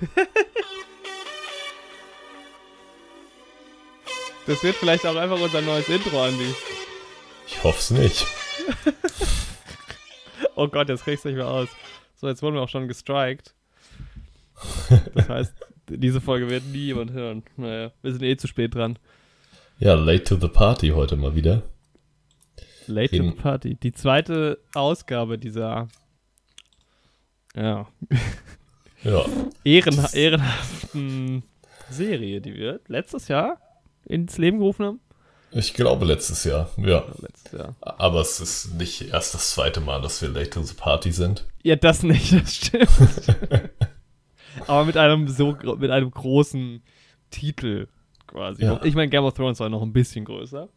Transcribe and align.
Das 4.46 4.62
wird 4.62 4.76
vielleicht 4.76 5.04
auch 5.04 5.16
einfach 5.16 5.40
unser 5.40 5.60
neues 5.60 5.88
Intro, 5.88 6.22
Andi. 6.22 6.54
Ich 7.48 7.64
hoffe 7.64 7.78
es 7.80 7.90
nicht. 7.90 8.26
oh 10.54 10.68
Gott, 10.68 10.88
jetzt 10.88 11.02
kriegst 11.02 11.24
du 11.24 11.30
nicht 11.30 11.36
mehr 11.36 11.48
aus. 11.48 11.68
So, 12.14 12.28
jetzt 12.28 12.42
wurden 12.42 12.54
wir 12.54 12.62
auch 12.62 12.68
schon 12.68 12.86
gestrikt. 12.86 13.54
Das 15.14 15.28
heißt, 15.28 15.54
diese 15.88 16.20
Folge 16.20 16.48
wird 16.48 16.64
nie 16.66 16.86
jemand 16.86 17.10
hören. 17.10 17.42
Naja, 17.56 17.90
wir 18.02 18.12
sind 18.12 18.22
eh 18.22 18.36
zu 18.36 18.46
spät 18.46 18.76
dran. 18.76 19.00
Ja, 19.80 19.94
late 19.94 20.22
to 20.22 20.36
the 20.36 20.48
party 20.48 20.90
heute 20.90 21.16
mal 21.16 21.34
wieder. 21.34 21.62
Late 22.86 23.16
to 23.16 23.24
the 23.24 23.32
party. 23.32 23.74
Die 23.74 23.92
zweite 23.92 24.60
Ausgabe 24.74 25.38
dieser 25.38 25.88
ja. 27.56 27.88
Ja. 29.06 29.24
Ehren, 29.62 30.04
ehrenhaften 30.12 31.44
Serie, 31.88 32.40
die 32.40 32.54
wir 32.54 32.80
letztes 32.88 33.28
Jahr 33.28 33.60
ins 34.04 34.36
Leben 34.36 34.58
gerufen 34.58 34.84
haben. 34.84 35.00
Ich 35.52 35.74
glaube 35.74 36.04
letztes 36.04 36.42
Jahr, 36.42 36.68
ja. 36.76 37.04
Letztes 37.20 37.52
Jahr. 37.52 37.76
Aber 37.80 38.20
es 38.20 38.40
ist 38.40 38.74
nicht 38.74 39.12
erst 39.12 39.32
das 39.34 39.52
zweite 39.52 39.80
Mal, 39.80 40.02
dass 40.02 40.20
wir 40.20 40.28
Late 40.28 40.50
to 40.50 40.62
the 40.62 40.74
Party 40.74 41.12
sind. 41.12 41.46
Ja, 41.62 41.76
das 41.76 42.02
nicht, 42.02 42.32
das 42.32 42.56
stimmt. 42.56 42.88
Aber 44.66 44.84
mit 44.84 44.96
einem 44.96 45.28
so 45.28 45.56
mit 45.78 45.90
einem 45.90 46.10
großen 46.10 46.82
Titel 47.30 47.86
quasi. 48.26 48.64
Ja. 48.64 48.80
Ich 48.82 48.96
meine, 48.96 49.08
Game 49.08 49.24
of 49.24 49.34
Thrones 49.34 49.60
war 49.60 49.68
noch 49.68 49.82
ein 49.82 49.92
bisschen 49.92 50.24
größer. 50.24 50.68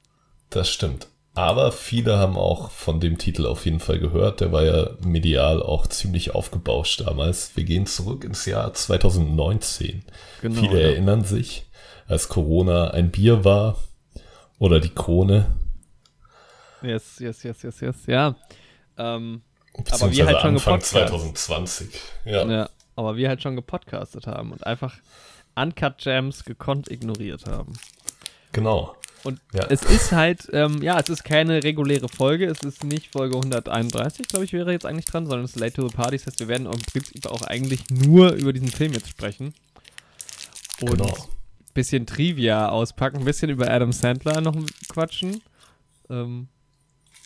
Das 0.51 0.69
stimmt. 0.69 1.07
Aber 1.35 1.71
viele 1.71 2.17
haben 2.17 2.37
auch 2.37 2.71
von 2.71 2.99
dem 2.99 3.17
Titel 3.17 3.45
auf 3.45 3.65
jeden 3.65 3.79
Fall 3.79 3.99
gehört. 3.99 4.41
Der 4.41 4.51
war 4.51 4.63
ja 4.63 4.89
medial 5.05 5.61
auch 5.61 5.87
ziemlich 5.87 6.35
aufgebauscht 6.35 7.01
damals. 7.01 7.55
Wir 7.55 7.63
gehen 7.63 7.85
zurück 7.85 8.23
ins 8.23 8.45
Jahr 8.45 8.73
2019. 8.73 10.03
Genau, 10.41 10.59
viele 10.59 10.81
ja. 10.81 10.89
erinnern 10.89 11.23
sich, 11.23 11.65
als 12.07 12.27
Corona 12.27 12.91
ein 12.91 13.11
Bier 13.11 13.45
war 13.45 13.77
oder 14.57 14.79
die 14.79 14.89
Krone. 14.89 15.55
Yes, 16.81 17.19
yes, 17.19 17.43
yes, 17.43 17.61
yes, 17.63 17.79
yes, 17.79 17.95
ja. 18.07 18.35
Ähm, 18.97 19.41
aber 19.91 20.11
wir 20.11 20.25
halt 20.25 20.41
schon 20.41 20.55
Anfang 20.55 20.79
gepodcast. 20.79 20.91
2020. 20.91 21.89
Ja. 22.25 22.45
Ja, 22.45 22.69
aber 22.95 23.15
wir 23.15 23.29
halt 23.29 23.41
schon 23.41 23.55
gepodcastet 23.55 24.27
haben 24.27 24.51
und 24.51 24.65
einfach 24.65 24.95
Uncut 25.55 25.99
Gems 25.99 26.43
gekonnt 26.43 26.89
ignoriert 26.89 27.45
haben. 27.45 27.73
genau. 28.51 28.95
Und 29.23 29.39
Ja. 29.53 29.65
es 29.69 29.83
ist 29.83 30.11
halt, 30.11 30.47
ähm, 30.53 30.81
ja, 30.81 30.99
es 30.99 31.09
ist 31.09 31.23
keine 31.23 31.63
reguläre 31.63 32.07
Folge. 32.09 32.45
Es 32.45 32.61
ist 32.61 32.83
nicht 32.83 33.11
Folge 33.11 33.35
131, 33.35 34.27
glaube 34.27 34.45
ich, 34.45 34.53
wäre 34.53 34.71
jetzt 34.71 34.85
eigentlich 34.85 35.05
dran, 35.05 35.25
sondern 35.25 35.45
es 35.45 35.51
ist 35.55 35.59
Late 35.59 35.73
to 35.73 35.87
the 35.87 35.95
Party. 35.95 36.17
Das 36.17 36.27
heißt, 36.27 36.39
wir 36.39 36.47
werden 36.47 36.65
im 36.67 36.81
Prinzip 36.81 37.25
auch 37.27 37.41
eigentlich 37.43 37.89
nur 37.89 38.31
über 38.33 38.53
diesen 38.53 38.69
Film 38.69 38.93
jetzt 38.93 39.09
sprechen. 39.09 39.53
Und 40.81 40.91
Genau. 40.91 41.05
ein 41.13 41.73
bisschen 41.73 42.05
Trivia 42.05 42.69
auspacken, 42.69 43.17
ein 43.17 43.25
bisschen 43.25 43.49
über 43.49 43.69
Adam 43.69 43.91
Sandler 43.91 44.39
noch 44.41 44.55
quatschen. 44.87 45.41
Ähm, 46.09 46.47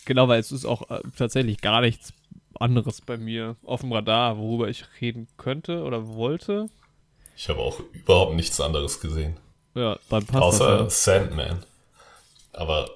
genau, 0.05 0.27
weil 0.27 0.39
es 0.39 0.51
ist 0.51 0.65
auch 0.65 0.89
äh, 0.89 1.01
tatsächlich 1.17 1.61
gar 1.61 1.81
nichts 1.81 2.11
anderes 2.59 3.01
bei 3.01 3.17
mir 3.17 3.55
auf 3.63 3.81
dem 3.81 3.91
Radar, 3.91 4.37
worüber 4.37 4.67
ich 4.69 4.85
reden 5.01 5.27
könnte 5.37 5.83
oder 5.83 6.07
wollte. 6.07 6.69
Ich 7.35 7.49
habe 7.49 7.59
auch 7.59 7.79
überhaupt 7.93 8.35
nichts 8.35 8.59
anderes 8.61 8.99
gesehen. 8.99 9.37
Ja, 9.75 9.97
dann 10.09 10.25
passt 10.25 10.43
Außer 10.43 10.77
das. 10.79 11.05
ja. 11.05 11.19
Sandman. 11.19 11.63
Aber 12.53 12.89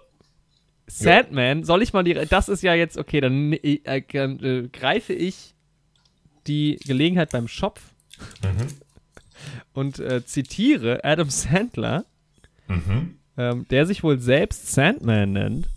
Sandman, 0.88 1.64
soll 1.64 1.82
ich 1.82 1.94
mal 1.94 2.04
die. 2.04 2.14
Das 2.14 2.48
ist 2.50 2.64
ja 2.64 2.74
jetzt, 2.74 2.98
okay, 2.98 3.20
dann 3.22 3.54
äh, 3.54 3.80
äh, 3.84 4.68
greife 4.70 5.14
ich 5.14 5.54
die 6.48 6.78
Gelegenheit 6.86 7.32
beim 7.32 7.48
Schopf 7.48 7.82
Mhm. 8.42 8.68
und 9.74 10.00
äh, 10.00 10.26
zitiere 10.26 11.04
Adam 11.04 11.30
Sandler, 11.30 12.06
Mhm. 12.68 13.16
ähm, 13.38 13.66
der 13.70 13.86
sich 13.86 14.04
wohl 14.04 14.20
selbst 14.20 14.72
Sandman 14.74 15.34
nennt. 15.34 15.68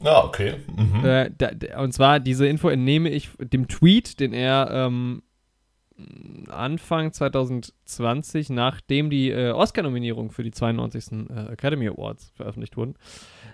Ah, 0.00 0.22
okay. 0.24 0.54
Mhm. 0.74 1.04
Äh, 1.04 1.30
da, 1.36 1.50
und 1.82 1.92
zwar, 1.92 2.20
diese 2.20 2.46
Info 2.46 2.68
entnehme 2.68 3.08
ich 3.10 3.30
dem 3.38 3.66
Tweet, 3.68 4.20
den 4.20 4.32
er 4.32 4.68
ähm, 4.70 5.22
Anfang 6.48 7.12
2020, 7.12 8.50
nachdem 8.50 9.08
die 9.10 9.30
äh, 9.30 9.50
Oscar-Nominierung 9.52 10.30
für 10.30 10.42
die 10.42 10.50
92. 10.50 11.28
Äh, 11.30 11.52
Academy 11.52 11.88
Awards 11.88 12.32
veröffentlicht 12.34 12.76
wurden, 12.76 12.94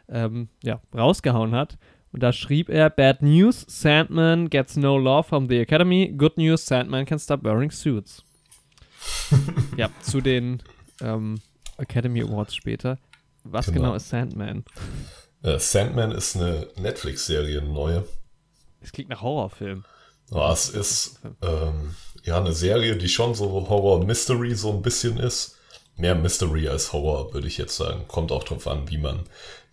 ähm, 0.08 0.48
ja, 0.62 0.80
rausgehauen 0.94 1.54
hat. 1.54 1.78
Und 2.12 2.22
da 2.22 2.32
schrieb 2.32 2.68
er: 2.68 2.90
Bad 2.90 3.22
news, 3.22 3.64
Sandman 3.68 4.50
gets 4.50 4.76
no 4.76 4.98
love 4.98 5.28
from 5.28 5.48
the 5.48 5.58
Academy. 5.60 6.12
Good 6.16 6.36
news, 6.36 6.66
Sandman 6.66 7.06
can 7.06 7.18
stop 7.18 7.42
wearing 7.44 7.70
suits. 7.70 8.22
ja, 9.76 9.88
zu 10.00 10.20
den 10.20 10.62
ähm, 11.00 11.40
Academy 11.78 12.22
Awards 12.22 12.54
später. 12.54 12.98
Was 13.44 13.66
genau, 13.66 13.80
Genau. 13.80 13.94
ist 13.94 14.08
Sandman? 14.08 14.64
Äh, 15.42 15.58
Sandman 15.58 16.12
ist 16.12 16.36
eine 16.36 16.68
Netflix-Serie, 16.76 17.60
eine 17.60 17.70
neue. 17.70 18.04
Es 18.80 18.92
klingt 18.92 19.10
nach 19.10 19.22
Horrorfilm. 19.22 19.84
Ja, 20.30 20.52
es 20.52 20.68
ist 20.68 21.20
ähm, 21.42 21.94
ja 22.24 22.38
eine 22.38 22.52
Serie, 22.52 22.96
die 22.96 23.08
schon 23.08 23.34
so 23.34 23.68
Horror-Mystery 23.68 24.54
so 24.54 24.70
ein 24.70 24.82
bisschen 24.82 25.18
ist. 25.18 25.58
Mehr 25.96 26.14
Mystery 26.14 26.68
als 26.68 26.92
Horror, 26.92 27.34
würde 27.34 27.46
ich 27.46 27.58
jetzt 27.58 27.76
sagen. 27.76 28.06
Kommt 28.08 28.32
auch 28.32 28.44
drauf 28.44 28.66
an, 28.66 28.88
wie 28.90 28.98
man 28.98 29.24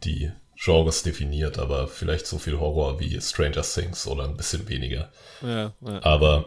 die 0.03 0.31
Genres 0.61 1.03
definiert, 1.03 1.57
aber 1.57 1.87
vielleicht 1.87 2.27
so 2.27 2.37
viel 2.37 2.59
Horror 2.59 2.99
wie 2.99 3.19
Stranger 3.21 3.61
Things 3.61 4.05
oder 4.07 4.25
ein 4.25 4.35
bisschen 4.35 4.67
weniger. 4.67 5.09
Ja, 5.41 5.71
ja. 5.79 6.03
Aber 6.03 6.45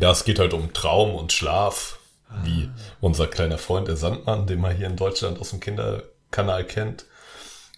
ja, 0.00 0.10
es 0.10 0.24
geht 0.24 0.40
halt 0.40 0.52
um 0.52 0.72
Traum 0.72 1.14
und 1.14 1.32
Schlaf, 1.32 2.00
wie 2.42 2.68
unser 3.00 3.28
kleiner 3.28 3.58
Freund 3.58 3.86
der 3.86 3.96
Sandmann, 3.96 4.48
den 4.48 4.60
man 4.60 4.76
hier 4.76 4.88
in 4.88 4.96
Deutschland 4.96 5.40
aus 5.40 5.50
dem 5.50 5.60
Kinderkanal 5.60 6.64
kennt. 6.64 7.06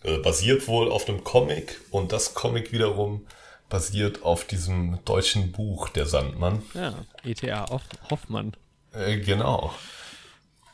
Äh, 0.03 0.19
basiert 0.19 0.67
wohl 0.69 0.91
auf 0.91 1.09
einem 1.09 1.23
Comic 1.23 1.81
und 1.91 2.13
das 2.13 2.33
Comic 2.33 2.73
wiederum 2.73 3.27
basiert 3.69 4.23
auf 4.23 4.45
diesem 4.45 4.99
deutschen 5.05 5.53
Buch 5.53 5.89
Der 5.91 6.07
Sandmann. 6.07 6.63
Ja, 6.75 6.95
ETA 7.25 7.69
Hoff 7.71 7.83
Hoffmann. 8.11 8.53
Äh, 8.93 9.19
genau. 9.19 9.73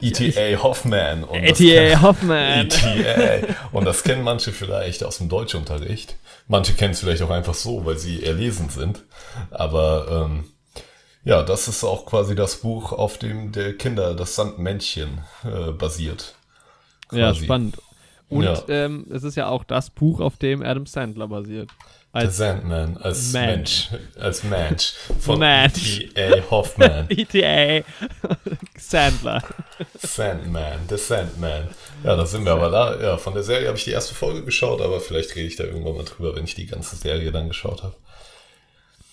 ETA 0.00 0.62
Hoffman. 0.62 1.25
ETA 1.31 2.03
Hoffmann. 2.03 2.66
ETA. 2.66 3.47
Und 3.72 3.84
das 3.84 4.03
kennen 4.03 4.22
manche 4.22 4.53
vielleicht 4.53 5.03
aus 5.05 5.19
dem 5.19 5.28
Deutschunterricht. 5.28 6.16
Manche 6.49 6.75
kennen 6.75 6.93
es 6.93 7.00
vielleicht 7.00 7.22
auch 7.22 7.31
einfach 7.31 7.55
so, 7.55 7.87
weil 7.87 7.97
sie 7.97 8.22
erlesen 8.25 8.69
sind. 8.69 9.03
Aber 9.50 10.26
ähm, 10.28 10.44
ja, 11.25 11.43
das 11.43 11.69
ist 11.69 11.84
auch 11.84 12.05
quasi 12.06 12.34
das 12.34 12.56
Buch, 12.56 12.93
auf 12.93 13.19
dem 13.19 13.53
der 13.53 13.76
Kinder, 13.78 14.15
das 14.15 14.34
Sandmännchen, 14.34 15.21
äh, 15.44 15.71
basiert. 15.72 16.34
Ja, 17.12 17.31
Quasi. 17.31 17.44
spannend. 17.44 17.78
Und 18.28 18.43
Ja. 18.44 18.62
ähm, 18.69 19.06
es 19.11 19.22
ist 19.22 19.37
ja 19.37 19.49
auch 19.49 19.65
das 19.65 19.91
Buch, 19.91 20.21
auf 20.21 20.37
dem 20.37 20.62
Adam 20.62 20.87
Sandler 20.87 21.28
basiert. 21.28 21.71
Der 22.14 22.22
Als 22.22 22.36
Sandman 22.36 22.97
als 22.98 23.32
Mensch. 23.32 23.91
Mensch. 23.91 24.02
Als 24.20 24.44
Mensch. 24.44 24.92
Von 25.19 25.38
Mensch. 25.41 26.00
E.A. 26.14 26.48
Hoffman. 26.48 27.06
ETA 27.10 27.84
Sandler. 28.78 29.42
Sandman, 29.98 30.86
der 30.88 30.98
Sandman. 30.98 31.69
Ja, 32.04 32.14
da 32.14 32.25
sind 32.25 32.44
wir 32.44 32.52
aber 32.52 32.70
da. 32.70 33.00
Ja, 33.02 33.16
von 33.16 33.34
der 33.34 33.42
Serie 33.42 33.66
habe 33.66 33.76
ich 33.78 33.84
die 33.84 33.91
erste 33.91 34.14
Folge 34.14 34.44
geschaut, 34.44 34.80
aber 34.80 35.00
vielleicht 35.00 35.34
rede 35.34 35.48
ich 35.48 35.56
da 35.56 35.64
irgendwann 35.64 35.97
mal 35.97 36.04
drüber, 36.04 36.36
wenn 36.36 36.44
ich 36.44 36.54
die 36.54 36.66
ganze 36.66 36.94
Serie 36.94 37.32
dann 37.32 37.48
geschaut 37.48 37.82
habe. 37.82 37.97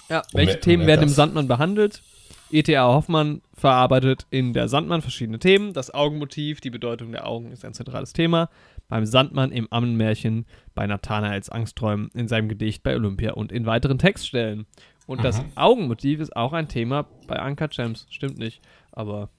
Ja, 0.09 0.21
welche 0.33 0.51
mehr- 0.53 0.61
Themen 0.61 0.77
mehr 0.85 0.87
werden 0.97 1.03
im. 1.07 1.09
Sandmann 1.09 1.47
behandelt? 1.47 2.01
ETA 2.51 2.83
Hoffmann 2.83 3.41
verarbeitet 3.57 4.25
in 4.29 4.53
der 4.53 4.67
Sandmann 4.67 5.01
verschiedene 5.01 5.39
Themen. 5.39 5.73
Das 5.73 5.93
Augenmotiv, 5.93 6.59
die 6.61 6.69
Bedeutung 6.69 7.13
der 7.13 7.25
Augen 7.25 7.51
ist 7.51 7.63
ein 7.65 7.73
zentrales 7.73 8.11
Thema. 8.13 8.49
Beim 8.91 9.05
Sandmann 9.05 9.53
im 9.53 9.71
Ammenmärchen, 9.71 10.45
bei 10.75 10.85
Nathanaels 10.85 11.49
Angstträumen, 11.49 12.09
in 12.13 12.27
seinem 12.27 12.49
Gedicht 12.49 12.83
bei 12.83 12.93
Olympia 12.93 13.31
und 13.31 13.49
in 13.53 13.65
weiteren 13.65 13.97
Textstellen. 13.97 14.65
Und 15.07 15.23
das 15.23 15.41
Augenmotiv 15.55 16.19
ist 16.19 16.35
auch 16.35 16.51
ein 16.51 16.67
Thema 16.67 17.07
bei 17.25 17.41
Uncut 17.41 17.71
Gems. 17.71 18.05
Stimmt 18.09 18.37
nicht, 18.37 18.61
aber 18.91 19.29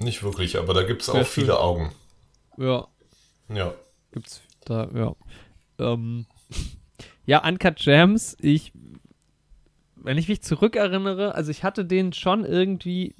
Nicht 0.00 0.24
wirklich, 0.24 0.58
aber 0.58 0.74
da 0.74 0.82
gibt 0.82 1.02
es 1.02 1.08
auch 1.08 1.24
viele 1.24 1.46
schön. 1.46 1.54
Augen. 1.54 1.92
ja, 2.58 2.88
Ja. 3.48 3.72
gibt's 4.10 4.42
da, 4.64 4.88
ja. 4.92 5.14
Ähm, 5.78 6.26
ja, 7.24 7.46
Uncut 7.46 7.76
Gems, 7.76 8.36
ich, 8.40 8.72
wenn 9.94 10.18
ich 10.18 10.26
mich 10.28 10.42
zurückerinnere, 10.42 11.36
also 11.36 11.52
ich 11.52 11.62
hatte 11.62 11.84
den 11.84 12.12
schon 12.12 12.44
irgendwie, 12.44 13.14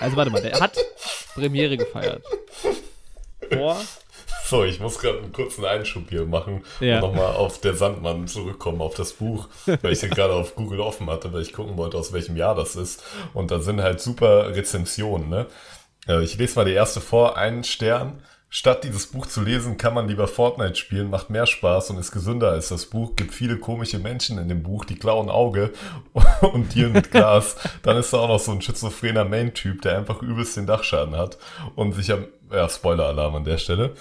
also 0.00 0.14
warte 0.18 0.30
mal, 0.30 0.42
der 0.42 0.60
hat 0.60 0.76
Premiere 1.32 1.78
gefeiert. 1.78 2.22
Vor, 3.50 3.80
So, 4.46 4.62
ich 4.64 4.78
muss 4.78 4.98
gerade 4.98 5.18
einen 5.20 5.32
kurzen 5.32 5.64
Einschub 5.64 6.10
hier 6.10 6.26
machen 6.26 6.62
Ja. 6.80 6.96
und 6.96 7.00
nochmal 7.14 7.34
auf 7.34 7.60
der 7.60 7.74
Sandmann 7.74 8.26
zurückkommen, 8.26 8.82
auf 8.82 8.94
das 8.94 9.14
Buch, 9.14 9.48
weil 9.66 9.92
ich 9.92 10.00
den 10.00 10.10
gerade 10.14 10.34
auf 10.34 10.54
Google 10.54 10.80
offen 10.80 11.08
hatte, 11.08 11.32
weil 11.32 11.42
ich 11.42 11.52
gucken 11.54 11.76
wollte, 11.78 11.96
aus 11.96 12.12
welchem 12.12 12.36
Jahr 12.36 12.54
das 12.54 12.76
ist. 12.76 13.02
Und 13.32 13.50
da 13.50 13.60
sind 13.60 13.80
halt 13.80 14.00
super 14.00 14.54
Rezensionen, 14.54 15.28
ne? 15.30 15.46
Äh, 16.06 16.22
Ich 16.22 16.36
lese 16.36 16.56
mal 16.56 16.64
die 16.66 16.72
erste 16.72 17.00
vor, 17.00 17.36
einen 17.38 17.64
Stern. 17.64 18.20
Statt 18.50 18.84
dieses 18.84 19.08
Buch 19.08 19.26
zu 19.26 19.40
lesen, 19.42 19.78
kann 19.78 19.94
man 19.94 20.06
lieber 20.06 20.28
Fortnite 20.28 20.76
spielen, 20.76 21.10
macht 21.10 21.28
mehr 21.28 21.44
Spaß 21.46 21.90
und 21.90 21.98
ist 21.98 22.12
gesünder 22.12 22.50
als 22.52 22.68
das 22.68 22.86
Buch. 22.86 23.16
Gibt 23.16 23.34
viele 23.34 23.56
komische 23.58 23.98
Menschen 23.98 24.38
in 24.38 24.48
dem 24.48 24.62
Buch, 24.62 24.84
die 24.84 24.94
klauen 24.94 25.28
Auge 25.28 25.72
und 26.40 26.72
dealen 26.76 26.92
mit 26.92 27.10
Glas. 27.10 27.56
Dann 27.82 27.96
ist 27.96 28.12
da 28.12 28.18
auch 28.18 28.28
noch 28.28 28.38
so 28.38 28.52
ein 28.52 28.62
schizophrener 28.62 29.24
Main-Typ, 29.24 29.82
der 29.82 29.98
einfach 29.98 30.22
übelst 30.22 30.56
den 30.56 30.66
Dachschaden 30.66 31.16
hat 31.16 31.36
und 31.74 31.94
sich 31.94 32.12
am 32.12 32.26
ja, 32.52 32.68
Spoiler-Alarm 32.68 33.34
an 33.36 33.44
der 33.44 33.58
Stelle. 33.58 33.94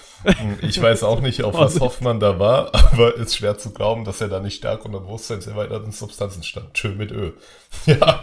Ich 0.61 0.81
weiß 0.81 1.03
auch 1.03 1.21
nicht, 1.21 1.43
auf 1.43 1.53
was 1.55 1.79
Hoffmann 1.79 2.19
da 2.19 2.39
war, 2.39 2.73
aber 2.75 3.15
ist 3.15 3.35
schwer 3.35 3.57
zu 3.57 3.71
glauben, 3.73 4.03
dass 4.05 4.21
er 4.21 4.27
da 4.27 4.39
nicht 4.39 4.57
stark 4.57 4.85
unter 4.85 4.99
bewusstseinserweiterten 4.99 5.91
Substanzen 5.91 6.43
stand. 6.43 6.77
Schön 6.77 6.97
mit 6.97 7.11
Ö. 7.11 7.31
Ja, 7.85 8.21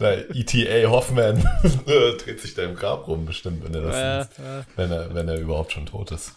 der 0.00 0.30
ETA 0.34 0.90
Hoffmann 0.90 1.42
dreht 1.86 2.40
sich 2.40 2.54
da 2.54 2.62
im 2.64 2.74
Grab 2.74 3.06
rum, 3.06 3.26
bestimmt, 3.26 3.62
wenn 3.64 3.74
er 3.74 3.82
das 3.82 3.96
Äh, 3.96 4.18
liest. 4.18 4.38
äh, 4.38 4.62
Wenn 4.76 4.90
er, 4.90 5.14
wenn 5.14 5.28
er 5.28 5.38
überhaupt 5.38 5.72
schon 5.72 5.86
tot 5.86 6.10
ist. 6.12 6.32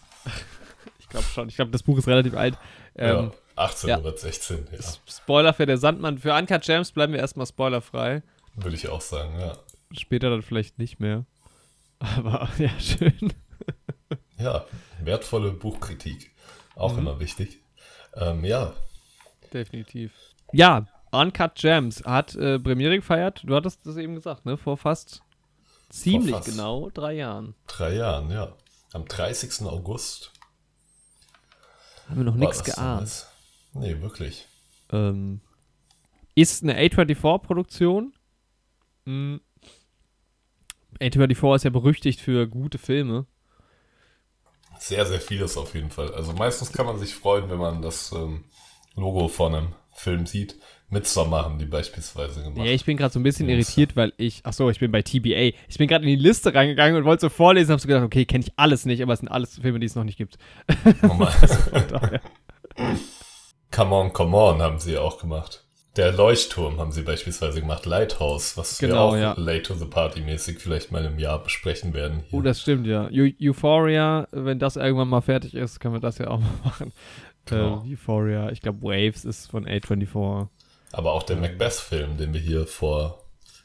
ich 1.00 1.08
glaube 1.08 1.26
schon. 1.26 1.48
Ich 1.48 1.56
glaube, 1.56 1.70
das 1.72 1.82
Buch 1.82 1.98
ist 1.98 2.06
relativ 2.08 2.34
alt. 2.36 2.56
Ähm, 2.96 3.32
ja, 3.56 3.62
1816, 3.64 4.66
ja. 4.72 4.78
Spoiler 5.08 5.52
für 5.54 5.66
der 5.66 5.78
Sandmann. 5.78 6.18
Für 6.18 6.34
Uncut 6.34 6.62
Gems 6.62 6.92
bleiben 6.92 7.12
wir 7.12 7.20
erstmal 7.20 7.46
spoilerfrei. 7.46 8.22
Würde 8.54 8.76
ich 8.76 8.88
auch 8.88 9.00
sagen, 9.00 9.38
ja. 9.40 9.52
Später 9.92 10.30
dann 10.30 10.42
vielleicht 10.42 10.78
nicht 10.78 11.00
mehr. 11.00 11.24
Aber 12.02 12.48
ja, 12.58 12.70
schön. 12.80 13.32
Ja, 14.38 14.64
wertvolle 15.02 15.52
Buchkritik. 15.52 16.32
Auch 16.74 16.92
Mhm. 16.94 16.98
immer 16.98 17.20
wichtig. 17.20 17.60
Ähm, 18.14 18.44
ja, 18.44 18.72
Definitiv. 19.52 20.12
Ja, 20.52 20.86
Uncut 21.10 21.54
Gems 21.56 22.02
hat 22.04 22.34
äh, 22.36 22.58
Premiere 22.58 22.96
gefeiert. 22.96 23.42
Du 23.44 23.54
hattest 23.54 23.84
das 23.86 23.96
eben 23.98 24.14
gesagt, 24.14 24.46
ne? 24.46 24.56
Vor 24.56 24.78
fast 24.78 25.22
ziemlich 25.90 26.34
fast. 26.34 26.48
genau 26.48 26.88
drei 26.90 27.12
Jahren. 27.14 27.54
drei 27.66 27.94
Jahren, 27.96 28.30
ja. 28.30 28.56
Am 28.94 29.04
30. 29.06 29.66
August 29.66 30.32
Haben 32.08 32.16
wir 32.16 32.24
noch 32.24 32.34
nichts 32.34 32.64
geahnt. 32.64 33.26
Nee, 33.74 34.00
wirklich. 34.00 34.46
Ähm, 34.90 35.40
ist 36.34 36.62
eine 36.62 36.78
A24-Produktion. 36.78 38.14
Mm. 39.04 39.36
A24 41.02 41.56
ist 41.56 41.64
ja 41.64 41.70
berüchtigt 41.70 42.20
für 42.20 42.46
gute 42.46 42.78
Filme. 42.78 43.26
Sehr, 44.78 45.06
sehr 45.06 45.20
vieles 45.20 45.56
auf 45.56 45.74
jeden 45.74 45.90
Fall. 45.90 46.12
Also 46.14 46.32
meistens 46.32 46.72
kann 46.72 46.86
man 46.86 46.98
sich 46.98 47.14
freuen, 47.14 47.50
wenn 47.50 47.58
man 47.58 47.82
das 47.82 48.12
ähm, 48.12 48.44
Logo 48.96 49.28
von 49.28 49.54
einem 49.54 49.68
Film 49.92 50.26
sieht. 50.26 50.56
Midsommar 50.88 51.44
haben 51.44 51.58
die 51.58 51.64
beispielsweise 51.64 52.42
gemacht. 52.42 52.66
Ja, 52.66 52.72
ich 52.72 52.84
bin 52.84 52.98
gerade 52.98 53.12
so 53.12 53.18
ein 53.18 53.22
bisschen 53.22 53.48
Ja, 53.48 53.54
irritiert, 53.54 53.96
weil 53.96 54.12
ich, 54.18 54.40
ach 54.44 54.52
so, 54.52 54.68
ich 54.68 54.78
bin 54.78 54.92
bei 54.92 55.00
TBA. 55.00 55.56
Ich 55.68 55.78
bin 55.78 55.88
gerade 55.88 56.04
in 56.04 56.10
die 56.10 56.22
Liste 56.22 56.54
reingegangen 56.54 56.96
und 56.96 57.04
wollte 57.04 57.22
so 57.22 57.28
vorlesen, 57.30 57.70
habe 57.70 57.80
so 57.80 57.88
gedacht, 57.88 58.04
okay, 58.04 58.26
kenne 58.26 58.44
ich 58.44 58.52
alles 58.56 58.84
nicht, 58.84 59.02
aber 59.02 59.14
es 59.14 59.20
sind 59.20 59.28
alles 59.28 59.58
Filme, 59.58 59.80
die 59.80 59.86
es 59.86 59.94
noch 59.94 60.04
nicht 60.04 60.18
gibt. 60.18 60.36
Daher. 61.88 62.20
Come 63.70 63.94
on, 63.94 64.12
come 64.12 64.36
on 64.36 64.60
haben 64.60 64.78
sie 64.78 64.98
auch 64.98 65.18
gemacht. 65.18 65.64
Der 65.96 66.10
Leuchtturm 66.12 66.78
haben 66.78 66.90
sie 66.90 67.02
beispielsweise 67.02 67.60
gemacht. 67.60 67.84
Lighthouse, 67.84 68.56
was 68.56 68.80
wir 68.80 68.88
Genau, 68.88 69.08
auch 69.10 69.16
ja. 69.16 69.34
late 69.36 69.62
to 69.64 69.74
the 69.74 69.84
party 69.84 70.22
mäßig 70.22 70.58
vielleicht 70.58 70.90
mal 70.90 71.04
im 71.04 71.18
Jahr 71.18 71.42
besprechen 71.42 71.92
werden. 71.92 72.22
Hier. 72.28 72.38
Oh, 72.38 72.42
das 72.42 72.62
stimmt, 72.62 72.86
ja. 72.86 73.08
Eu 73.12 73.28
Euphoria, 73.40 74.26
wenn 74.32 74.58
das 74.58 74.76
irgendwann 74.76 75.08
mal 75.08 75.20
fertig 75.20 75.54
ist, 75.54 75.80
können 75.80 75.94
wir 75.94 76.00
das 76.00 76.16
ja 76.18 76.28
auch 76.28 76.40
mal 76.40 76.48
machen. 76.64 76.92
Genau. 77.44 77.84
Äh, 77.84 77.92
Euphoria, 77.92 78.50
ich 78.50 78.62
glaube 78.62 78.80
Waves 78.82 79.26
ist 79.26 79.50
von 79.50 79.66
A24. 79.66 80.48
Aber 80.92 81.12
auch 81.12 81.24
der 81.24 81.36
Macbeth-Film, 81.36 82.16
den 82.16 82.32
wir 82.32 82.40
hier 82.40 82.66
vor 82.66 83.18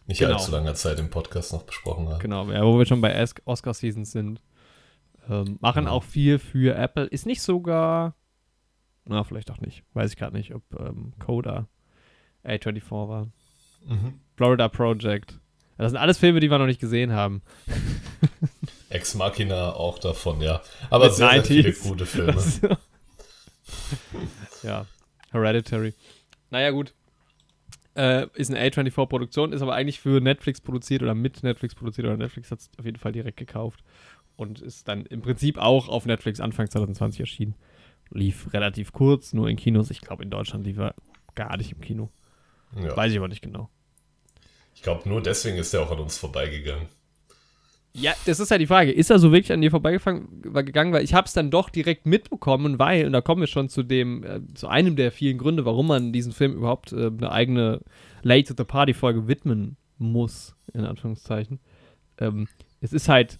nicht 0.06 0.20
Genau. 0.20 0.34
allzu 0.34 0.52
langer 0.52 0.74
Zeit 0.76 1.00
im 1.00 1.10
Podcast 1.10 1.54
noch 1.54 1.64
besprochen 1.64 2.10
haben. 2.10 2.20
Genau, 2.20 2.50
ja, 2.52 2.64
wo 2.66 2.78
wir 2.78 2.86
schon 2.86 3.00
bei 3.02 3.22
Os- 3.22 3.36
Oscar-Seasons 3.46 4.12
sind. 4.12 4.42
Ähm, 5.30 5.58
machen 5.62 5.86
Genau. 5.86 5.92
auch 5.96 6.04
viel 6.04 6.40
für 6.40 6.76
Apple. 6.76 7.06
Ist 7.06 7.26
nicht 7.26 7.42
sogar, 7.42 8.16
na, 9.06 9.24
vielleicht 9.24 9.50
auch 9.52 9.60
nicht. 9.60 9.84
Weiß 9.94 10.12
ich 10.12 10.18
gerade 10.18 10.36
nicht, 10.36 10.54
ob 10.56 10.64
ähm, 10.80 11.14
Coda 11.20 11.68
A24 12.48 13.10
war. 13.10 13.28
Mhm. 13.86 14.20
Florida 14.36 14.68
Project. 14.68 15.40
Das 15.78 15.92
sind 15.92 16.00
alles 16.00 16.18
Filme, 16.18 16.40
die 16.40 16.50
wir 16.50 16.58
noch 16.58 16.66
nicht 16.66 16.82
gesehen 16.82 17.12
haben. 17.12 17.42
Ex 18.90 19.14
Machina 19.16 19.74
auch 19.74 20.00
davon, 20.00 20.42
ja. 20.42 20.62
Aber 20.90 21.06
Mit 21.06 21.16
sehr, 21.16 21.30
sehr 21.30 21.44
viele 21.44 21.70
90s. 21.70 21.84
gute 21.88 22.06
Filme. 22.06 22.36
Ja, 24.64 24.86
Hereditary. 25.32 25.94
Naja, 26.50 26.72
gut. 26.72 26.94
Äh, 27.96 28.28
ist 28.34 28.52
eine 28.54 28.60
A24-Produktion, 28.70 29.54
ist 29.54 29.62
aber 29.62 29.74
eigentlich 29.76 30.00
für 30.00 30.22
Netflix 30.22 30.62
produziert 30.62 31.02
oder 31.02 31.16
mit 31.16 31.44
Netflix 31.44 31.74
produziert 31.76 32.06
oder 32.08 32.18
Netflix 32.18 32.52
hat 32.52 32.60
es 32.60 32.70
auf 32.78 32.86
jeden 32.86 32.98
Fall 32.98 33.12
direkt 33.12 33.38
gekauft 33.38 33.84
und 34.36 34.62
ist 34.62 34.88
dann 34.88 35.06
im 35.06 35.22
Prinzip 35.22 35.58
auch 35.58 35.90
auf 35.90 36.06
Netflix 36.06 36.40
Anfang 36.40 36.70
2020 36.70 37.20
erschienen. 37.20 37.56
Lief 38.10 38.54
relativ 38.54 38.94
kurz, 38.94 39.34
nur 39.34 39.50
in 39.50 39.58
Kinos. 39.58 39.90
Ich 39.90 40.02
glaube, 40.02 40.24
in 40.24 40.30
Deutschland 40.30 40.66
lief 40.66 40.78
er 40.78 40.96
gar 41.36 41.58
nicht 41.58 41.72
im 41.72 41.82
Kino. 41.82 42.10
Ja. 42.76 42.96
Weiß 42.96 43.12
ich 43.12 43.18
aber 43.18 43.28
nicht 43.28 43.42
genau. 43.42 43.70
Ich 44.76 44.82
glaube, 44.82 45.08
nur 45.10 45.22
deswegen 45.22 45.58
ist 45.58 45.74
er 45.74 45.82
auch 45.82 45.92
an 45.92 46.00
uns 46.00 46.18
vorbeigegangen. 46.18 46.88
Ja, 47.94 48.14
das 48.26 48.40
ist 48.40 48.52
ja 48.52 48.60
die 48.60 48.68
Frage. 48.68 48.92
Ist 48.92 49.10
er 49.10 49.18
so 49.18 49.32
wirklich 49.32 49.52
an 49.52 49.62
dir 49.62 49.72
vorbeigegangen? 49.72 50.94
Weil 50.94 51.04
ich 51.04 51.16
habe 51.16 51.26
es 51.26 51.34
dann 51.34 51.50
doch 51.50 51.72
direkt 51.72 52.06
mitbekommen, 52.06 52.78
weil, 52.78 53.08
und 53.08 53.14
da 53.14 53.22
kommen 53.22 53.42
wir 53.42 53.48
schon 53.48 53.70
zu 53.70 53.82
dem, 53.82 54.24
äh, 54.24 54.40
zu 54.54 54.68
einem 54.68 54.96
der 54.96 55.12
vielen 55.12 55.40
Gründe, 55.40 55.66
warum 55.66 55.88
man 55.88 56.14
diesen 56.14 56.32
Film 56.32 56.54
überhaupt 56.54 56.94
äh, 56.94 57.08
eine 57.08 57.32
eigene 57.32 57.82
Late 58.22 58.50
to 58.50 58.54
the 58.56 58.66
Party 58.66 58.94
Folge 58.94 59.28
widmen 59.28 59.78
muss, 59.98 60.56
in 60.74 60.86
Anführungszeichen. 60.86 61.60
Ähm, 62.20 62.48
es 62.82 62.94
ist 62.94 63.10
halt, 63.10 63.40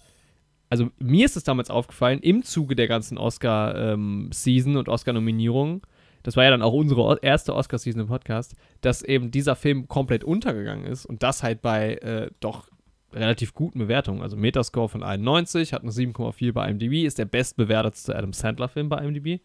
also 0.70 0.90
mir 0.98 1.24
ist 1.24 1.36
es 1.36 1.44
damals 1.44 1.70
aufgefallen, 1.70 2.18
im 2.18 2.42
Zuge 2.42 2.74
der 2.74 2.88
ganzen 2.88 3.16
Oscar-Season 3.16 4.76
und 4.76 4.88
Oscar-Nominierungen, 4.88 5.82
das 6.28 6.36
war 6.36 6.44
ja 6.44 6.50
dann 6.50 6.60
auch 6.60 6.74
unsere 6.74 7.20
erste 7.22 7.54
Oscar-Season 7.54 8.02
im 8.02 8.08
Podcast, 8.08 8.54
dass 8.82 9.00
eben 9.00 9.30
dieser 9.30 9.56
Film 9.56 9.88
komplett 9.88 10.24
untergegangen 10.24 10.84
ist 10.84 11.06
und 11.06 11.22
das 11.22 11.42
halt 11.42 11.62
bei 11.62 11.94
äh, 11.94 12.30
doch 12.40 12.68
relativ 13.14 13.54
guten 13.54 13.78
Bewertungen. 13.78 14.20
Also 14.20 14.36
Metascore 14.36 14.90
von 14.90 15.02
91, 15.02 15.72
hat 15.72 15.80
eine 15.80 15.90
7,4 15.90 16.52
bei 16.52 16.68
IMDb, 16.68 17.06
ist 17.06 17.16
der 17.16 17.24
bestbewertetste 17.24 18.14
Adam 18.14 18.34
Sandler-Film 18.34 18.90
bei 18.90 19.02
IMDb. 19.02 19.40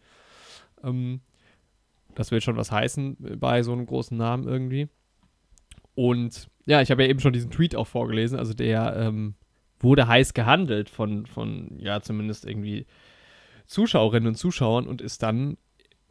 Ähm, 0.82 1.22
das 2.16 2.30
will 2.30 2.42
schon 2.42 2.58
was 2.58 2.70
heißen 2.70 3.16
bei 3.40 3.62
so 3.62 3.72
einem 3.72 3.86
großen 3.86 4.18
Namen 4.18 4.46
irgendwie. 4.46 4.88
Und 5.94 6.50
ja, 6.66 6.82
ich 6.82 6.90
habe 6.90 7.04
ja 7.04 7.08
eben 7.08 7.20
schon 7.20 7.32
diesen 7.32 7.50
Tweet 7.50 7.74
auch 7.76 7.86
vorgelesen, 7.86 8.38
also 8.38 8.52
der 8.52 8.94
ähm, 8.94 9.36
wurde 9.80 10.06
heiß 10.06 10.34
gehandelt 10.34 10.90
von, 10.90 11.24
von, 11.24 11.78
ja, 11.78 12.02
zumindest 12.02 12.44
irgendwie 12.44 12.84
Zuschauerinnen 13.64 14.28
und 14.28 14.34
Zuschauern 14.34 14.86
und 14.86 15.00
ist 15.00 15.22
dann 15.22 15.56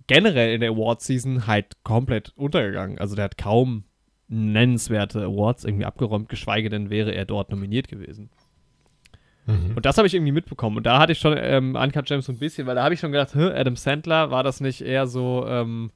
generell 0.08 0.54
in 0.54 0.62
der 0.62 0.72
Award-Season 0.72 1.48
halt 1.48 1.78
komplett 1.84 2.34
untergegangen. 2.36 2.98
Also 3.00 3.16
der 3.16 3.26
hat 3.26 3.38
kaum 3.38 3.86
nennenswerte 4.28 5.24
Awards 5.24 5.64
irgendwie 5.64 5.86
abgeräumt, 5.86 6.30
geschweige 6.30 6.70
denn 6.70 6.90
wäre 6.90 7.14
er 7.14 7.26
dort 7.26 7.52
nominiert 7.52 7.88
gewesen. 7.88 8.30
Mhm. 9.46 9.74
Und 9.76 9.86
das 9.86 9.98
habe 9.98 10.08
ich 10.08 10.14
irgendwie 10.14 10.32
mitbekommen. 10.32 10.78
Und 10.78 10.86
da 10.86 11.00
hatte 11.00 11.12
ich 11.12 11.20
schon 11.20 11.36
ähm, 11.38 11.76
Uncut 11.76 12.06
Gems 12.06 12.26
so 12.26 12.32
ein 12.32 12.40
bisschen, 12.40 12.66
weil 12.66 12.76
da 12.76 12.84
habe 12.84 12.94
ich 12.94 13.00
schon 13.00 13.12
gedacht, 13.12 13.36
Adam 13.36 13.76
Sandler, 13.76 14.32
war 14.32 14.44
das 14.44 14.62
nicht 14.62 14.82
eher 14.82 15.06
so, 15.08 15.46
ähm, 15.48 15.92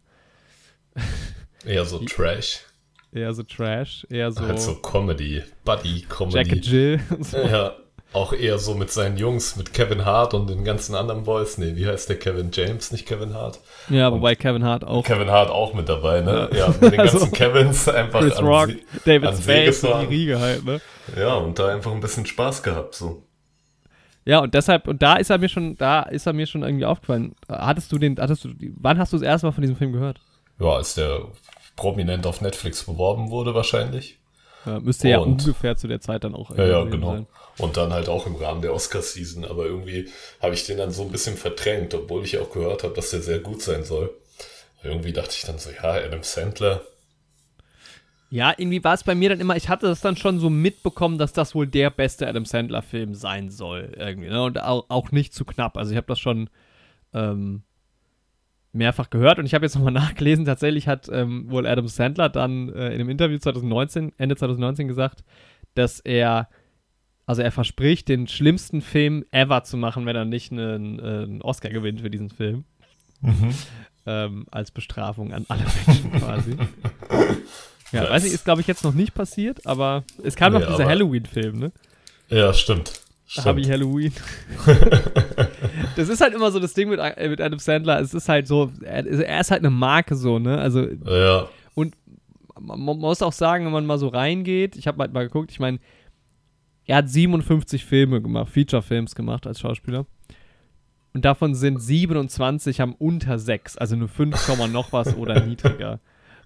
Eher 1.66 1.86
so 1.86 2.00
Trash. 2.00 2.62
eher 3.12 3.34
so 3.34 3.44
Trash, 3.44 4.06
eher 4.10 4.32
so, 4.32 4.42
Halt 4.42 4.60
so 4.60 4.76
Comedy, 4.76 5.36
Jack 5.36 5.44
and 5.46 5.64
Buddy-Comedy. 5.66 6.60
Jill 6.60 7.00
und 7.10 7.26
so. 7.26 7.38
Ja, 7.38 7.76
auch 8.14 8.34
eher 8.34 8.58
so 8.58 8.74
mit 8.74 8.90
seinen 8.92 9.18
Jungs, 9.18 9.56
mit 9.58 9.74
Kevin 9.74 10.06
Hart 10.06 10.34
und 10.34 10.50
den 10.50 10.64
ganzen 10.64 10.96
anderen 10.96 11.24
Boys. 11.24 11.58
Nee, 11.58 11.76
wie 11.76 11.86
heißt 11.88 12.10
der 12.10 12.18
Kevin 12.18 12.50
James, 12.52 12.92
nicht 12.92 13.06
Kevin 13.06 13.34
Hart? 13.34 13.60
Ja, 13.90 14.12
wobei 14.12 14.36
Kevin 14.36 14.64
Hart 14.64 14.84
auch. 14.86 15.04
Kevin 15.04 15.30
Hart 15.30 15.50
auch 15.50 15.74
mit 15.74 15.88
dabei, 15.90 16.22
ne? 16.22 16.50
Ja. 16.54 16.58
Ja, 16.58 16.68
mit 16.70 16.82
den 16.82 16.92
ganzen 16.98 17.16
Also, 17.18 17.28
Kevins 17.32 17.88
einfach 17.90 18.22
Chris 18.22 18.38
an 18.38 18.46
Rock, 18.46 18.68
See- 18.70 18.84
David 19.06 19.30
an 19.30 19.38
Spade, 19.38 19.74
so 19.74 20.00
die. 20.00 20.06
Riege 20.06 20.40
halt, 20.40 20.66
ne? 20.66 20.82
Ja, 21.18 21.36
und 21.36 21.60
da 21.60 21.68
einfach 21.68 21.92
ein 21.92 22.00
bisschen 22.00 22.26
Spaß 22.26 22.64
gehabt, 22.64 22.96
so. 22.96 23.24
Ja, 24.26 24.40
und 24.40 24.54
deshalb, 24.54 24.88
und 24.88 25.02
da 25.02 25.16
ist 25.16 25.30
er 25.30 25.38
mir 25.38 25.48
schon, 25.50 25.76
da 25.78 26.02
ist 26.04 26.26
er 26.26 26.34
mir 26.34 26.48
schon 26.48 26.64
irgendwie 26.64 26.86
aufgefallen. 26.86 27.36
Hattest 27.50 27.92
du 27.92 27.98
den, 27.98 28.18
hattest 28.20 28.44
du, 28.44 28.50
wann 28.78 28.98
hast 28.98 29.14
du 29.14 29.18
das 29.18 29.24
erste 29.26 29.48
Mal 29.48 29.54
von 29.54 29.62
diesem 29.62 29.78
Film 29.78 29.94
gehört? 29.94 30.20
Ja, 30.60 30.68
als 30.74 30.96
der 30.96 31.22
prominent 31.76 32.26
auf 32.26 32.42
Netflix 32.42 32.84
beworben 32.84 33.30
wurde 33.30 33.54
wahrscheinlich. 33.54 34.18
Ja, 34.66 34.80
müsste 34.82 35.08
ja 35.08 35.20
Und- 35.20 35.42
ungefähr 35.46 35.78
zu 35.78 35.88
der 35.88 36.02
Zeit 36.02 36.24
dann 36.26 36.36
auch 36.36 36.56
Ja, 36.58 36.66
ja, 36.66 36.84
genau. 36.84 37.12
sein. 37.14 37.28
Und 37.60 37.76
dann 37.76 37.92
halt 37.92 38.08
auch 38.08 38.28
im 38.28 38.36
Rahmen 38.36 38.62
der 38.62 38.74
Oscar-Season. 38.74 39.46
Aber 39.46 39.66
irgendwie 39.66 40.10
habe 40.42 40.54
ich 40.54 40.66
den 40.66 40.78
dann 40.78 40.92
so 40.92 41.04
ein 41.04 41.12
bisschen 41.12 41.38
verdrängt, 41.38 41.94
obwohl 41.94 42.24
ich 42.24 42.38
auch 42.38 42.52
gehört 42.52 42.84
habe, 42.84 42.94
dass 42.94 43.10
der 43.10 43.22
sehr 43.22 43.40
gut 43.40 43.62
sein 43.62 43.84
soll. 43.84 44.16
Irgendwie 44.84 45.12
dachte 45.12 45.34
ich 45.36 45.42
dann 45.42 45.58
so, 45.58 45.72
ja, 45.72 45.94
Adam 45.94 46.22
Sandler. 46.22 46.82
Ja, 48.30 48.54
irgendwie 48.56 48.84
war 48.84 48.94
es 48.94 49.04
bei 49.04 49.16
mir 49.16 49.30
dann 49.30 49.40
immer, 49.40 49.56
ich 49.56 49.70
hatte 49.70 49.88
das 49.88 50.02
dann 50.02 50.18
schon 50.18 50.40
so 50.40 50.50
mitbekommen, 50.50 51.18
dass 51.18 51.34
das 51.34 51.56
wohl 51.56 51.66
der 51.66 51.90
beste 51.90 52.28
Adam 52.28 52.46
Sandler-Film 52.46 53.16
sein 53.16 53.50
soll, 53.50 53.94
irgendwie, 53.98 54.30
ne? 54.30 54.44
Und 54.44 54.62
auch, 54.62 54.86
auch 54.90 55.12
nicht 55.12 55.34
zu 55.34 55.46
knapp. 55.46 55.78
Also 55.78 55.92
ich 55.92 55.98
habe 55.98 56.08
das 56.08 56.20
schon 56.20 56.50
ähm, 57.14 57.64
mehrfach 58.74 59.10
gehört 59.10 59.40
und 59.40 59.46
ich 59.46 59.54
habe 59.54 59.66
jetzt 59.66 59.76
nochmal 59.76 59.94
nachgelesen, 59.94 60.46
tatsächlich 60.46 60.88
hat 60.88 61.10
ähm, 61.12 61.50
wohl 61.50 61.66
Adam 61.66 61.88
Sandler 61.88 62.28
dann 62.28 62.70
äh, 62.70 62.88
in 62.88 62.96
einem 62.96 63.10
Interview 63.10 63.38
2019, 63.38 64.14
Ende 64.18 64.36
2019 64.36 64.90
gesagt, 64.90 65.24
dass 65.74 66.02
er 66.02 66.50
Also 67.28 67.42
er 67.42 67.52
verspricht, 67.52 68.08
den 68.08 68.28
schlimmsten 68.28 68.82
Film 68.82 69.26
ever 69.32 69.66
zu 69.66 69.76
machen, 69.76 70.06
wenn 70.06 70.16
er 70.16 70.24
nicht 70.24 70.54
einen, 70.54 71.00
einen 71.00 71.42
Oscar 71.42 71.70
gewinnt 71.70 72.00
für 72.00 72.10
diesen 72.10 72.30
Film. 72.30 72.64
Mhm. 73.20 73.54
Ähm, 74.06 74.46
als 74.50 74.72
Bestrafung 74.72 75.34
an 75.34 75.46
alle 75.50 75.66
Menschen 75.86 76.12
quasi. 76.20 76.56
ja, 77.92 78.04
Was? 78.04 78.10
weiß 78.10 78.26
ich, 78.26 78.34
ist 78.34 78.46
glaube 78.46 78.62
ich 78.62 78.68
jetzt 78.68 78.86
noch 78.86 78.94
nicht 78.94 79.14
passiert, 79.14 79.68
aber 79.68 80.06
es 80.24 80.38
kam 80.38 80.54
nee, 80.54 80.60
noch 80.60 80.68
dieser 80.68 80.86
Halloween-Film, 80.86 81.60
ne? 81.60 81.72
Ja, 82.30 82.54
stimmt. 82.54 82.94
Habe 83.44 83.60
ich 83.60 83.70
Halloween. 83.70 84.14
das 85.98 86.08
ist 86.08 86.22
halt 86.22 86.34
immer 86.34 86.50
so 86.50 86.62
das 86.62 86.74
Ding 86.74 86.88
mit, 86.88 87.00
mit 87.00 87.42
Adam 87.42 87.60
Sandler. 87.60 88.00
Es 88.00 88.14
ist 88.14 88.30
halt 88.30 88.48
so, 88.48 88.72
er, 88.82 89.06
er, 89.06 89.42
ist 89.42 89.52
halt 89.52 89.60
eine 89.60 89.70
Marke 89.70 90.16
so, 90.16 90.40
ne? 90.40 90.58
Also, 90.58 90.88
ja. 91.06 91.50
Und 91.76 91.94
man, 92.58 92.80
man 92.80 92.98
muss 92.98 93.22
auch 93.22 93.34
sagen, 93.34 93.66
wenn 93.66 93.74
man 93.74 93.86
mal 93.86 94.00
so 94.00 94.08
reingeht, 94.08 94.78
ich 94.78 94.88
habe 94.88 95.00
halt 95.00 95.12
mal 95.12 95.24
geguckt, 95.24 95.52
ich 95.52 95.60
meine, 95.60 95.80
er 96.88 96.98
hat 96.98 97.10
57 97.10 97.86
Filme 97.86 98.22
gemacht, 98.22 98.50
Feature-Films 98.50 99.14
gemacht 99.14 99.46
als 99.46 99.60
Schauspieler. 99.60 100.06
Und 101.14 101.26
davon 101.26 101.54
sind 101.54 101.80
27 101.80 102.80
haben 102.80 102.96
unter 102.96 103.38
6, 103.38 103.78
also 103.78 103.96
nur 103.96 104.08
5, 104.08 104.70
noch 104.72 104.94
was 104.94 105.16
oder 105.16 105.40
niedriger. 105.46 106.00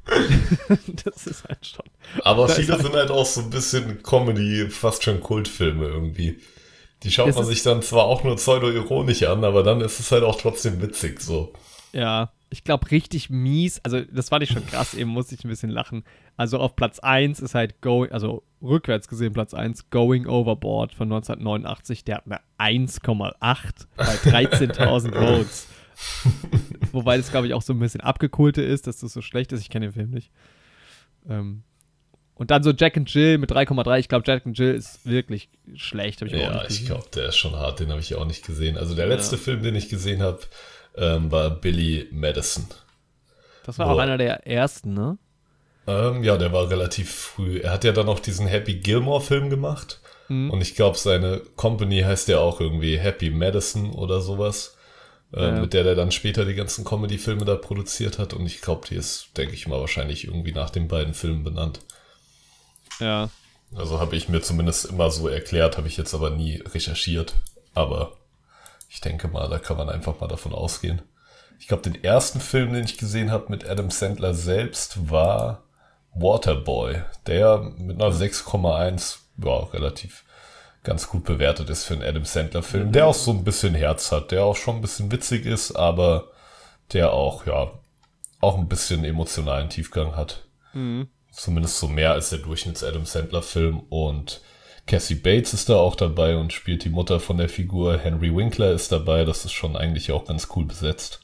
das 1.04 1.28
ist 1.28 1.44
halt 1.48 1.66
schon. 1.66 1.86
Aber 2.24 2.50
viele 2.50 2.74
halt 2.74 2.82
sind 2.82 2.94
halt 2.96 3.12
auch 3.12 3.26
so 3.26 3.42
ein 3.42 3.52
bisschen 3.52 4.02
Comedy, 4.02 4.68
fast 4.70 5.04
schon 5.04 5.22
Kultfilme 5.22 5.86
irgendwie. 5.86 6.40
Die 7.04 7.12
schaut 7.12 7.36
man 7.36 7.46
sich 7.46 7.64
dann 7.64 7.82
zwar 7.82 8.06
auch 8.06 8.24
nur 8.24 8.36
pseudo-ironisch 8.36 9.24
an, 9.24 9.44
aber 9.44 9.64
dann 9.64 9.82
ist 9.82 10.00
es 10.00 10.12
halt 10.12 10.24
auch 10.24 10.40
trotzdem 10.40 10.82
witzig 10.82 11.20
so. 11.22 11.54
Ja, 11.94 12.32
ich 12.52 12.66
glaube, 12.66 12.92
richtig 12.92 13.30
mies. 13.30 13.80
Also, 13.84 14.02
das 14.02 14.30
fand 14.30 14.44
ich 14.44 14.52
schon 14.52 14.66
krass, 14.66 14.94
eben 14.94 15.10
musste 15.10 15.34
ich 15.34 15.44
ein 15.44 15.50
bisschen 15.50 15.70
lachen. 15.70 16.04
Also, 16.36 16.60
auf 16.60 16.76
Platz 16.76 17.00
1 17.00 17.40
ist 17.40 17.56
halt 17.56 17.82
Going, 17.82 18.12
also 18.12 18.44
rückwärts 18.62 19.08
gesehen 19.08 19.32
Platz 19.32 19.54
1, 19.54 19.90
Going 19.90 20.28
Overboard 20.28 20.94
von 20.94 21.12
1989. 21.12 22.04
Der 22.04 22.18
hat 22.18 22.26
eine 22.26 22.42
1,8 22.60 23.36
bei 23.96 24.04
13.000 24.04 25.14
Votes. 25.18 25.68
Wobei 26.92 27.18
das, 27.18 27.32
glaube 27.32 27.48
ich, 27.48 27.54
auch 27.54 27.62
so 27.62 27.74
ein 27.74 27.80
bisschen 27.80 28.02
abgekulte 28.02 28.62
ist, 28.62 28.86
dass 28.86 29.00
das 29.00 29.14
so 29.14 29.22
schlecht 29.22 29.54
ist. 29.54 29.62
Ich 29.62 29.70
kenne 29.70 29.88
den 29.88 29.94
Film 29.94 30.12
nicht. 30.12 30.32
Ähm, 31.30 31.64
und 32.36 32.52
dann 32.52 32.64
so 32.64 32.72
Jack 32.72 32.98
and 32.98 33.10
Jill 33.14 33.38
mit 33.38 33.52
3,3. 33.52 34.00
Ich 34.00 34.10
glaube, 34.10 34.24
Jack 34.28 34.46
and 34.46 34.58
Jill 34.58 34.74
ist 34.74 35.06
wirklich 35.06 35.50
schlecht. 35.76 36.22
Ich 36.22 36.32
ja, 36.34 36.66
ich 36.68 36.86
glaube, 36.86 37.06
der 37.16 37.30
ist 37.30 37.38
schon 37.38 37.56
hart. 37.56 37.80
Den 37.80 37.92
habe 37.92 38.02
ich 38.02 38.16
auch 38.16 38.26
nicht 38.26 38.46
gesehen. 38.46 38.78
Also, 38.78 38.94
der 38.94 39.08
letzte 39.08 39.38
ja. 39.38 39.42
Film, 39.42 39.64
den 39.64 39.76
ich 39.76 39.88
gesehen 39.88 40.22
habe, 40.22 40.40
ähm, 40.96 41.32
war 41.32 41.50
Billy 41.50 42.08
Madison. 42.12 42.68
Das 43.66 43.80
war 43.80 43.88
Wo, 43.88 43.92
auch 43.92 43.98
einer 44.00 44.18
der 44.18 44.48
ersten, 44.48 44.94
ne? 44.94 45.18
Ähm, 45.88 46.24
ja, 46.24 46.38
der 46.38 46.52
war 46.52 46.70
relativ 46.70 47.14
früh. 47.14 47.60
Er 47.60 47.72
hat 47.72 47.84
ja 47.84 47.92
dann 47.92 48.08
auch 48.08 48.20
diesen 48.20 48.48
Happy 48.48 48.76
Gilmore-Film 48.76 49.50
gemacht. 49.50 50.00
Mhm. 50.28 50.52
Und 50.52 50.62
ich 50.62 50.76
glaube, 50.76 50.98
seine 50.98 51.42
Company 51.56 52.02
heißt 52.02 52.28
ja 52.28 52.40
auch 52.40 52.62
irgendwie 52.62 52.98
Happy 52.98 53.30
Madison 53.30 53.92
oder 53.92 54.22
sowas. 54.22 54.78
Äh, 55.34 55.42
ja. 55.42 55.52
Mit 55.52 55.74
der 55.74 55.84
der 55.84 55.96
dann 55.96 56.12
später 56.12 56.46
die 56.46 56.56
ganzen 56.56 56.86
Comedy-Filme 56.86 57.46
da 57.46 57.56
produziert 57.56 58.20
hat. 58.20 58.34
Und 58.34 58.46
ich 58.46 58.62
glaube, 58.62 58.88
die 58.88 58.96
ist, 58.96 59.30
denke 59.38 59.54
ich 59.54 59.68
mal, 59.68 59.80
wahrscheinlich 59.80 60.26
irgendwie 60.26 60.52
nach 60.52 60.70
den 60.70 60.88
beiden 60.88 61.14
Filmen 61.14 61.44
benannt. 61.44 61.80
Ja. 63.00 63.30
Also 63.74 64.00
habe 64.00 64.16
ich 64.16 64.28
mir 64.28 64.42
zumindest 64.42 64.86
immer 64.86 65.10
so 65.10 65.28
erklärt, 65.28 65.78
habe 65.78 65.88
ich 65.88 65.98
jetzt 65.98 66.14
aber 66.14 66.30
nie 66.30 66.62
recherchiert. 66.74 67.36
Aber 67.74 68.18
ich 68.92 69.00
denke 69.00 69.30
mal, 69.30 69.48
da 69.48 69.58
kann 69.58 69.78
man 69.78 69.90
einfach 69.90 70.20
mal 70.20 70.28
davon 70.28 70.54
ausgehen. 70.54 71.02
Ich 71.60 71.68
glaube, 71.68 71.90
den 71.90 72.04
ersten 72.04 72.42
Film, 72.42 72.74
den 72.74 72.84
ich 72.84 72.98
gesehen 72.98 73.32
habe 73.32 73.46
mit 73.48 73.66
Adam 73.66 73.90
Sandler 73.90 74.34
selbst, 74.34 75.10
war 75.10 75.64
Waterboy, 76.14 77.02
der 77.26 77.60
mit 77.78 78.02
einer 78.02 78.14
6,1 78.14 79.20
ja, 79.44 79.60
relativ 79.72 80.26
ganz 80.84 81.08
gut 81.08 81.24
bewertet 81.24 81.70
ist 81.70 81.86
für 81.86 81.94
einen 81.94 82.04
Adam 82.04 82.26
Sandler-Film, 82.26 82.92
der 82.92 83.08
auch 83.08 83.14
so 83.14 83.32
ein 83.32 83.46
bisschen 83.46 83.76
Herz 83.76 84.12
hat, 84.12 84.32
der 84.32 84.44
auch 84.44 84.58
schon 84.58 84.76
ein 84.76 84.82
bisschen 84.82 85.10
witzig 85.10 85.46
ist, 85.46 85.72
aber 85.72 86.32
der 86.92 87.14
auch, 87.14 87.46
ja, 87.46 87.72
auch 88.42 88.58
ein 88.58 88.68
bisschen 88.68 89.06
emotionalen 89.06 89.70
Tiefgang 89.70 90.18
hat. 90.18 90.44
Mhm. 90.74 91.08
Zumindest 91.32 91.78
so 91.78 91.88
mehr 91.88 92.12
als 92.12 92.32
der 92.32 92.40
Durchschnitts-Adam 92.40 93.06
Sandler-Film 93.06 93.80
und 93.90 94.42
Cassie 94.88 95.16
Bates 95.16 95.54
ist 95.54 95.70
da 95.70 95.76
auch 95.76 95.96
dabei 95.96 96.38
und 96.38 96.54
spielt 96.54 96.84
die 96.84 96.90
Mutter 96.90 97.20
von 97.20 97.38
der 97.38 97.50
Figur. 97.50 97.98
Henry 97.98 98.36
Winkler 98.36 98.72
ist 98.72 98.92
dabei. 98.92 99.26
Das 99.26 99.46
ist 99.46 99.54
schon 99.54 99.76
eigentlich 99.76 100.12
auch 100.12 100.26
ganz 100.26 100.48
cool 100.56 100.66
besetzt. 100.66 101.22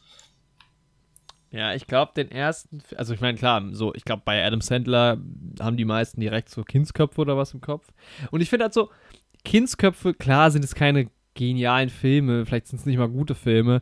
Ja, 1.49 1.73
ich 1.73 1.87
glaube, 1.87 2.11
den 2.15 2.29
ersten, 2.29 2.83
also 2.97 3.13
ich 3.13 3.21
meine, 3.21 3.37
klar, 3.37 3.63
so, 3.71 3.93
ich 3.95 4.03
glaube, 4.03 4.21
bei 4.25 4.45
Adam 4.45 4.61
Sandler 4.61 5.17
haben 5.59 5.77
die 5.77 5.85
meisten 5.85 6.19
direkt 6.19 6.49
so 6.49 6.63
Kindsköpfe 6.63 7.21
oder 7.21 7.37
was 7.37 7.53
im 7.53 7.61
Kopf. 7.61 7.87
Und 8.31 8.41
ich 8.41 8.49
finde 8.49 8.65
halt 8.65 8.73
so, 8.73 8.89
Kindsköpfe, 9.45 10.13
klar, 10.13 10.51
sind 10.51 10.65
es 10.65 10.75
keine 10.75 11.09
genialen 11.35 11.89
Filme, 11.89 12.45
vielleicht 12.45 12.67
sind 12.67 12.79
es 12.79 12.85
nicht 12.85 12.97
mal 12.97 13.07
gute 13.07 13.33
Filme, 13.35 13.81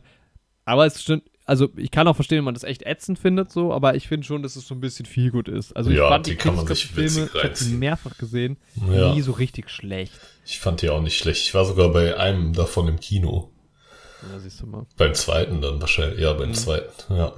aber 0.64 0.86
es 0.86 1.02
stimmt, 1.02 1.24
also 1.46 1.68
ich 1.76 1.92
kann 1.92 2.08
auch 2.08 2.16
verstehen, 2.16 2.38
wenn 2.38 2.44
man 2.44 2.54
das 2.54 2.64
echt 2.64 2.82
ätzend 2.82 3.20
findet, 3.20 3.52
so, 3.52 3.72
aber 3.72 3.94
ich 3.94 4.08
finde 4.08 4.26
schon, 4.26 4.42
dass 4.42 4.56
es 4.56 4.66
so 4.66 4.74
ein 4.74 4.80
bisschen 4.80 5.06
viel 5.06 5.30
gut 5.30 5.48
ist. 5.48 5.74
Also 5.76 5.90
ich 5.90 5.96
ja, 5.96 6.08
fand 6.08 6.26
die, 6.26 6.34
die 6.34 6.42
Filme, 6.42 7.30
ich 7.32 7.44
habe 7.44 7.54
sie 7.54 7.74
mehrfach 7.74 8.18
gesehen, 8.18 8.56
ja. 8.90 9.14
nie 9.14 9.22
so 9.22 9.30
richtig 9.30 9.70
schlecht. 9.70 10.18
Ich 10.44 10.58
fand 10.58 10.82
die 10.82 10.90
auch 10.90 11.00
nicht 11.00 11.16
schlecht. 11.16 11.42
Ich 11.42 11.54
war 11.54 11.64
sogar 11.64 11.90
bei 11.90 12.18
einem 12.18 12.52
davon 12.52 12.88
im 12.88 12.98
Kino. 12.98 13.52
Ja, 14.28 14.40
siehst 14.40 14.60
du 14.60 14.66
mal. 14.66 14.86
Beim 14.96 15.14
zweiten 15.14 15.60
dann 15.60 15.80
wahrscheinlich, 15.80 16.18
ja, 16.18 16.32
beim 16.32 16.48
mhm. 16.48 16.54
zweiten, 16.54 17.14
ja. 17.14 17.16
ja 17.16 17.34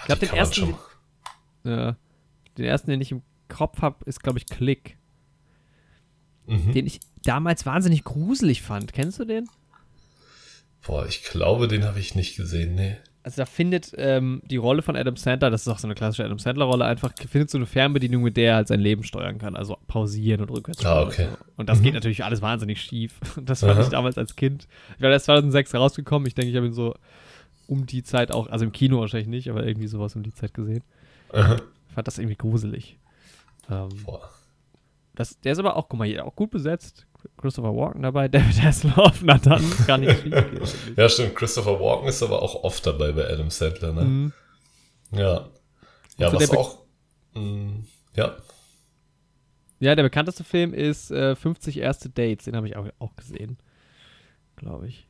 ich 0.00 0.04
glaube, 0.04 0.26
den 0.26 0.34
ersten, 0.34 0.74
ja, 1.64 1.96
den 2.58 2.64
ersten, 2.66 2.90
den 2.90 3.00
ich 3.00 3.10
im 3.10 3.22
Kopf 3.48 3.80
habe, 3.80 4.04
ist, 4.04 4.22
glaube 4.22 4.38
ich, 4.38 4.46
Click. 4.46 4.98
Mhm. 6.46 6.72
Den 6.72 6.86
ich 6.86 7.00
damals 7.22 7.64
wahnsinnig 7.64 8.04
gruselig 8.04 8.60
fand. 8.60 8.92
Kennst 8.92 9.18
du 9.18 9.24
den? 9.24 9.48
Boah, 10.86 11.06
ich 11.06 11.22
glaube, 11.22 11.68
den 11.68 11.84
habe 11.84 12.00
ich 12.00 12.14
nicht 12.14 12.36
gesehen, 12.36 12.74
nee 12.74 12.98
also 13.24 13.38
da 13.38 13.46
findet 13.46 13.92
ähm, 13.96 14.42
die 14.44 14.58
Rolle 14.58 14.82
von 14.82 14.96
Adam 14.96 15.16
Sandler, 15.16 15.50
das 15.50 15.62
ist 15.62 15.68
auch 15.68 15.78
so 15.78 15.86
eine 15.86 15.94
klassische 15.94 16.26
Adam 16.26 16.38
Sandler-Rolle, 16.38 16.84
einfach 16.84 17.10
findet 17.26 17.48
so 17.48 17.56
eine 17.56 17.66
Fernbedienung, 17.66 18.22
mit 18.22 18.36
der 18.36 18.50
er 18.50 18.56
halt 18.56 18.68
sein 18.68 18.80
Leben 18.80 19.02
steuern 19.02 19.38
kann, 19.38 19.56
also 19.56 19.78
pausieren 19.86 20.42
und 20.42 20.50
rückwärts. 20.50 20.84
Ah, 20.84 21.02
okay. 21.02 21.24
Und, 21.24 21.30
so. 21.30 21.36
und 21.56 21.68
das 21.70 21.78
mhm. 21.78 21.84
geht 21.84 21.94
natürlich 21.94 22.22
alles 22.22 22.42
wahnsinnig 22.42 22.80
schief. 22.82 23.18
Das 23.42 23.60
fand 23.60 23.72
Aha. 23.72 23.80
ich 23.80 23.88
damals 23.88 24.18
als 24.18 24.36
Kind. 24.36 24.68
Ich 24.96 25.02
war 25.02 25.10
erst 25.10 25.24
2006 25.24 25.74
rausgekommen. 25.74 26.26
Ich 26.26 26.34
denke, 26.34 26.50
ich 26.50 26.56
habe 26.56 26.66
ihn 26.66 26.74
so 26.74 26.94
um 27.66 27.86
die 27.86 28.02
Zeit 28.02 28.30
auch, 28.30 28.48
also 28.48 28.64
im 28.66 28.72
Kino 28.72 29.00
wahrscheinlich 29.00 29.28
nicht, 29.28 29.48
aber 29.48 29.66
irgendwie 29.66 29.86
sowas 29.86 30.14
um 30.16 30.22
die 30.22 30.34
Zeit 30.34 30.52
gesehen. 30.52 30.84
Aha. 31.32 31.56
Ich 31.88 31.94
fand 31.94 32.06
das 32.06 32.18
irgendwie 32.18 32.36
gruselig. 32.36 32.98
Ähm, 33.70 33.88
Boah. 34.04 34.28
Das, 35.14 35.40
der 35.40 35.52
ist 35.52 35.58
aber 35.58 35.76
auch, 35.76 35.88
guck 35.88 35.98
mal, 35.98 36.06
hier 36.06 36.26
auch 36.26 36.36
gut 36.36 36.50
besetzt. 36.50 37.06
Christopher 37.36 37.74
Walken 37.74 38.02
dabei, 38.02 38.28
David 38.28 38.62
Hasselhoff, 38.62 39.22
na 39.22 39.38
dann 39.38 39.62
kann 39.86 40.02
ich 40.02 40.24
Ja, 40.96 41.08
stimmt. 41.08 41.34
Christopher 41.34 41.80
Walken 41.80 42.08
ist 42.08 42.22
aber 42.22 42.42
auch 42.42 42.64
oft 42.64 42.86
dabei 42.86 43.12
bei 43.12 43.28
Adam 43.30 43.50
Sandler, 43.50 43.92
ne? 43.92 44.04
Mhm. 44.04 44.32
Ja. 45.12 45.48
Ja, 46.16 46.32
was 46.32 46.50
auch. 46.50 46.78
Mh, 47.34 47.40
mm, 47.40 47.84
ja. 48.14 48.36
Ja, 49.80 49.94
der 49.94 50.04
bekannteste 50.04 50.44
Film 50.44 50.72
ist 50.72 51.10
äh, 51.10 51.34
50 51.34 51.78
erste 51.78 52.08
Dates. 52.08 52.44
Den 52.44 52.56
habe 52.56 52.66
ich 52.66 52.76
auch, 52.76 52.88
auch 52.98 53.16
gesehen. 53.16 53.58
Glaube 54.56 54.88
ich. 54.88 55.06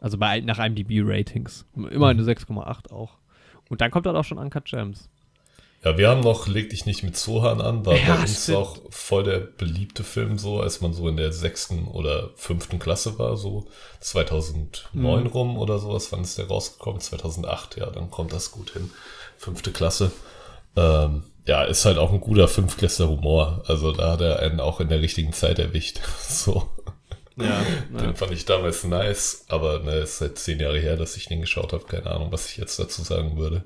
Also 0.00 0.18
bei, 0.18 0.40
nach 0.40 0.58
IMDb-Ratings. 0.58 1.64
Immer 1.74 2.08
eine 2.08 2.22
6,8 2.22 2.92
auch. 2.92 3.18
Und 3.70 3.80
dann 3.80 3.90
kommt 3.90 4.06
dann 4.06 4.16
auch 4.16 4.24
schon 4.24 4.38
Uncut 4.38 4.66
Gems. 4.66 5.08
Ja, 5.84 5.98
wir 5.98 6.08
haben 6.08 6.22
noch 6.22 6.46
Leg 6.46 6.70
dich 6.70 6.86
nicht 6.86 7.02
mit 7.02 7.14
Zohan 7.16 7.60
an, 7.60 7.84
war 7.84 7.94
ja, 7.94 8.14
bei 8.14 8.22
uns 8.22 8.44
stimmt. 8.44 8.58
auch 8.58 8.78
voll 8.88 9.24
der 9.24 9.40
beliebte 9.40 10.02
Film 10.02 10.38
so, 10.38 10.60
als 10.60 10.80
man 10.80 10.94
so 10.94 11.08
in 11.08 11.18
der 11.18 11.30
sechsten 11.30 11.86
oder 11.86 12.30
fünften 12.36 12.78
Klasse 12.78 13.18
war, 13.18 13.36
so 13.36 13.66
2009 14.00 14.92
mhm. 14.94 15.26
rum 15.26 15.58
oder 15.58 15.78
sowas, 15.78 16.10
wann 16.10 16.22
ist 16.22 16.38
der 16.38 16.48
rausgekommen? 16.48 17.00
2008, 17.00 17.76
ja, 17.76 17.90
dann 17.90 18.10
kommt 18.10 18.32
das 18.32 18.50
gut 18.50 18.70
hin. 18.70 18.90
Fünfte 19.36 19.72
Klasse. 19.72 20.10
Ähm, 20.74 21.24
ja, 21.46 21.64
ist 21.64 21.84
halt 21.84 21.98
auch 21.98 22.12
ein 22.12 22.20
guter 22.20 22.48
Fünftklässler 22.48 23.08
Humor. 23.08 23.62
Also 23.66 23.92
da 23.92 24.12
hat 24.12 24.22
er 24.22 24.38
einen 24.38 24.60
auch 24.60 24.80
in 24.80 24.88
der 24.88 25.02
richtigen 25.02 25.34
Zeit 25.34 25.58
erwischt. 25.58 26.00
so. 26.28 26.66
Ja, 27.36 27.62
den 27.90 28.06
ja. 28.06 28.14
fand 28.14 28.32
ich 28.32 28.44
damals 28.46 28.84
nice, 28.84 29.44
aber 29.48 29.80
ne, 29.80 29.96
ist 29.96 30.18
seit 30.18 30.38
zehn 30.38 30.60
Jahre 30.60 30.78
her, 30.78 30.96
dass 30.96 31.16
ich 31.16 31.26
den 31.26 31.42
geschaut 31.42 31.72
habe. 31.72 31.84
Keine 31.84 32.06
Ahnung, 32.06 32.32
was 32.32 32.48
ich 32.48 32.56
jetzt 32.56 32.78
dazu 32.78 33.02
sagen 33.02 33.36
würde. 33.36 33.64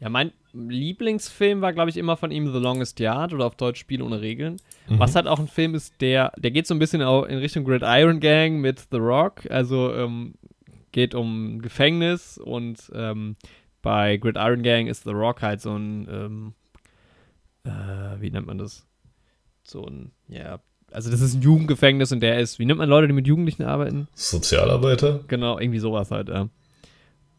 Ja, 0.00 0.08
mein 0.08 0.32
Lieblingsfilm 0.52 1.60
war, 1.60 1.74
glaube 1.74 1.90
ich, 1.90 1.98
immer 1.98 2.16
von 2.16 2.30
ihm 2.30 2.50
The 2.50 2.58
Longest 2.58 2.98
Yard 3.00 3.34
oder 3.34 3.44
auf 3.44 3.54
Deutsch 3.54 3.78
Spiel 3.78 4.00
ohne 4.02 4.20
Regeln. 4.22 4.56
Mhm. 4.88 4.98
Was 4.98 5.14
halt 5.14 5.26
auch 5.26 5.38
ein 5.38 5.46
Film 5.46 5.74
ist, 5.74 6.00
der, 6.00 6.32
der 6.38 6.50
geht 6.50 6.66
so 6.66 6.74
ein 6.74 6.78
bisschen 6.78 7.02
in 7.02 7.38
Richtung 7.38 7.64
Gridiron 7.64 8.18
Gang 8.18 8.60
mit 8.60 8.86
The 8.90 8.96
Rock. 8.96 9.42
Also 9.50 9.94
ähm, 9.94 10.34
geht 10.92 11.14
um 11.14 11.60
Gefängnis 11.60 12.38
und 12.38 12.90
ähm, 12.94 13.36
bei 13.82 14.16
Gridiron 14.16 14.62
Gang 14.62 14.88
ist 14.88 15.04
The 15.04 15.10
Rock 15.10 15.42
halt 15.42 15.60
so 15.60 15.76
ein, 15.76 16.08
ähm, 16.10 16.54
äh, 17.64 18.20
wie 18.20 18.30
nennt 18.30 18.46
man 18.46 18.58
das? 18.58 18.86
So 19.62 19.84
ein, 19.84 20.12
ja, 20.28 20.60
also 20.90 21.10
das 21.10 21.20
ist 21.20 21.34
ein 21.34 21.42
Jugendgefängnis 21.42 22.10
und 22.10 22.20
der 22.20 22.40
ist, 22.40 22.58
wie 22.58 22.64
nennt 22.64 22.78
man 22.78 22.88
Leute, 22.88 23.06
die 23.06 23.12
mit 23.12 23.26
Jugendlichen 23.26 23.62
arbeiten? 23.64 24.08
Sozialarbeiter? 24.14 25.20
Genau, 25.28 25.58
irgendwie 25.58 25.78
sowas 25.78 26.10
halt, 26.10 26.28
ja. 26.30 26.48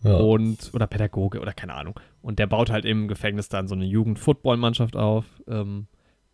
Ja. 0.03 0.15
Und, 0.15 0.71
oder 0.73 0.87
Pädagoge 0.87 1.39
oder 1.39 1.53
keine 1.53 1.75
Ahnung. 1.75 1.99
Und 2.21 2.39
der 2.39 2.47
baut 2.47 2.69
halt 2.69 2.85
im 2.85 3.07
Gefängnis 3.07 3.49
dann 3.49 3.67
so 3.67 3.75
eine 3.75 3.85
Jugend-Football-Mannschaft 3.85 4.95
auf. 4.95 5.25
Ähm, 5.47 5.87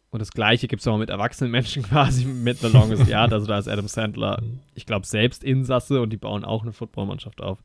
Und 0.10 0.22
das 0.22 0.32
gleiche 0.32 0.68
gibt 0.68 0.82
es 0.82 0.88
auch 0.88 0.98
mit 0.98 1.10
erwachsenen 1.10 1.52
Menschen 1.52 1.84
quasi 1.90 2.26
mit 2.26 2.60
The 2.60 2.68
Longest 2.70 3.08
Yard. 3.08 3.34
Also 3.34 3.46
da 3.46 3.58
ist 3.60 3.68
Adam 3.68 3.88
Sandler, 3.88 4.42
ich 4.74 4.86
glaube, 4.86 5.06
selbst 5.06 5.44
Insasse 5.44 6.02
und 6.02 6.12
die 6.12 6.18
bauen 6.18 6.46
auch 6.46 6.64
eine 6.64 6.72
Footballmannschaft 6.72 7.42
auf 7.42 7.60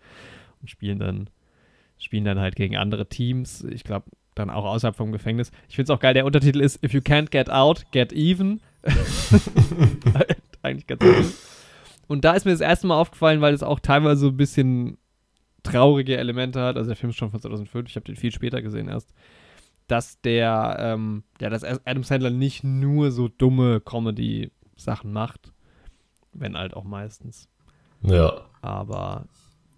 und 0.60 0.70
spielen 0.70 0.98
dann, 0.98 1.30
spielen 1.98 2.24
dann 2.24 2.40
halt 2.40 2.56
gegen 2.56 2.76
andere 2.76 3.08
Teams. 3.08 3.62
Ich 3.64 3.84
glaube, 3.84 4.06
dann 4.34 4.50
auch 4.50 4.64
außerhalb 4.64 4.96
vom 4.96 5.12
Gefängnis. 5.12 5.52
Ich 5.68 5.76
finde 5.76 5.92
es 5.92 5.96
auch 5.96 6.00
geil, 6.00 6.14
der 6.14 6.24
Untertitel 6.26 6.60
ist 6.60 6.82
If 6.82 6.92
you 6.94 7.00
can't 7.00 7.30
get 7.30 7.48
out, 7.48 7.84
get 7.92 8.12
even. 8.12 8.60
Eigentlich 10.62 10.86
ganz 10.86 11.02
cool. 11.04 11.24
Und 12.08 12.24
da 12.24 12.32
ist 12.32 12.44
mir 12.44 12.52
das 12.52 12.60
erste 12.60 12.86
Mal 12.86 12.96
aufgefallen, 12.98 13.40
weil 13.40 13.54
es 13.54 13.62
auch 13.62 13.80
teilweise 13.80 14.22
so 14.22 14.28
ein 14.28 14.36
bisschen 14.36 14.98
traurige 15.62 16.16
Elemente 16.16 16.60
hat. 16.60 16.76
Also 16.76 16.88
der 16.88 16.96
Film 16.96 17.10
ist 17.10 17.16
schon 17.16 17.30
von 17.30 17.40
2005, 17.40 17.88
ich 17.88 17.96
habe 17.96 18.04
den 18.04 18.16
viel 18.16 18.32
später 18.32 18.62
gesehen 18.62 18.88
erst. 18.88 19.12
Dass 19.88 20.20
der, 20.20 20.76
ähm, 20.78 21.24
ja, 21.40 21.50
dass 21.50 21.64
Adam 21.64 22.04
Sandler 22.04 22.30
nicht 22.30 22.64
nur 22.64 23.10
so 23.10 23.28
dumme 23.28 23.80
Comedy-Sachen 23.80 25.12
macht, 25.12 25.52
wenn 26.32 26.56
halt 26.56 26.74
auch 26.74 26.84
meistens. 26.84 27.48
Ja. 28.02 28.42
Aber 28.62 29.26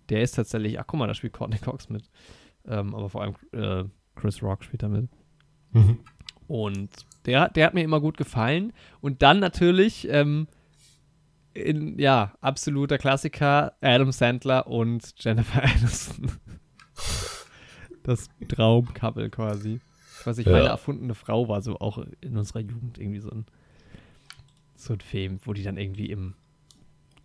der 0.09 0.23
ist 0.23 0.33
tatsächlich, 0.33 0.79
ach 0.79 0.85
guck 0.87 1.01
mal, 1.01 1.07
da 1.07 1.15
spielt 1.15 1.33
Courtney 1.33 1.59
Cox 1.59 1.89
mit. 1.89 2.11
Ähm, 2.67 2.95
aber 2.95 3.09
vor 3.09 3.23
allem 3.23 3.35
äh, 3.53 3.85
Chris 4.15 4.43
Rock 4.43 4.65
spielt 4.65 4.83
da 4.83 4.89
mit. 4.89 5.09
Mhm. 5.73 6.01
Und 6.47 6.91
der, 7.27 7.49
der 7.49 7.67
hat 7.67 7.75
mir 7.75 7.83
immer 7.83 8.01
gut 8.01 8.17
gefallen. 8.17 8.73
Und 9.01 9.23
dann 9.23 9.41
natürlich, 9.41 10.09
ähm, 10.11 10.47
in, 11.55 11.99
ja, 11.99 12.33
absoluter 12.41 12.99
Klassiker, 12.99 13.75
Adam 13.81 14.13
Sandler 14.13 14.67
und 14.67 15.15
Jennifer 15.19 15.63
Aniston. 15.63 16.31
das 18.03 18.29
Traumcouple 18.49 19.31
quasi. 19.31 19.81
Was 20.25 20.39
ich 20.39 20.47
Ja. 20.47 20.53
meine 20.53 20.69
erfundene 20.69 21.15
Frau 21.15 21.49
war, 21.49 21.63
so 21.63 21.79
auch 21.79 21.99
in 22.21 22.37
unserer 22.37 22.61
Jugend 22.61 22.99
irgendwie 22.99 23.21
so 23.21 23.31
ein, 23.31 23.47
so 24.77 24.93
ein 24.95 25.01
Film, 25.01 25.39
wo 25.45 25.53
die 25.53 25.63
dann 25.63 25.77
irgendwie 25.77 26.11
im, 26.11 26.35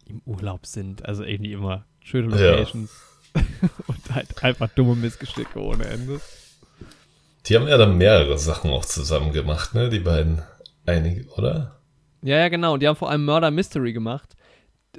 im 0.05 0.21
Urlaub 0.25 0.65
sind. 0.65 1.05
Also 1.05 1.23
irgendwie 1.23 1.53
immer 1.53 1.85
schöne 2.03 2.35
Ja. 2.39 2.51
Locations. 2.51 2.91
und 3.87 4.13
halt 4.15 4.43
einfach 4.43 4.69
dumme 4.69 4.95
Missgeschicke 4.95 5.61
ohne 5.61 5.85
Ende. 5.85 6.19
Die 7.45 7.55
haben 7.55 7.67
ja 7.67 7.77
dann 7.77 7.97
mehrere 7.97 8.37
Sachen 8.39 8.71
auch 8.71 8.85
zusammen 8.85 9.31
gemacht, 9.33 9.73
ne? 9.75 9.89
Die 9.89 9.99
beiden. 9.99 10.41
Einige, 10.85 11.27
oder? 11.33 11.78
Ja, 12.21 12.37
ja, 12.37 12.49
genau. 12.49 12.73
Und 12.73 12.81
die 12.81 12.87
haben 12.87 12.95
vor 12.95 13.09
allem 13.09 13.25
Murder 13.25 13.51
Mystery 13.51 13.93
gemacht. 13.93 14.35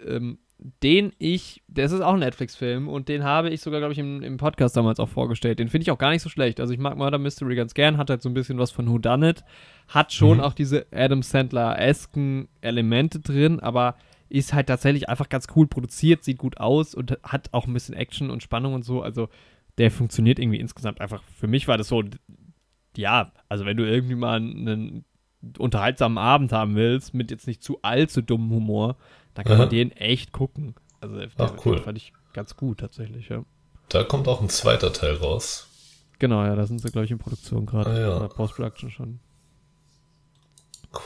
Ähm, 0.07 0.39
den 0.83 1.13
ich, 1.19 1.63
das 1.69 1.91
ist 1.91 2.03
auch 2.03 2.13
ein 2.13 2.19
Netflix-Film 2.19 2.87
und 2.87 3.09
den 3.09 3.25
habe 3.25 3.49
ich 3.49 3.63
sogar, 3.63 3.81
glaube 3.81 3.95
ich, 3.95 3.99
im, 3.99 4.23
im 4.23 4.37
Podcast 4.37 4.77
damals 4.77 5.01
auch 5.01 5.09
vorgestellt. 5.09 5.59
Den 5.59 5.71
finde 5.71 5.85
ich 5.85 5.91
auch 5.91 5.97
gar 5.97 6.11
nicht 6.11 6.21
so 6.21 6.29
schlecht. 6.29 6.61
Also 6.61 6.75
ich 6.75 6.79
mag 6.79 6.99
Murder 6.99 7.17
Mystery 7.19 7.55
ganz 7.57 7.73
gern, 7.73 7.97
hat 7.97 8.11
halt 8.11 8.21
so 8.21 8.29
ein 8.29 8.35
bisschen 8.35 8.59
was 8.59 8.71
von 8.71 8.87
Who 8.87 8.99
Done 8.99 9.31
It, 9.31 9.43
hat 9.89 10.13
schon 10.13 10.37
Mhm. 10.37 10.43
auch 10.45 10.53
diese 10.53 10.87
Adam 10.93 11.23
Sandler-esken 11.23 12.49
Elemente 12.61 13.21
drin, 13.21 13.59
aber 13.61 13.97
ist 14.29 14.53
halt 14.53 14.67
tatsächlich 14.67 15.09
einfach 15.09 15.31
ganz 15.31 15.47
cool 15.57 15.67
produziert, 15.67 16.25
sieht 16.25 16.37
gut 16.39 16.59
aus 16.61 16.95
und 16.95 17.19
hat 17.23 17.49
auch 17.53 17.67
ein 17.67 17.73
bisschen 17.73 17.95
Action 17.95 18.31
und 18.31 18.43
Spannung 18.43 18.75
und 18.75 18.85
so. 18.85 19.01
Also 19.01 19.31
der 19.79 19.91
funktioniert 19.91 20.39
irgendwie 20.39 20.61
insgesamt 20.61 21.01
einfach. 21.01 21.23
Für 21.39 21.47
mich 21.49 21.69
war 21.69 21.79
das 21.79 21.89
so, 21.89 22.05
ja, 22.99 23.33
also 23.49 23.65
wenn 23.65 23.79
du 23.79 23.85
irgendwie 23.85 24.15
mal 24.15 24.37
einen 24.37 25.07
unterhaltsamen 25.59 26.19
Abend 26.19 26.53
haben 26.53 26.75
willst, 26.75 27.15
mit 27.15 27.31
jetzt 27.31 27.47
nicht 27.47 27.63
zu 27.63 27.79
allzu 27.83 28.23
dummem 28.23 28.51
Humor, 28.51 28.97
dann 29.35 29.45
kann 29.45 29.59
man 29.59 29.67
Aha. 29.67 29.71
den 29.71 29.93
echt 29.93 30.33
gucken. 30.33 30.75
Also 31.01 31.17
der, 31.17 31.29
Ach, 31.39 31.53
cool. 31.65 31.79
fand 31.79 31.97
ich 31.97 32.13
ganz 32.33 32.57
gut 32.57 32.81
tatsächlich, 32.81 33.29
ja. 33.29 33.45
Da 33.89 34.05
kommt 34.05 34.29
auch 34.29 34.41
ein 34.41 34.49
zweiter 34.49 34.93
Teil 34.93 35.15
raus. 35.15 35.69
Genau, 36.19 36.45
ja, 36.45 36.55
da 36.55 36.67
sind 36.67 36.81
sie, 36.81 36.91
glaube 36.91 37.07
ich, 37.07 37.11
in 37.11 37.19
Produktion 37.19 37.65
gerade. 37.65 37.91
Ah, 37.91 37.99
ja. 37.99 38.29
Post-Production 38.29 38.91
schon. 38.91 39.21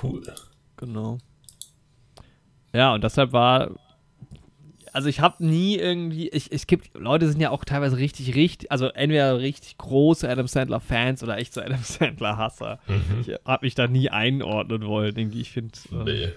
Cool. 0.02 0.22
Genau. 0.76 1.18
Ja, 2.72 2.94
und 2.94 3.04
deshalb 3.04 3.32
war. 3.32 3.70
Also 4.94 5.08
ich 5.08 5.18
habe 5.20 5.44
nie 5.44 5.76
irgendwie, 5.76 6.28
ich, 6.28 6.52
es 6.52 6.66
gibt, 6.68 6.96
Leute 6.96 7.28
sind 7.28 7.40
ja 7.40 7.50
auch 7.50 7.64
teilweise 7.64 7.96
richtig, 7.98 8.34
richtig, 8.36 8.70
also 8.70 8.86
entweder 8.86 9.38
richtig 9.40 9.76
große 9.76 10.28
Adam 10.28 10.46
Sandler 10.46 10.78
Fans 10.80 11.22
oder 11.22 11.36
echt 11.36 11.52
so 11.52 11.60
Adam 11.60 11.80
Sandler 11.82 12.36
Hasser. 12.36 12.78
Mhm. 12.86 13.20
Ich 13.26 13.34
habe 13.44 13.66
mich 13.66 13.74
da 13.74 13.88
nie 13.88 14.08
einordnen 14.08 14.86
wollen, 14.86 15.16
irgendwie. 15.18 15.40
Ich 15.40 15.50
finde, 15.50 15.74
äh, 15.92 16.04
Nee. 16.04 16.32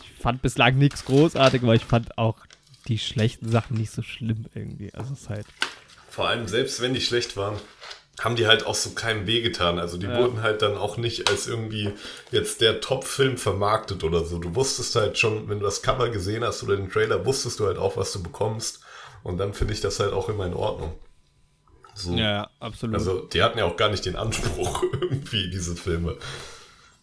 ich 0.00 0.20
fand 0.22 0.40
bislang 0.42 0.78
nichts 0.78 1.04
großartig, 1.04 1.62
aber 1.62 1.74
ich 1.74 1.84
fand 1.84 2.16
auch 2.18 2.38
die 2.88 2.98
schlechten 2.98 3.48
Sachen 3.50 3.76
nicht 3.76 3.90
so 3.90 4.00
schlimm 4.02 4.46
irgendwie. 4.54 4.92
Also 4.94 5.12
es 5.12 5.20
ist 5.22 5.28
halt, 5.30 5.46
Vor 6.08 6.26
allem, 6.28 6.48
selbst 6.48 6.80
wenn 6.80 6.94
die 6.94 7.00
schlecht 7.02 7.36
waren, 7.36 7.56
haben 8.20 8.36
die 8.36 8.46
halt 8.46 8.66
auch 8.66 8.74
so 8.76 8.90
keinem 8.90 9.26
wehgetan. 9.26 9.78
Also 9.78 9.98
die 9.98 10.06
Ja. 10.06 10.18
wurden 10.18 10.42
halt 10.42 10.62
dann 10.62 10.76
auch 10.76 10.96
nicht 10.96 11.28
als 11.30 11.46
irgendwie 11.46 11.92
jetzt 12.30 12.60
der 12.60 12.80
Top-Film 12.80 13.36
vermarktet 13.38 14.04
oder 14.04 14.24
so. 14.24 14.38
Du 14.38 14.54
wusstest 14.54 14.94
halt 14.94 15.18
schon, 15.18 15.48
wenn 15.48 15.58
du 15.58 15.64
das 15.64 15.82
Cover 15.82 16.08
gesehen 16.10 16.44
hast 16.44 16.62
oder 16.62 16.76
den 16.76 16.90
Trailer, 16.90 17.26
wusstest 17.26 17.58
du 17.60 17.66
halt 17.66 17.76
auch, 17.78 17.96
was 17.96 18.12
du 18.12 18.22
bekommst. 18.22 18.80
Und 19.24 19.38
dann 19.38 19.52
finde 19.54 19.74
ich 19.74 19.80
das 19.80 19.98
halt 20.00 20.12
auch 20.12 20.28
immer 20.28 20.46
in 20.46 20.54
Ordnung. 20.54 20.92
So. 21.96 22.14
ja, 22.14 22.50
absolut. 22.60 22.96
Also 22.96 23.20
die 23.20 23.42
hatten 23.42 23.58
ja 23.58 23.64
auch 23.64 23.76
gar 23.76 23.88
nicht 23.88 24.04
den 24.04 24.16
Anspruch 24.16 24.82
irgendwie, 25.00 25.48
diese 25.50 25.76
Filme. 25.76 26.16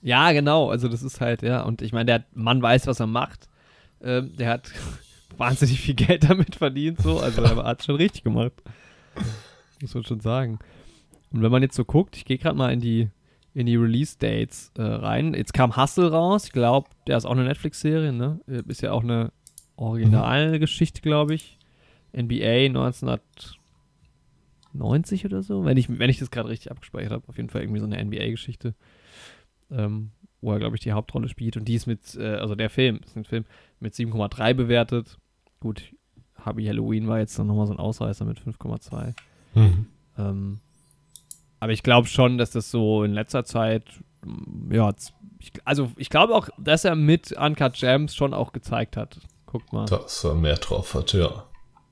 Ja, 0.02 0.32
genau. 0.32 0.70
Also 0.70 0.88
das 0.88 1.04
ist 1.04 1.22
halt, 1.22 1.42
ja. 1.44 1.62
Und 1.64 1.82
ich 1.82 1.94
meine, 1.94 2.06
der 2.06 2.26
Mann 2.34 2.62
weiß, 2.62 2.88
was 2.88 3.00
er 3.00 3.08
macht. 3.08 3.48
Ähm, 4.02 4.36
der 4.36 4.50
hat 4.50 4.70
wahnsinnig 5.38 5.80
viel 5.82 5.94
Geld 5.96 6.30
damit 6.30 6.56
verdient, 6.56 7.02
so. 7.02 7.20
Also 7.20 7.42
er 7.42 7.56
hat 7.64 7.84
schon 7.84 7.96
richtig 7.96 8.24
gemacht. 8.24 8.54
Muss 9.82 9.94
man 9.94 10.04
schon 10.04 10.20
sagen. 10.20 10.60
Und 11.32 11.42
wenn 11.42 11.52
man 11.52 11.62
jetzt 11.62 11.76
so 11.76 11.86
guckt, 11.86 12.18
ich 12.18 12.26
gehe 12.26 12.38
gerade 12.38 12.58
mal 12.58 12.74
in 12.74 12.82
die, 12.82 13.10
in 13.54 13.66
die 13.66 13.76
Release-Dates 13.76 14.72
äh, 14.78 14.82
rein. 14.82 15.34
Jetzt 15.34 15.54
kam 15.54 15.78
Hustle 15.78 16.12
raus. 16.12 16.46
Ich 16.46 16.52
glaube, 16.52 16.90
der 17.08 17.18
ist 17.18 17.26
auch 17.26 17.32
eine 17.32 17.44
Netflix-Serie, 17.44 18.14
ne? 18.14 18.40
Äh, 18.48 18.62
Ist 18.68 18.82
ja 18.82 18.92
auch 18.92 19.04
eine 19.04 19.32
Originalgeschichte, 19.76 21.02
glaube 21.02 21.34
ich. 21.34 21.58
NBA 22.14 22.68
1990 22.68 25.26
oder 25.26 25.44
so, 25.44 25.66
wenn 25.66 25.78
ich, 25.78 26.00
wenn 26.00 26.10
ich 26.10 26.20
das 26.20 26.32
gerade 26.32 26.50
richtig 26.50 26.72
abgespeichert 26.72 27.12
habe. 27.12 27.28
Auf 27.28 27.38
jeden 27.38 27.50
Fall 27.50 27.62
irgendwie 27.62 27.80
so 27.80 27.86
eine 27.86 28.04
NBA-Geschichte 28.04 28.76
ähm, 29.72 30.12
wo 30.42 30.52
er, 30.52 30.60
glaube 30.60 30.76
ich, 30.76 30.82
die 30.82 30.92
Hauptrolle 30.92 31.30
spielt. 31.30 31.58
Und 31.58 31.68
die 31.68 31.76
ist 31.76 31.88
mit, 31.88 32.16
äh, 32.16 32.36
also 32.36 32.56
der 32.56 32.70
Film, 32.70 33.00
ist 33.06 33.16
ein 33.16 33.26
Film 33.26 33.46
mit 33.80 33.94
7,3 33.94 34.54
bewertet. 34.54 35.18
Gut, 35.60 35.94
Hubby 36.46 36.66
Halloween 36.66 37.08
war 37.08 37.20
jetzt 37.20 37.38
dann 37.38 37.48
nochmal 37.48 37.68
so 37.68 37.74
ein 37.74 37.80
Ausreißer 37.80 38.26
mit 38.26 38.40
5,2. 38.40 39.14
Ähm, 40.18 40.60
aber 41.62 41.72
ich 41.72 41.84
glaube 41.84 42.08
schon, 42.08 42.40
dass 42.40 42.50
das 42.50 42.72
so 42.72 43.04
in 43.04 43.14
letzter 43.14 43.46
Zeit, 43.46 43.84
mm, 44.26 44.74
ja, 44.74 44.92
also 45.64 45.92
ich 45.96 46.10
glaube 46.10 46.36
auch, 46.36 46.50
dass 46.58 46.84
er 46.86 46.96
mit 46.96 47.32
Uncut 47.34 47.74
Gems 47.76 48.16
schon 48.16 48.34
auch 48.34 48.52
gezeigt 48.52 48.98
hat. 48.98 49.20
Guckt 49.46 49.72
mal, 49.72 49.86
Dass 49.86 50.24
er 50.24 50.34
mehr 50.34 50.56
drauf 50.56 50.96
hat, 50.96 51.14
ja. 51.14 51.46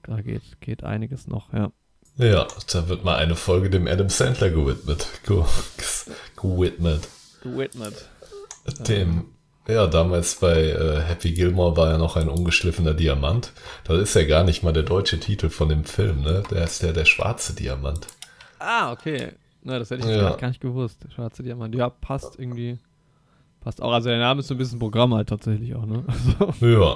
da 0.04 0.22
geht, 0.22 0.60
geht 0.60 0.84
einiges 0.84 1.28
noch, 1.28 1.54
ja. 1.54 1.72
Ja, 2.18 2.48
da 2.74 2.90
wird 2.90 3.06
mal 3.06 3.18
eine 3.18 3.36
Folge 3.36 3.70
dem 3.70 3.88
Adam 3.88 4.10
Sandler 4.10 4.50
gewidmet. 4.50 5.08
Ge 5.28 5.44
gewidmet. 6.36 7.08
Gewidmet. 7.44 8.10
Dem, 8.88 9.26
ja, 9.68 9.86
damals 9.86 10.36
bei 10.36 10.64
äh, 10.64 11.02
Happy 11.02 11.32
Gilmore 11.32 11.78
war 11.78 11.92
er 11.92 11.98
noch 12.00 12.16
ein 12.16 12.28
ungeschliffener 12.28 12.96
Diamant. 12.96 13.54
Das 13.84 14.00
ist 14.00 14.16
ja 14.16 14.24
gar 14.26 14.44
nicht 14.44 14.64
mal 14.64 14.74
der 14.74 14.84
deutsche 14.84 15.20
Titel 15.20 15.50
von 15.50 15.70
dem 15.70 15.86
Film, 15.86 16.22
ne? 16.22 16.42
Der 16.50 16.64
ist 16.64 16.82
ja 16.82 16.92
der 16.92 17.06
schwarze 17.06 17.54
Diamant. 17.54 18.08
Ah, 18.58 18.92
okay. 18.92 19.34
Na, 19.64 19.78
das 19.80 19.90
hätte 19.92 20.08
ich 20.08 20.16
Ja. 20.16 20.36
gar 20.36 20.48
nicht 20.48 20.62
gewusst. 20.62 21.06
Schwarze 21.14 21.44
Diamant. 21.44 21.76
Ja, 21.76 21.90
passt 21.90 22.40
irgendwie. 22.40 22.78
Passt 23.62 23.82
auch. 23.82 23.92
Also 23.92 24.08
der 24.10 24.20
Name 24.20 24.40
ist 24.40 24.48
so 24.48 24.56
ein 24.56 24.58
bisschen 24.58 24.80
Programm 24.80 25.14
halt 25.14 25.28
tatsächlich 25.30 25.76
auch, 25.76 25.86
ne? 25.86 26.04
Also, 26.40 26.66
Ja, 26.66 26.96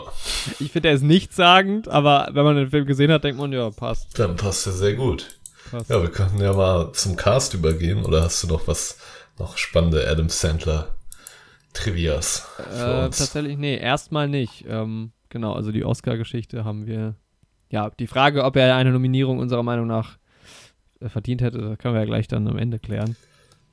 ich 0.59 0.71
finde, 0.71 0.89
er 0.89 0.95
ist 0.95 1.03
nichtssagend, 1.03 1.89
aber 1.89 2.29
wenn 2.31 2.45
man 2.45 2.55
den 2.55 2.69
Film 2.69 2.85
gesehen 2.85 3.11
hat, 3.11 3.23
denkt 3.25 3.39
man, 3.39 3.51
ja, 3.51 3.69
passt. 3.69 4.17
dann 4.17 4.37
passt 4.37 4.65
er 4.67 4.71
sehr 4.73 4.93
gut. 4.95 5.37
passt. 5.71 5.89
Ja, 5.89 6.01
wir 6.01 6.09
könnten 6.09 6.39
ja 6.39 6.53
mal 6.53 6.93
zum 6.93 7.17
Cast 7.17 7.53
übergehen. 7.53 8.05
Oder 8.05 8.23
hast 8.23 8.41
du 8.43 8.47
noch 8.47 8.65
was, 8.67 8.97
noch 9.37 9.57
spannende 9.57 10.07
Adam 10.09 10.29
Sandler 10.29 10.87
Trivias 11.73 12.47
Äh, 12.59 13.09
tatsächlich, 13.09 13.57
nee, 13.57 13.77
erstmal 13.77 14.27
nicht. 14.29 14.63
Ähm, 14.67 15.11
genau, 15.29 15.53
also 15.53 15.71
die 15.71 15.83
Oscar-Geschichte 15.83 16.63
haben 16.63 16.85
wir. 16.85 17.15
Ja, 17.69 17.89
die 17.89 18.05
Frage, 18.07 18.43
ob 18.43 18.55
er 18.55 18.75
eine 18.75 18.91
Nominierung 18.91 19.39
unserer 19.39 19.63
Meinung 19.63 19.87
nach 19.87 20.17
verdient 21.09 21.41
hätte, 21.41 21.57
das 21.59 21.77
können 21.77 21.93
wir 21.93 22.01
ja 22.01 22.05
gleich 22.05 22.27
dann 22.27 22.47
am 22.47 22.57
Ende 22.57 22.79
klären. 22.79 23.15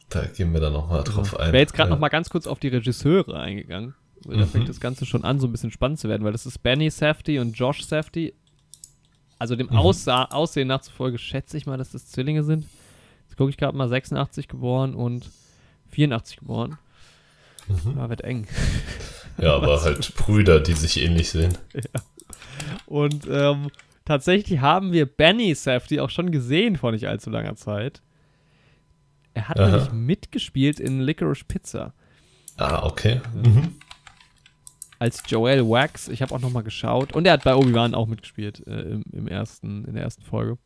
Da 0.09 0.25
gehen 0.27 0.53
wir 0.53 0.61
dann 0.61 0.73
nochmal 0.73 1.05
drauf 1.05 1.33
Ich 1.35 1.39
ein. 1.39 1.53
wäre 1.53 1.59
jetzt 1.63 1.75
gerade 1.75 1.89
ja. 1.91 1.95
noch 1.95 2.01
mal 2.01 2.09
ganz 2.09 2.31
kurz 2.31 2.47
auf 2.47 2.59
die 2.59 2.69
Regisseure 2.69 3.39
eingegangen. 3.39 3.95
Da 4.25 4.37
Mhm. 4.37 4.47
fängt 4.49 4.69
das 4.69 4.81
Ganze 4.81 5.07
schon 5.07 5.25
an, 5.25 5.39
so 5.41 5.47
ein 5.47 5.53
bisschen 5.53 5.71
spannend 5.71 5.99
zu 5.99 6.09
werden, 6.09 6.25
weil 6.25 6.33
das 6.33 6.45
ist 6.47 6.59
Benny 6.63 6.91
Safdie 6.91 7.39
und 7.39 7.53
Josh 7.57 7.83
Safdie. 7.85 8.35
Also 9.39 9.57
dem 9.57 9.69
Mhm. 9.69 9.77
Aussehen 9.77 10.69
nach 10.69 10.83
zufolge 10.83 11.17
schätze 11.19 11.57
ich 11.57 11.65
mal, 11.67 11.79
dass 11.79 11.93
das 11.93 12.07
Zwillinge 12.07 12.43
sind. 12.43 12.67
Jetzt 13.27 13.37
gucke 13.39 13.51
ich 13.51 13.57
gerade 13.57 13.77
mal 13.77 13.89
86 13.89 14.49
geboren 14.49 14.95
und 14.95 15.31
84 15.89 16.39
geboren. 16.39 16.77
Mhm. 17.69 17.97
Ja, 17.97 18.09
wird 18.11 18.21
eng. 18.23 18.47
Ja, 19.39 19.55
aber 19.55 19.81
halt 19.83 20.15
Brüder, 20.17 20.61
die 20.61 20.73
sich 20.75 21.01
ähnlich 21.01 21.31
sehen. 21.31 21.57
Und 22.87 23.27
ähm, 23.31 23.71
tatsächlich 24.11 24.59
haben 24.61 24.93
wir 24.93 25.07
Benny 25.07 25.55
Safdie 25.55 26.01
auch 26.01 26.11
schon 26.11 26.33
gesehen 26.33 26.77
vor 26.77 26.91
nicht 26.91 27.07
allzu 27.07 27.31
langer 27.31 27.55
Zeit. 27.55 28.03
Er 29.35 29.49
hat 29.49 29.61
Aha. 29.61 29.69
nämlich 29.71 29.93
mitgespielt 29.93 30.81
in 30.81 31.01
Licorice 31.01 31.45
Pizza. 31.45 31.95
Ah, 32.57 32.85
okay. 32.85 33.21
Mhm. 33.33 33.77
Als 34.99 35.23
Joel 35.29 35.63
Wax. 35.69 36.09
Ich 36.09 36.23
habe 36.23 36.35
auch 36.35 36.41
noch 36.41 36.51
mal 36.51 36.65
geschaut. 36.65 37.13
Und 37.15 37.25
er 37.25 37.35
hat 37.35 37.45
bei 37.45 37.55
Obi-Wan 37.55 37.95
auch 37.95 38.09
mitgespielt 38.09 38.67
äh, 38.67 38.81
im, 38.81 39.05
im 39.13 39.29
ersten, 39.29 39.85
in 39.85 39.95
der 39.95 40.03
ersten 40.03 40.23
Folge. 40.23 40.59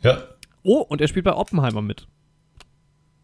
Ja. 0.00 0.22
Oh, 0.62 0.78
und 0.80 1.02
er 1.02 1.08
spielt 1.08 1.26
bei 1.26 1.34
Oppenheimer 1.34 1.82
mit. 1.82 2.08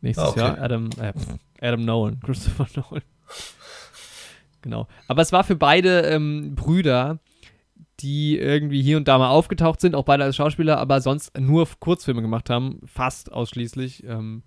Nächstes 0.02 0.26
Ah, 0.26 0.28
okay. 0.28 0.40
Jahr. 0.40 0.58
Adam, 0.60 0.90
äh, 1.00 1.14
Adam 1.62 1.82
Nolan. 1.82 2.20
Christopher 2.24 2.66
Nolan. 2.76 3.02
genau. 4.60 4.86
Aber 5.08 5.22
es 5.22 5.32
war 5.32 5.44
für 5.44 5.56
beide 5.56 6.02
ähm, 6.02 6.54
Brüder, 6.54 7.18
die 8.00 8.38
irgendwie 8.38 8.82
hier 8.82 8.96
und 8.96 9.08
da 9.08 9.18
mal 9.18 9.30
aufgetaucht 9.30 9.80
sind, 9.80 9.94
auch 9.94 10.04
beide 10.04 10.24
als 10.24 10.36
Schauspieler, 10.36 10.78
aber 10.78 11.00
sonst 11.00 11.38
nur 11.38 11.66
Kurzfilme 11.80 12.22
gemacht 12.22 12.50
haben, 12.50 12.80
fast 12.84 13.32
ausschließlich, 13.32 14.04
ähm, 14.04 14.42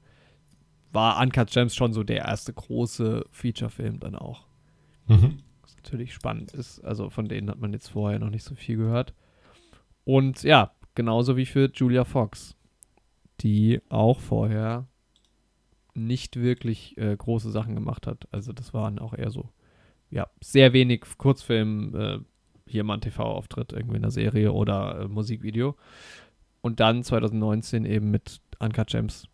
war 0.91 1.21
Uncut 1.21 1.51
Gems 1.51 1.75
schon 1.75 1.93
so 1.93 2.03
der 2.03 2.25
erste 2.25 2.53
große 2.53 3.25
Feature-Film 3.31 3.99
dann 3.99 4.15
auch. 4.15 4.45
Mhm. 5.07 5.39
Was 5.61 5.75
natürlich 5.75 6.13
spannend 6.13 6.53
ist. 6.53 6.79
Also 6.81 7.09
von 7.09 7.27
denen 7.27 7.49
hat 7.49 7.59
man 7.59 7.73
jetzt 7.73 7.89
vorher 7.89 8.19
noch 8.19 8.29
nicht 8.29 8.43
so 8.43 8.55
viel 8.55 8.77
gehört. 8.77 9.13
Und 10.03 10.43
ja, 10.43 10.71
genauso 10.95 11.37
wie 11.37 11.45
für 11.45 11.71
Julia 11.73 12.05
Fox, 12.05 12.55
die 13.41 13.81
auch 13.89 14.19
vorher 14.19 14.87
nicht 15.93 16.37
wirklich 16.37 16.97
äh, 16.97 17.15
große 17.15 17.51
Sachen 17.51 17.75
gemacht 17.75 18.07
hat. 18.07 18.27
Also 18.31 18.53
das 18.53 18.73
waren 18.73 18.99
auch 18.99 19.13
eher 19.13 19.31
so, 19.31 19.49
ja, 20.09 20.27
sehr 20.41 20.73
wenig 20.73 21.05
Kurzfilm, 21.17 21.95
äh, 21.95 22.19
hier 22.69 22.83
mal 22.83 22.95
ein 22.95 23.01
TV-Auftritt 23.01 23.73
irgendwie 23.73 23.95
in 23.97 24.01
der 24.03 24.11
Serie 24.11 24.51
oder 24.53 25.01
äh, 25.01 25.07
Musikvideo. 25.07 25.75
Und 26.61 26.79
dann 26.79 27.03
2019 27.03 27.85
eben 27.85 28.11
mit 28.11 28.41
Uncut 28.59 28.87
Gems. 28.87 29.27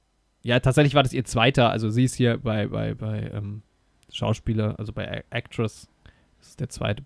Ja, 0.44 0.60
tatsächlich 0.60 0.94
war 0.94 1.04
das 1.04 1.14
ihr 1.14 1.26
zweiter, 1.26 1.70
also 1.72 1.90
sie 1.90 2.04
ist 2.04 2.16
hier 2.16 2.38
bei, 2.38 2.68
bei, 2.68 2.94
bei 2.94 3.32
ähm, 3.34 3.64
Schauspieler, 4.12 4.78
also 4.80 4.94
bei 4.94 5.24
Actress, 5.32 5.88
das 6.38 6.50
ist 6.50 6.60
der 6.60 6.70
zweite, 6.70 7.04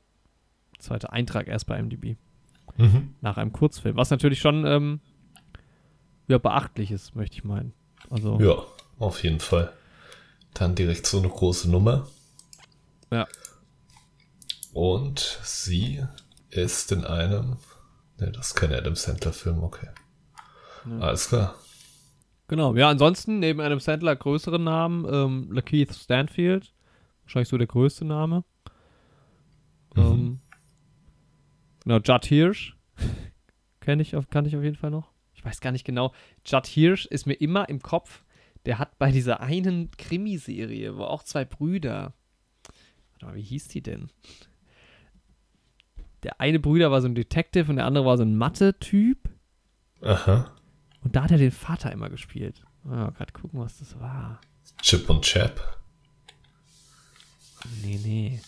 zweite 0.80 1.12
Eintrag 1.13 1.48
erst 1.48 1.65
bei 1.68 1.82
MDB 1.82 2.15
Mhm. 2.78 3.15
nach 3.20 3.38
einem 3.38 3.52
Kurzfilm, 3.52 3.98
was 3.98 4.10
natürlich 4.10 4.39
schon 4.39 4.65
ähm, 4.65 5.00
ja, 6.28 6.38
beachtlich 6.38 6.92
ist, 6.92 7.15
möchte 7.15 7.36
ich 7.36 7.44
meinen. 7.44 7.74
Also, 8.10 8.39
Ja, 8.39 8.63
auf 9.00 9.24
jeden 9.24 9.39
Fall. 9.39 9.74
Dann 10.54 10.76
direkt 10.76 11.06
so 11.06 11.18
eine 11.18 11.28
große 11.30 11.70
Nummer. 11.70 12.08
Ja. 13.12 13.28
Und 14.74 15.40
sie 15.44 16.04
ist 16.50 16.92
in 16.92 17.06
einem. 17.06 17.58
Ne, 18.20 18.32
das 18.32 18.48
ist 18.48 18.56
kein 18.56 18.74
Adam 18.74 18.96
Sandler-Film, 18.96 19.64
okay. 19.64 19.88
Ja. 20.90 21.00
Alles 21.00 21.28
klar. 21.30 21.56
genau. 22.48 22.76
Ja, 22.76 22.90
ansonsten 22.90 23.40
neben 23.40 23.60
Adam 23.62 23.80
Sandler 23.80 24.16
größere 24.16 24.60
Namen, 24.60 25.06
ähm, 25.12 25.52
Lakeith 25.52 25.94
Stanfield, 25.94 26.74
wahrscheinlich 27.24 27.50
so 27.50 27.58
der 27.58 27.68
größte 27.68 28.06
Name. 28.06 28.44
Mhm. 29.96 30.02
Ähm, 30.02 30.40
genau, 31.84 31.98
Judd 32.00 32.26
Hirsch, 32.26 32.76
kenne 33.82 34.02
ich, 34.02 34.16
auf- 34.16 34.30
kannte 34.30 34.50
ich 34.50 34.56
auf 34.58 34.64
jeden 34.64 34.76
Fall 34.78 34.92
noch. 34.92 35.12
Ich 35.34 35.44
weiß 35.46 35.62
gar 35.62 35.72
nicht 35.72 35.86
genau. 35.86 36.14
Judd 36.46 36.68
Hirsch 36.68 37.06
ist 37.06 37.26
mir 37.26 37.34
immer 37.36 37.70
im 37.70 37.82
Kopf. 37.82 38.24
Der 38.66 38.78
hat 38.78 38.98
bei 39.00 39.12
dieser 39.12 39.40
einen 39.40 39.90
Krimiserie, 39.92 40.98
wo 40.98 41.04
auch 41.04 41.24
zwei 41.24 41.46
Brüder. 41.46 42.14
Warte 43.14 43.26
mal, 43.26 43.36
wie 43.36 43.42
hieß 43.42 43.70
die 43.70 43.82
denn? 43.82 44.10
Der 46.24 46.40
eine 46.42 46.60
Brüder 46.60 46.92
war 46.92 47.02
so 47.02 47.08
ein 47.08 47.16
Detective 47.16 47.70
und 47.70 47.78
der 47.78 47.86
andere 47.86 48.06
war 48.06 48.18
so 48.18 48.24
ein 48.24 48.36
Mathe-Typ. 48.36 49.30
Aha. 50.02 50.52
Und 51.02 51.16
da 51.16 51.24
hat 51.24 51.32
er 51.32 51.38
den 51.38 51.52
Vater 51.52 51.92
immer 51.92 52.10
gespielt. 52.10 52.64
Oh, 52.86 52.90
gerade 52.90 53.32
gucken, 53.34 53.60
was 53.60 53.80
das 53.80 54.00
war. 54.00 54.40
Chip 54.82 55.10
und 55.10 55.24
Chap. 55.24 55.62
Nee, 57.84 58.00
nee. 58.04 58.42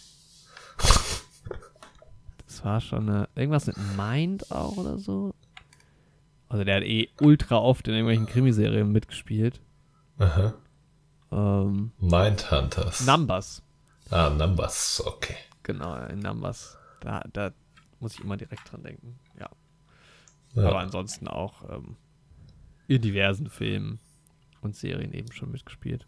Das 2.48 2.66
war 2.66 2.82
schon 2.82 3.10
eine, 3.10 3.30
irgendwas 3.36 3.68
mit 3.68 3.78
Mind 3.98 4.52
auch 4.52 4.78
oder 4.78 4.98
so. 4.98 5.34
Also 6.50 6.64
der 6.66 6.78
hat 6.78 6.84
eh 6.84 7.10
ultra 7.22 7.58
oft 7.58 7.88
in 7.88 7.94
irgendwelchen 7.94 8.26
Krimiserien 8.26 8.92
mitgespielt. 8.92 9.62
Aha. 10.18 10.54
Ähm, 11.32 11.92
Mindhunters. 12.00 13.06
Numbers. 13.06 13.64
ah, 14.10 14.30
Numbers, 14.30 15.02
okay. 15.06 15.38
Genau, 15.64 15.96
in 16.08 16.20
Numbers. 16.20 16.78
Da, 17.00 17.24
da 17.32 17.52
muss 18.02 18.16
ich 18.16 18.22
immer 18.22 18.38
direkt 18.38 18.72
dran 18.72 18.84
denken. 18.84 19.20
Ja. 19.40 19.50
Ja. 20.54 20.68
Aber 20.68 20.80
ansonsten 20.80 21.28
auch 21.28 21.70
ähm, 21.70 21.96
in 22.88 23.02
diversen 23.02 23.50
Filmen 23.50 24.00
und 24.62 24.76
Serien 24.76 25.14
eben 25.14 25.32
schon 25.32 25.52
mitgespielt. 25.52 26.06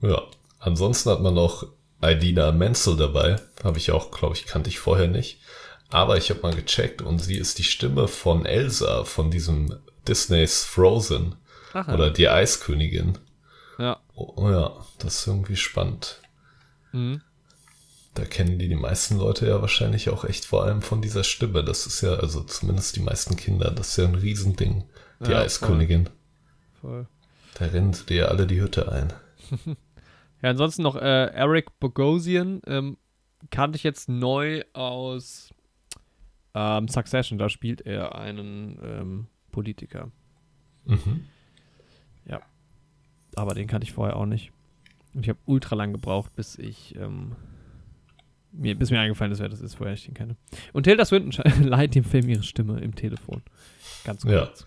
Ja, 0.00 0.22
ansonsten 0.58 1.10
hat 1.10 1.20
man 1.20 1.34
noch 1.34 1.66
Idina 2.02 2.52
Menzel 2.52 2.96
dabei. 2.96 3.36
Habe 3.62 3.78
ich 3.78 3.90
auch, 3.90 4.10
glaube 4.10 4.34
ich, 4.34 4.46
kannte 4.46 4.70
ich 4.70 4.78
vorher 4.78 5.08
nicht. 5.08 5.40
Aber 5.90 6.16
ich 6.16 6.30
habe 6.30 6.40
mal 6.40 6.54
gecheckt 6.54 7.02
und 7.02 7.18
sie 7.18 7.36
ist 7.36 7.58
die 7.58 7.64
Stimme 7.64 8.08
von 8.08 8.46
Elsa 8.46 9.04
von 9.04 9.30
diesem 9.30 9.78
Disneys 10.08 10.64
Frozen 10.64 11.36
Ach, 11.72 11.88
oder 11.88 12.10
die 12.10 12.28
Eiskönigin. 12.28 13.18
ja. 13.78 14.00
Oh, 14.16 14.48
ja, 14.48 14.72
das 14.98 15.20
ist 15.20 15.26
irgendwie 15.26 15.56
spannend. 15.56 16.20
Mhm. 16.92 17.20
Da 18.14 18.24
kennen 18.24 18.58
die 18.58 18.68
die 18.68 18.76
meisten 18.76 19.18
Leute 19.18 19.46
ja 19.46 19.60
wahrscheinlich 19.60 20.08
auch 20.08 20.24
echt 20.24 20.44
vor 20.44 20.64
allem 20.64 20.82
von 20.82 21.02
dieser 21.02 21.24
Stimme. 21.24 21.64
Das 21.64 21.86
ist 21.86 22.00
ja, 22.00 22.14
also 22.14 22.42
zumindest 22.42 22.96
die 22.96 23.00
meisten 23.00 23.36
Kinder, 23.36 23.70
das 23.70 23.90
ist 23.90 23.96
ja 23.96 24.04
ein 24.04 24.14
Riesending. 24.14 24.84
Die 25.20 25.30
Ja, 25.30 25.40
Eiskönigin. 25.40 26.08
Voll. 26.80 27.06
Da 27.58 27.66
rennen 27.66 27.92
sie 27.92 28.06
dir 28.06 28.28
alle 28.30 28.46
die 28.46 28.60
Hütte 28.60 28.90
ein. 28.90 29.12
Ja, 30.42 30.50
ansonsten 30.50 30.82
noch 30.82 30.96
äh, 30.96 31.28
Eric 31.32 31.80
Bogosian. 31.80 32.60
Ähm, 32.66 32.98
kannte 33.48 33.76
ich 33.76 33.82
jetzt 33.82 34.10
neu 34.10 34.62
aus 34.74 35.54
ähm, 36.52 36.86
Succession. 36.86 37.38
Da 37.38 37.48
spielt 37.48 37.80
er 37.80 38.14
einen 38.14 38.78
ähm, 38.82 39.26
Politiker. 39.52 40.10
Mhm. 40.84 41.24
Aber 43.36 43.54
den 43.54 43.66
kannte 43.66 43.86
ich 43.86 43.92
vorher 43.92 44.16
auch 44.16 44.26
nicht. 44.26 44.52
Und 45.12 45.22
ich 45.22 45.28
habe 45.28 45.38
ultra 45.46 45.76
lang 45.76 45.92
gebraucht, 45.92 46.34
bis 46.34 46.58
ich 46.58 46.94
ähm, 46.96 47.32
mir, 48.56 48.78
bis 48.78 48.90
mir 48.90 49.00
eingefallen 49.00 49.32
ist, 49.32 49.40
wer 49.40 49.48
das 49.48 49.60
ist, 49.60 49.78
woher 49.80 49.92
ich 49.92 50.04
den 50.04 50.14
kenne. 50.14 50.36
Und 50.72 50.84
Tilda 50.84 51.04
Swinton 51.04 51.32
leiht 51.64 51.94
dem 51.94 52.04
Film 52.04 52.28
ihre 52.28 52.42
Stimme 52.42 52.80
im 52.80 52.94
Telefon. 52.94 53.42
Ganz 54.04 54.24
Ja. 54.24 54.46
kurz. 54.46 54.66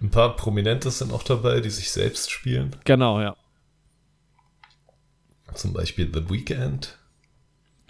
Ein 0.00 0.10
paar 0.10 0.34
Prominente 0.36 0.90
sind 0.90 1.12
auch 1.12 1.22
dabei, 1.22 1.60
die 1.60 1.68
sich 1.70 1.90
selbst 1.90 2.30
spielen. 2.30 2.74
Genau, 2.84 3.20
ja. 3.20 3.36
Zum 5.54 5.72
Beispiel 5.72 6.10
The 6.12 6.30
Weeknd. 6.30 6.96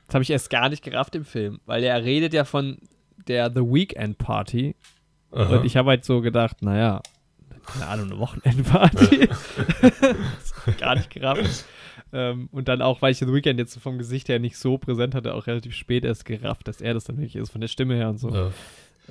Das 0.06 0.14
habe 0.14 0.22
ich 0.22 0.30
erst 0.30 0.50
gar 0.50 0.68
nicht 0.70 0.82
gerafft 0.82 1.14
im 1.14 1.24
Film, 1.24 1.60
weil 1.66 1.84
er 1.84 2.02
redet 2.02 2.32
ja 2.34 2.44
von 2.44 2.78
der 3.28 3.50
The 3.50 3.60
Weekend 3.60 4.18
Party. 4.18 4.74
Aha. 5.30 5.56
Und 5.58 5.64
ich 5.64 5.76
habe 5.76 5.90
halt 5.90 6.04
so 6.04 6.20
gedacht, 6.20 6.62
naja, 6.62 7.00
keine 7.66 7.86
Ahnung, 7.86 8.06
eine 8.10 8.18
Wochenendparty. 8.18 9.28
das 9.82 10.54
hab 10.56 10.68
ich 10.68 10.76
gar 10.78 10.94
nicht 10.96 11.10
gerafft. 11.10 11.64
Ähm, 12.12 12.48
und 12.52 12.68
dann 12.68 12.82
auch, 12.82 13.02
weil 13.02 13.12
ich 13.12 13.18
The 13.18 13.32
Weekend 13.32 13.58
jetzt 13.60 13.78
vom 13.78 13.98
Gesicht 13.98 14.28
her 14.28 14.38
nicht 14.38 14.56
so 14.56 14.78
präsent 14.78 15.14
hatte, 15.14 15.34
auch 15.34 15.46
relativ 15.46 15.74
spät 15.74 16.04
erst 16.04 16.24
gerafft, 16.24 16.66
dass 16.66 16.80
er 16.80 16.94
das 16.94 17.04
dann 17.04 17.16
wirklich 17.18 17.36
ist, 17.36 17.50
von 17.50 17.60
der 17.60 17.68
Stimme 17.68 17.94
her 17.94 18.08
und 18.10 18.18
so. 18.18 18.30
Ja. 18.30 18.50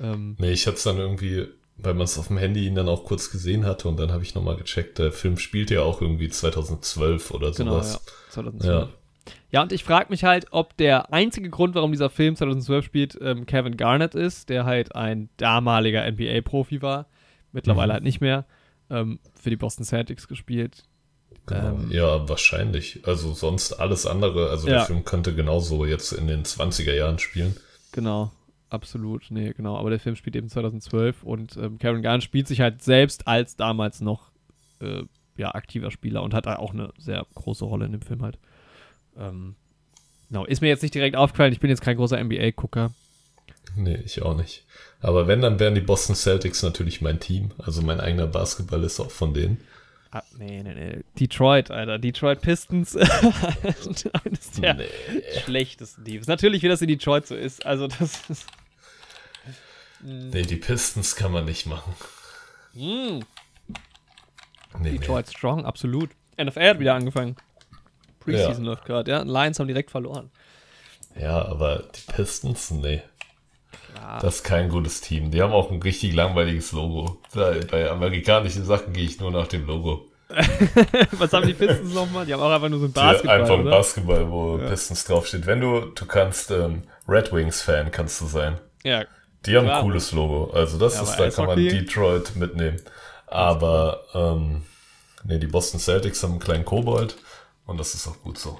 Ähm, 0.02 0.36
Nee, 0.38 0.52
ich 0.52 0.66
es 0.66 0.82
dann 0.82 0.98
irgendwie, 0.98 1.46
weil 1.76 1.94
man 1.94 2.04
es 2.04 2.18
auf 2.18 2.28
dem 2.28 2.36
Handy 2.38 2.66
ihn 2.66 2.74
dann 2.74 2.88
auch 2.88 3.04
kurz 3.04 3.30
gesehen 3.30 3.64
hatte 3.64 3.88
und 3.88 3.98
dann 3.98 4.12
habe 4.12 4.22
ich 4.22 4.34
nochmal 4.34 4.56
gecheckt, 4.56 4.98
der 4.98 5.12
Film 5.12 5.38
spielt 5.38 5.70
ja 5.70 5.82
auch 5.82 6.00
irgendwie 6.02 6.28
2012 6.28 7.30
oder 7.30 7.52
genau, 7.52 7.76
ja. 7.76 7.82
sowas. 7.82 8.04
2012. 8.30 8.88
Ja. 8.88 8.88
Ja, 9.52 9.62
und 9.62 9.72
ich 9.72 9.84
frage 9.84 10.06
mich 10.10 10.24
halt, 10.24 10.46
ob 10.50 10.76
der 10.76 11.12
einzige 11.12 11.50
Grund, 11.50 11.74
warum 11.74 11.92
dieser 11.92 12.10
Film 12.10 12.36
2012 12.36 12.84
spielt, 12.84 13.18
ähm, 13.20 13.46
Kevin 13.46 13.76
Garnett 13.76 14.14
ist, 14.14 14.48
der 14.48 14.64
halt 14.64 14.94
ein 14.94 15.28
damaliger 15.36 16.04
NBA-Profi 16.10 16.82
war, 16.82 17.06
mittlerweile 17.52 17.88
Mhm. 17.88 17.94
halt 17.94 18.04
nicht 18.04 18.20
mehr, 18.20 18.44
ähm, 18.90 19.18
für 19.34 19.50
die 19.50 19.56
Boston 19.56 19.84
Celtics 19.84 20.28
gespielt. 20.28 20.84
Genau. 21.46 21.68
Ähm, 21.68 21.90
ja, 21.90 22.28
wahrscheinlich. 22.28 23.00
Also 23.06 23.32
sonst 23.32 23.72
alles 23.74 24.06
andere. 24.06 24.50
Also 24.50 24.68
Ja. 24.68 24.78
der 24.78 24.86
Film 24.86 25.04
könnte 25.04 25.34
genauso 25.34 25.84
jetzt 25.84 26.12
in 26.12 26.26
den 26.26 26.44
20er 26.44 26.94
Jahren 26.94 27.18
spielen. 27.18 27.56
Genau, 27.92 28.30
absolut, 28.68 29.26
nee, 29.30 29.52
genau. 29.52 29.76
Aber 29.76 29.90
der 29.90 29.98
Film 30.00 30.16
spielt 30.16 30.36
eben 30.36 30.48
2012 30.48 31.22
und 31.24 31.56
ähm, 31.56 31.78
Kevin 31.78 32.02
Garnett 32.02 32.22
spielt 32.22 32.46
sich 32.46 32.60
halt 32.60 32.82
selbst 32.82 33.26
als 33.26 33.56
damals 33.56 34.00
noch 34.00 34.30
äh, 34.80 35.02
ja, 35.36 35.54
aktiver 35.54 35.90
Spieler 35.90 36.22
und 36.22 36.34
hat 36.34 36.46
da 36.46 36.56
auch 36.56 36.72
eine 36.72 36.92
sehr 36.98 37.26
große 37.34 37.64
Rolle 37.64 37.86
in 37.86 37.92
dem 37.92 38.02
Film 38.02 38.22
halt. 38.22 38.38
Ähm, 39.18 39.56
genau, 40.28 40.44
ist 40.44 40.60
mir 40.60 40.68
jetzt 40.68 40.82
nicht 40.82 40.94
direkt 40.94 41.16
aufgefallen, 41.16 41.52
ich 41.52 41.60
bin 41.60 41.70
jetzt 41.70 41.82
kein 41.82 41.96
großer 41.96 42.22
NBA-Gucker. 42.22 42.92
Nee, 43.76 43.98
ich 44.04 44.22
auch 44.22 44.36
nicht. 44.36 44.64
Aber 45.00 45.26
wenn, 45.26 45.42
dann 45.42 45.58
wären 45.58 45.74
die 45.74 45.80
Boston 45.80 46.14
Celtics 46.16 46.62
natürlich 46.62 47.00
mein 47.00 47.20
Team. 47.20 47.52
Also 47.58 47.82
mein 47.82 48.00
eigener 48.00 48.26
Basketball 48.26 48.82
ist 48.84 49.00
auch 49.00 49.10
von 49.10 49.32
denen. 49.34 49.58
Ah, 50.12 50.22
nee, 50.38 50.62
nee, 50.62 50.74
nee. 50.74 51.04
Detroit, 51.20 51.70
Alter. 51.70 51.98
Detroit 51.98 52.40
Pistons. 52.40 52.96
Eines 54.24 54.50
der 54.60 54.74
Nee. 54.74 54.88
schlechtesten 55.44 56.04
Teams. 56.04 56.26
Natürlich, 56.26 56.62
wie 56.62 56.68
das 56.68 56.82
in 56.82 56.88
Detroit 56.88 57.26
so 57.28 57.36
ist. 57.36 57.64
Also, 57.64 57.86
das 57.86 58.28
ist. 58.28 58.46
nee, 60.02 60.42
die 60.42 60.56
Pistons 60.56 61.14
kann 61.14 61.30
man 61.32 61.44
nicht 61.44 61.66
machen. 61.66 61.94
Mm, 62.74 63.20
Nee, 64.80 64.92
Detroit 64.98 65.28
Strong, 65.28 65.64
absolut. 65.64 66.10
NFL 66.40 66.68
hat 66.68 66.78
wieder 66.80 66.94
angefangen. 66.94 67.36
Preseason 68.20 68.64
läuft 68.64 68.84
gerade, 68.84 69.10
ja. 69.10 69.22
Lions 69.22 69.58
haben 69.58 69.66
direkt 69.66 69.90
verloren. 69.90 70.30
Ja, 71.20 71.44
aber 71.44 71.88
die 71.94 72.12
Pistons, 72.12 72.70
nee. 72.70 73.02
Das 74.20 74.36
ist 74.36 74.44
kein 74.44 74.68
gutes 74.68 75.00
Team. 75.00 75.30
Die 75.30 75.42
haben 75.42 75.52
auch 75.52 75.70
ein 75.70 75.80
richtig 75.80 76.14
langweiliges 76.14 76.72
Logo. 76.72 77.20
Bei 77.34 77.90
amerikanischen 77.90 78.64
Sachen 78.64 78.92
gehe 78.92 79.04
ich 79.04 79.20
nur 79.20 79.30
nach 79.30 79.46
dem 79.46 79.66
Logo. 79.66 80.06
Was 81.12 81.32
haben 81.32 81.46
die 81.46 81.54
Pistons 81.54 81.92
nochmal? 81.92 82.24
Die 82.24 82.32
haben 82.32 82.40
auch 82.40 82.50
einfach 82.50 82.68
nur 82.68 82.78
so 82.78 82.86
ein 82.86 82.92
Basketball. 82.92 83.40
einfach 83.40 83.54
ein 83.54 83.60
oder? 83.62 83.70
Basketball, 83.70 84.30
wo 84.30 84.58
ja. 84.58 84.68
Pistons 84.68 85.04
draufsteht. 85.04 85.46
Wenn 85.46 85.60
du, 85.60 85.86
du 85.86 86.06
kannst 86.06 86.50
ähm, 86.50 86.84
Red 87.08 87.32
Wings-Fan 87.32 87.90
kannst 87.90 88.20
du 88.20 88.26
sein. 88.26 88.58
Ja. 88.84 89.04
Die 89.46 89.56
haben 89.56 89.64
klar. 89.64 89.78
ein 89.78 89.84
cooles 89.84 90.12
Logo. 90.12 90.52
Also 90.52 90.78
das 90.78 90.96
ja, 90.96 91.02
ist, 91.02 91.16
da 91.16 91.30
kann 91.30 91.46
man 91.46 91.56
Detroit 91.56 92.36
mitnehmen. 92.36 92.80
Aber 93.26 94.04
ähm, 94.14 94.62
nee, 95.24 95.38
die 95.38 95.46
Boston 95.46 95.80
Celtics 95.80 96.22
haben 96.22 96.32
einen 96.32 96.40
kleinen 96.40 96.64
Kobold 96.64 97.16
und 97.66 97.78
das 97.78 97.94
ist 97.94 98.06
auch 98.06 98.20
gut 98.22 98.38
so. 98.38 98.58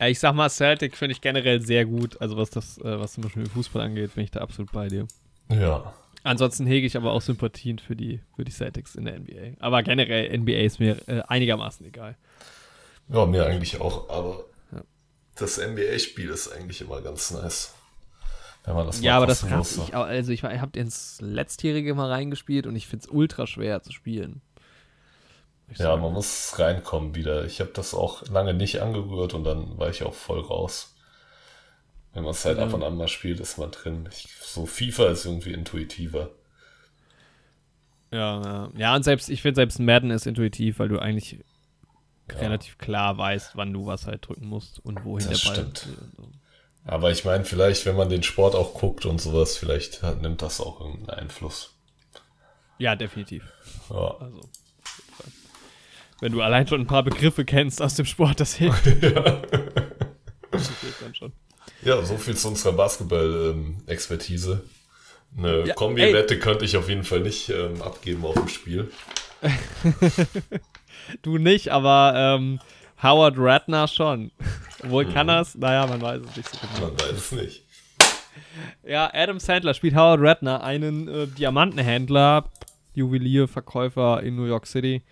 Ja, 0.00 0.08
ich 0.08 0.18
sag 0.18 0.34
mal, 0.34 0.50
Celtic 0.50 0.96
finde 0.96 1.12
ich 1.12 1.20
generell 1.20 1.60
sehr 1.60 1.84
gut. 1.84 2.20
Also 2.20 2.36
was 2.36 2.50
das, 2.50 2.78
äh, 2.78 2.98
was 2.98 3.14
zum 3.14 3.22
Beispiel 3.24 3.48
Fußball 3.48 3.82
angeht, 3.82 4.14
bin 4.14 4.24
ich 4.24 4.30
da 4.30 4.40
absolut 4.40 4.72
bei 4.72 4.88
dir. 4.88 5.06
Ja. 5.50 5.94
Ansonsten 6.24 6.66
hege 6.66 6.86
ich 6.86 6.96
aber 6.96 7.12
auch 7.12 7.20
Sympathien 7.20 7.78
für 7.78 7.94
die, 7.94 8.20
für 8.34 8.44
die 8.44 8.50
Celtics 8.50 8.94
in 8.94 9.04
der 9.04 9.20
NBA. 9.20 9.60
Aber 9.60 9.82
generell 9.82 10.36
NBA 10.36 10.60
ist 10.60 10.80
mir 10.80 10.96
äh, 11.06 11.22
einigermaßen 11.28 11.86
egal. 11.86 12.16
Ja, 13.08 13.26
mir 13.26 13.46
eigentlich 13.46 13.80
auch, 13.80 14.08
aber 14.08 14.46
ja. 14.72 14.82
das 15.36 15.58
NBA-Spiel 15.58 16.30
ist 16.30 16.50
eigentlich 16.50 16.80
immer 16.80 17.02
ganz 17.02 17.30
nice. 17.30 17.74
Wenn 18.64 18.74
man 18.74 18.86
das 18.86 19.02
ja, 19.02 19.18
aber 19.18 19.26
das 19.26 19.44
raff 19.50 19.76
ich 19.76 19.94
auch. 19.94 20.06
Also 20.06 20.32
ich, 20.32 20.42
ich 20.42 20.60
habe 20.60 20.78
ins 20.78 21.18
letztjährige 21.20 21.94
mal 21.94 22.10
reingespielt 22.10 22.66
und 22.66 22.74
ich 22.74 22.86
finde 22.86 23.04
es 23.04 23.12
ultra 23.12 23.46
schwer 23.46 23.82
zu 23.82 23.92
spielen. 23.92 24.40
Ja, 25.76 25.96
man 25.96 26.12
muss 26.12 26.58
reinkommen 26.58 27.14
wieder. 27.14 27.44
Ich 27.46 27.60
habe 27.60 27.70
das 27.72 27.94
auch 27.94 28.26
lange 28.28 28.54
nicht 28.54 28.80
angerührt 28.80 29.34
und 29.34 29.44
dann 29.44 29.78
war 29.78 29.88
ich 29.88 30.02
auch 30.02 30.14
voll 30.14 30.40
raus. 30.40 30.94
Wenn 32.12 32.22
man 32.22 32.32
es 32.32 32.44
halt 32.44 32.58
ja. 32.58 32.64
ab 32.64 32.72
und 32.72 32.82
an 32.82 32.96
mal 32.96 33.08
spielt, 33.08 33.40
ist 33.40 33.58
man 33.58 33.70
drin. 33.70 34.08
Ich, 34.10 34.28
so 34.40 34.66
FIFA 34.66 35.08
ist 35.08 35.24
irgendwie 35.24 35.52
intuitiver. 35.52 36.30
Ja, 38.12 38.40
ja. 38.42 38.70
ja 38.76 38.94
und 38.94 39.02
selbst, 39.02 39.28
ich 39.28 39.42
finde 39.42 39.56
selbst 39.56 39.80
Madden 39.80 40.10
ist 40.10 40.26
intuitiv, 40.26 40.78
weil 40.78 40.88
du 40.88 41.00
eigentlich 41.00 41.40
ja. 42.30 42.38
relativ 42.38 42.78
klar 42.78 43.18
weißt, 43.18 43.56
wann 43.56 43.72
du 43.72 43.86
was 43.86 44.06
halt 44.06 44.28
drücken 44.28 44.46
musst 44.46 44.78
und 44.84 45.04
wohin 45.04 45.28
das 45.28 45.40
der 45.40 45.48
Ball 45.48 45.56
stimmt. 45.56 45.88
Aber 46.84 47.10
ich 47.10 47.24
meine, 47.24 47.44
vielleicht, 47.44 47.86
wenn 47.86 47.96
man 47.96 48.10
den 48.10 48.22
Sport 48.22 48.54
auch 48.54 48.74
guckt 48.74 49.06
und 49.06 49.20
sowas, 49.20 49.56
vielleicht 49.56 50.02
nimmt 50.20 50.42
das 50.42 50.60
auch 50.60 50.80
irgendeinen 50.80 51.18
Einfluss. 51.18 51.74
Ja, 52.78 52.94
definitiv. 52.94 53.44
Ja. 53.90 54.16
Also, 54.20 54.40
wenn 56.20 56.32
du 56.32 56.40
allein 56.40 56.66
schon 56.66 56.80
ein 56.80 56.86
paar 56.86 57.02
Begriffe 57.02 57.44
kennst 57.44 57.82
aus 57.82 57.94
dem 57.94 58.06
Sport, 58.06 58.40
das 58.40 58.54
hilft. 58.54 58.86
ja. 59.02 59.42
das 60.50 60.68
hilft 60.80 61.02
dann 61.02 61.14
schon. 61.14 61.32
Ja, 61.82 62.02
so 62.02 62.16
viel 62.16 62.36
zu 62.36 62.48
unserer 62.48 62.72
Basketball-Expertise. 62.72 64.62
Eine 65.36 65.66
ja, 65.66 65.74
Kombi-Wette 65.74 66.38
könnte 66.38 66.64
ich 66.64 66.76
auf 66.76 66.88
jeden 66.88 67.04
Fall 67.04 67.20
nicht 67.20 67.48
ähm, 67.50 67.82
abgeben 67.82 68.24
auf 68.24 68.34
dem 68.34 68.48
Spiel. 68.48 68.90
du 71.22 71.38
nicht, 71.38 71.70
aber 71.70 72.14
ähm, 72.16 72.60
Howard 73.02 73.34
Ratner 73.36 73.88
schon. 73.88 74.30
Wohl 74.82 75.04
kann 75.06 75.28
hm. 75.28 75.36
er's? 75.36 75.54
Naja, 75.56 75.86
man 75.86 76.00
weiß 76.00 76.22
es 76.22 76.36
nicht 76.36 76.48
so 76.48 76.58
genau. 76.74 76.88
Man 76.88 77.00
weiß 77.00 77.12
es 77.12 77.32
nicht. 77.32 77.64
Ja, 78.86 79.10
Adam 79.12 79.40
Sandler 79.40 79.74
spielt 79.74 79.94
Howard 79.94 80.20
Ratner, 80.22 80.62
einen 80.62 81.08
äh, 81.08 81.26
Diamantenhändler, 81.26 82.48
Juwelier, 82.94 83.48
Verkäufer 83.48 84.22
in 84.22 84.36
New 84.36 84.46
York 84.46 84.66
City. 84.66 85.02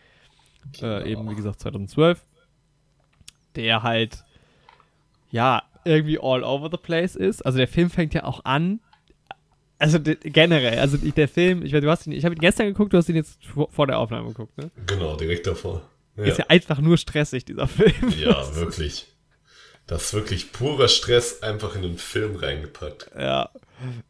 Genau. 0.79 0.99
Äh, 0.99 1.11
eben, 1.11 1.31
wie 1.31 1.35
gesagt, 1.35 1.61
2012. 1.61 2.25
Der 3.57 3.83
halt, 3.83 4.25
ja, 5.31 5.63
irgendwie 5.85 6.19
all 6.19 6.45
over 6.45 6.69
the 6.71 6.79
place 6.79 7.17
ist. 7.17 7.45
Also 7.45 7.59
der 7.59 7.69
Film 7.69 7.91
fängt 7.91 8.15
ja 8.15 8.25
auch 8.25 8.45
an. 8.45 8.81
Also 9.79 9.99
generell, 10.01 10.79
also 10.79 10.97
der 10.97 11.27
Film, 11.27 11.65
ich 11.65 11.73
weiß, 11.73 11.81
du 11.81 11.91
hast 11.91 12.07
ihn, 12.07 12.13
ich 12.13 12.25
habe 12.25 12.37
ihn 12.37 12.41
gestern 12.41 12.67
geguckt, 12.69 12.93
du 12.93 12.99
hast 12.99 13.09
ihn 13.09 13.17
jetzt 13.17 13.45
vor, 13.45 13.69
vor 13.69 13.89
der 13.89 13.99
Aufnahme 13.99 14.29
geguckt, 14.29 14.57
ne? 14.57 14.71
Genau, 14.87 15.17
direkt 15.17 15.47
davor. 15.49 15.83
Ja. 16.17 16.25
Ist 16.25 16.39
ja 16.39 16.45
einfach 16.49 16.79
nur 16.79 16.97
stressig, 16.99 17.45
dieser 17.45 17.67
Film. 17.67 18.15
Ja, 18.17 18.55
wirklich. 18.55 19.09
Das 19.87 20.05
ist 20.05 20.15
wirklich 20.15 20.53
purer 20.53 20.87
Stress 20.87 21.43
einfach 21.43 21.75
in 21.75 21.83
den 21.83 21.99
Film 21.99 22.37
reingepackt. 22.37 23.11
Ja. 23.19 23.51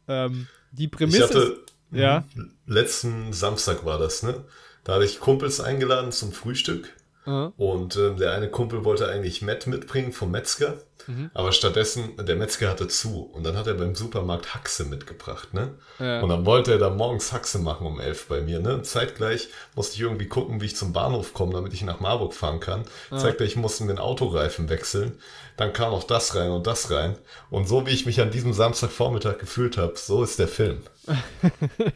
Ähm, 0.08 0.46
die 0.72 0.88
Prämisse. 0.88 1.18
Ich 1.18 1.24
hatte, 1.24 1.38
ist, 1.38 1.98
ja. 1.98 2.24
Letzten 2.66 3.32
Samstag 3.32 3.84
war 3.84 3.98
das, 3.98 4.22
ne? 4.22 4.44
Da 4.84 4.94
hatte 4.94 5.04
ich 5.04 5.20
Kumpels 5.20 5.60
eingeladen 5.60 6.12
zum 6.12 6.32
Frühstück. 6.32 6.94
Mhm. 7.24 7.52
Und 7.56 7.96
äh, 7.96 8.14
der 8.16 8.32
eine 8.32 8.50
Kumpel 8.50 8.84
wollte 8.84 9.08
eigentlich 9.08 9.42
Matt 9.42 9.66
mitbringen 9.66 10.12
vom 10.12 10.30
Metzger. 10.30 10.78
Mhm. 11.06 11.30
Aber 11.34 11.52
stattdessen, 11.52 12.16
der 12.24 12.36
Metzger 12.36 12.68
hatte 12.68 12.88
zu. 12.88 13.30
Und 13.32 13.44
dann 13.44 13.56
hat 13.56 13.66
er 13.66 13.74
beim 13.74 13.94
Supermarkt 13.94 14.54
Haxe 14.54 14.84
mitgebracht, 14.84 15.54
ne? 15.54 15.74
Ja. 15.98 16.20
Und 16.20 16.28
dann 16.28 16.46
wollte 16.46 16.72
er 16.72 16.78
da 16.78 16.90
morgens 16.90 17.32
Haxe 17.32 17.58
machen 17.58 17.86
um 17.86 18.00
elf 18.00 18.26
bei 18.28 18.40
mir, 18.40 18.60
ne? 18.60 18.82
Zeitgleich 18.82 19.48
musste 19.74 19.94
ich 19.94 20.00
irgendwie 20.00 20.28
gucken, 20.28 20.60
wie 20.60 20.66
ich 20.66 20.76
zum 20.76 20.92
Bahnhof 20.92 21.34
komme, 21.34 21.52
damit 21.52 21.72
ich 21.72 21.82
nach 21.82 22.00
Marburg 22.00 22.34
fahren 22.34 22.60
kann. 22.60 22.84
Ja. 23.10 23.18
Zeitgleich 23.18 23.56
mussten 23.56 23.86
wir 23.86 23.94
den 23.94 24.00
Autoreifen 24.00 24.68
wechseln. 24.68 25.18
Dann 25.56 25.72
kam 25.72 25.92
auch 25.92 26.04
das 26.04 26.34
rein 26.34 26.50
und 26.50 26.66
das 26.66 26.90
rein. 26.90 27.16
Und 27.50 27.68
so 27.68 27.86
wie 27.86 27.90
ich 27.90 28.06
mich 28.06 28.20
an 28.20 28.30
diesem 28.30 28.52
Samstagvormittag 28.52 29.38
gefühlt 29.38 29.76
habe, 29.76 29.94
so 29.96 30.22
ist 30.22 30.38
der 30.38 30.48
Film. 30.48 30.82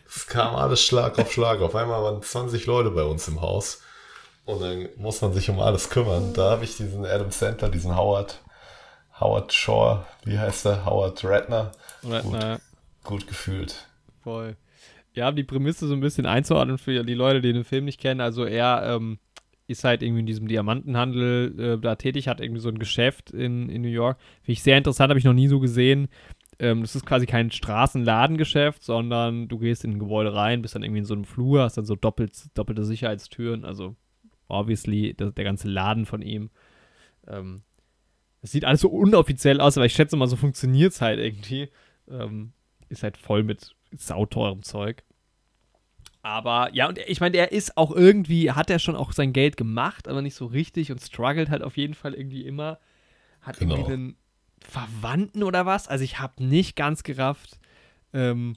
es 0.06 0.26
kam 0.26 0.54
alles 0.54 0.82
Schlag 0.82 1.18
auf 1.18 1.32
Schlag. 1.32 1.60
Auf 1.60 1.74
einmal 1.74 2.02
waren 2.02 2.22
20 2.22 2.66
Leute 2.66 2.90
bei 2.90 3.02
uns 3.02 3.26
im 3.28 3.40
Haus. 3.40 3.80
Und 4.44 4.62
dann 4.62 4.88
muss 4.96 5.20
man 5.20 5.32
sich 5.32 5.50
um 5.50 5.58
alles 5.58 5.90
kümmern. 5.90 6.32
Da 6.32 6.52
habe 6.52 6.64
ich 6.64 6.76
diesen 6.76 7.04
Adam 7.04 7.30
Sandler, 7.30 7.68
diesen 7.68 7.96
Howard, 7.96 8.40
Howard 9.20 9.52
Shore, 9.52 10.06
wie 10.24 10.38
heißt 10.38 10.66
er? 10.66 10.84
Howard 10.84 11.24
Ratner. 11.24 11.72
Ratner. 12.02 12.60
Gut, 13.02 13.20
gut 13.20 13.26
gefühlt. 13.26 13.88
Voll. 14.22 14.56
Ja, 15.14 15.32
die 15.32 15.44
Prämisse 15.44 15.86
so 15.86 15.94
ein 15.94 16.00
bisschen 16.00 16.26
einzuordnen 16.26 16.76
für 16.76 17.02
die 17.02 17.14
Leute, 17.14 17.40
die 17.40 17.52
den 17.52 17.64
Film 17.64 17.86
nicht 17.86 18.00
kennen. 18.00 18.20
Also 18.20 18.44
er 18.44 18.82
ähm, 18.84 19.18
ist 19.66 19.84
halt 19.84 20.02
irgendwie 20.02 20.20
in 20.20 20.26
diesem 20.26 20.48
Diamantenhandel 20.48 21.58
äh, 21.58 21.80
da 21.80 21.96
tätig, 21.96 22.28
hat 22.28 22.40
irgendwie 22.40 22.60
so 22.60 22.68
ein 22.68 22.78
Geschäft 22.78 23.30
in, 23.30 23.70
in 23.70 23.82
New 23.82 23.88
York. 23.88 24.18
Finde 24.42 24.52
ich 24.52 24.62
sehr 24.62 24.76
interessant, 24.76 25.08
habe 25.08 25.18
ich 25.18 25.24
noch 25.24 25.32
nie 25.32 25.48
so 25.48 25.60
gesehen. 25.60 26.08
Ähm, 26.58 26.82
das 26.82 26.94
ist 26.94 27.06
quasi 27.06 27.24
kein 27.24 27.50
Straßenladengeschäft, 27.50 28.82
sondern 28.82 29.48
du 29.48 29.58
gehst 29.58 29.84
in 29.84 29.92
ein 29.92 29.98
Gebäude 29.98 30.34
rein, 30.34 30.60
bist 30.60 30.74
dann 30.74 30.82
irgendwie 30.82 31.00
in 31.00 31.06
so 31.06 31.14
einem 31.14 31.24
Flur, 31.24 31.62
hast 31.62 31.78
dann 31.78 31.86
so 31.86 31.96
doppelt, 31.96 32.34
doppelte 32.54 32.84
Sicherheitstüren, 32.84 33.64
also 33.64 33.96
obviously 34.48 35.14
der, 35.14 35.32
der 35.32 35.44
ganze 35.44 35.68
Laden 35.68 36.06
von 36.06 36.22
ihm. 36.22 36.50
Ähm, 37.26 37.62
das 38.46 38.52
sieht 38.52 38.64
alles 38.64 38.80
so 38.80 38.88
unoffiziell 38.88 39.60
aus, 39.60 39.76
aber 39.76 39.86
ich 39.86 39.92
schätze 39.92 40.16
mal, 40.16 40.28
so 40.28 40.36
funktioniert 40.36 40.92
es 40.92 41.00
halt 41.00 41.18
irgendwie. 41.18 41.68
Ähm, 42.08 42.52
ist 42.88 43.02
halt 43.02 43.16
voll 43.16 43.42
mit 43.42 43.74
sauteurem 43.90 44.62
Zeug. 44.62 45.02
Aber 46.22 46.72
ja, 46.72 46.88
und 46.88 46.96
ich 47.08 47.20
meine, 47.20 47.36
er 47.38 47.50
ist 47.50 47.76
auch 47.76 47.90
irgendwie, 47.90 48.52
hat 48.52 48.70
er 48.70 48.78
schon 48.78 48.94
auch 48.94 49.10
sein 49.10 49.32
Geld 49.32 49.56
gemacht, 49.56 50.06
aber 50.06 50.22
nicht 50.22 50.36
so 50.36 50.46
richtig 50.46 50.92
und 50.92 51.02
struggelt 51.02 51.50
halt 51.50 51.64
auf 51.64 51.76
jeden 51.76 51.94
Fall 51.94 52.14
irgendwie 52.14 52.46
immer. 52.46 52.78
Hat 53.40 53.58
genau. 53.58 53.74
irgendwie 53.74 53.92
einen 53.92 54.16
Verwandten 54.60 55.42
oder 55.42 55.66
was. 55.66 55.88
Also 55.88 56.04
ich 56.04 56.20
habe 56.20 56.44
nicht 56.44 56.76
ganz 56.76 57.02
gerafft, 57.02 57.58
ähm, 58.12 58.54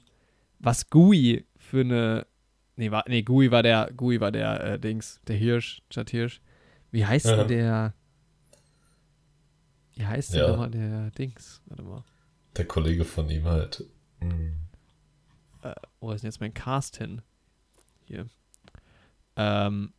was 0.60 0.88
Gui 0.90 1.46
für 1.56 1.80
eine. 1.80 2.28
Nee, 2.76 2.92
war, 2.92 3.02
nee, 3.08 3.22
Gui 3.22 3.50
war 3.50 3.64
der, 3.64 3.90
Gui 3.96 4.20
war 4.20 4.30
der 4.30 4.60
äh, 4.60 4.78
Dings, 4.78 5.20
der 5.26 5.34
Hirsch, 5.34 5.82
Chad 5.90 6.10
Hirsch. 6.10 6.40
Wie 6.92 7.04
heißt 7.04 7.26
ja. 7.26 7.42
der? 7.42 7.94
Wie 10.00 10.06
heißt 10.06 10.32
ja. 10.32 10.42
denn 10.42 10.50
nochmal 10.52 10.70
der 10.70 11.10
Dings? 11.10 11.60
Warte 11.66 11.82
mal. 11.82 12.02
Der 12.56 12.64
Kollege 12.64 13.04
von 13.04 13.28
ihm 13.28 13.44
halt. 13.44 13.84
Mhm. 14.20 14.56
Äh, 15.62 15.74
wo 16.00 16.10
ist 16.12 16.22
denn 16.22 16.30
jetzt 16.30 16.40
mein 16.40 16.54
Cast 16.54 16.96
hin? 16.96 17.20
Hier. 18.06 18.26
Ähm, 19.36 19.92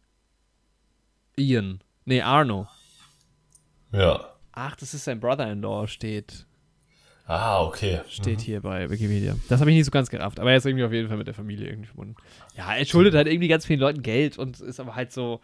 Ian. 1.38 1.84
Nee, 2.06 2.22
Arno. 2.24 2.68
Ja. 3.92 4.34
Ach, 4.54 4.76
das 4.76 4.96
ist 4.96 5.04
sein 5.04 5.20
Brother-in-Law, 5.20 5.86
steht. 5.86 6.48
Ah, 7.28 7.62
okay. 7.62 8.02
Steht 8.10 8.40
mhm. 8.40 8.44
hier 8.44 8.62
bei 8.62 8.90
Wikipedia. 8.90 9.36
Das 9.50 9.60
habe 9.60 9.70
ich 9.70 9.78
nicht 9.78 9.86
so 9.86 9.92
ganz 9.92 10.10
gerafft, 10.10 10.40
aber 10.40 10.50
er 10.50 10.58
ist 10.58 10.66
irgendwie 10.66 10.84
auf 10.84 10.92
jeden 10.92 11.10
Fall 11.10 11.18
mit 11.18 11.28
der 11.28 11.36
Familie 11.36 11.68
irgendwie 11.68 11.88
verbunden. 11.88 12.16
Ja, 12.58 12.74
er 12.76 12.86
schuldet 12.86 13.14
halt 13.14 13.28
irgendwie 13.28 13.50
ganz 13.50 13.68
vielen 13.68 13.80
Leuten 13.80 14.02
Geld 14.02 14.40
und 14.40 14.60
ist 14.62 14.80
aber 14.80 14.96
halt 14.96 15.12
so, 15.12 15.42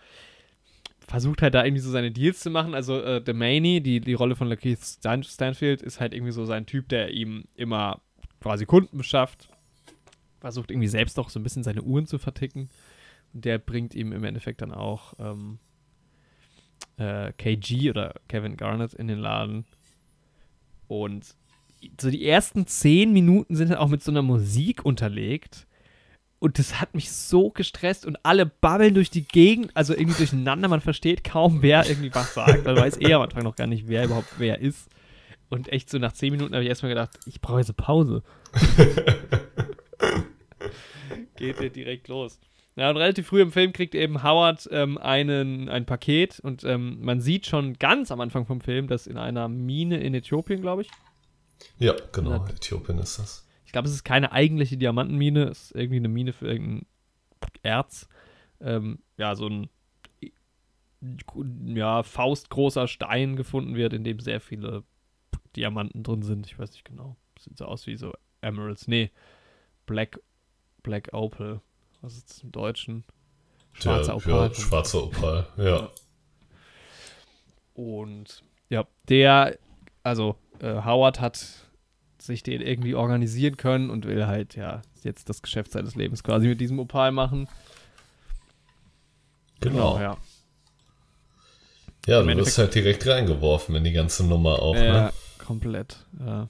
versucht 1.08 1.42
halt 1.42 1.54
da 1.54 1.64
irgendwie 1.64 1.82
so 1.82 1.90
seine 1.90 2.12
Deals 2.12 2.42
zu 2.42 2.50
machen. 2.50 2.76
Also 2.76 3.02
äh, 3.02 3.24
The 3.26 3.34
Maney, 3.34 3.82
die, 3.82 4.02
die 4.02 4.14
Rolle 4.14 4.36
von 4.36 4.48
Lakeith 4.48 4.84
Stan 4.84 5.24
Stanfield, 5.24 5.82
ist 5.82 6.00
halt 6.00 6.14
irgendwie 6.14 6.34
so 6.34 6.46
sein 6.46 6.66
Typ, 6.66 6.90
der 6.90 7.12
ihm 7.12 7.46
immer 7.56 8.02
quasi 8.40 8.66
Kunden 8.66 8.98
beschafft 8.98 9.50
versucht 10.40 10.72
irgendwie 10.72 10.88
selbst 10.88 11.20
auch 11.20 11.30
so 11.30 11.40
ein 11.40 11.44
bisschen 11.44 11.64
seine 11.64 11.82
Uhren 11.82 12.08
zu 12.08 12.18
verticken. 12.18 12.70
Und 13.34 13.46
der 13.46 13.58
bringt 13.58 13.96
ihm 13.96 14.12
im 14.12 14.24
Endeffekt 14.24 14.62
dann 14.62 14.74
auch 14.74 15.14
ähm, 15.20 15.60
äh, 16.98 17.34
KG 17.34 17.90
oder 17.90 18.16
Kevin 18.28 18.58
Garnett 18.58 18.94
in 18.94 19.08
den 19.08 19.20
Laden. 19.20 19.66
Und 20.88 21.36
so 22.00 22.10
die 22.10 22.26
ersten 22.26 22.66
zehn 22.66 23.12
Minuten 23.14 23.56
sind 23.56 23.72
dann 23.72 23.78
auch 23.78 23.90
mit 23.90 24.02
so 24.02 24.12
einer 24.12 24.22
Musik 24.22 24.86
unterlegt, 24.86 25.67
Und 26.40 26.60
das 26.60 26.80
hat 26.80 26.94
mich 26.94 27.12
so 27.12 27.50
gestresst 27.50 28.06
und 28.06 28.18
alle 28.24 28.46
babbeln 28.46 28.94
durch 28.94 29.10
die 29.10 29.24
Gegend, 29.28 29.72
also 29.74 29.94
irgendwie 29.94 30.18
durcheinander. 30.18 30.68
Man 30.68 30.82
versteht 30.82 31.24
kaum, 31.24 31.64
wer 31.64 31.88
irgendwie 31.88 32.14
was 32.14 32.36
sagt. 32.36 32.64
Man 32.64 32.76
weiß 32.76 32.98
eher 32.98 33.16
am 33.18 33.24
Anfang 33.24 33.44
noch 33.44 33.56
gar 33.56 33.66
nicht, 33.66 33.88
wer 33.88 34.06
überhaupt 34.06 34.30
wer 34.38 34.60
ist. 34.60 34.88
Und 35.50 35.72
echt 35.72 35.90
so 35.90 35.98
nach 35.98 36.14
zehn 36.14 36.32
Minuten 36.32 36.54
habe 36.54 36.64
ich 36.64 36.70
erstmal 36.70 36.90
gedacht, 36.90 37.18
ich 37.26 37.42
brauche 37.42 37.60
jetzt 37.60 37.70
eine 37.70 37.76
Pause. 37.76 38.24
Geht 41.38 41.60
dir 41.60 41.70
direkt 41.70 42.08
los. 42.08 42.40
Ja, 42.76 42.92
und 42.92 42.98
relativ 42.98 43.28
früh 43.28 43.42
im 43.42 43.52
Film 43.52 43.74
kriegt 43.74 43.96
eben 43.96 44.22
Howard 44.22 44.70
ähm, 44.72 45.00
einen, 45.00 45.68
ein 45.68 45.88
Paket 45.88 46.40
und 46.40 46.64
ähm, 46.64 47.00
man 47.02 47.22
sieht 47.22 47.48
schon 47.48 47.74
ganz 47.80 48.12
am 48.12 48.22
Anfang 48.22 48.46
vom 48.46 48.62
Film, 48.62 48.88
dass 48.88 49.08
in 49.08 49.18
einer 49.18 49.48
Mine 49.48 50.00
in 50.00 50.14
Äthiopien, 50.14 50.62
glaube 50.62 50.84
ich. 50.84 50.90
Ja, 51.80 51.96
genau, 52.12 52.46
Äthiopien 52.46 53.00
ist 53.00 53.18
das. 53.18 53.47
Ich 53.68 53.74
glaube, 53.74 53.90
es 53.90 53.94
ist 53.94 54.06
keine 54.06 54.32
eigentliche 54.32 54.78
Diamantenmine, 54.78 55.50
es 55.50 55.66
ist 55.66 55.76
irgendwie 55.76 55.98
eine 55.98 56.08
Mine 56.08 56.32
für 56.32 56.48
irgendein 56.48 56.86
Erz. 57.64 58.08
Ähm, 58.62 59.00
ja, 59.18 59.36
so 59.36 59.48
ein 59.48 59.70
ja, 61.76 62.02
faustgroßer 62.02 62.88
Stein 62.88 63.36
gefunden 63.36 63.76
wird, 63.76 63.92
in 63.92 64.06
dem 64.06 64.22
sehr 64.22 64.40
viele 64.40 64.86
Diamanten 65.58 66.02
drin 66.02 66.22
sind. 66.22 66.46
Ich 66.46 66.58
weiß 66.58 66.72
nicht 66.72 66.86
genau. 66.86 67.18
Sieht 67.38 67.58
so 67.58 67.66
aus 67.66 67.88
wie 67.88 67.98
so 67.98 68.14
Emeralds. 68.40 68.88
Nee, 68.88 69.12
Black, 69.86 70.22
Black 70.82 71.10
Opal. 71.12 71.60
Was 72.00 72.16
ist 72.16 72.30
das 72.30 72.44
im 72.44 72.54
Deutschen? 72.54 73.04
Schwarzer 73.74 74.16
Opal. 74.16 74.48
Ja, 74.48 74.56
schwarzer 74.56 75.04
Opal, 75.04 75.46
ja. 75.58 75.90
Und 77.74 78.46
ja, 78.70 78.88
der, 79.10 79.60
also 80.04 80.38
äh, 80.60 80.82
Howard 80.86 81.20
hat 81.20 81.67
sich 82.28 82.44
den 82.44 82.62
irgendwie 82.62 82.96
organisieren 82.96 83.58
können 83.58 83.90
und 83.90 84.06
will 84.06 84.28
halt, 84.28 84.56
ja, 84.56 84.82
jetzt 85.04 85.30
das 85.30 85.42
Geschäft 85.42 85.72
seines 85.72 85.96
Lebens 85.96 86.24
quasi 86.24 86.48
mit 86.48 86.62
diesem 86.62 86.80
Opal 86.80 87.12
machen. 87.12 87.48
Genau. 89.60 89.96
genau 89.96 90.00
ja. 90.00 90.18
Ja, 92.06 92.22
du 92.22 92.38
wirst 92.38 92.58
halt 92.58 92.74
direkt 92.74 93.06
reingeworfen 93.06 93.76
in 93.76 93.84
die 93.84 93.92
ganze 93.92 94.26
Nummer 94.26 94.62
auch, 94.62 94.76
ja, 94.76 95.06
ne? 95.06 95.14
komplett. 95.40 96.06
Ja. 96.20 96.48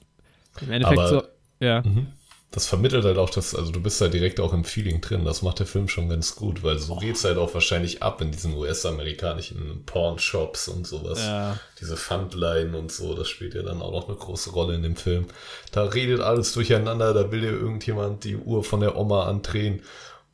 Im 0.61 0.71
Endeffekt 0.71 0.99
Aber, 0.99 1.09
so, 1.09 1.23
ja. 1.59 1.81
Mhm 1.81 2.07
das 2.51 2.65
vermittelt 2.65 3.03
halt 3.03 3.17
auch 3.17 3.29
das, 3.29 3.53
also 3.53 3.71
du 3.71 3.81
bist 3.81 3.99
halt 3.99 4.13
direkt 4.13 4.39
auch 4.39 4.53
im 4.53 4.63
Feeling 4.63 5.01
drin. 5.01 5.25
Das 5.25 5.41
macht 5.41 5.59
der 5.59 5.65
Film 5.65 5.89
schon 5.89 6.07
ganz 6.07 6.35
gut, 6.35 6.63
weil 6.63 6.79
so 6.79 6.93
oh. 6.93 6.99
geht's 6.99 7.25
halt 7.25 7.37
auch 7.37 7.53
wahrscheinlich 7.53 8.01
ab 8.01 8.21
in 8.21 8.31
diesen 8.31 8.53
US-amerikanischen 8.53 9.83
Porn-Shops 9.85 10.69
und 10.69 10.87
sowas. 10.87 11.19
Ja. 11.19 11.59
Diese 11.81 11.97
Pfandleihen 11.97 12.73
und 12.73 12.91
so, 12.91 13.13
das 13.15 13.27
spielt 13.27 13.53
ja 13.53 13.63
dann 13.63 13.81
auch 13.81 13.91
noch 13.91 14.07
eine 14.07 14.17
große 14.17 14.51
Rolle 14.51 14.75
in 14.75 14.81
dem 14.81 14.95
Film. 14.95 15.25
Da 15.73 15.83
redet 15.83 16.21
alles 16.21 16.53
durcheinander, 16.53 17.13
da 17.13 17.31
will 17.31 17.41
dir 17.41 17.51
irgendjemand 17.51 18.23
die 18.23 18.37
Uhr 18.37 18.63
von 18.63 18.79
der 18.79 18.97
Oma 18.97 19.27
andrehen 19.27 19.81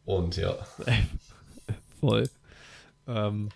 und 0.06 0.38
ja. 0.38 0.56
Voll. 2.00 2.30
Ähm, 3.08 3.50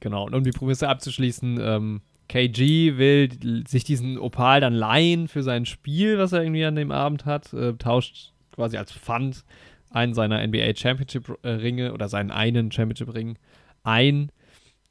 genau, 0.00 0.24
und 0.24 0.34
um 0.34 0.42
die 0.42 0.52
Prämisse 0.52 0.88
abzuschließen, 0.88 1.60
ähm, 1.60 2.00
KG 2.28 2.96
will 2.96 3.64
sich 3.66 3.84
diesen 3.84 4.18
Opal 4.18 4.60
dann 4.60 4.74
leihen 4.74 5.28
für 5.28 5.42
sein 5.42 5.66
Spiel, 5.66 6.18
was 6.18 6.32
er 6.32 6.42
irgendwie 6.42 6.64
an 6.64 6.74
dem 6.74 6.90
Abend 6.90 7.24
hat, 7.24 7.52
äh, 7.52 7.74
tauscht 7.74 8.32
quasi 8.52 8.76
als 8.76 8.92
Pfand 8.92 9.44
einen 9.90 10.14
seiner 10.14 10.44
NBA 10.46 10.74
Championship 10.74 11.38
äh, 11.42 11.48
Ringe 11.48 11.92
oder 11.92 12.08
seinen 12.08 12.30
einen 12.30 12.72
Championship 12.72 13.14
Ring 13.14 13.38
ein 13.84 14.30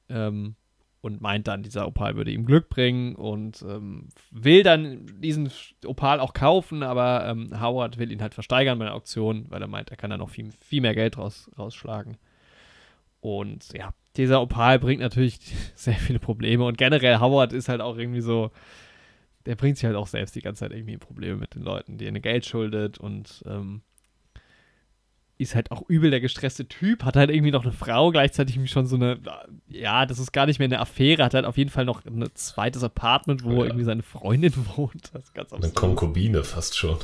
ähm, 0.09 0.55
und 1.01 1.21
meint 1.21 1.47
dann, 1.47 1.61
dieser 1.61 1.85
Opal 1.85 2.15
würde 2.15 2.31
ihm 2.31 2.45
Glück 2.45 2.69
bringen 2.69 3.15
und 3.15 3.63
ähm, 3.67 4.07
will 4.31 4.63
dann 4.63 5.05
diesen 5.19 5.51
Opal 5.85 6.19
auch 6.19 6.33
kaufen, 6.33 6.81
aber 6.81 7.27
ähm, 7.27 7.61
Howard 7.61 7.99
will 7.99 8.11
ihn 8.11 8.21
halt 8.21 8.33
versteigern 8.33 8.79
bei 8.79 8.85
der 8.85 8.95
Auktion, 8.95 9.45
weil 9.49 9.61
er 9.61 9.67
meint, 9.67 9.91
er 9.91 9.97
kann 9.97 10.09
da 10.09 10.17
noch 10.17 10.29
viel, 10.29 10.51
viel 10.61 10.81
mehr 10.81 10.95
Geld 10.95 11.17
raus, 11.17 11.51
rausschlagen. 11.57 12.17
Und 13.25 13.73
ja, 13.73 13.91
dieser 14.17 14.39
Opal 14.39 14.77
bringt 14.77 15.01
natürlich 15.01 15.39
sehr 15.75 15.95
viele 15.95 16.19
Probleme 16.19 16.63
und 16.63 16.77
generell 16.77 17.19
Howard 17.19 17.53
ist 17.53 17.69
halt 17.69 17.81
auch 17.81 17.97
irgendwie 17.97 18.21
so, 18.21 18.51
der 19.47 19.55
bringt 19.55 19.77
sich 19.77 19.85
halt 19.85 19.95
auch 19.95 20.05
selbst 20.05 20.35
die 20.35 20.41
ganze 20.41 20.59
Zeit 20.59 20.71
irgendwie 20.71 20.97
Probleme 20.97 21.37
mit 21.37 21.55
den 21.55 21.63
Leuten, 21.63 21.97
die 21.97 22.05
er 22.05 22.11
Geld 22.11 22.45
schuldet 22.45 22.99
und 22.99 23.43
ähm, 23.47 23.81
ist 25.39 25.55
halt 25.55 25.71
auch 25.71 25.81
übel 25.89 26.11
der 26.11 26.21
gestresste 26.21 26.67
Typ, 26.67 27.03
hat 27.03 27.15
halt 27.15 27.31
irgendwie 27.31 27.49
noch 27.49 27.63
eine 27.63 27.71
Frau, 27.71 28.11
gleichzeitig 28.11 28.59
schon 28.69 28.85
so 28.85 28.95
eine, 28.95 29.17
ja, 29.69 30.05
das 30.05 30.19
ist 30.19 30.31
gar 30.31 30.45
nicht 30.45 30.59
mehr 30.59 30.67
eine 30.67 30.79
Affäre, 30.79 31.25
hat 31.25 31.33
halt 31.33 31.45
auf 31.45 31.57
jeden 31.57 31.71
Fall 31.71 31.85
noch 31.85 32.05
ein 32.05 32.29
zweites 32.35 32.83
Apartment, 32.83 33.43
wo 33.43 33.61
ja. 33.61 33.65
irgendwie 33.65 33.85
seine 33.85 34.03
Freundin 34.03 34.53
wohnt. 34.75 35.09
Das 35.15 35.23
ist 35.23 35.33
ganz 35.33 35.51
Eine 35.51 35.71
Konkubine 35.71 36.43
fast 36.43 36.77
schon. 36.77 36.99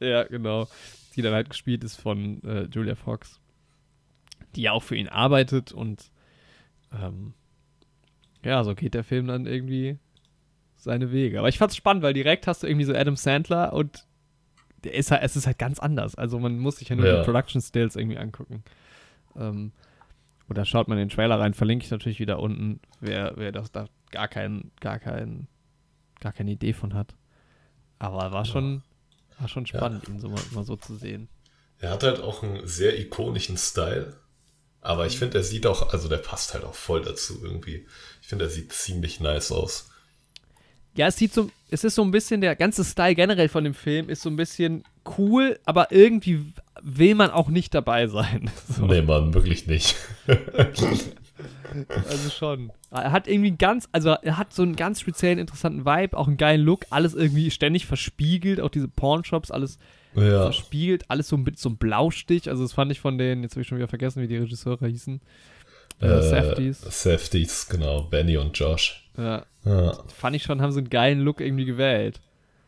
ja, 0.00 0.24
genau. 0.24 0.66
Die 1.14 1.20
dann 1.20 1.34
halt 1.34 1.50
gespielt 1.50 1.84
ist 1.84 1.96
von 2.00 2.42
äh, 2.42 2.62
Julia 2.72 2.94
Fox, 2.94 3.38
die 4.56 4.62
ja 4.62 4.72
auch 4.72 4.82
für 4.82 4.96
ihn 4.96 5.08
arbeitet 5.08 5.72
und 5.72 6.10
ähm, 6.92 7.34
ja, 8.44 8.62
so 8.64 8.74
geht 8.74 8.94
der 8.94 9.04
Film 9.04 9.26
dann 9.26 9.46
irgendwie 9.46 9.98
seine 10.76 11.12
Wege. 11.12 11.38
Aber 11.38 11.48
ich 11.48 11.58
fand's 11.58 11.76
spannend, 11.76 12.02
weil 12.02 12.14
direkt 12.14 12.46
hast 12.46 12.62
du 12.62 12.66
irgendwie 12.66 12.84
so 12.84 12.94
Adam 12.94 13.16
Sandler 13.16 13.72
und 13.72 14.06
der 14.84 14.94
ist 14.94 15.10
halt, 15.10 15.22
es 15.22 15.36
ist 15.36 15.46
halt 15.46 15.58
ganz 15.58 15.78
anders. 15.78 16.14
Also 16.14 16.38
man 16.38 16.58
muss 16.58 16.76
sich 16.76 16.88
ja 16.88 16.96
nur 16.96 17.06
ja. 17.06 17.18
die 17.18 17.24
Production 17.24 17.60
Stills 17.60 17.96
irgendwie 17.96 18.18
angucken. 18.18 18.62
Ähm, 19.36 19.72
oder 20.48 20.64
schaut 20.64 20.88
man 20.88 20.98
den 20.98 21.08
Trailer 21.08 21.38
rein, 21.38 21.52
verlinke 21.52 21.84
ich 21.84 21.90
natürlich 21.90 22.20
wieder 22.20 22.38
unten, 22.38 22.80
wer, 23.00 23.32
wer 23.36 23.52
das 23.52 23.70
da 23.70 23.86
gar 24.10 24.28
kein, 24.28 24.70
gar 24.80 24.98
kein, 24.98 25.48
gar 26.20 26.32
keine 26.32 26.52
Idee 26.52 26.72
von 26.72 26.94
hat. 26.94 27.16
Aber 27.98 28.32
war 28.32 28.44
schon, 28.44 28.82
war 29.38 29.48
schon 29.48 29.66
spannend, 29.66 30.06
ja. 30.06 30.14
ihn 30.14 30.20
so 30.20 30.28
mal, 30.28 30.40
mal 30.52 30.64
so 30.64 30.76
zu 30.76 30.94
sehen. 30.94 31.28
Er 31.80 31.90
hat 31.90 32.02
halt 32.02 32.20
auch 32.20 32.42
einen 32.42 32.66
sehr 32.66 32.98
ikonischen 32.98 33.56
Style. 33.56 34.16
Aber 34.80 35.06
ich 35.06 35.18
finde, 35.18 35.38
er 35.38 35.44
sieht 35.44 35.66
auch, 35.66 35.92
also 35.92 36.08
der 36.08 36.18
passt 36.18 36.54
halt 36.54 36.64
auch 36.64 36.74
voll 36.74 37.02
dazu 37.02 37.40
irgendwie. 37.42 37.86
Ich 38.22 38.28
finde, 38.28 38.46
er 38.46 38.50
sieht 38.50 38.72
ziemlich 38.72 39.20
nice 39.20 39.52
aus. 39.52 39.90
Ja, 40.94 41.06
es 41.06 41.16
sieht 41.16 41.32
so, 41.32 41.50
es 41.70 41.84
ist 41.84 41.94
so 41.94 42.02
ein 42.02 42.10
bisschen, 42.10 42.40
der 42.40 42.56
ganze 42.56 42.84
Style 42.84 43.14
generell 43.14 43.48
von 43.48 43.64
dem 43.64 43.74
Film 43.74 44.08
ist 44.08 44.22
so 44.22 44.30
ein 44.30 44.36
bisschen 44.36 44.84
cool, 45.16 45.58
aber 45.64 45.92
irgendwie 45.92 46.52
will 46.82 47.14
man 47.14 47.30
auch 47.30 47.48
nicht 47.48 47.74
dabei 47.74 48.06
sein. 48.06 48.50
So. 48.76 48.86
Nee, 48.86 49.02
man, 49.02 49.34
wirklich 49.34 49.66
nicht. 49.66 49.96
also 50.26 50.86
schon. 52.30 52.72
Er 52.90 53.12
hat 53.12 53.26
irgendwie 53.26 53.52
ganz, 53.52 53.88
also 53.92 54.10
er 54.10 54.36
hat 54.36 54.52
so 54.52 54.62
einen 54.62 54.76
ganz 54.76 55.00
speziellen, 55.00 55.38
interessanten 55.38 55.84
Vibe, 55.84 56.16
auch 56.16 56.26
einen 56.26 56.36
geilen 56.36 56.62
Look, 56.62 56.86
alles 56.90 57.14
irgendwie 57.14 57.50
ständig 57.50 57.86
verspiegelt, 57.86 58.60
auch 58.60 58.70
diese 58.70 58.88
Pornshops, 58.88 59.50
alles 59.50 59.78
ja. 60.22 60.42
verspiegelt, 60.42 61.04
alles 61.08 61.28
so 61.28 61.36
mit 61.36 61.58
so 61.58 61.68
einem 61.68 61.78
Blaustich. 61.78 62.48
Also 62.48 62.62
das 62.62 62.72
fand 62.72 62.92
ich 62.92 63.00
von 63.00 63.18
den, 63.18 63.42
jetzt 63.42 63.52
habe 63.52 63.62
ich 63.62 63.68
schon 63.68 63.78
wieder 63.78 63.88
vergessen, 63.88 64.22
wie 64.22 64.28
die 64.28 64.36
Regisseure 64.36 64.86
hießen. 64.86 65.20
Äh, 66.00 66.06
äh 66.06 66.22
Safties. 66.22 66.80
Safties, 66.80 67.66
genau. 67.68 68.02
Benny 68.02 68.36
und 68.36 68.58
Josh. 68.58 69.08
Ja. 69.16 69.44
ja. 69.64 69.98
Fand 70.16 70.36
ich 70.36 70.42
schon, 70.42 70.62
haben 70.62 70.72
so 70.72 70.78
einen 70.78 70.90
geilen 70.90 71.20
Look 71.20 71.40
irgendwie 71.40 71.64
gewählt. 71.64 72.20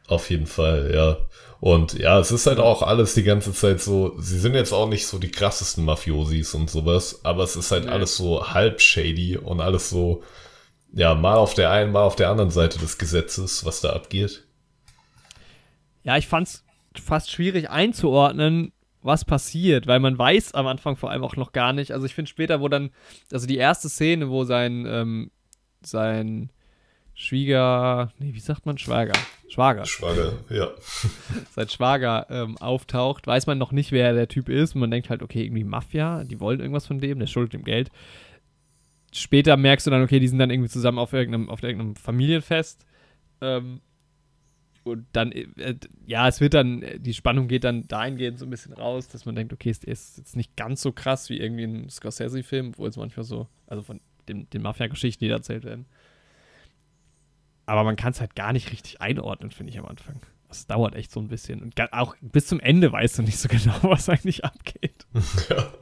Auf 0.08 0.28
jeden 0.28 0.46
Fall, 0.46 0.90
ja. 0.92 1.18
Und 1.60 1.92
ja, 1.92 2.18
es 2.18 2.32
ist 2.32 2.46
halt 2.46 2.58
auch 2.58 2.82
alles 2.82 3.14
die 3.14 3.22
ganze 3.22 3.52
Zeit 3.52 3.80
so, 3.80 4.18
sie 4.18 4.40
sind 4.40 4.54
jetzt 4.54 4.72
auch 4.72 4.88
nicht 4.88 5.06
so 5.06 5.18
die 5.18 5.30
krassesten 5.30 5.84
Mafiosis 5.84 6.54
und 6.54 6.70
sowas, 6.70 7.20
aber 7.22 7.44
es 7.44 7.54
ist 7.54 7.70
halt 7.70 7.84
nee. 7.84 7.90
alles 7.90 8.16
so 8.16 8.48
halb 8.48 8.80
shady 8.80 9.36
und 9.36 9.60
alles 9.60 9.90
so, 9.90 10.24
ja, 10.92 11.14
mal 11.14 11.36
auf 11.36 11.54
der 11.54 11.70
einen, 11.70 11.92
mal 11.92 12.02
auf 12.02 12.16
der 12.16 12.30
anderen 12.30 12.50
Seite 12.50 12.78
des 12.78 12.98
Gesetzes, 12.98 13.64
was 13.64 13.82
da 13.82 13.90
abgeht. 13.90 14.42
Ja, 16.02 16.16
ich 16.16 16.26
fand's 16.26 16.64
fast 16.94 17.30
schwierig 17.30 17.70
einzuordnen, 17.70 18.72
was 19.02 19.24
passiert, 19.24 19.86
weil 19.86 20.00
man 20.00 20.18
weiß 20.18 20.54
am 20.54 20.66
Anfang 20.66 20.96
vor 20.96 21.10
allem 21.10 21.24
auch 21.24 21.36
noch 21.36 21.52
gar 21.52 21.72
nicht. 21.72 21.92
Also 21.92 22.06
ich 22.06 22.14
finde 22.14 22.28
später, 22.28 22.60
wo 22.60 22.68
dann, 22.68 22.90
also 23.32 23.46
die 23.46 23.56
erste 23.56 23.88
Szene, 23.88 24.28
wo 24.28 24.44
sein, 24.44 24.84
ähm, 24.86 25.30
sein 25.82 26.50
Schwieger, 27.14 28.12
nee, 28.18 28.34
wie 28.34 28.40
sagt 28.40 28.66
man 28.66 28.78
Schwager? 28.78 29.12
Schwager. 29.48 29.84
Schwager, 29.84 30.32
ja. 30.48 30.70
sein 31.54 31.68
Schwager 31.68 32.26
ähm, 32.30 32.56
auftaucht, 32.58 33.26
weiß 33.26 33.46
man 33.46 33.58
noch 33.58 33.72
nicht, 33.72 33.92
wer 33.92 34.12
der 34.12 34.28
Typ 34.28 34.48
ist. 34.48 34.74
Und 34.74 34.80
man 34.80 34.90
denkt 34.90 35.10
halt, 35.10 35.22
okay, 35.22 35.44
irgendwie 35.44 35.64
Mafia, 35.64 36.24
die 36.24 36.40
wollen 36.40 36.60
irgendwas 36.60 36.86
von 36.86 36.98
dem, 36.98 37.18
der 37.18 37.26
schuldet 37.26 37.54
ihm 37.54 37.64
Geld. 37.64 37.90
Später 39.12 39.56
merkst 39.56 39.86
du 39.86 39.90
dann, 39.90 40.02
okay, 40.02 40.20
die 40.20 40.28
sind 40.28 40.38
dann 40.38 40.50
irgendwie 40.50 40.68
zusammen 40.68 40.98
auf 40.98 41.12
irgendeinem, 41.12 41.50
auf 41.50 41.62
irgendeinem 41.62 41.96
Familienfest. 41.96 42.86
Ähm, 43.40 43.80
und 44.82 45.06
dann, 45.12 45.30
äh, 45.32 45.76
ja, 46.06 46.26
es 46.26 46.40
wird 46.40 46.54
dann, 46.54 46.84
die 46.98 47.12
Spannung 47.14 47.48
geht 47.48 47.64
dann 47.64 47.86
dahingehend 47.86 48.38
so 48.38 48.46
ein 48.46 48.50
bisschen 48.50 48.72
raus, 48.72 49.08
dass 49.08 49.26
man 49.26 49.34
denkt, 49.34 49.52
okay, 49.52 49.70
es 49.70 49.84
ist 49.84 50.18
jetzt 50.18 50.36
nicht 50.36 50.56
ganz 50.56 50.80
so 50.80 50.92
krass 50.92 51.28
wie 51.28 51.38
irgendwie 51.38 51.64
ein 51.64 51.90
Scorsese-Film, 51.90 52.78
wo 52.78 52.86
es 52.86 52.96
manchmal 52.96 53.24
so, 53.24 53.46
also 53.66 53.82
von 53.82 54.00
den, 54.28 54.48
den 54.50 54.62
Mafia-Geschichten, 54.62 55.24
die 55.24 55.28
da 55.28 55.36
erzählt 55.36 55.64
werden. 55.64 55.86
Aber 57.66 57.84
man 57.84 57.96
kann 57.96 58.12
es 58.12 58.20
halt 58.20 58.34
gar 58.34 58.52
nicht 58.52 58.72
richtig 58.72 59.00
einordnen, 59.00 59.50
finde 59.50 59.72
ich 59.72 59.78
am 59.78 59.86
Anfang. 59.86 60.20
Das 60.48 60.66
dauert 60.66 60.96
echt 60.96 61.12
so 61.12 61.20
ein 61.20 61.28
bisschen. 61.28 61.62
Und 61.62 61.80
auch 61.92 62.16
bis 62.20 62.46
zum 62.46 62.58
Ende 62.58 62.90
weißt 62.90 63.18
du 63.18 63.22
nicht 63.22 63.38
so 63.38 63.48
genau, 63.50 63.76
was 63.82 64.08
eigentlich 64.08 64.44
abgeht. 64.44 65.06
Ja. 65.48 65.72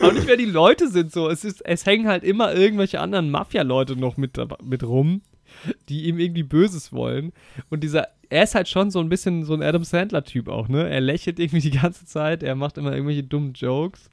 Auch 0.00 0.12
nicht, 0.12 0.26
wer 0.26 0.36
die 0.36 0.46
Leute 0.46 0.88
sind 0.88 1.12
so. 1.12 1.28
Es, 1.28 1.44
ist, 1.44 1.64
es 1.64 1.86
hängen 1.86 2.08
halt 2.08 2.24
immer 2.24 2.52
irgendwelche 2.52 3.00
anderen 3.00 3.30
Mafia-Leute 3.30 3.94
noch 3.94 4.16
mit, 4.16 4.36
mit 4.60 4.82
rum 4.82 5.22
die 5.88 6.04
ihm 6.04 6.18
irgendwie 6.18 6.42
Böses 6.42 6.92
wollen. 6.92 7.32
Und 7.70 7.80
dieser, 7.80 8.08
er 8.30 8.44
ist 8.44 8.54
halt 8.54 8.68
schon 8.68 8.90
so 8.90 9.00
ein 9.00 9.08
bisschen 9.08 9.44
so 9.44 9.54
ein 9.54 9.62
Adam 9.62 9.84
Sandler-Typ 9.84 10.48
auch, 10.48 10.68
ne? 10.68 10.88
Er 10.88 11.00
lächelt 11.00 11.38
irgendwie 11.38 11.60
die 11.60 11.70
ganze 11.70 12.06
Zeit, 12.06 12.42
er 12.42 12.54
macht 12.54 12.78
immer 12.78 12.92
irgendwelche 12.92 13.22
dummen 13.24 13.52
Jokes. 13.52 14.10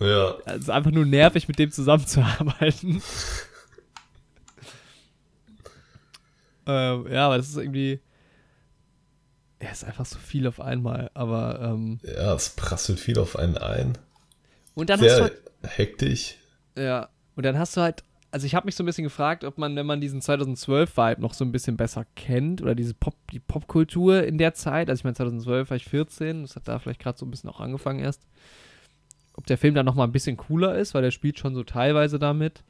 Ja. 0.00 0.34
Es 0.46 0.62
ist 0.62 0.70
einfach 0.70 0.90
nur 0.90 1.04
nervig, 1.06 1.48
mit 1.48 1.58
dem 1.58 1.70
zusammenzuarbeiten. 1.70 3.02
ähm, 6.66 7.06
ja, 7.10 7.26
aber 7.26 7.36
das 7.36 7.48
ist 7.48 7.56
irgendwie. 7.56 8.00
Er 9.58 9.70
ist 9.70 9.84
einfach 9.84 10.06
so 10.06 10.18
viel 10.18 10.46
auf 10.46 10.60
einmal, 10.60 11.10
aber. 11.14 11.60
Ähm, 11.62 12.00
Ja, 12.02 12.34
es 12.34 12.50
prasselt 12.50 12.98
viel 12.98 13.18
auf 13.18 13.36
einen 13.38 13.56
ein. 13.58 13.96
und 14.74 14.90
dann 14.90 14.98
hast 14.98 15.06
du 15.06 15.14
Sehr 15.14 15.22
halt, 15.22 15.40
hektisch. 15.62 16.36
Ja, 16.76 17.08
und 17.36 17.44
dann 17.44 17.58
hast 17.58 17.76
du 17.76 17.80
halt. 17.80 18.02
Also 18.32 18.46
ich 18.46 18.54
habe 18.54 18.64
mich 18.66 18.74
so 18.74 18.82
ein 18.82 18.86
bisschen 18.86 19.04
gefragt, 19.04 19.44
ob 19.44 19.58
man, 19.58 19.76
wenn 19.76 19.86
man 19.86 20.00
diesen 20.00 20.20
2012-Vibe 20.22 21.20
noch 21.20 21.34
so 21.34 21.44
ein 21.44 21.52
bisschen 21.52 21.76
besser 21.76 22.06
kennt 22.16 22.62
oder 22.62 22.74
diese 22.74 22.94
Pop, 22.94 23.14
die 23.30 23.38
Popkultur 23.40 24.24
in 24.24 24.38
der 24.38 24.54
Zeit, 24.54 24.88
also 24.88 25.00
ich 25.00 25.04
meine 25.04 25.14
2012 25.14 25.68
war 25.70 25.76
ich 25.76 25.84
14, 25.84 26.42
das 26.42 26.56
hat 26.56 26.66
da 26.66 26.78
vielleicht 26.78 27.00
gerade 27.00 27.18
so 27.18 27.26
ein 27.26 27.30
bisschen 27.30 27.50
auch 27.50 27.60
angefangen 27.60 28.00
erst, 28.00 28.22
ob 29.34 29.46
der 29.46 29.58
Film 29.58 29.74
dann 29.74 29.86
noch 29.86 29.94
mal 29.94 30.04
ein 30.04 30.12
bisschen 30.12 30.36
cooler 30.38 30.76
ist, 30.78 30.94
weil 30.94 31.02
der 31.02 31.10
spielt 31.10 31.38
schon 31.38 31.54
so 31.54 31.62
teilweise 31.62 32.18
damit. 32.18 32.62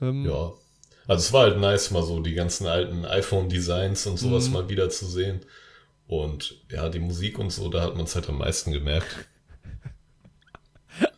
Ähm, 0.00 0.24
Ja. 0.24 0.52
Also 1.06 1.20
es 1.26 1.32
war 1.32 1.42
halt 1.42 1.58
nice, 1.58 1.90
mal 1.90 2.02
so 2.02 2.20
die 2.20 2.34
ganzen 2.34 2.66
alten 2.66 3.04
iPhone-Designs 3.04 4.06
und 4.06 4.16
sowas 4.18 4.46
Mhm. 4.46 4.52
mal 4.54 4.68
wieder 4.70 4.88
zu 4.90 5.06
sehen. 5.06 5.40
Und 6.06 6.56
ja, 6.70 6.88
die 6.88 7.00
Musik 7.00 7.38
und 7.38 7.50
so, 7.50 7.68
da 7.68 7.82
hat 7.82 7.96
man 7.96 8.04
es 8.04 8.14
halt 8.14 8.28
am 8.28 8.38
meisten 8.38 8.72
gemerkt. 8.72 9.28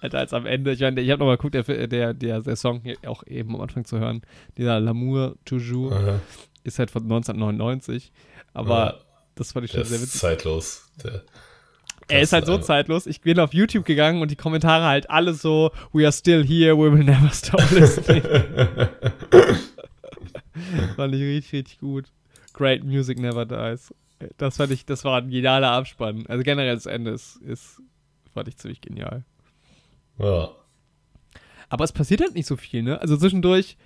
Alter, 0.03 0.19
als 0.19 0.33
am 0.35 0.47
Ende, 0.47 0.73
ich 0.73 0.81
meine, 0.81 1.01
ich 1.01 1.11
habe 1.11 1.21
nochmal 1.21 1.37
geguckt, 1.37 1.55
der, 1.55 1.87
der, 1.87 2.13
der, 2.13 2.41
der 2.43 2.57
Song 2.57 2.81
hier 2.83 2.97
auch 3.07 3.25
eben 3.27 3.55
am 3.55 3.61
Anfang 3.61 3.85
zu 3.85 4.01
hören, 4.01 4.23
dieser 4.59 4.79
L'amour 4.79 5.37
toujours, 5.45 5.93
Aha. 5.93 6.21
ist 6.65 6.81
halt 6.81 6.91
von 6.91 7.03
1999, 7.05 8.13
aber 8.53 8.87
Ja. 8.87 8.95
das 9.37 9.53
fand 9.53 9.67
ich 9.67 9.71
Der 9.73 9.79
schon 9.81 9.89
sehr 9.89 9.97
ist 9.99 10.03
witzig. 10.07 10.21
zeitlos. 10.21 10.91
Der, 11.05 11.23
Er 12.09 12.21
ist 12.21 12.33
halt 12.33 12.47
so 12.47 12.59
zeitlos. 12.59 13.07
Ich 13.07 13.21
bin 13.21 13.39
auf 13.39 13.55
YouTube 13.55 13.85
gegangen 13.85 14.23
und 14.23 14.31
die 14.33 14.37
Kommentare 14.37 14.85
halt 14.87 15.09
alle 15.09 15.35
so, 15.35 15.71
we 15.93 16.03
are 16.03 16.13
still 16.13 16.45
here, 16.45 16.77
we 16.77 16.93
will 16.93 17.05
never 17.05 17.31
stop 17.33 17.71
listening. 17.71 18.23
fand 20.97 21.15
ich 21.15 21.21
richtig, 21.23 21.53
richtig 21.53 21.79
gut. 21.79 22.07
Great 22.55 22.85
music 22.85 23.19
never 23.19 23.47
dies. 23.47 23.95
Das 24.37 24.57
fand 24.57 24.73
ich, 24.73 24.85
das 24.85 25.05
war 25.05 25.19
ein 25.19 25.31
genialer 25.31 25.71
Abspann. 25.71 26.25
Also 26.29 26.43
generell 26.43 26.75
das 26.75 26.87
Ende 26.87 27.13
ist, 27.13 27.37
ist 27.37 27.81
fand 28.35 28.49
ich 28.49 28.57
ziemlich 28.57 28.81
genial. 28.81 29.25
Ja. 30.19 30.51
Aber 31.69 31.85
es 31.85 31.93
passiert 31.93 32.21
halt 32.21 32.35
nicht 32.35 32.47
so 32.47 32.57
viel, 32.57 32.83
ne? 32.83 33.01
Also 33.01 33.17
zwischendurch, 33.17 33.77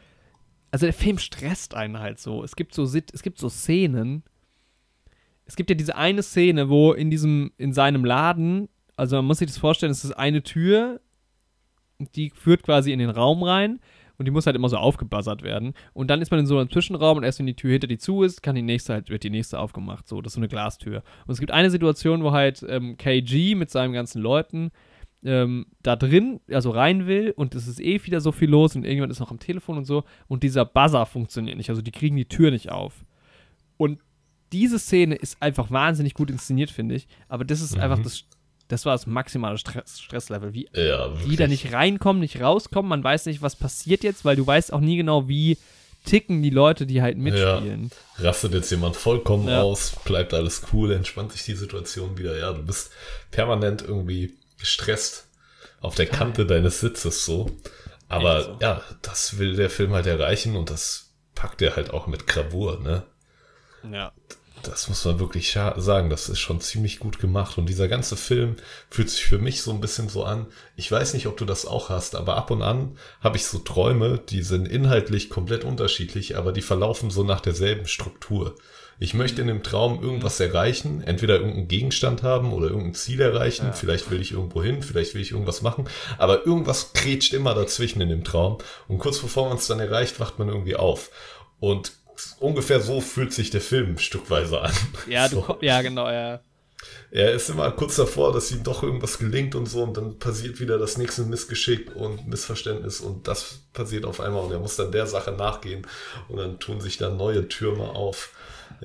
also 0.73 0.87
der 0.87 0.93
Film 0.93 1.19
stresst 1.19 1.75
einen 1.75 2.01
halt 2.01 2.19
so. 2.19 2.43
Es 2.43 2.57
gibt 2.57 2.75
so, 2.75 2.83
es 2.85 3.23
gibt 3.23 3.39
so 3.39 3.49
Szenen. 3.49 4.25
Es 5.45 5.55
gibt 5.55 5.71
ja 5.71 5.77
diese 5.77 5.97
eine 5.97 6.23
Szene, 6.25 6.69
wo 6.69 6.93
in 6.93 7.11
diesem, 7.11 7.53
in 7.59 7.73
seinem 7.73 8.05
Laden, 8.05 8.69
also 8.97 9.17
man 9.17 9.27
muss 9.27 9.39
sich 9.39 9.47
das 9.47 9.59
vorstellen, 9.59 9.93
es 9.93 10.05
ist 10.05 10.13
eine 10.13 10.43
Tür, 10.43 11.01
die 11.99 12.31
führt 12.31 12.65
quasi 12.65 12.93
in 12.93 12.99
den 12.99 13.11
Raum 13.11 13.43
rein 13.43 13.79
und 14.19 14.25
die 14.27 14.31
muss 14.31 14.47
halt 14.47 14.57
immer 14.57 14.69
so 14.69 14.77
aufgebuzzert 14.79 15.43
werden. 15.43 15.75
Und 15.93 16.09
dann 16.09 16.23
ist 16.23 16.31
man 16.31 16.41
in 16.41 16.47
so 16.47 16.59
einem 16.59 16.71
Zwischenraum 16.71 17.19
und 17.19 17.25
erst 17.25 17.39
wenn 17.39 17.47
die 17.47 17.55
Tür 17.55 17.73
hinter 17.73 17.87
die 17.87 17.99
zu 17.99 18.23
ist, 18.23 18.43
kann 18.43 18.55
die 18.55 18.63
nächste 18.63 18.95
halt, 18.95 19.11
wird 19.11 19.23
die 19.23 19.31
nächste 19.31 19.59
aufgemacht. 19.59 20.09
So, 20.09 20.21
das 20.21 20.31
ist 20.33 20.35
so 20.35 20.41
eine 20.41 20.49
Glastür. 20.49 21.03
Und 21.27 21.33
es 21.33 21.41
gibt 21.41 21.53
eine 21.53 21.71
Situation, 21.71 22.23
wo 22.23 22.33
halt 22.33 22.65
ähm, 22.69 22.97
KG 22.97 23.55
mit 23.55 23.71
seinen 23.71 23.93
ganzen 23.93 24.21
Leuten 24.23 24.71
ähm, 25.27 25.67
da 25.83 25.97
drin, 25.97 26.41
also 26.51 26.71
rein 26.71 27.07
will 27.07 27.33
und 27.37 27.55
es 27.55 27.67
ist 27.67 27.81
eh 27.81 28.03
wieder 28.05 28.21
so 28.21 28.33
viel 28.33 28.49
los 28.51 28.75
und 28.77 28.85
irgendjemand 28.85 29.13
ist 29.13 29.21
noch 29.21 29.31
am 29.31 29.39
Telefon 29.41 29.77
und 29.79 29.85
so 29.85 30.05
und 30.29 30.43
dieser 30.43 30.65
Buzzer 30.65 31.05
funktioniert 31.07 31.57
nicht, 31.57 31.69
also 31.71 31.83
die 31.83 31.93
kriegen 31.93 32.17
die 32.17 32.25
Tür 32.29 32.51
nicht 32.51 32.71
auf. 32.71 33.05
Und 33.77 34.01
diese 34.53 34.79
Szene 34.79 35.17
ist 35.17 35.43
einfach 35.43 35.71
wahnsinnig 35.71 36.15
gut 36.15 36.31
inszeniert, 36.31 36.71
finde 36.71 36.95
ich, 36.95 37.09
aber 37.29 37.45
das 37.45 37.61
ist 37.61 37.75
Mhm. 37.77 37.83
einfach 37.83 37.99
das, 38.03 38.25
das 38.69 38.87
war 38.87 38.95
das 38.95 39.07
maximale 39.07 39.59
Stress, 39.59 40.01
Stresslevel, 40.01 40.55
wie 40.55 40.69
Ja, 40.75 41.09
die 41.27 41.37
da 41.37 41.47
nicht 41.49 41.73
reinkommen, 41.73 42.21
nicht 42.21 42.41
rauskommen, 42.41 42.89
man 42.89 43.05
weiß 43.05 43.27
nicht, 43.27 43.43
was 43.43 43.57
passiert 43.57 44.05
jetzt, 44.05 44.25
weil 44.25 44.37
du 44.37 44.47
weißt 44.47 44.73
auch 44.73 44.81
nie 44.81 44.97
genau, 44.97 45.29
wie 45.29 45.59
ticken 46.05 46.41
die 46.43 46.51
Leute, 46.51 46.87
die 46.87 47.03
halt 47.03 47.19
mitspielen. 47.19 47.91
rastet 48.19 48.55
jetzt 48.55 48.71
jemand 48.71 48.95
vollkommen 48.95 49.49
Ja. 49.49 49.63
aus, 49.63 49.97
bleibt 50.05 50.33
alles 50.35 50.63
cool, 50.73 50.93
entspannt 50.93 51.33
sich 51.33 51.43
die 51.45 51.55
Situation 51.55 52.17
wieder. 52.17 52.39
Ja, 52.39 52.53
du 52.53 52.63
bist 52.63 52.93
permanent 53.33 53.83
irgendwie 53.83 54.33
gestresst 54.59 55.29
auf 55.81 55.95
der 55.95 56.07
Kante 56.07 56.47
deines 56.47 56.81
Sitzes 56.81 57.25
so. 57.25 57.51
Aber 58.09 58.43
so. 58.43 58.59
ja, 58.61 58.83
das 59.03 59.39
will 59.39 59.57
der 59.57 59.71
Film 59.71 59.93
halt 59.93 60.07
erreichen 60.07 60.57
und 60.57 60.71
das 60.71 61.11
packt 61.35 61.63
er 61.63 61.77
halt 61.77 61.91
auch 61.91 62.07
mit 62.07 62.27
Gravur, 62.27 62.81
ne? 62.81 63.05
Ja. 63.91 64.13
Das 64.63 64.89
muss 64.89 65.05
man 65.05 65.21
wirklich 65.21 65.53
sagen, 65.53 66.11
das 66.11 66.29
ist 66.29 66.41
schon 66.41 66.61
ziemlich 66.61 66.99
gut 66.99 67.21
gemacht. 67.21 67.57
Und 67.57 67.69
dieser 67.69 67.87
ganze 67.87 68.17
Film 68.17 68.57
fühlt 68.91 69.11
sich 69.11 69.25
für 69.25 69.39
mich 69.39 69.63
so 69.63 69.71
ein 69.71 69.81
bisschen 69.81 70.09
so 70.09 70.25
an. 70.25 70.47
Ich 70.75 70.91
weiß 70.91 71.15
nicht, 71.15 71.29
ob 71.29 71.37
du 71.37 71.45
das 71.45 71.67
auch 71.67 71.89
hast, 71.89 72.17
aber 72.17 72.37
ab 72.37 72.51
und 72.51 72.63
an 72.63 72.99
habe 73.21 73.37
ich 73.37 73.47
so 73.47 73.59
Träume, 73.59 74.19
die 74.19 74.43
sind 74.43 74.67
inhaltlich 74.67 75.31
komplett 75.31 75.63
unterschiedlich, 75.63 76.37
aber 76.37 76.53
die 76.53 76.63
verlaufen 76.63 77.11
so 77.11 77.23
nach 77.23 77.41
derselben 77.41 77.87
Struktur. 77.87 78.57
Ich 78.99 79.13
möchte 79.13 79.43
in 79.43 79.47
dem 79.49 79.63
Traum 79.63 80.03
irgendwas 80.03 80.41
erreichen, 80.41 81.03
entweder 81.03 81.35
irgendeinen 81.35 81.69
Gegenstand 81.69 82.23
haben 82.23 82.53
oder 82.53 82.69
irgendein 82.69 82.95
Ziel 82.95 83.21
erreichen. 83.21 83.67
Ja. 83.67 83.73
Vielleicht 83.73 84.11
will 84.11 84.21
ich 84.21 84.33
irgendwo 84.33 84.63
hin, 84.63 84.83
vielleicht 84.83 85.15
will 85.15 85.21
ich 85.21 85.33
irgendwas 85.33 85.61
machen, 85.61 85.87
aber 86.17 86.47
irgendwas 86.47 86.93
kretscht 86.95 87.35
immer 87.35 87.55
dazwischen 87.55 88.01
in 88.01 88.09
dem 88.09 88.25
Traum. 88.25 88.59
Und 88.89 88.99
kurz 88.99 89.19
bevor 89.19 89.49
man 89.49 89.59
es 89.59 89.67
dann 89.67 89.81
erreicht, 89.81 90.19
wacht 90.19 90.39
man 90.39 90.49
irgendwie 90.49 90.77
auf. 90.77 91.11
Und 91.61 91.93
ungefähr 92.41 92.81
so 92.81 93.01
fühlt 93.03 93.35
sich 93.35 93.51
der 93.51 93.61
Film 93.61 93.99
stückweise 93.99 94.63
an. 94.63 94.73
Ja, 95.09 95.29
du 95.29 95.37
so. 95.37 95.43
komm- 95.43 95.59
ja, 95.61 95.83
genau, 95.83 96.09
ja. 96.11 96.41
Er 97.11 97.33
ist 97.33 97.49
immer 97.49 97.71
kurz 97.73 97.97
davor, 97.97 98.33
dass 98.33 98.51
ihm 98.51 98.63
doch 98.63 98.83
irgendwas 98.83 99.19
gelingt 99.19 99.55
und 99.55 99.67
so 99.67 99.83
und 99.83 99.97
dann 99.97 100.19
passiert 100.19 100.61
wieder 100.61 100.79
das 100.79 100.99
nächste 100.99 101.23
Missgeschick 101.23 101.95
und 101.97 102.29
Missverständnis 102.29 103.01
und 103.01 103.27
das 103.29 103.61
passiert 103.73 104.05
auf 104.05 104.21
einmal 104.21 104.45
und 104.45 104.53
er 104.53 104.59
muss 104.59 104.77
dann 104.77 104.93
der 104.93 105.07
Sache 105.07 105.33
nachgehen 105.33 105.87
und 106.29 106.37
dann 106.37 106.59
tun 106.61 106.81
sich 106.81 106.97
dann 106.97 107.17
neue 107.17 107.49
Türme 107.49 107.85
auf. 107.91 108.31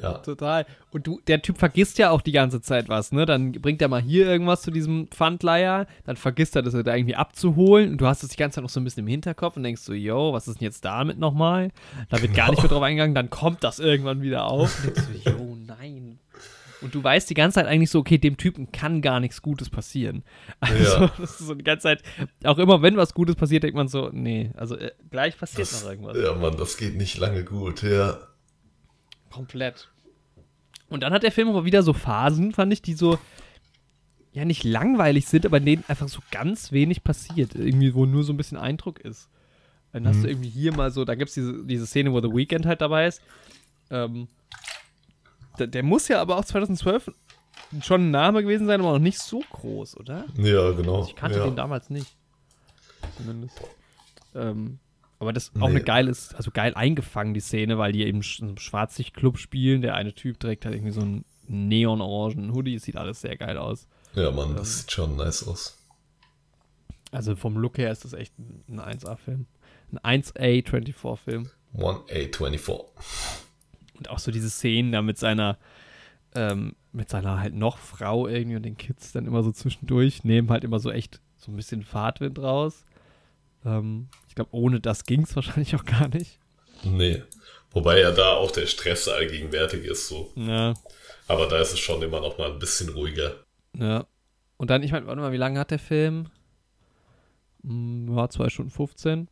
Ja, 0.02 0.20
Total. 0.20 0.66
Und 0.92 1.08
du, 1.08 1.20
der 1.28 1.42
Typ 1.42 1.58
vergisst 1.58 1.98
ja 1.98 2.12
auch 2.12 2.22
die 2.22 2.32
ganze 2.32 2.62
Zeit 2.62 2.90
was, 2.90 3.12
ne? 3.12 3.26
Dann 3.26 3.52
bringt 3.54 3.82
er 3.82 3.88
mal 3.88 4.02
hier 4.02 4.28
irgendwas 4.28 4.62
zu 4.62 4.72
diesem 4.72 5.08
Pfandleier, 5.08 5.88
dann 6.06 6.16
vergisst 6.16 6.56
er 6.56 6.62
das 6.62 6.74
da 6.74 6.96
irgendwie 6.96 7.16
abzuholen 7.16 7.92
und 7.92 7.98
du 8.00 8.08
hast 8.08 8.24
es 8.24 8.30
die 8.30 8.38
ganze 8.38 8.56
Zeit 8.56 8.64
noch 8.64 8.70
so 8.70 8.80
ein 8.80 8.84
bisschen 8.84 9.04
im 9.04 9.08
Hinterkopf 9.08 9.58
und 9.58 9.64
denkst 9.64 9.82
so, 9.82 9.94
yo, 9.94 10.34
was 10.34 10.48
ist 10.48 10.60
denn 10.60 10.66
jetzt 10.66 10.86
damit 10.86 11.18
nochmal? 11.18 11.72
Da 12.10 12.22
wird 12.22 12.34
gar 12.34 12.50
nicht 12.52 12.62
mehr 12.62 12.70
drauf 12.72 12.84
eingegangen, 12.84 13.16
dann 13.16 13.30
kommt 13.30 13.64
das 13.64 13.80
irgendwann 13.80 14.22
wieder 14.22 14.46
auf 14.46 14.78
und 14.80 14.96
denkst 14.96 15.10
so, 15.24 15.30
yo, 15.32 15.58
nein. 15.68 16.20
Und 16.82 16.96
du 16.96 17.04
weißt 17.04 17.30
die 17.30 17.36
ganze 17.36 17.56
Zeit 17.56 17.68
eigentlich 17.68 17.92
so, 17.92 18.00
okay, 18.00 18.18
dem 18.18 18.38
Typen 18.38 18.72
kann 18.72 19.02
gar 19.02 19.20
nichts 19.20 19.42
Gutes 19.42 19.70
passieren. 19.70 20.24
Also, 20.60 21.02
Ja. 21.02 21.12
das 21.20 21.40
ist 21.40 21.48
so 21.48 21.54
die 21.54 21.64
ganze 21.64 21.84
Zeit, 21.84 22.04
auch 22.44 22.58
immer 22.58 22.82
wenn 22.82 22.98
was 22.98 23.14
Gutes 23.14 23.36
passiert, 23.36 23.64
denkt 23.64 23.76
man 23.76 23.88
so, 23.88 24.10
nee, 24.12 24.52
also 24.56 24.76
äh, 24.76 24.92
gleich 25.10 25.38
passiert 25.38 25.72
das, 25.72 25.84
noch 25.84 25.92
irgendwas. 25.92 26.18
ja 26.18 26.34
Mann, 26.34 26.58
das 26.58 26.78
geht 26.78 26.96
nicht 26.96 27.18
lange 27.18 27.44
gut, 27.44 27.84
ja. 27.84 28.18
Komplett. 29.32 29.90
Und 30.90 31.02
dann 31.04 31.14
hat 31.14 31.24
der 31.24 31.32
Film 31.32 31.48
aber 31.50 31.66
wieder 31.66 31.84
so 31.84 31.94
Phasen, 31.94 32.52
fand 32.52 32.72
ich, 32.74 32.82
die 32.82 32.94
so, 32.94 33.18
ja, 34.34 34.46
nicht 34.46 34.64
langweilig 34.64 35.26
sind, 35.28 35.46
aber 35.46 35.58
in 35.58 35.66
denen 35.66 35.84
einfach 35.88 36.08
so 36.10 36.20
ganz 36.32 36.72
wenig 36.72 37.04
passiert. 37.04 37.56
Irgendwie, 37.56 37.94
wo 37.94 38.06
nur 38.06 38.24
so 38.24 38.34
ein 38.34 38.38
bisschen 38.38 38.58
Eindruck 38.58 39.00
ist. 39.00 39.30
Dann 39.94 40.08
hast 40.08 40.18
Mhm. 40.18 40.22
du 40.24 40.30
irgendwie 40.30 40.50
hier 40.50 40.74
mal 40.76 40.92
so, 40.92 41.04
da 41.06 41.16
gibt 41.16 41.30
es 41.30 41.34
diese, 41.36 41.66
diese 41.66 41.86
Szene, 41.88 42.12
wo 42.14 42.22
The 42.22 42.28
Weeknd 42.34 42.66
halt 42.66 42.82
dabei 42.82 43.08
ist. 43.08 43.22
Ähm, 43.90 44.28
der, 45.60 45.68
der 45.68 45.84
muss 45.84 46.08
ja 46.08 46.22
aber 46.22 46.38
auch 46.38 46.46
2012 46.46 47.12
schon 47.82 48.08
ein 48.08 48.12
Name 48.12 48.42
gewesen 48.42 48.68
sein, 48.68 48.80
aber 48.82 48.94
noch 48.94 49.00
nicht 49.00 49.20
so 49.20 49.42
groß, 49.52 49.98
oder? 49.98 50.26
Ja, 50.38 50.72
genau. 50.72 51.06
Ich 51.06 51.16
kannte 51.16 51.40
ja. 51.40 51.44
den 51.46 51.56
damals 51.56 51.90
nicht. 51.90 52.08
Zumindest. 53.18 53.60
Ähm, 54.36 54.80
aber 55.22 55.34
das 55.34 55.50
ist 55.50 55.62
auch 55.62 55.68
eine 55.70 55.80
Nee. 55.80 55.86
geile, 55.86 56.10
ist, 56.12 56.34
also 56.36 56.50
geil 56.52 56.74
eingefangen, 56.74 57.34
die 57.34 57.40
Szene, 57.40 57.78
weil 57.78 57.92
die 57.92 58.04
eben 58.06 58.22
in 58.40 58.48
einem 58.48 58.58
Schwarzlichtclub 58.58 59.38
spielen. 59.38 59.82
Der 59.82 59.96
eine 59.96 60.14
Typ 60.14 60.40
trägt 60.40 60.66
halt 60.66 60.74
irgendwie 60.76 60.92
so 60.94 61.02
einen 61.02 61.26
neon-orangen 61.48 62.54
Hoodie. 62.54 62.80
Sieht 62.80 62.98
alles 62.98 63.22
sehr 63.22 63.38
geil 63.38 63.58
aus. 63.58 63.88
Ja, 64.16 64.32
Mann, 64.32 64.56
das 64.56 64.80
sieht 64.80 64.92
schon 64.92 65.16
nice 65.16 65.48
aus. 65.48 65.78
Also 67.12 67.36
vom 67.36 67.56
Look 67.58 67.78
her 67.78 67.92
ist 67.92 68.04
das 68.04 68.14
echt 68.14 68.34
ein 68.40 68.64
ein 68.80 68.98
1A-Film. 68.98 69.46
Ein 70.02 70.22
1A24-Film. 70.24 71.50
1A24. 71.78 72.86
Und 73.98 74.10
auch 74.10 74.20
so 74.20 74.32
diese 74.32 74.50
Szenen 74.50 74.92
da 74.92 75.02
mit 75.02 75.18
seiner, 75.18 75.58
ähm, 76.34 76.76
mit 76.92 77.10
seiner 77.10 77.40
halt 77.40 77.54
noch 77.54 77.78
Frau 77.78 78.28
irgendwie 78.28 78.56
und 78.58 78.64
den 78.64 78.78
Kids 78.78 79.12
dann 79.12 79.26
immer 79.26 79.44
so 79.44 79.52
zwischendurch, 79.52 80.24
nehmen 80.24 80.50
halt 80.50 80.64
immer 80.64 80.80
so 80.80 80.92
echt 80.92 81.22
so 81.38 81.52
ein 81.52 81.56
bisschen 81.56 81.84
Fahrtwind 81.84 82.40
raus. 82.40 82.86
Ähm, 83.66 84.08
ich 84.32 84.36
glaube, 84.36 84.52
ohne 84.54 84.80
das 84.80 85.04
ging 85.04 85.24
es 85.24 85.36
wahrscheinlich 85.36 85.76
auch 85.76 85.84
gar 85.84 86.08
nicht. 86.08 86.40
Nee. 86.84 87.22
Wobei 87.72 88.00
ja 88.00 88.12
da 88.12 88.30
auch 88.36 88.50
der 88.52 88.66
Stress 88.66 89.10
allgegenwärtig 89.10 89.84
ist, 89.84 90.08
so. 90.08 90.32
Ja, 90.36 90.74
Aber 91.28 91.48
da 91.48 91.60
ist 91.60 91.74
es 91.74 91.80
schon 91.80 92.02
immer 92.02 92.22
noch 92.22 92.38
mal 92.38 92.50
ein 92.50 92.58
bisschen 92.60 92.88
ruhiger. 92.90 93.44
ja. 93.74 94.06
Und 94.56 94.70
dann, 94.70 94.84
ich 94.84 94.92
meine, 94.94 95.06
warte 95.06 95.20
mal, 95.20 95.34
wie 95.34 95.38
lange 95.38 95.60
hat 95.60 95.72
der 95.72 95.80
Film? 95.80 96.28
Hm, 97.64 98.16
Ja, 98.16 98.30
2 98.30 98.48
Stunden 98.50 98.72
15. 98.72 99.28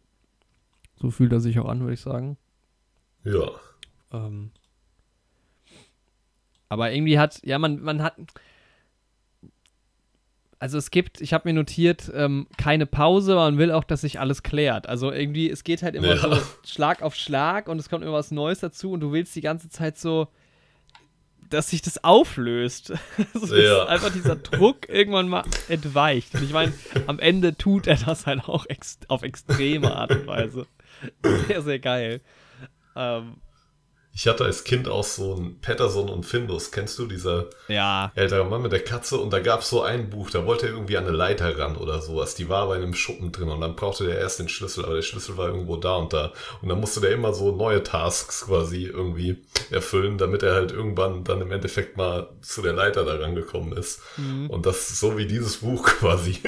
So 1.00 1.12
fühlt 1.12 1.32
er 1.32 1.39
sich 1.39 1.58
auch 1.60 1.70
an, 1.70 1.80
würde 1.80 1.93
ich 1.93 2.02
sagen. 2.02 2.36
Ja. 3.24 3.52
Ähm, 4.12 4.52
aber 6.68 6.91
irgendwie 6.91 7.18
hat, 7.20 7.39
ja, 7.45 7.58
man, 7.58 7.80
man 7.80 8.04
hat. 8.04 8.16
Also 10.62 10.78
es 10.78 10.91
gibt, 10.91 11.22
ich 11.22 11.32
habe 11.34 11.47
mir 11.47 11.53
notiert, 11.53 12.12
ähm, 12.14 12.45
keine 12.57 12.86
Pause, 12.86 13.36
man 13.36 13.57
will 13.57 13.72
auch, 13.72 13.86
dass 13.86 14.01
sich 14.01 14.20
alles 14.20 14.43
klärt. 14.43 14.88
Also 14.89 15.10
irgendwie, 15.12 15.49
es 15.49 15.64
geht 15.64 15.82
halt 15.84 15.95
immer 15.95 16.16
Ja. 16.16 16.18
so 16.18 16.38
Schlag 16.66 17.01
auf 17.01 17.16
Schlag 17.16 17.70
und 17.70 17.80
es 17.80 17.89
kommt 17.89 18.03
immer 18.03 18.14
was 18.14 18.32
Neues 18.32 18.60
dazu 18.60 18.91
und 18.91 18.99
du 18.99 19.14
willst 19.14 19.34
die 19.36 19.41
ganze 19.41 19.70
Zeit 19.70 19.97
so, 19.97 20.28
dass 21.49 21.70
sich 21.70 21.82
das 21.82 22.03
auflöst. 22.03 22.91
Es 23.34 23.49
Ja. 23.51 23.86
einfach 23.86 24.12
dieser 24.12 24.36
Druck 24.36 24.89
irgendwann 24.89 25.30
mal 25.30 25.43
entweicht. 25.70 26.36
Und 26.36 26.43
ich 26.43 26.51
meine, 26.51 26.74
am 27.07 27.20
Ende 27.20 27.55
tut 27.55 27.88
er 27.88 27.95
das 27.95 28.28
halt 28.28 28.43
auch 28.49 28.66
ex 28.68 28.99
auf 29.07 29.24
extreme 29.24 29.95
Art 29.95 30.12
und 30.12 30.28
Weise. 30.28 30.68
Sehr, 31.47 31.62
sehr 31.62 31.80
geil. 31.80 32.20
Ähm, 32.97 33.38
Ich 34.20 34.28
hatte 34.28 34.44
als 34.44 34.66
Kind 34.66 34.90
auch 34.90 35.06
so 35.06 35.34
ein 35.34 35.62
Patterson 35.62 36.10
und 36.10 36.26
Findus. 36.26 36.72
Kennst 36.72 37.00
du 37.00 37.06
dieser 37.06 37.46
ja, 37.70 38.12
ältere 38.16 38.44
Mann 38.44 38.62
mit 38.62 38.74
der 38.74 38.84
Katze? 38.84 39.18
Und 39.18 39.32
da 39.32 39.40
gab 39.40 39.62
es 39.62 39.70
so 39.70 39.82
ein 39.82 40.10
Buch, 40.10 40.30
da 40.30 40.46
wollte 40.46 40.66
er 40.66 40.74
irgendwie 40.74 40.98
an 40.98 41.08
eine 41.08 41.16
Leiter 41.16 41.58
ran 41.58 41.78
oder 41.78 42.02
sowas. 42.02 42.36
Die 42.36 42.50
war 42.50 42.68
bei 42.68 42.76
einem 42.76 42.94
Schuppen 42.94 43.32
drin 43.32 43.48
und 43.48 43.62
dann 43.62 43.78
brauchte 43.78 44.06
der 44.06 44.20
erst 44.20 44.40
den 44.40 44.50
Schlüssel, 44.50 44.84
aber 44.84 44.96
der 44.96 45.04
Schlüssel 45.04 45.38
war 45.38 45.48
irgendwo 45.48 45.78
da 45.78 45.96
und 45.96 46.12
da. 46.12 46.34
Und 46.62 46.68
dann 46.68 46.82
musste 46.82 47.00
der 47.00 47.12
immer 47.12 47.34
so 47.34 47.56
neue 47.56 47.82
Tasks 47.82 48.46
quasi 48.46 48.88
irgendwie 48.88 49.38
erfüllen, 49.72 50.18
damit 50.18 50.44
er 50.44 50.54
halt 50.54 50.74
irgendwann 50.74 51.24
dann 51.24 51.40
im 51.40 51.54
Endeffekt 51.54 51.96
mal 51.96 52.28
zu 52.42 52.62
der 52.62 52.74
Leiter 52.74 53.06
da 53.06 53.16
rangekommen 53.16 53.72
ist. 53.72 54.02
Mhm. 54.18 54.50
Und 54.50 54.66
das 54.66 54.90
ist 54.90 55.00
so 55.00 55.18
wie 55.18 55.28
dieses 55.28 55.60
Buch 55.60 55.86
quasi. 56.00 56.40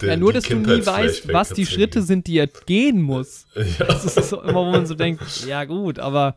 Der- 0.00 0.08
ja, 0.10 0.16
nur, 0.16 0.32
dass 0.32 0.44
du 0.44 0.56
nie 0.56 0.84
weißt, 0.86 1.32
was 1.32 1.50
die. 1.50 1.66
Schritte 1.66 2.02
sind, 2.02 2.26
die 2.26 2.38
er 2.38 2.46
gehen 2.46 3.00
muss. 3.02 3.46
Ja. 3.78 3.86
Das 3.86 4.04
ist 4.04 4.28
so 4.28 4.40
immer, 4.42 4.54
wo 4.66 4.70
man 4.70 4.86
so 4.86 4.94
denkt, 4.94 5.22
ja 5.46 5.64
gut, 5.64 5.98
aber 5.98 6.36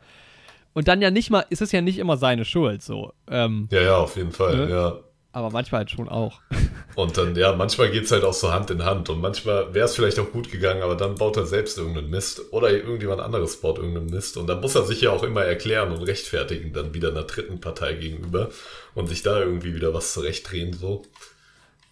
und 0.74 0.88
dann 0.88 1.02
ja 1.02 1.10
nicht 1.12 1.30
mal, 1.30 1.46
ist 1.50 1.62
es 1.62 1.72
ja 1.72 1.82
nicht 1.82 1.98
immer 2.00 2.18
seine 2.18 2.44
Schuld, 2.46 2.82
so. 2.84 3.14
Ähm, 3.30 3.68
ja, 3.72 3.82
ja, 3.82 3.98
auf 3.98 4.16
jeden 4.18 4.32
Fall, 4.32 4.66
Ne? 4.66 4.70
ja. 4.72 5.00
aber 5.32 5.50
manchmal 5.50 5.80
halt 5.80 5.92
schon 5.92 6.10
auch. 6.10 6.42
Und 6.96 7.18
dann, 7.18 7.36
ja, 7.36 7.54
manchmal 7.54 7.92
geht's 7.92 8.12
halt 8.12 8.24
auch 8.24 8.34
so 8.34 8.54
Hand 8.54 8.72
in 8.72 8.86
Hand 8.86 9.10
und 9.10 9.20
manchmal 9.20 9.74
wäre 9.74 9.84
es 9.86 9.96
vielleicht 9.96 10.18
auch 10.18 10.32
gut 10.32 10.50
gegangen, 10.50 10.82
aber 10.82 10.96
dann 10.96 11.16
baut 11.16 11.36
er 11.36 11.46
selbst 11.46 11.78
irgendeinen 11.78 12.10
Mist 12.10 12.42
oder 12.54 12.72
irgendjemand 12.72 13.20
anderes 13.20 13.58
baut 13.60 13.80
irgendeinen 13.80 14.10
Mist 14.10 14.38
und 14.38 14.48
dann 14.48 14.62
muss 14.62 14.76
er 14.76 14.84
sich 14.86 15.02
ja 15.02 15.10
auch 15.12 15.24
immer 15.24 15.44
erklären 15.44 15.92
und 15.92 16.04
rechtfertigen 16.04 16.72
dann 16.72 16.94
wieder 16.94 17.10
einer 17.10 17.24
dritten 17.24 17.60
Partei 17.60 17.96
gegenüber 17.96 18.48
und 18.94 19.08
sich 19.08 19.24
da 19.24 19.42
irgendwie 19.42 19.76
wieder 19.76 19.94
was 19.94 20.14
zurechtdrehen, 20.14 20.72
so. 20.72 21.02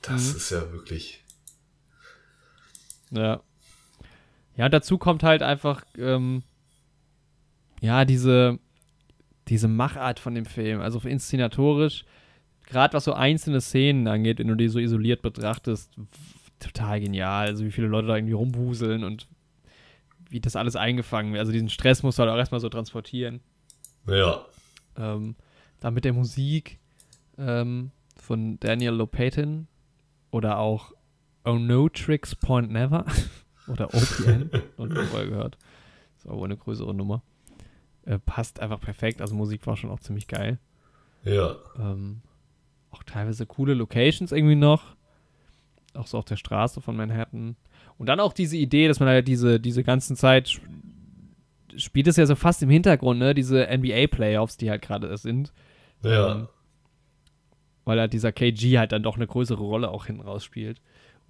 Das 0.04 0.32
Mhm. 0.32 0.38
ist 0.38 0.50
ja 0.52 0.72
wirklich, 0.72 1.24
Ja. 3.12 3.42
Ja, 4.56 4.70
dazu 4.70 4.98
kommt 4.98 5.24
halt 5.24 5.42
einfach, 5.42 5.84
ähm, 5.98 6.44
ja, 7.82 8.06
diese, 8.06 8.60
diese 9.48 9.68
Machart 9.68 10.20
von 10.20 10.36
dem 10.36 10.46
Film, 10.46 10.80
also 10.82 11.00
inszenatorisch, 11.00 12.06
gerade 12.68 12.94
was 12.94 13.04
so 13.06 13.14
einzelne 13.14 13.62
Szenen 13.62 14.08
angeht, 14.08 14.40
wenn 14.40 14.48
du 14.48 14.56
die 14.56 14.70
so 14.70 14.80
isoliert 14.80 15.22
betrachtest, 15.22 15.92
total 16.60 17.00
genial. 17.02 17.48
Also 17.48 17.66
wie 17.66 17.72
viele 17.72 17.88
Leute 17.88 18.08
da 18.08 18.16
irgendwie 18.16 18.34
rumwuseln 18.34 19.04
und 19.04 19.28
wie 20.30 20.40
das 20.40 20.56
alles 20.56 20.76
eingefangen 20.76 21.34
wird. 21.34 21.40
Also 21.40 21.52
diesen 21.52 21.70
Stress 21.70 22.04
musst 22.04 22.18
du 22.20 22.24
halt 22.24 22.32
auch 22.32 22.38
erstmal 22.38 22.62
so 22.62 22.70
transportieren. 22.70 23.42
ja, 24.08 24.46
Ähm, 24.98 25.36
dann 25.80 25.94
mit 25.96 26.06
der 26.06 26.14
Musik 26.14 26.80
ähm, 27.38 27.92
von 28.16 28.60
Daniel 28.60 28.94
Lopatin 28.94 29.68
oder 30.34 30.58
auch 30.60 30.92
Oh 31.46 31.54
No 31.58 31.90
Tricks 31.90 32.36
Point 32.36 32.72
Never 32.72 33.06
oder 33.68 33.94
OPN, 33.94 34.50
nie 34.78 34.96
vorher 35.06 35.28
gehört. 35.28 35.58
Ist 36.18 36.26
aber 36.28 36.38
wohl 36.38 36.46
eine 36.48 36.58
größere 36.58 36.94
Nummer. 36.94 37.22
Äh, 38.06 38.20
passt 38.20 38.60
einfach 38.60 38.80
perfekt, 38.82 39.22
also 39.22 39.36
Musik 39.36 39.66
war 39.68 39.78
schon 39.78 39.90
auch 39.90 40.00
ziemlich 40.00 40.28
geil. 40.28 40.58
ja, 41.24 41.56
Ähm, 41.80 42.22
auch 42.92 43.04
teilweise 43.04 43.46
coole 43.46 43.74
Locations 43.74 44.32
irgendwie 44.32 44.56
noch. 44.56 44.96
Auch 45.94 46.08
so 46.08 46.18
auf 46.18 46.26
der 46.26 46.38
Straße 46.38 46.82
von 46.82 46.96
Manhattan. 46.96 47.56
Und 47.98 48.08
dann 48.08 48.20
auch 48.20 48.34
diese 48.34 48.58
Idee, 48.58 48.88
dass 48.88 49.00
man 49.00 49.10
halt 49.10 49.28
diese, 49.28 49.60
diese 49.60 49.84
ganzen 49.84 50.16
Zeit 50.16 50.48
sp- 50.52 50.66
spielt 51.78 52.08
es 52.08 52.18
ja 52.18 52.26
so 52.26 52.36
fast 52.36 52.62
im 52.64 52.70
Hintergrund, 52.70 53.20
ne? 53.20 53.34
Diese 53.34 53.68
NBA-Playoffs, 53.68 54.58
die 54.58 54.70
halt 54.70 54.82
gerade 54.82 55.16
sind. 55.18 55.54
ja, 56.04 56.32
Ähm, 56.36 56.48
weil 57.86 58.00
halt 58.00 58.14
dieser 58.14 58.32
KG 58.32 58.78
halt 58.78 58.92
dann 58.92 59.04
doch 59.04 59.16
eine 59.16 59.28
größere 59.28 59.62
Rolle 59.62 59.90
auch 59.90 60.06
hinten 60.06 60.22
raus 60.22 60.44
spielt. 60.44 60.82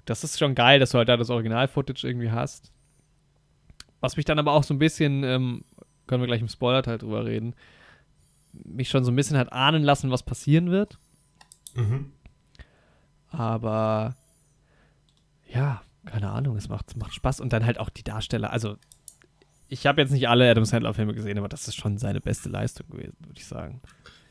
Das 0.05 0.23
ist 0.23 0.37
schon 0.37 0.55
geil, 0.55 0.79
dass 0.79 0.91
du 0.91 0.97
halt 0.97 1.09
da 1.09 1.17
das 1.17 1.29
Original-Footage 1.29 2.05
irgendwie 2.05 2.31
hast. 2.31 2.71
Was 4.01 4.17
mich 4.17 4.25
dann 4.25 4.39
aber 4.39 4.51
auch 4.51 4.63
so 4.63 4.73
ein 4.73 4.79
bisschen, 4.79 5.23
ähm, 5.23 5.63
können 6.07 6.21
wir 6.21 6.27
gleich 6.27 6.41
im 6.41 6.49
Spoiler-Teil 6.49 6.97
drüber 6.97 7.25
reden, 7.25 7.55
mich 8.51 8.89
schon 8.89 9.03
so 9.03 9.11
ein 9.11 9.15
bisschen 9.15 9.37
hat 9.37 9.51
ahnen 9.53 9.83
lassen, 9.83 10.11
was 10.11 10.23
passieren 10.23 10.71
wird. 10.71 10.99
mhm. 11.73 12.11
Aber 13.29 14.15
ja, 15.51 15.81
keine 16.05 16.29
Ahnung, 16.29 16.55
es 16.57 16.69
macht, 16.69 16.95
macht 16.97 17.13
Spaß. 17.13 17.39
Und 17.39 17.53
dann 17.53 17.65
halt 17.65 17.79
auch 17.79 17.89
die 17.89 18.03
Darsteller. 18.03 18.51
Also, 18.51 18.77
ich 19.69 19.87
habe 19.87 20.01
jetzt 20.01 20.11
nicht 20.11 20.27
alle 20.29 20.49
Adam 20.49 20.65
Sandler-Filme 20.65 21.13
gesehen, 21.13 21.37
aber 21.37 21.49
das 21.49 21.67
ist 21.67 21.75
schon 21.75 21.97
seine 21.97 22.21
beste 22.21 22.49
Leistung 22.49 22.87
gewesen, 22.89 23.17
würde 23.21 23.39
ich 23.39 23.47
sagen. 23.47 23.81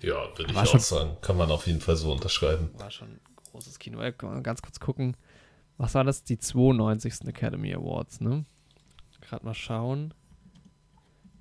Ja, 0.02 0.36
würde 0.36 0.52
ich 0.52 0.56
auch 0.58 0.66
schon- 0.66 0.80
sagen, 0.80 1.16
kann 1.20 1.36
man 1.36 1.50
auf 1.50 1.66
jeden 1.66 1.80
Fall 1.80 1.96
so 1.96 2.12
unterschreiben. 2.12 2.70
War 2.78 2.90
schon 2.90 3.08
ein 3.08 3.20
großes 3.52 3.78
Kino. 3.78 3.98
Kann 4.12 4.30
man 4.30 4.42
ganz 4.42 4.62
kurz 4.62 4.80
gucken. 4.80 5.16
Was 5.78 5.94
war 5.94 6.04
das? 6.04 6.24
Die 6.24 6.38
92. 6.38 7.26
Academy 7.28 7.72
Awards, 7.74 8.20
ne? 8.20 8.44
Gerade 9.20 9.44
mal 9.44 9.54
schauen, 9.54 10.12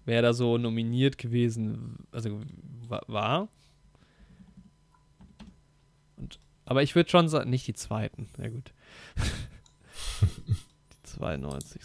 wer 0.06 0.22
da 0.22 0.34
so 0.34 0.58
nominiert 0.58 1.18
gewesen 1.18 1.98
also 2.12 2.42
wa- 2.88 3.02
war. 3.08 3.48
Und, 6.18 6.40
aber 6.66 6.84
ich 6.84 6.96
würde 6.96 7.10
schon 7.10 7.28
sagen, 7.28 7.50
nicht 7.50 7.68
die 7.68 7.74
zweiten. 7.74 8.30
Na 8.38 8.48
gut. 8.50 8.72
die 10.22 11.04
92. 11.04 11.82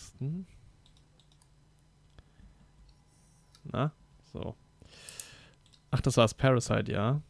Na, 3.64 3.92
so. 4.32 4.54
Ach, 5.96 6.00
das 6.02 6.16
war 6.18 6.24
das 6.24 6.34
Parasite, 6.34 6.92
ja. 6.92 7.20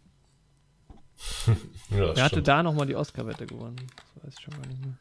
Ja, 1.90 2.16
Wer 2.16 2.24
hatte 2.24 2.42
da 2.42 2.64
nochmal 2.64 2.86
die 2.86 2.96
Oscar-Wette 2.96 3.46
gewonnen? 3.46 3.76
Das 4.16 4.24
weiß 4.24 4.34
ich 4.36 4.44
schon 4.44 4.54
gar 4.60 4.66
nicht 4.68 4.84
mehr. 4.84 4.94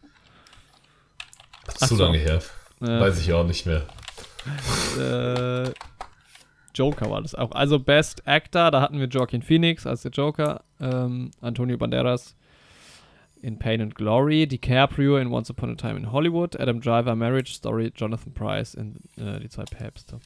Ach 1.68 1.88
Zu 1.88 1.95
so. 1.95 2.03
lange 2.03 2.20
her. 2.20 2.41
Äh, 2.82 2.99
Weiß 2.99 3.20
ich 3.20 3.34
auch 3.34 3.45
nicht 3.45 3.66
mehr. 3.66 3.88
äh, 4.99 5.72
Joker 6.76 7.09
war 7.09 7.24
das 7.24 7.34
auch. 7.34 7.51
Also 7.51 7.80
Best 7.80 8.28
Actor, 8.28 8.70
da 8.70 8.82
hatten 8.82 8.99
wir 8.99 9.07
Joaquin 9.07 9.41
Phoenix 9.41 9.88
als 9.88 10.03
der 10.03 10.11
Joker, 10.11 10.63
ähm, 10.80 11.32
Antonio 11.41 11.78
Banderas 11.78 12.36
in 13.41 13.57
Pain 13.57 13.82
and 13.82 13.95
Glory, 13.95 14.45
DiCaprio 14.45 15.18
in 15.18 15.32
Once 15.32 15.49
Upon 15.49 15.72
a 15.72 15.76
Time 15.76 15.97
in 15.97 16.11
Hollywood, 16.11 16.59
Adam 16.59 16.80
Driver 16.82 17.16
Marriage 17.16 17.53
Story, 17.53 17.91
Jonathan 17.95 18.34
Price 18.34 18.76
in 18.76 18.97
äh, 19.18 19.39
Die 19.39 19.49
zwei 19.49 19.63
Päpste. 19.63 20.20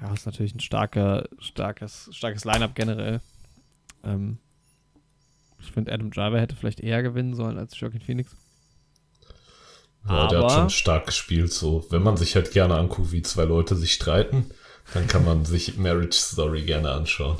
Ja, 0.00 0.12
ist 0.12 0.26
natürlich 0.26 0.54
ein 0.54 0.60
starker, 0.60 1.26
starkes, 1.40 2.08
starkes 2.12 2.44
Line-Up 2.44 2.74
generell. 2.74 3.20
Ähm, 4.04 4.38
ich 5.58 5.72
finde, 5.72 5.92
Adam 5.92 6.10
Driver 6.10 6.38
hätte 6.40 6.54
vielleicht 6.54 6.80
eher 6.80 7.02
gewinnen 7.02 7.34
sollen 7.34 7.58
als 7.58 7.78
Joaquin 7.80 8.00
Phoenix. 8.02 8.32
Ja, 10.08 10.28
der 10.28 10.38
hat 10.38 10.44
Aber- 10.44 10.50
schon 10.50 10.70
stark 10.70 11.06
gespielt. 11.06 11.52
So, 11.52 11.84
wenn 11.90 12.02
man 12.02 12.16
sich 12.16 12.34
halt 12.36 12.52
gerne 12.52 12.76
anguckt, 12.76 13.10
wie 13.12 13.22
zwei 13.22 13.44
Leute 13.44 13.74
sich 13.74 13.94
streiten, 13.94 14.50
dann 14.94 15.06
kann 15.08 15.24
man 15.24 15.44
sich 15.44 15.76
Marriage 15.78 16.16
Story 16.16 16.62
gerne 16.62 16.90
anschauen. 16.92 17.38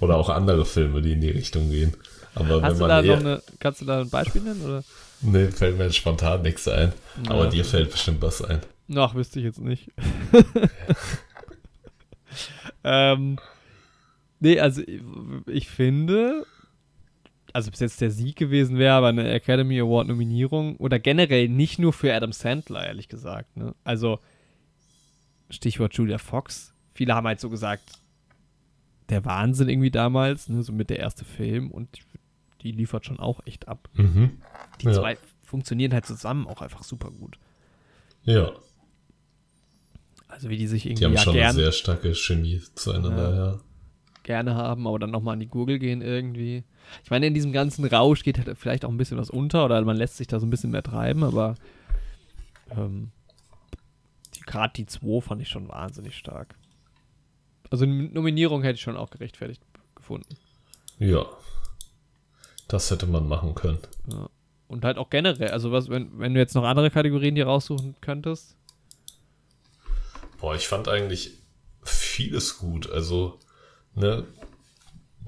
Oder 0.00 0.16
auch 0.16 0.28
andere 0.28 0.64
Filme, 0.64 1.02
die 1.02 1.12
in 1.12 1.20
die 1.20 1.30
Richtung 1.30 1.70
gehen. 1.70 1.94
Aber 2.34 2.62
Hast 2.62 2.74
wenn 2.74 2.78
du 2.78 2.86
man 2.86 3.04
eher, 3.04 3.16
eine, 3.18 3.42
kannst 3.58 3.80
du 3.80 3.84
da 3.86 4.00
ein 4.02 4.10
Beispiel 4.10 4.42
nennen? 4.42 4.62
Oder? 4.64 4.84
nee, 5.22 5.48
fällt 5.48 5.78
mir 5.78 5.90
spontan 5.92 6.42
nichts 6.42 6.68
ein. 6.68 6.92
Aber 7.28 7.44
Ja. 7.44 7.50
dir 7.50 7.64
fällt 7.64 7.90
bestimmt 7.90 8.22
was 8.22 8.42
ein. 8.42 8.60
Ach, 8.94 9.14
wüsste 9.14 9.40
ich 9.40 9.46
jetzt 9.46 9.58
nicht. 9.60 9.90
ähm, 12.86 13.38
nee, 14.40 14.60
also 14.60 14.80
ich, 14.82 15.02
ich 15.46 15.68
finde, 15.68 16.46
also 17.52 17.70
bis 17.70 17.80
jetzt 17.80 18.00
der 18.00 18.10
Sieg 18.10 18.36
gewesen 18.36 18.78
wäre, 18.78 18.94
aber 18.94 19.08
eine 19.08 19.28
Academy 19.30 19.80
Award 19.80 20.08
Nominierung 20.08 20.76
oder 20.76 20.98
generell 20.98 21.48
nicht 21.48 21.78
nur 21.78 21.92
für 21.92 22.14
Adam 22.14 22.32
Sandler, 22.32 22.86
ehrlich 22.86 23.08
gesagt. 23.08 23.56
Ne? 23.56 23.74
Also 23.84 24.20
Stichwort 25.50 25.94
Julia 25.94 26.18
Fox. 26.18 26.72
Viele 26.94 27.14
haben 27.14 27.26
halt 27.26 27.40
so 27.40 27.50
gesagt, 27.50 27.82
der 29.08 29.24
Wahnsinn 29.24 29.68
irgendwie 29.68 29.90
damals, 29.90 30.48
ne? 30.48 30.62
so 30.62 30.72
mit 30.72 30.90
der 30.90 30.98
erste 30.98 31.24
Film 31.24 31.70
und 31.70 31.88
die 32.62 32.72
liefert 32.72 33.06
schon 33.06 33.20
auch 33.20 33.40
echt 33.46 33.68
ab. 33.68 33.88
Mhm. 33.94 34.38
Die 34.80 34.86
Ja. 34.86 34.92
zwei 34.92 35.18
funktionieren 35.44 35.92
halt 35.92 36.06
zusammen 36.06 36.46
auch 36.46 36.60
einfach 36.62 36.82
super 36.82 37.10
gut. 37.10 37.38
Ja, 38.24 38.50
Also 40.36 40.50
wie 40.50 40.58
die 40.58 40.66
sich 40.66 40.82
die 40.82 40.90
irgendwie 40.90 41.06
haben 41.06 41.14
ja 41.14 41.20
schon 41.20 41.32
gern, 41.32 41.44
eine 41.46 41.54
sehr 41.54 41.72
starke 41.72 42.14
Chemie 42.14 42.60
zueinander, 42.74 43.34
ja. 43.34 43.60
gerne 44.22 44.54
haben, 44.54 44.86
aber 44.86 44.98
dann 44.98 45.10
nochmal 45.10 45.32
an 45.32 45.40
die 45.40 45.48
Gurgel 45.48 45.78
gehen 45.78 46.02
irgendwie. 46.02 46.62
Ich 47.02 47.10
meine, 47.10 47.26
in 47.26 47.32
diesem 47.32 47.52
ganzen 47.52 47.86
Rausch 47.86 48.22
geht 48.22 48.36
halt 48.36 48.58
vielleicht 48.58 48.84
auch 48.84 48.90
ein 48.90 48.98
bisschen 48.98 49.16
was 49.16 49.30
unter 49.30 49.64
oder 49.64 49.82
man 49.82 49.96
lässt 49.96 50.18
sich 50.18 50.26
da 50.26 50.38
so 50.38 50.44
ein 50.44 50.50
bisschen 50.50 50.72
mehr 50.72 50.82
treiben, 50.82 51.24
aber 51.24 51.54
ähm, 52.70 53.12
die 54.34 54.40
gerade 54.42 54.74
die 54.74 54.84
2 54.84 55.22
fand 55.22 55.40
ich 55.40 55.48
schon 55.48 55.70
wahnsinnig 55.70 56.14
stark. 56.14 56.54
Also 57.70 57.86
eine 57.86 57.94
Nominierung 57.94 58.62
hätte 58.62 58.74
ich 58.74 58.82
schon 58.82 58.98
auch 58.98 59.08
gerechtfertigt 59.08 59.62
gefunden. 59.94 60.36
Ja. 60.98 61.24
Das 62.68 62.90
hätte 62.90 63.06
man 63.06 63.26
machen 63.26 63.54
können. 63.54 63.78
Ja. 64.12 64.28
Und 64.68 64.84
halt 64.84 64.98
auch 64.98 65.08
generell, 65.08 65.50
also 65.50 65.72
was, 65.72 65.88
wenn, 65.88 66.18
wenn 66.18 66.34
du 66.34 66.40
jetzt 66.40 66.54
noch 66.54 66.64
andere 66.64 66.90
Kategorien 66.90 67.36
dir 67.36 67.46
raussuchen 67.46 67.94
könntest. 68.02 68.54
Boah, 70.38 70.54
ich 70.54 70.68
fand 70.68 70.88
eigentlich 70.88 71.32
vieles 71.82 72.58
gut. 72.58 72.90
Also, 72.90 73.38
ne, 73.94 74.26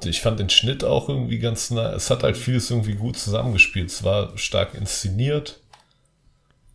ich 0.04 0.20
fand 0.20 0.38
den 0.38 0.50
Schnitt 0.50 0.84
auch 0.84 1.08
irgendwie 1.08 1.38
ganz 1.38 1.70
nah. 1.70 1.92
Es 1.92 2.10
hat 2.10 2.22
halt 2.22 2.36
vieles 2.36 2.70
irgendwie 2.70 2.94
gut 2.94 3.16
zusammengespielt. 3.16 3.90
Es 3.90 4.04
war 4.04 4.36
stark 4.38 4.74
inszeniert. 4.74 5.60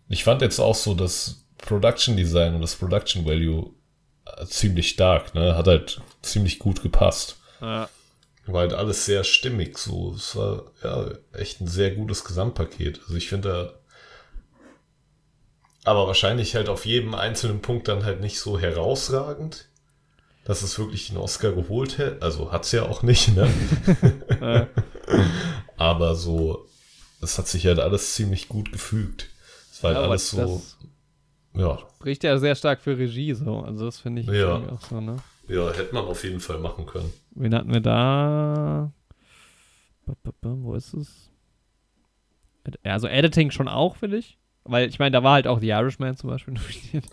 Ich 0.09 0.23
fand 0.23 0.41
jetzt 0.41 0.59
auch 0.59 0.75
so 0.75 0.93
das 0.93 1.45
Production 1.57 2.17
Design 2.17 2.55
und 2.55 2.61
das 2.61 2.75
Production 2.75 3.25
Value 3.25 3.71
äh, 4.25 4.45
ziemlich 4.45 4.89
stark, 4.89 5.33
ne? 5.33 5.55
Hat 5.55 5.67
halt 5.67 6.01
ziemlich 6.21 6.59
gut 6.59 6.81
gepasst. 6.81 7.37
Ja. 7.61 7.89
War 8.45 8.61
halt 8.61 8.73
alles 8.73 9.05
sehr 9.05 9.23
stimmig, 9.23 9.77
so. 9.77 10.13
Es 10.15 10.35
war 10.35 10.65
ja 10.83 11.11
echt 11.31 11.61
ein 11.61 11.67
sehr 11.67 11.91
gutes 11.91 12.25
Gesamtpaket. 12.25 12.99
Also 13.03 13.15
ich 13.15 13.29
finde 13.29 13.49
da. 13.49 13.73
Aber 15.85 16.07
wahrscheinlich 16.07 16.55
halt 16.55 16.69
auf 16.69 16.85
jedem 16.85 17.13
einzelnen 17.13 17.61
Punkt 17.61 17.87
dann 17.87 18.05
halt 18.05 18.21
nicht 18.21 18.39
so 18.39 18.57
herausragend, 18.59 19.67
dass 20.45 20.61
es 20.61 20.77
wirklich 20.79 21.07
den 21.07 21.17
Oscar 21.17 21.51
geholt 21.51 21.97
hätte. 21.97 22.21
Also 22.21 22.51
hat's 22.51 22.71
ja 22.71 22.83
auch 22.83 23.03
nicht, 23.03 23.35
ne? 23.35 23.49
Ja. 24.41 24.67
Aber 25.77 26.15
so, 26.15 26.65
es 27.21 27.37
hat 27.37 27.47
sich 27.47 27.65
halt 27.65 27.79
alles 27.79 28.13
ziemlich 28.13 28.47
gut 28.47 28.71
gefügt. 28.71 29.29
Es 29.71 29.83
war 29.83 29.93
halt 29.93 30.01
Ja, 30.03 30.09
alles 30.09 30.29
so, 30.29 30.61
ja, 31.55 31.77
spricht 31.97 32.23
ja 32.23 32.37
sehr 32.37 32.55
stark 32.55 32.81
für 32.81 32.97
Regie 32.97 33.33
so. 33.33 33.59
Also 33.59 33.85
das 33.85 33.99
finde 33.99 34.21
ich 34.21 34.27
Ja. 34.27 34.55
auch 34.69 34.81
so, 34.81 35.01
ne? 35.01 35.17
ja, 35.49 35.71
hätte 35.73 35.93
man 35.93 36.05
auf 36.05 36.23
jeden 36.23 36.39
Fall 36.39 36.59
machen 36.59 36.85
können. 36.85 37.11
Wen 37.31 37.53
hatten 37.53 37.73
wir 37.73 37.81
da? 37.81 38.91
Wo 40.41 40.73
ist 40.75 40.93
es? 40.93 41.29
Also 42.83 43.07
Editing 43.07 43.51
schon 43.51 43.67
auch, 43.67 43.97
finde 43.97 44.17
ich. 44.17 44.37
Weil 44.65 44.87
ich 44.89 44.97
meine, 44.99 45.11
da 45.11 45.23
war 45.23 45.33
halt 45.33 45.47
auch 45.47 45.59
The 45.59 45.69
Irishman 45.69 46.15
zum 46.15 46.29
Beispiel 46.29 46.53
nominiert. 46.93 47.05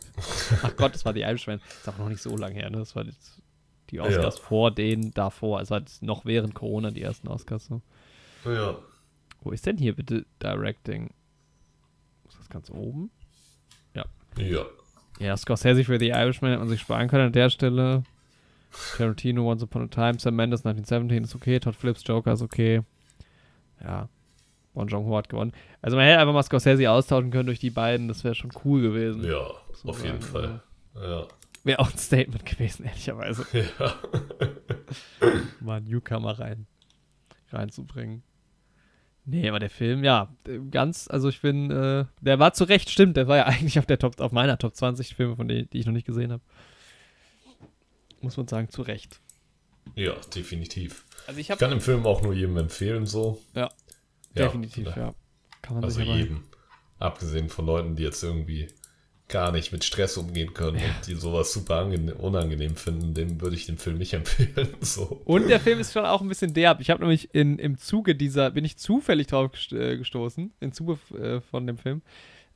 Ach 0.62 0.76
Gott, 0.76 0.94
das 0.94 1.04
war 1.04 1.12
The 1.12 1.22
Irishman. 1.22 1.58
Das 1.68 1.78
ist 1.78 1.88
auch 1.88 1.98
noch 1.98 2.08
nicht 2.08 2.22
so 2.22 2.36
lange 2.36 2.54
her, 2.54 2.70
ne? 2.70 2.78
Das 2.78 2.94
war 2.94 3.04
jetzt 3.04 3.42
die 3.90 3.98
Oscars 4.00 4.36
Ja. 4.38 4.42
vor 4.42 4.70
denen 4.70 5.12
davor. 5.12 5.58
Also 5.58 5.74
halt 5.74 5.90
noch 6.00 6.24
während 6.24 6.54
Corona 6.54 6.90
die 6.92 7.02
ersten 7.02 7.26
Oscars 7.28 7.66
so. 7.66 7.82
Ja, 8.44 8.78
Wo 9.42 9.50
ist 9.50 9.66
denn 9.66 9.76
hier 9.78 9.94
bitte 9.96 10.24
Directing? 10.42 11.10
Ist 12.28 12.38
das 12.38 12.48
ganz 12.48 12.70
oben? 12.70 13.10
ja, 13.94 14.04
Ja, 15.18 15.36
Scorsese 15.36 15.82
für 15.84 15.98
The 15.98 16.10
Irishman 16.10 16.52
hätte 16.52 16.60
man 16.60 16.68
sich 16.68 16.80
sparen 16.80 17.08
können 17.08 17.26
an 17.26 17.32
der 17.32 17.50
Stelle. 17.50 18.04
Tarantino, 18.96 19.50
Once 19.50 19.64
Upon 19.64 19.82
a 19.82 19.86
Time, 19.88 20.20
Sam 20.20 20.36
Mendes 20.36 20.64
1917 20.64 21.24
ist 21.24 21.34
okay, 21.34 21.58
Todd 21.58 21.74
Phillips 21.74 22.02
Joker 22.06 22.32
ist 22.34 22.42
okay. 22.42 22.82
Ja, 23.82 24.08
Bon 24.80 24.88
Jong-ho 24.88 25.14
hat 25.16 25.28
gewonnen. 25.28 25.52
Also 25.82 25.96
man 25.96 26.06
hätte 26.06 26.20
einfach 26.20 26.32
mal 26.32 26.42
Scorsese 26.42 26.90
austauschen 26.90 27.30
können 27.30 27.46
durch 27.46 27.58
die 27.58 27.68
beiden, 27.70 28.08
das 28.08 28.24
wäre 28.24 28.34
schon 28.34 28.50
cool 28.64 28.80
gewesen. 28.80 29.22
ja, 29.24 29.46
So 29.74 29.90
auf 29.90 30.02
jeden 30.02 30.20
sagen, 30.22 30.32
Fall. 30.32 30.62
Ja, 30.94 31.28
Wäre 31.64 31.78
auch 31.80 31.90
ein 31.92 31.98
Statement 31.98 32.46
gewesen, 32.46 32.84
ehrlicherweise, 32.86 33.44
ja, 33.52 33.94
mal 35.60 35.76
einen 35.76 35.86
Newcomer 35.88 36.38
rein, 36.38 36.66
reinzubringen. 37.52 38.22
Nee, 39.26 39.46
aber 39.50 39.58
der 39.58 39.68
Film, 39.68 40.02
ja, 40.02 40.34
ganz, 40.70 41.06
also 41.08 41.28
ich 41.28 41.42
bin, 41.42 41.70
äh, 41.70 42.06
der 42.22 42.38
war 42.38 42.54
zu 42.54 42.64
Recht, 42.64 42.88
stimmt, 42.88 43.18
der 43.18 43.28
war 43.28 43.36
ja 43.36 43.44
eigentlich 43.46 43.78
auf 43.78 43.84
der 43.86 43.98
Top, 43.98 44.18
auf 44.20 44.32
meiner 44.32 44.56
Top 44.56 44.74
20 44.74 45.14
Filme, 45.14 45.36
von 45.36 45.46
denen, 45.46 45.68
die 45.70 45.78
ich 45.78 45.86
noch 45.86 45.92
nicht 45.92 46.06
gesehen 46.06 46.32
habe. 46.32 46.42
Muss 48.22 48.38
man 48.38 48.48
sagen, 48.48 48.70
zu 48.70 48.80
Recht. 48.80 49.20
ja, 49.94 50.14
definitiv. 50.34 51.04
Also 51.26 51.38
ich 51.38 51.50
Ich 51.50 51.58
kann 51.58 51.70
den 51.70 51.80
Film 51.82 52.06
auch 52.06 52.22
nur 52.22 52.32
jedem 52.32 52.56
empfehlen, 52.56 53.04
so. 53.04 53.38
Ja, 53.54 53.68
definitiv, 54.36 54.86
ja. 54.96 55.14
Kann 55.62 55.76
man 55.76 55.84
Also 55.84 56.00
jedem. 56.00 56.44
Abgesehen 56.98 57.48
von 57.48 57.66
Leuten, 57.66 57.96
die 57.96 58.02
jetzt 58.02 58.22
irgendwie 58.22 58.68
gar 59.28 59.52
nicht 59.52 59.70
mit 59.72 59.84
Stress 59.84 60.16
umgehen 60.16 60.52
können 60.54 60.76
und 60.76 61.06
die 61.06 61.14
sowas 61.14 61.52
super 61.52 61.76
angene- 61.84 62.14
unangenehm 62.14 62.74
finden, 62.74 63.14
dem 63.14 63.40
würde 63.40 63.54
ich 63.54 63.64
den 63.66 63.78
Film 63.78 63.98
nicht 63.98 64.12
empfehlen. 64.14 64.74
So. 64.80 65.22
Und 65.24 65.48
der 65.48 65.60
Film 65.60 65.78
ist 65.78 65.92
schon 65.92 66.04
auch 66.04 66.20
ein 66.20 66.28
bisschen 66.28 66.52
derb. 66.52 66.80
Ich 66.80 66.90
habe 66.90 67.00
nämlich 67.00 67.32
in, 67.34 67.58
im 67.58 67.78
Zuge 67.78 68.16
dieser, 68.16 68.50
bin 68.50 68.64
ich 68.64 68.76
zufällig 68.76 69.28
drauf 69.28 69.52
äh, 69.70 69.96
gestoßen, 69.96 70.52
im 70.60 70.72
Zuge 70.72 70.98
äh, 71.16 71.40
von 71.40 71.66
dem 71.66 71.78
Film, 71.78 72.02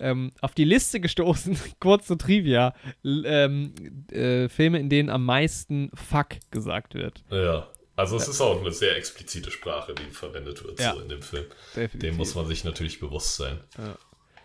ähm, 0.00 0.32
auf 0.40 0.52
die 0.54 0.64
Liste 0.64 0.98
gestoßen, 1.00 1.56
kurz 1.80 2.08
zur 2.08 2.18
Trivia, 2.18 2.74
ähm, 3.04 3.72
äh, 4.10 4.48
Filme, 4.48 4.80
in 4.80 4.88
denen 4.90 5.10
am 5.10 5.24
meisten 5.24 5.90
Fuck 5.94 6.38
gesagt 6.50 6.94
wird. 6.94 7.22
Ja. 7.30 7.68
Also 7.96 8.16
es 8.16 8.26
ist 8.26 8.40
auch 8.40 8.60
eine 8.60 8.72
sehr 8.72 8.96
explizite 8.96 9.50
Sprache, 9.50 9.94
die 9.94 10.10
verwendet 10.10 10.64
wird 10.64 10.80
Ja. 10.80 10.94
so 10.94 11.00
in 11.00 11.08
dem 11.08 11.22
Film. 11.22 11.46
Definitiv. 11.76 12.00
Dem 12.00 12.16
muss 12.16 12.34
man 12.34 12.46
sich 12.46 12.64
natürlich 12.64 12.98
bewusst 12.98 13.36
sein. 13.36 13.60
Ja. 13.78 13.96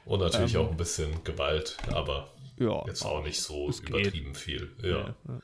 Und 0.05 0.19
natürlich 0.19 0.55
Ähm. 0.55 0.61
auch 0.61 0.71
ein 0.71 0.77
bisschen 0.77 1.23
Gewalt, 1.23 1.77
aber 1.91 2.31
ja. 2.57 2.83
jetzt 2.85 3.03
auch 3.03 3.23
nicht 3.23 3.41
so 3.41 3.69
es 3.69 3.81
geht. 3.81 3.89
übertrieben 3.89 4.35
viel. 4.35 4.71
Ja. 4.83 5.15
Ja. 5.27 5.41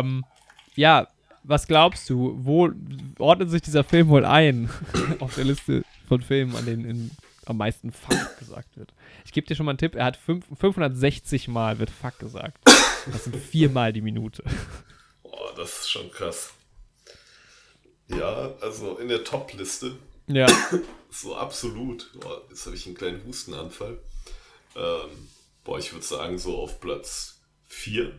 Ähm, 0.00 0.24
ja, 0.74 1.08
was 1.44 1.66
glaubst 1.66 2.08
du? 2.10 2.34
Wo 2.38 2.70
ordnet 3.18 3.50
sich 3.50 3.62
dieser 3.62 3.84
Film 3.84 4.08
wohl 4.08 4.24
ein 4.24 4.70
auf 5.20 5.34
der 5.34 5.44
Liste 5.44 5.84
von 6.08 6.22
Filmen, 6.22 6.56
an 6.56 6.64
denen 6.66 6.84
in, 6.84 7.10
am 7.44 7.58
meisten 7.58 7.92
Fuck 7.92 8.38
gesagt 8.38 8.76
wird? 8.76 8.92
Ich 9.24 9.32
gebe 9.32 9.46
dir 9.46 9.54
schon 9.54 9.66
mal 9.66 9.72
einen 9.72 9.78
Tipp: 9.78 9.94
Er 9.94 10.06
hat 10.06 10.16
fünf, 10.16 10.44
560 10.58 11.48
Mal 11.48 11.78
wird 11.78 11.90
Fuck 11.90 12.18
gesagt. 12.18 12.58
Das 13.12 13.24
sind 13.24 13.36
viermal 13.36 13.92
die 13.92 14.00
Minute. 14.00 14.42
Oh, 15.22 15.50
das 15.56 15.80
ist 15.80 15.90
schon 15.90 16.10
krass. 16.10 16.52
Ja, 18.08 18.54
also 18.60 18.98
in 18.98 19.08
der 19.08 19.24
Top-Liste 19.24 19.96
Ja, 20.26 20.46
so 21.10 21.36
absolut. 21.36 22.10
Boah, 22.20 22.42
jetzt 22.48 22.66
habe 22.66 22.76
ich 22.76 22.86
einen 22.86 22.96
kleinen 22.96 23.24
Hustenanfall. 23.24 23.98
Ähm, 24.76 25.28
boah, 25.64 25.78
ich 25.78 25.92
würde 25.92 26.04
sagen, 26.04 26.38
so 26.38 26.56
auf 26.58 26.80
Platz 26.80 27.40
4. 27.66 28.12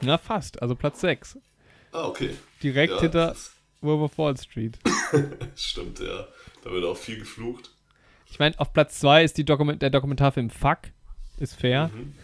na 0.00 0.18
fast. 0.18 0.60
Also 0.62 0.74
Platz 0.74 1.00
6. 1.00 1.38
Ah, 1.92 2.06
okay. 2.06 2.36
Direkt 2.62 2.94
Ja, 2.94 3.00
hinter 3.00 3.36
Wall 3.80 4.36
Street. 4.36 4.78
stimmt, 5.56 6.00
ja. 6.00 6.26
Da 6.64 6.70
wird 6.70 6.84
auch 6.84 6.96
viel 6.96 7.18
geflucht. 7.20 7.70
Ich 8.30 8.38
meine, 8.38 8.58
auf 8.58 8.72
Platz 8.72 8.98
2 9.00 9.24
ist 9.24 9.38
die 9.38 9.44
Dokument 9.44 9.80
der 9.80 9.90
Dokumentarfilm 9.90 10.50
Fuck. 10.50 10.78
Ist 11.38 11.54
fair. 11.54 11.90
Mhm. 11.94 12.14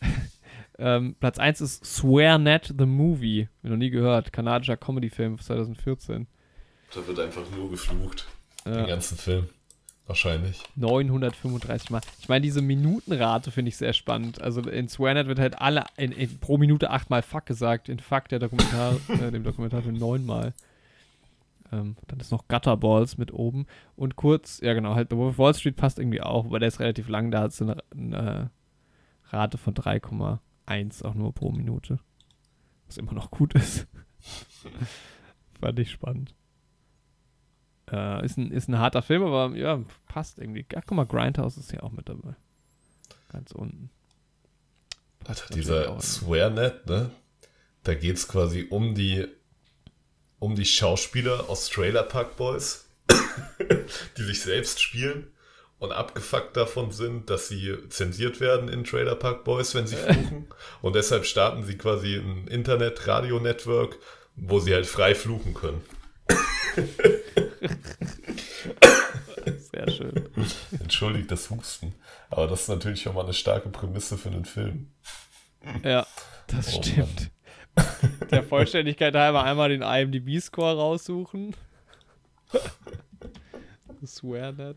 Ähm, 0.78 1.14
Platz 1.20 1.38
1 1.38 1.60
ist 1.60 1.84
SwearNet 1.84 2.74
the 2.76 2.86
Movie. 2.86 3.48
Noch 3.62 3.76
nie 3.76 3.90
gehört. 3.90 4.32
Kanadischer 4.32 4.76
Comedy-Film 4.76 5.38
2014. 5.38 6.26
Da 6.94 7.06
wird 7.06 7.18
einfach 7.18 7.42
nur 7.56 7.70
geflucht. 7.70 8.26
Den 8.64 8.84
Äh, 8.84 8.88
ganzen 8.88 9.16
Film. 9.16 9.48
Wahrscheinlich. 10.06 10.62
935 10.76 11.90
Mal. 11.90 12.00
Ich 12.20 12.28
meine, 12.28 12.42
diese 12.42 12.60
Minutenrate 12.60 13.50
finde 13.50 13.68
ich 13.68 13.76
sehr 13.76 13.92
spannend. 13.92 14.42
Also 14.42 14.60
in 14.62 14.88
SwearNet 14.88 15.28
wird 15.28 15.38
halt 15.38 15.60
alle 15.60 15.84
in, 15.96 16.12
in, 16.12 16.38
pro 16.38 16.58
Minute 16.58 16.90
achtmal 16.90 17.22
Fuck 17.22 17.46
gesagt. 17.46 17.88
In 17.88 18.00
Fuck 18.00 18.28
der 18.28 18.40
Dokumentar, 18.40 18.96
äh, 19.08 19.30
dem 19.30 19.44
Dokumentarfilm 19.44 19.96
neunmal. 19.96 20.54
Ähm, 21.70 21.96
dann 22.08 22.20
ist 22.20 22.32
noch 22.32 22.48
Gutterballs 22.48 23.16
mit 23.16 23.32
oben. 23.32 23.66
Und 23.96 24.16
kurz, 24.16 24.60
ja 24.60 24.74
genau, 24.74 24.94
halt 24.94 25.10
The 25.10 25.16
Wolf 25.16 25.34
of 25.34 25.38
Wall 25.38 25.54
Street 25.54 25.76
passt 25.76 25.98
irgendwie 25.98 26.20
auch, 26.20 26.44
aber 26.46 26.58
der 26.58 26.68
ist 26.68 26.80
relativ 26.80 27.08
lang. 27.08 27.30
Da 27.30 27.40
hat 27.40 27.52
es 27.52 27.62
eine, 27.62 27.78
eine 27.96 28.50
Rate 29.30 29.56
von 29.56 29.74
3,1 29.74 31.04
auch 31.04 31.14
nur 31.14 31.32
pro 31.32 31.52
Minute. 31.52 32.00
Was 32.86 32.98
immer 32.98 33.12
noch 33.14 33.30
gut 33.30 33.54
ist. 33.54 33.86
Fand 35.60 35.78
ich 35.78 35.92
spannend. 35.92 36.34
Äh, 37.92 38.24
ist, 38.24 38.38
ein, 38.38 38.50
ist 38.50 38.68
ein 38.68 38.78
harter 38.78 39.02
Film, 39.02 39.22
aber 39.22 39.54
ja, 39.56 39.80
passt 40.08 40.38
irgendwie. 40.38 40.64
Ach, 40.74 40.82
guck 40.86 40.96
mal, 40.96 41.04
Grindhouse 41.04 41.58
ist 41.58 41.72
ja 41.72 41.82
auch 41.82 41.92
mit 41.92 42.08
dabei. 42.08 42.34
Ganz 43.30 43.52
unten. 43.52 43.90
Alter, 45.24 45.54
dieser 45.54 45.94
ne? 45.94 46.00
SwearNet, 46.00 46.86
ne? 46.86 47.10
Da 47.84 47.94
geht 47.94 48.16
es 48.16 48.26
quasi 48.26 48.66
um 48.70 48.94
die 48.94 49.26
um 50.38 50.56
die 50.56 50.64
Schauspieler 50.64 51.48
aus 51.48 51.68
Trailer 51.68 52.02
Park 52.02 52.36
Boys, 52.36 52.88
die 54.16 54.22
sich 54.24 54.40
selbst 54.40 54.80
spielen 54.80 55.30
und 55.78 55.92
abgefuckt 55.92 56.56
davon 56.56 56.90
sind, 56.90 57.30
dass 57.30 57.46
sie 57.46 57.76
zensiert 57.90 58.40
werden 58.40 58.68
in 58.68 58.82
Trailer 58.82 59.14
Park 59.14 59.44
Boys, 59.44 59.74
wenn 59.74 59.86
sie 59.86 59.96
fluchen. 60.04 60.48
Und 60.80 60.96
deshalb 60.96 61.26
starten 61.26 61.62
sie 61.62 61.78
quasi 61.78 62.16
ein 62.16 62.48
Internet-Radio-Network, 62.48 63.98
wo 64.34 64.58
sie 64.58 64.74
halt 64.74 64.86
frei 64.86 65.14
fluchen 65.14 65.54
können. 65.54 65.82
Sehr 69.72 69.90
schön. 69.90 70.28
Entschuldigt 70.80 71.30
das 71.30 71.50
Husten. 71.50 71.94
Aber 72.30 72.46
das 72.46 72.62
ist 72.62 72.68
natürlich 72.68 73.02
schon 73.02 73.14
mal 73.14 73.24
eine 73.24 73.34
starke 73.34 73.68
Prämisse 73.68 74.18
für 74.18 74.30
einen 74.30 74.44
Film. 74.44 74.90
Ja, 75.84 76.06
das 76.48 76.76
Oh 76.76 76.82
stimmt. 76.82 77.30
Der 78.30 78.42
Vollständigkeit 78.42 79.14
halber 79.14 79.44
einmal 79.44 79.70
den 79.70 79.82
IMDb-Score 79.82 80.76
raussuchen. 80.76 81.56
SwearNet. 84.04 84.76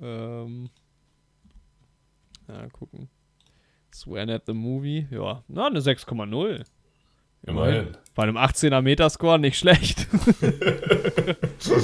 Ähm. 0.00 0.70
Ja, 2.48 2.68
gucken. 2.68 3.10
Swear 3.96 4.28
at 4.28 4.46
the 4.46 4.52
Movie, 4.52 5.06
ja, 5.10 5.42
na, 5.48 5.66
eine 5.66 5.80
6,0. 5.80 6.64
Immerhin. 7.42 7.96
Bei 8.14 8.24
einem 8.24 8.36
18er 8.36 8.80
Metascore 8.82 9.38
nicht 9.38 9.58
schlecht. 9.58 10.06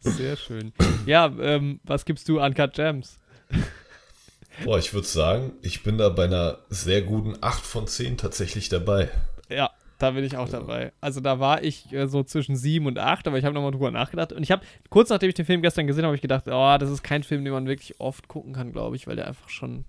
Sehr 0.00 0.36
schön. 0.36 0.72
Ja, 1.06 1.32
ähm, 1.40 1.80
was 1.84 2.04
gibst 2.04 2.28
du 2.28 2.38
an 2.38 2.54
Cut 2.54 2.74
Gems? 2.74 3.18
Boah, 4.62 4.78
ich 4.78 4.92
würde 4.94 5.06
sagen, 5.06 5.52
ich 5.62 5.82
bin 5.82 5.98
da 5.98 6.10
bei 6.10 6.24
einer 6.24 6.58
sehr 6.68 7.02
guten 7.02 7.34
8 7.40 7.64
von 7.64 7.86
10 7.86 8.18
tatsächlich 8.18 8.68
dabei. 8.68 9.08
Ja, 9.48 9.70
da 9.98 10.12
bin 10.12 10.22
ich 10.24 10.36
auch 10.36 10.48
dabei. 10.48 10.92
Also 11.00 11.20
da 11.20 11.40
war 11.40 11.62
ich 11.62 11.92
äh, 11.92 12.06
so 12.06 12.22
zwischen 12.22 12.54
7 12.54 12.86
und 12.86 12.98
8, 12.98 13.26
aber 13.26 13.38
ich 13.38 13.44
habe 13.44 13.54
nochmal 13.54 13.72
drüber 13.72 13.90
nachgedacht. 13.90 14.32
Und 14.32 14.42
ich 14.42 14.52
habe, 14.52 14.64
kurz 14.90 15.08
nachdem 15.08 15.30
ich 15.30 15.34
den 15.34 15.46
Film 15.46 15.62
gestern 15.62 15.86
gesehen 15.86 16.02
habe, 16.02 16.08
habe 16.08 16.16
ich 16.16 16.22
gedacht, 16.22 16.44
oh, 16.46 16.76
das 16.78 16.90
ist 16.90 17.02
kein 17.02 17.22
Film, 17.22 17.44
den 17.44 17.52
man 17.52 17.66
wirklich 17.66 18.00
oft 18.00 18.28
gucken 18.28 18.52
kann, 18.52 18.72
glaube 18.72 18.96
ich, 18.96 19.06
weil 19.06 19.16
der 19.16 19.26
einfach 19.26 19.48
schon 19.48 19.86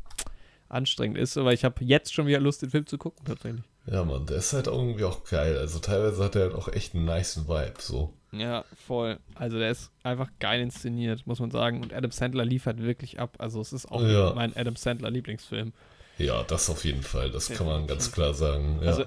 anstrengend 0.70 1.18
ist. 1.18 1.38
Aber 1.38 1.54
ich 1.54 1.64
habe 1.64 1.84
jetzt 1.84 2.14
schon 2.14 2.26
wieder 2.28 2.40
Lust, 2.40 2.62
den 2.62 2.70
Film 2.70 2.88
zu 2.88 2.98
gucken, 2.98 3.26
tatsächlich. 3.26 3.64
Ja, 3.88 4.04
Mann, 4.04 4.26
der 4.26 4.38
ist 4.38 4.52
halt 4.54 4.68
irgendwie 4.68 5.04
auch 5.04 5.24
geil. 5.26 5.58
Also 5.58 5.80
teilweise 5.80 6.24
hat 6.24 6.36
er 6.36 6.44
halt 6.44 6.56
auch 6.56 6.68
echt 6.70 6.96
einen 6.96 7.06
nice 7.06 7.48
Vibe, 7.48 7.74
so. 7.80 8.14
Ja, 8.32 8.66
voll. 8.88 9.20
Also 9.36 9.60
der 9.60 9.70
ist 9.72 9.92
einfach 10.04 10.30
geil 10.40 10.60
inszeniert, 10.62 11.26
muss 11.28 11.40
man 11.40 11.52
sagen. 11.52 11.82
Und 11.82 11.94
Adam 11.94 12.12
Sandler 12.12 12.46
liefert 12.46 12.82
wirklich 12.82 13.20
ab. 13.20 13.36
Also 13.38 13.62
es 13.62 13.72
ist 13.74 13.90
auch 13.92 14.02
Ja. 14.02 14.34
mein 14.36 14.56
Adam 14.58 14.76
Sandler 14.76 15.10
Lieblingsfilm. 15.12 15.72
Ja, 16.18 16.44
das 16.44 16.70
auf 16.70 16.84
jeden 16.84 17.04
Fall. 17.04 17.30
Das 17.30 17.50
kann 17.50 17.68
man 17.68 17.88
ganz 17.88 18.12
klar 18.12 18.34
sagen. 18.34 18.80
Ja. 18.82 18.88
Also 18.90 19.06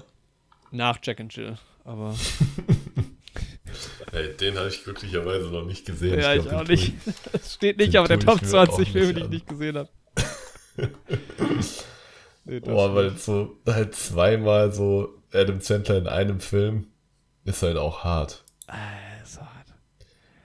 nach 0.71 0.97
Jack 1.03 1.19
and 1.19 1.35
Jill. 1.35 1.57
Aber 1.83 2.15
Ey, 4.11 4.35
den 4.37 4.57
habe 4.57 4.69
ich 4.69 4.83
glücklicherweise 4.83 5.45
noch 5.47 5.65
nicht 5.65 5.85
gesehen. 5.85 6.19
ja, 6.19 6.33
ich, 6.33 6.43
glaub, 6.43 6.61
auch 6.61 6.63
den 6.65 6.75
nicht. 6.79 6.93
tue 7.03 7.13
Es 7.33 7.53
steht 7.55 7.77
nicht 7.77 7.97
auf 7.97 8.07
der 8.07 8.17
ich 8.17 8.25
Top 8.25 8.41
mir 8.41 8.47
auch 8.47 8.67
20 8.67 8.79
nicht 8.79 8.91
Filme, 8.91 9.13
die 9.13 9.21
ich 9.21 9.29
nicht 9.29 9.47
gesehen 9.47 9.77
habe. 9.77 9.89
nee, 12.49 12.59
boah, 12.59 12.95
weil 12.95 13.15
so 13.17 13.57
halt 13.67 13.95
zweimal 13.95 14.71
so 14.71 15.09
Adam 15.33 15.61
Sandler 15.61 15.97
in 15.97 16.07
einem 16.07 16.39
Film 16.39 16.87
ist 17.45 17.61
halt 17.63 17.77
auch 17.77 18.03
hart. 18.03 18.43
äh, 18.67 19.23
ist 19.23 19.39
hart. 19.39 19.49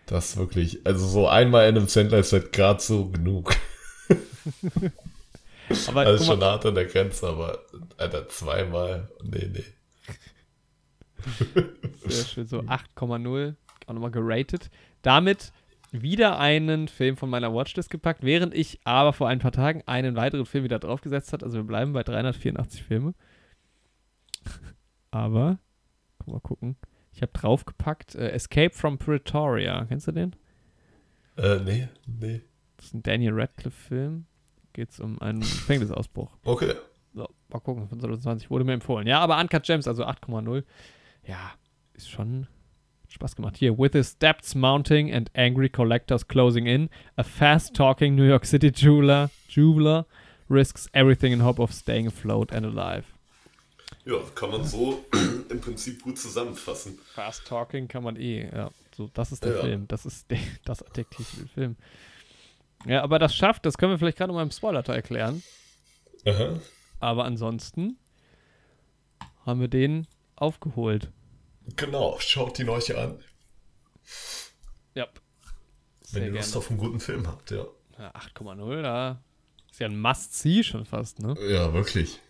Das 0.07 0.30
ist 0.30 0.36
wirklich, 0.36 0.86
also 0.86 1.07
so 1.07 1.28
einmal 1.28 1.66
Adam 1.68 1.88
Sandler 1.88 2.18
ist 2.18 2.32
halt 2.32 2.52
gerade 2.52 2.80
so 2.80 3.09
genug. 3.09 3.57
Aber 5.88 6.02
Also 6.02 6.18
guck 6.18 6.26
schon 6.26 6.38
mal, 6.40 6.46
hart 6.50 6.66
an 6.66 6.74
der 6.74 6.84
Grenze, 6.84 7.26
aber 7.26 7.59
Alter, 7.96 8.28
zweimal, 8.28 9.09
nee, 9.22 9.50
nee. 9.50 9.64
sehr 12.07 12.24
schön, 12.26 12.46
so 12.46 12.61
8,0. 12.61 13.55
Auch 13.86 13.92
nochmal 13.92 14.11
geratet. 14.11 14.70
Damit 15.02 15.52
wieder 16.03 16.38
einen 16.38 16.88
Film 16.88 17.16
von 17.16 17.30
meiner 17.30 17.55
Watchlist 17.55 17.90
gepackt, 17.90 18.22
während 18.22 18.55
ich 18.55 18.80
aber 18.84 19.12
vor 19.12 19.28
ein 19.28 19.38
paar 19.38 19.53
Tagen 19.53 19.82
einen 19.86 20.16
weiteren 20.16 20.47
Film 20.47 20.64
wieder 20.64 20.78
draufgesetzt 20.78 21.32
hat. 21.32 21.42
Also 21.42 21.59
wir 21.59 21.64
bleiben 21.64 21.92
bei 21.92 22.03
384 22.03 22.82
Filme. 22.82 23.14
Aber, 25.11 25.59
guck 26.18 26.34
mal 26.34 26.40
gucken. 26.40 26.76
Ich 27.12 27.22
habe 27.22 27.30
draufgepackt 27.32 28.16
äh, 28.16 28.30
Escape 28.30 28.74
from 28.74 28.99
Pretoria. 28.99 29.84
Kennst 29.84 30.09
du 30.09 30.12
den? 30.12 30.34
Äh, 31.36 31.61
nee, 31.61 31.88
nee. 32.07 32.40
Das 32.76 32.86
ist 32.86 32.95
ein 32.95 33.03
Daniel 33.05 33.32
Radcliffe-Film. 33.34 34.26
Geht 34.72 34.90
es 34.90 34.99
um 34.99 35.22
einen 35.22 35.40
Gefängnisausbruch. 35.40 36.36
Okay. 36.45 36.74
So, 37.14 37.28
mal 37.49 37.61
gucken, 37.61 37.88
von 37.88 38.01
2020 38.01 38.51
wurde 38.51 38.64
mir 38.64 38.72
empfohlen. 38.72 39.07
Ja, 39.07 39.20
aber 39.20 39.38
Uncut 39.38 39.62
Gems, 39.62 39.86
also 39.86 40.05
8,0. 40.05 40.64
Ja, 41.24 41.53
ist 41.92 42.11
schon 42.11 42.49
Spaß 43.14 43.36
gemacht. 43.36 43.56
Hier, 43.56 43.78
with 43.78 43.92
his 43.92 44.18
debts 44.18 44.54
mounting 44.54 45.12
and 45.12 45.30
angry 45.34 45.68
collectors 45.68 46.26
closing 46.26 46.66
in, 46.66 46.90
a 47.16 47.24
fast-talking 47.24 48.14
New 48.14 48.24
York 48.26 48.44
City 48.44 48.70
jeweler, 48.70 49.30
jeweler 49.48 50.06
risks 50.50 50.88
everything 50.92 51.32
in 51.32 51.42
hope 51.42 51.60
of 51.62 51.72
staying 51.72 52.06
afloat 52.06 52.52
and 52.52 52.66
alive. 52.66 53.04
Ja, 54.04 54.16
kann 54.34 54.50
man 54.50 54.64
so 54.64 55.04
im 55.48 55.60
Prinzip 55.60 56.02
gut 56.02 56.18
zusammenfassen. 56.18 56.98
Fast-talking 57.14 57.88
kann 57.88 58.02
man 58.02 58.16
eh, 58.16 58.50
ja. 58.54 58.70
So, 58.96 59.10
das 59.14 59.32
ist 59.32 59.44
der 59.44 59.54
Ja. 59.56 59.60
Film. 59.62 59.88
Das 59.88 60.04
ist 60.06 60.30
der, 60.30 60.38
das 60.64 60.82
Adjektiv 60.82 61.26
für 61.26 61.36
den 61.36 61.48
Film. 61.48 61.76
Ja, 62.86 63.02
aber 63.02 63.18
das 63.18 63.34
schafft, 63.34 63.64
das 63.64 63.78
können 63.78 63.92
wir 63.92 63.98
vielleicht 63.98 64.18
gerade 64.18 64.32
mal 64.32 64.42
im 64.42 64.50
Spoiler-Teil 64.50 64.96
erklären. 64.96 65.42
Aha. 66.26 66.58
Aber 67.00 67.24
ansonsten 67.24 67.96
haben 69.46 69.60
wir 69.60 69.68
den 69.68 70.06
aufgeholt. 70.36 71.10
Genau, 71.76 72.16
schaut 72.20 72.58
ihn 72.58 72.68
euch 72.68 72.96
an, 72.96 73.18
Ja. 74.94 75.06
wenn 76.12 76.22
Sehr 76.22 76.26
ihr 76.26 76.32
Lust 76.32 76.52
gerne. 76.52 76.58
auf 76.58 76.70
einen 76.70 76.78
guten 76.78 77.00
Film 77.00 77.26
habt, 77.26 77.50
ja. 77.50 77.64
Ja, 77.98 78.12
8,0, 78.14 78.82
da 78.82 79.22
ist 79.70 79.80
ja 79.80 79.86
ein 79.88 80.00
Must-See 80.00 80.62
schon 80.62 80.84
fast, 80.84 81.20
ne? 81.20 81.34
Ja, 81.48 81.72
wirklich. 81.72 82.20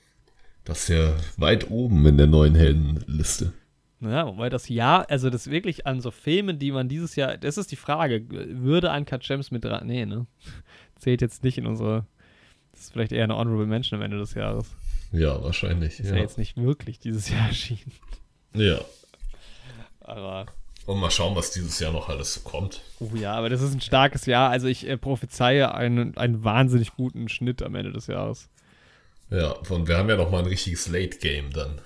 Das 0.65 0.83
ist 0.83 0.89
ja 0.89 1.15
weit 1.37 1.71
oben 1.71 2.07
in 2.07 2.17
der 2.17 2.27
neuen 2.27 2.55
Heldenliste. 2.55 3.53
Ja, 4.01 4.27
wobei 4.27 4.49
das 4.51 4.69
Jahr, 4.69 5.09
also 5.11 5.31
das 5.31 5.51
wirklich 5.51 5.87
an 5.87 6.01
so 6.01 6.11
Filmen, 6.11 6.59
die 6.59 6.73
man 6.73 6.89
dieses 6.89 7.17
Jahr, 7.17 7.37
das 7.39 7.57
ist 7.59 7.71
die 7.73 7.77
Frage, 7.77 8.25
würde 8.29 8.91
Uncut 8.91 9.23
Gems 9.23 9.51
mit 9.51 9.65
dran, 9.65 9.87
nee, 9.87 10.05
ne? 10.07 10.27
Zählt 10.99 11.21
jetzt 11.23 11.43
nicht 11.43 11.59
in 11.59 11.67
unsere, 11.67 12.07
das 12.73 12.83
ist 12.83 12.93
vielleicht 12.93 13.13
eher 13.13 13.25
eine 13.25 13.37
Honorable 13.37 13.67
Mention 13.67 13.99
am 13.99 14.05
Ende 14.05 14.19
des 14.19 14.35
Jahres. 14.35 14.71
Ja, 15.13 15.43
wahrscheinlich. 15.43 16.01
Ist 16.01 16.11
ja, 16.11 16.17
Ja. 16.17 16.23
jetzt 16.23 16.39
nicht 16.39 16.57
wirklich 16.57 16.99
dieses 16.99 17.29
Jahr 17.29 17.49
erschienen. 17.49 17.93
ja. 18.55 18.81
Aber, 20.05 20.47
Und 20.87 21.01
mal 21.01 21.11
schauen, 21.11 21.35
was 21.35 21.51
dieses 21.51 21.81
Jahr 21.81 21.93
noch 21.93 22.09
alles 22.09 22.35
so 22.35 22.41
kommt. 22.41 22.83
oh 23.01 23.11
ja, 23.15 23.35
aber 23.35 23.49
das 23.49 23.63
ist 23.63 23.75
ein 23.75 23.81
starkes 23.81 24.27
Jahr, 24.27 24.51
also 24.51 24.69
ich 24.69 24.87
äh, 24.87 24.97
prophezeie 24.97 25.75
einen, 25.75 26.17
einen 26.17 26.45
wahnsinnig 26.45 26.95
guten 26.95 27.29
Schnitt 27.29 27.63
am 27.63 27.75
Ende 27.75 27.93
des 27.93 28.07
Jahres. 28.07 28.49
Ja, 29.31 29.53
und 29.71 29.89
wir 29.89 29.97
haben 29.97 30.09
ja 30.09 30.17
noch 30.17 30.31
mal 30.31 30.41
ein 30.41 30.47
richtiges 30.47 30.87
Late 30.89 31.19
Game 31.19 31.51
dann. 31.53 31.81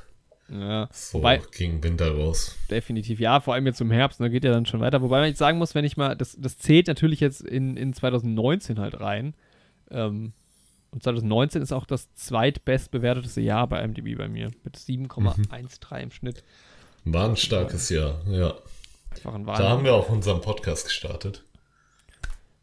Ja, 0.51 0.89
So 0.93 1.19
wobei, 1.19 1.41
gegen 1.53 1.83
Winter 1.83 2.11
raus. 2.11 2.57
Definitiv, 2.71 3.21
ja, 3.21 3.41
vor 3.41 3.55
allem 3.55 3.66
jetzt 3.66 3.81
im 3.81 3.91
Herbst, 3.91 4.19
ne, 4.19 4.31
geht 4.31 4.45
ja 4.45 4.51
dann 4.51 4.66
schon 4.66 4.81
weiter. 4.81 5.03
Wobei 5.03 5.21
man 5.21 5.29
jetzt 5.29 5.39
sagen 5.39 5.59
muss, 5.59 5.75
wenn 5.75 5.85
ich 5.85 5.97
mal, 5.97 6.16
das, 6.16 6.37
das 6.39 6.59
zählt 6.59 6.89
natürlich 6.89 7.21
jetzt 7.21 7.43
in, 7.43 7.77
in 7.77 7.93
2019 7.93 8.81
halt 8.81 8.99
rein. 9.01 9.35
Ähm, 9.91 10.33
und 10.91 11.03
2019 11.03 11.61
ist 11.61 11.73
auch 11.73 11.85
das 11.85 12.12
zweitbestbewertetste 12.14 13.43
Jahr 13.43 13.66
bei 13.66 13.87
MDB 13.87 14.14
bei 14.14 14.29
mir. 14.29 14.51
Mit 14.64 14.77
7,13 14.77 16.01
im 16.01 16.11
Schnitt. 16.11 16.43
War 17.13 17.29
ein 17.29 17.37
starkes 17.37 17.89
Jahr, 17.91 18.21
ja. 18.29 18.55
Einfach 19.15 19.35
ein 19.35 19.47
Da 19.47 19.69
haben 19.69 19.85
wir 19.85 19.95
auch 19.95 20.09
unseren 20.09 20.41
Podcast 20.41 20.87
gestartet. 20.87 21.45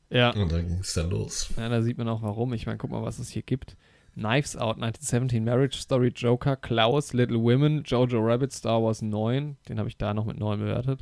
Ja. 0.09 0.31
Und 0.31 0.51
da 0.51 0.61
ging 0.61 0.79
es 0.79 0.93
dann 0.93 1.09
los. 1.09 1.49
ja, 1.57 1.67
da 1.67 1.81
sieht 1.81 1.97
man 1.97 2.07
auch 2.07 2.21
warum. 2.21 2.53
Ich 2.53 2.65
meine, 2.65 2.77
guck 2.77 2.91
mal, 2.91 3.03
was 3.03 3.19
es 3.19 3.29
hier 3.29 3.41
gibt. 3.41 3.75
Knives 4.13 4.55
Out 4.55 4.77
1917, 4.77 5.43
Marriage 5.43 5.77
Story, 5.77 6.13
Joker, 6.15 6.55
Klaus, 6.55 7.11
Little 7.11 7.41
Women, 7.41 7.83
Jojo 7.83 8.19
Rabbit, 8.19 8.53
Star 8.53 8.81
Wars 8.81 9.01
9. 9.01 9.57
Den 9.67 9.79
habe 9.79 9.89
ich 9.89 9.97
da 9.97 10.13
noch 10.13 10.25
mit 10.25 10.39
9 10.39 10.59
bewertet. 10.59 11.01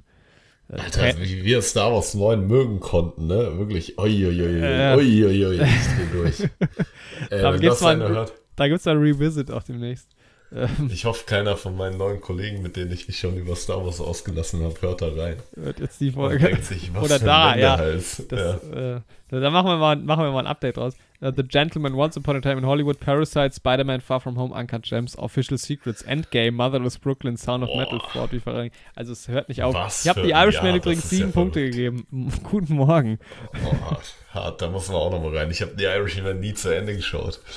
Äh, 0.70 0.80
Alter, 0.80 1.04
also 1.04 1.20
wie 1.20 1.44
wir 1.44 1.62
Star 1.62 1.92
Wars 1.94 2.16
9 2.16 2.48
mögen 2.48 2.80
konnten, 2.80 3.28
ne? 3.28 3.58
Wirklich, 3.58 4.00
uiuiui, 4.00 4.42
uiuiui, 4.98 5.56
ich 5.56 5.60
dreh 5.62 6.12
durch. 6.12 6.50
äh, 7.30 7.60
gibt's 7.60 7.82
mal 7.82 8.00
hört, 8.00 8.34
Da 8.56 8.68
gibt 8.68 8.80
es 8.80 8.88
ein 8.88 8.98
Revisit 8.98 9.52
auch 9.52 9.64
demnächst. 9.64 10.10
Ähm, 10.56 10.90
ich 10.92 11.06
hoffe, 11.06 11.26
keiner 11.26 11.58
von 11.58 11.76
meinen 11.76 11.98
neuen 11.98 12.22
Kollegen, 12.22 12.62
mit 12.62 12.76
denen 12.76 12.92
ich 12.92 13.08
mich 13.08 13.18
schon 13.18 13.36
über 13.38 13.56
Star 13.56 13.84
Wars 13.84 14.00
ausgelassen 14.00 14.64
habe, 14.64 14.76
hört 14.82 15.02
da 15.02 15.08
rein. 15.08 15.38
wird 15.56 15.80
jetzt 15.80 16.00
die 16.00 16.12
Folge. 16.12 16.58
sich, 16.62 16.92
Oder 16.96 17.20
da, 17.20 17.56
ja. 17.56 17.78
Das, 17.78 18.24
ja. 18.32 18.96
äh, 18.96 19.02
da 19.30 19.50
machen 19.50 19.68
wir, 19.68 19.78
mal, 19.78 19.96
machen 19.96 20.24
wir 20.24 20.32
mal 20.32 20.42
ein 20.42 20.48
Update 20.48 20.78
draus. 20.78 20.94
Uh, 21.22 21.32
The 21.36 21.44
Gentleman, 21.44 21.96
Once 21.96 22.18
Upon 22.18 22.36
a 22.36 22.42
Time 22.42 22.58
in 22.58 22.66
Hollywood, 22.66 23.00
Parasite, 23.00 23.54
Spider-Man, 23.56 24.02
Far 24.02 24.20
From 24.20 24.38
Home, 24.38 24.54
Uncut 24.54 24.84
Gems, 24.84 25.18
Official 25.18 25.58
Secrets, 25.58 26.02
Endgame, 26.02 26.52
Motherless 26.52 26.98
Brooklyn, 27.00 27.38
Sound 27.38 27.64
of 27.64 27.70
Boah. 27.70 27.78
Metal, 27.78 28.02
Ford 28.12 28.32
wie 28.34 28.40
Ferrari. 28.40 28.72
Also 28.94 29.14
es 29.14 29.28
hört 29.30 29.48
nicht 29.48 29.64
auf. 29.64 29.74
Was 29.74 30.04
ich 30.04 30.10
habe 30.10 30.22
die 30.22 30.32
Irishman 30.32 30.72
ja, 30.72 30.76
übrigens 30.76 31.06
ist 31.06 31.12
ja 31.12 31.18
sieben 31.20 31.32
Punkte 31.32 31.62
gegeben. 31.62 32.06
Guten 32.44 32.76
Morgen. 32.76 33.20
Oh, 33.66 33.90
hart, 33.90 34.14
hart, 34.34 34.62
da 34.62 34.70
muss 34.70 34.90
man 34.90 34.98
auch 34.98 35.12
noch 35.12 35.22
mal 35.22 35.36
rein. 35.36 35.50
Ich 35.50 35.62
habe 35.62 35.76
die 35.76 35.86
Irishman 35.86 36.40
nie 36.40 36.54
zu 36.54 36.70
Ende 36.76 36.96
geschaut. 36.96 37.40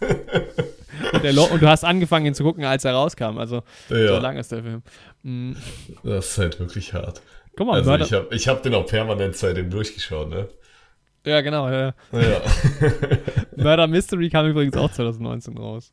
Und, 1.12 1.38
und 1.52 1.62
du 1.62 1.68
hast 1.68 1.84
angefangen, 1.84 2.26
ihn 2.26 2.34
zu 2.34 2.42
gucken, 2.44 2.64
als 2.64 2.84
er 2.84 2.92
rauskam. 2.94 3.38
Also 3.38 3.62
so 3.88 3.94
Ja, 3.96 4.18
lang 4.18 4.36
ist 4.36 4.52
der 4.52 4.62
Film. 4.62 4.82
Mm, 5.22 5.52
das 6.02 6.30
ist 6.32 6.38
halt 6.38 6.60
wirklich 6.60 6.92
hart. 6.92 7.22
guck 7.56 7.66
mal, 7.66 7.74
Also 7.74 7.94
ich 7.96 8.12
habe 8.12 8.34
ich 8.34 8.48
hab 8.48 8.62
den 8.62 8.74
auch 8.74 8.86
permanent 8.86 9.36
seitdem 9.36 9.70
durchgeschaut, 9.70 10.28
ne? 10.28 10.48
ja 11.24 11.40
genau. 11.40 11.68
Ja. 11.68 11.94
Ja. 12.12 12.40
Murder 13.56 13.86
Mystery 13.88 14.30
kam 14.30 14.46
übrigens 14.46 14.76
auch 14.76 14.92
2019 14.92 15.56
raus. 15.58 15.92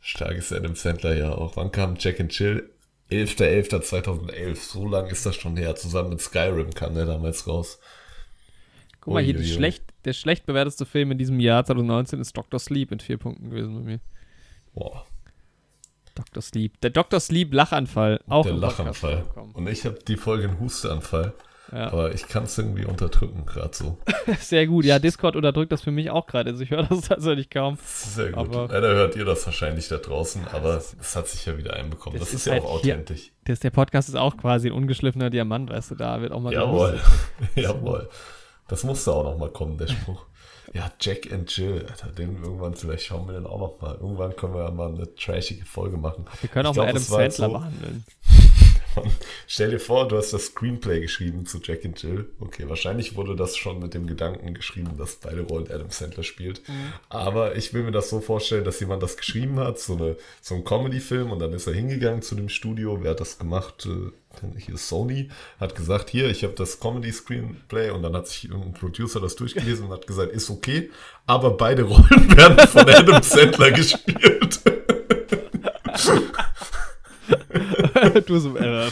Starkes 0.00 0.52
Adam 0.52 0.74
Sandler 0.74 1.14
ja 1.14 1.32
auch. 1.32 1.56
Wann 1.56 1.72
kam 1.72 1.96
Jack 1.98 2.20
and 2.20 2.30
Chill? 2.30 2.70
11.11.2011. 3.10 4.54
So 4.56 4.86
lang 4.86 5.06
ist 5.08 5.26
das 5.26 5.34
schon 5.36 5.56
her. 5.56 5.74
Zusammen 5.76 6.10
mit 6.10 6.20
Skyrim 6.20 6.70
kam 6.70 6.94
der 6.94 7.06
damals 7.06 7.46
raus. 7.46 7.80
Guck 9.00 9.14
mal, 9.14 9.22
hier 9.22 9.42
schlecht, 9.42 9.82
der 10.04 10.12
schlecht 10.12 10.46
bewertetste 10.46 10.86
Film 10.86 11.10
in 11.10 11.18
diesem 11.18 11.40
Jahr 11.40 11.64
2019 11.64 12.20
ist 12.20 12.36
Dr. 12.36 12.60
Sleep 12.60 12.90
mit 12.90 13.02
vier 13.02 13.16
Punkten 13.18 13.50
gewesen 13.50 13.74
bei 13.74 13.80
mir. 13.82 14.00
Boah, 14.80 15.04
Dr. 16.14 16.42
Sleep. 16.42 16.80
Der 16.80 16.88
Dr. 16.88 17.20
Sleep 17.20 17.52
Lachanfall. 17.52 18.20
Auch 18.28 18.46
der 18.46 18.54
Lachanfall. 18.54 19.24
Und 19.52 19.68
ich 19.68 19.84
habe 19.84 19.98
die 20.08 20.16
Folge 20.16 20.48
einen 20.48 20.58
Husteanfall. 20.58 21.34
Ja. 21.70 21.92
Aber 21.92 22.14
ich 22.14 22.26
kann 22.26 22.44
es 22.44 22.56
irgendwie 22.56 22.86
unterdrücken, 22.86 23.44
gerade 23.44 23.76
so. 23.76 23.98
Sehr 24.40 24.66
gut. 24.66 24.86
Ja, 24.86 24.98
Discord 24.98 25.36
unterdrückt 25.36 25.70
das 25.70 25.82
für 25.82 25.90
mich 25.90 26.10
auch 26.10 26.26
gerade. 26.26 26.50
Also 26.50 26.64
ich 26.64 26.70
höre 26.70 26.82
das 26.84 27.02
tatsächlich 27.08 27.50
kaum. 27.50 27.76
Sehr 27.84 28.32
gut. 28.32 28.38
Aber 28.38 28.68
Leider 28.68 28.88
hört 28.88 29.16
ihr 29.16 29.26
das 29.26 29.44
wahrscheinlich 29.44 29.86
da 29.88 29.98
draußen, 29.98 30.48
aber 30.50 30.78
es 30.78 31.14
hat 31.14 31.28
sich 31.28 31.44
ja 31.44 31.58
wieder 31.58 31.74
einbekommen. 31.74 32.18
Das, 32.18 32.30
das 32.30 32.34
ist, 32.34 32.40
ist, 32.40 32.46
ja 32.46 32.52
halt 32.54 32.64
auch 32.64 32.76
authentisch. 32.76 33.20
Hier, 33.20 33.32
das, 33.44 33.60
der 33.60 33.70
Podcast 33.70 34.08
ist 34.08 34.16
auch 34.16 34.36
quasi 34.36 34.68
ein 34.68 34.72
ungeschliffener 34.72 35.30
Diamant, 35.30 35.70
weißt 35.70 35.92
du, 35.92 35.94
da 35.94 36.20
wird 36.22 36.32
auch 36.32 36.40
mal 36.40 36.52
Jawohl. 36.52 36.98
Jawohl. 37.54 38.08
Das 38.66 38.82
musste 38.82 39.12
auch 39.12 39.24
noch 39.24 39.38
mal 39.38 39.50
kommen, 39.50 39.78
der 39.78 39.88
Spruch. 39.88 40.26
Ja, 40.72 40.90
Jack 41.00 41.32
and 41.32 41.54
Jill, 41.56 41.84
Alter, 41.88 42.12
den 42.12 42.42
irgendwann, 42.42 42.74
vielleicht 42.76 43.04
schauen 43.04 43.26
wir 43.26 43.32
den 43.32 43.46
auch 43.46 43.58
noch 43.58 43.80
mal. 43.80 43.96
Irgendwann 44.00 44.36
können 44.36 44.54
wir 44.54 44.64
ja 44.64 44.70
mal 44.70 44.94
eine 44.94 45.12
trashige 45.16 45.64
Folge 45.64 45.96
machen. 45.96 46.26
Wir 46.40 46.48
können 46.48 46.66
auch 46.66 46.72
ich 46.72 46.78
mal 46.78 46.88
Adam 46.88 47.02
Sandler 47.02 47.30
so, 47.30 47.48
behandeln. 47.48 48.04
Stell 49.46 49.70
dir 49.70 49.80
vor, 49.80 50.06
du 50.06 50.16
hast 50.16 50.32
das 50.32 50.46
Screenplay 50.46 51.00
geschrieben 51.00 51.44
zu 51.46 51.58
Jack 51.62 51.84
and 51.84 52.00
Jill. 52.00 52.28
Okay, 52.38 52.68
wahrscheinlich 52.68 53.16
wurde 53.16 53.34
das 53.34 53.56
schon 53.56 53.80
mit 53.80 53.94
dem 53.94 54.06
Gedanken 54.06 54.54
geschrieben, 54.54 54.96
dass 54.96 55.16
beide 55.16 55.42
Rollen 55.42 55.70
Adam 55.70 55.90
Sandler 55.90 56.22
spielt. 56.22 56.68
Mhm. 56.68 56.92
Aber 57.08 57.56
ich 57.56 57.74
will 57.74 57.82
mir 57.82 57.92
das 57.92 58.10
so 58.10 58.20
vorstellen, 58.20 58.64
dass 58.64 58.80
jemand 58.80 59.02
das 59.02 59.16
geschrieben 59.16 59.58
hat, 59.58 59.78
so, 59.78 59.94
eine, 59.94 60.16
so 60.40 60.54
ein 60.54 60.64
Comedy-Film, 60.64 61.32
und 61.32 61.40
dann 61.40 61.52
ist 61.52 61.66
er 61.66 61.74
hingegangen 61.74 62.22
zu 62.22 62.34
dem 62.34 62.48
Studio. 62.48 62.98
Wer 63.02 63.12
hat 63.12 63.20
das 63.20 63.38
gemacht? 63.38 63.88
Hier 64.58 64.76
Sony, 64.76 65.30
hat 65.58 65.74
gesagt, 65.74 66.10
hier, 66.10 66.28
ich 66.28 66.44
habe 66.44 66.54
das 66.54 66.80
Comedy-Screenplay 66.80 67.90
und 67.90 68.02
dann 68.02 68.14
hat 68.14 68.28
sich 68.28 68.50
ein 68.50 68.72
Producer 68.72 69.20
das 69.20 69.36
durchgelesen 69.36 69.86
und 69.86 69.92
hat 69.92 70.06
gesagt, 70.06 70.32
ist 70.32 70.50
okay, 70.50 70.90
aber 71.26 71.56
beide 71.56 71.82
Rollen 71.90 72.36
werden 72.36 72.66
von 72.66 72.88
Adam 72.88 73.22
Sandler 73.22 73.70
gespielt. 73.70 74.60
du 78.26 78.38
so, 78.38 78.56
äh, 78.56 78.90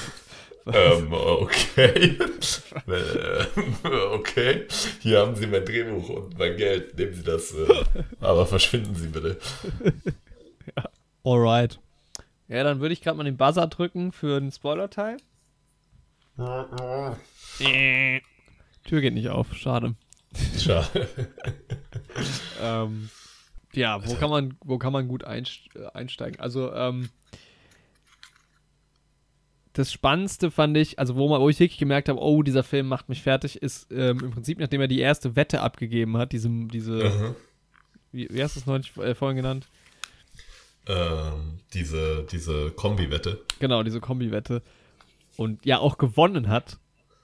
ähm, 0.72 1.12
okay. 1.12 2.18
okay. 4.12 4.66
Hier 5.00 5.20
haben 5.20 5.34
Sie 5.34 5.46
mein 5.46 5.64
Drehbuch 5.64 6.08
und 6.10 6.38
mein 6.38 6.56
Geld. 6.56 6.98
Nehmen 6.98 7.14
Sie 7.14 7.22
das. 7.22 7.54
Äh, 7.54 7.84
aber 8.20 8.44
verschwinden 8.46 8.94
Sie 8.94 9.08
bitte. 9.08 9.38
Ja. 10.76 10.84
Alright. 11.24 11.78
Ja, 12.48 12.64
dann 12.64 12.80
würde 12.80 12.92
ich 12.92 13.02
gerade 13.02 13.16
mal 13.16 13.24
den 13.24 13.36
Buzzer 13.36 13.66
drücken 13.66 14.12
für 14.12 14.40
den 14.40 14.50
Spoiler-Teil. 14.50 15.18
Äh, 16.38 18.20
Tür 18.84 19.00
geht 19.00 19.14
nicht 19.14 19.28
auf. 19.28 19.54
Schade. 19.54 19.94
Schade. 20.58 21.08
ähm, 22.62 23.10
ja, 23.72 24.06
wo 24.06 24.14
kann 24.14 24.30
man, 24.30 24.56
wo 24.64 24.78
kann 24.78 24.92
man 24.92 25.08
gut 25.08 25.24
einsteigen? 25.24 26.40
Also, 26.40 26.72
ähm, 26.72 27.10
das 29.72 29.92
Spannendste 29.92 30.50
fand 30.50 30.76
ich, 30.76 30.98
also 30.98 31.14
wo, 31.14 31.28
man, 31.28 31.40
wo 31.40 31.48
ich 31.48 31.60
wirklich 31.60 31.78
gemerkt 31.78 32.08
habe, 32.08 32.20
oh, 32.20 32.42
dieser 32.42 32.64
Film 32.64 32.88
macht 32.88 33.08
mich 33.08 33.22
fertig, 33.22 33.62
ist 33.62 33.86
ähm, 33.92 34.18
im 34.20 34.30
Prinzip, 34.32 34.58
nachdem 34.58 34.80
er 34.80 34.88
die 34.88 34.98
erste 34.98 35.36
Wette 35.36 35.60
abgegeben 35.60 36.16
hat, 36.16 36.32
diese, 36.32 36.48
diese 36.48 37.04
mhm. 37.04 37.34
wie, 38.10 38.28
wie 38.30 38.42
hast 38.42 38.56
du 38.56 38.60
es 38.60 38.66
neulich 38.66 38.96
äh, 38.96 39.14
vorhin 39.14 39.36
genannt? 39.36 39.68
Ähm, 40.88 41.60
diese, 41.74 42.26
diese 42.32 42.70
Kombi-Wette. 42.70 43.44
Genau, 43.60 43.82
diese 43.82 44.00
Kombi-Wette. 44.00 44.62
Und 45.38 45.64
ja, 45.64 45.78
auch 45.78 45.98
gewonnen 45.98 46.48
hat. 46.48 46.78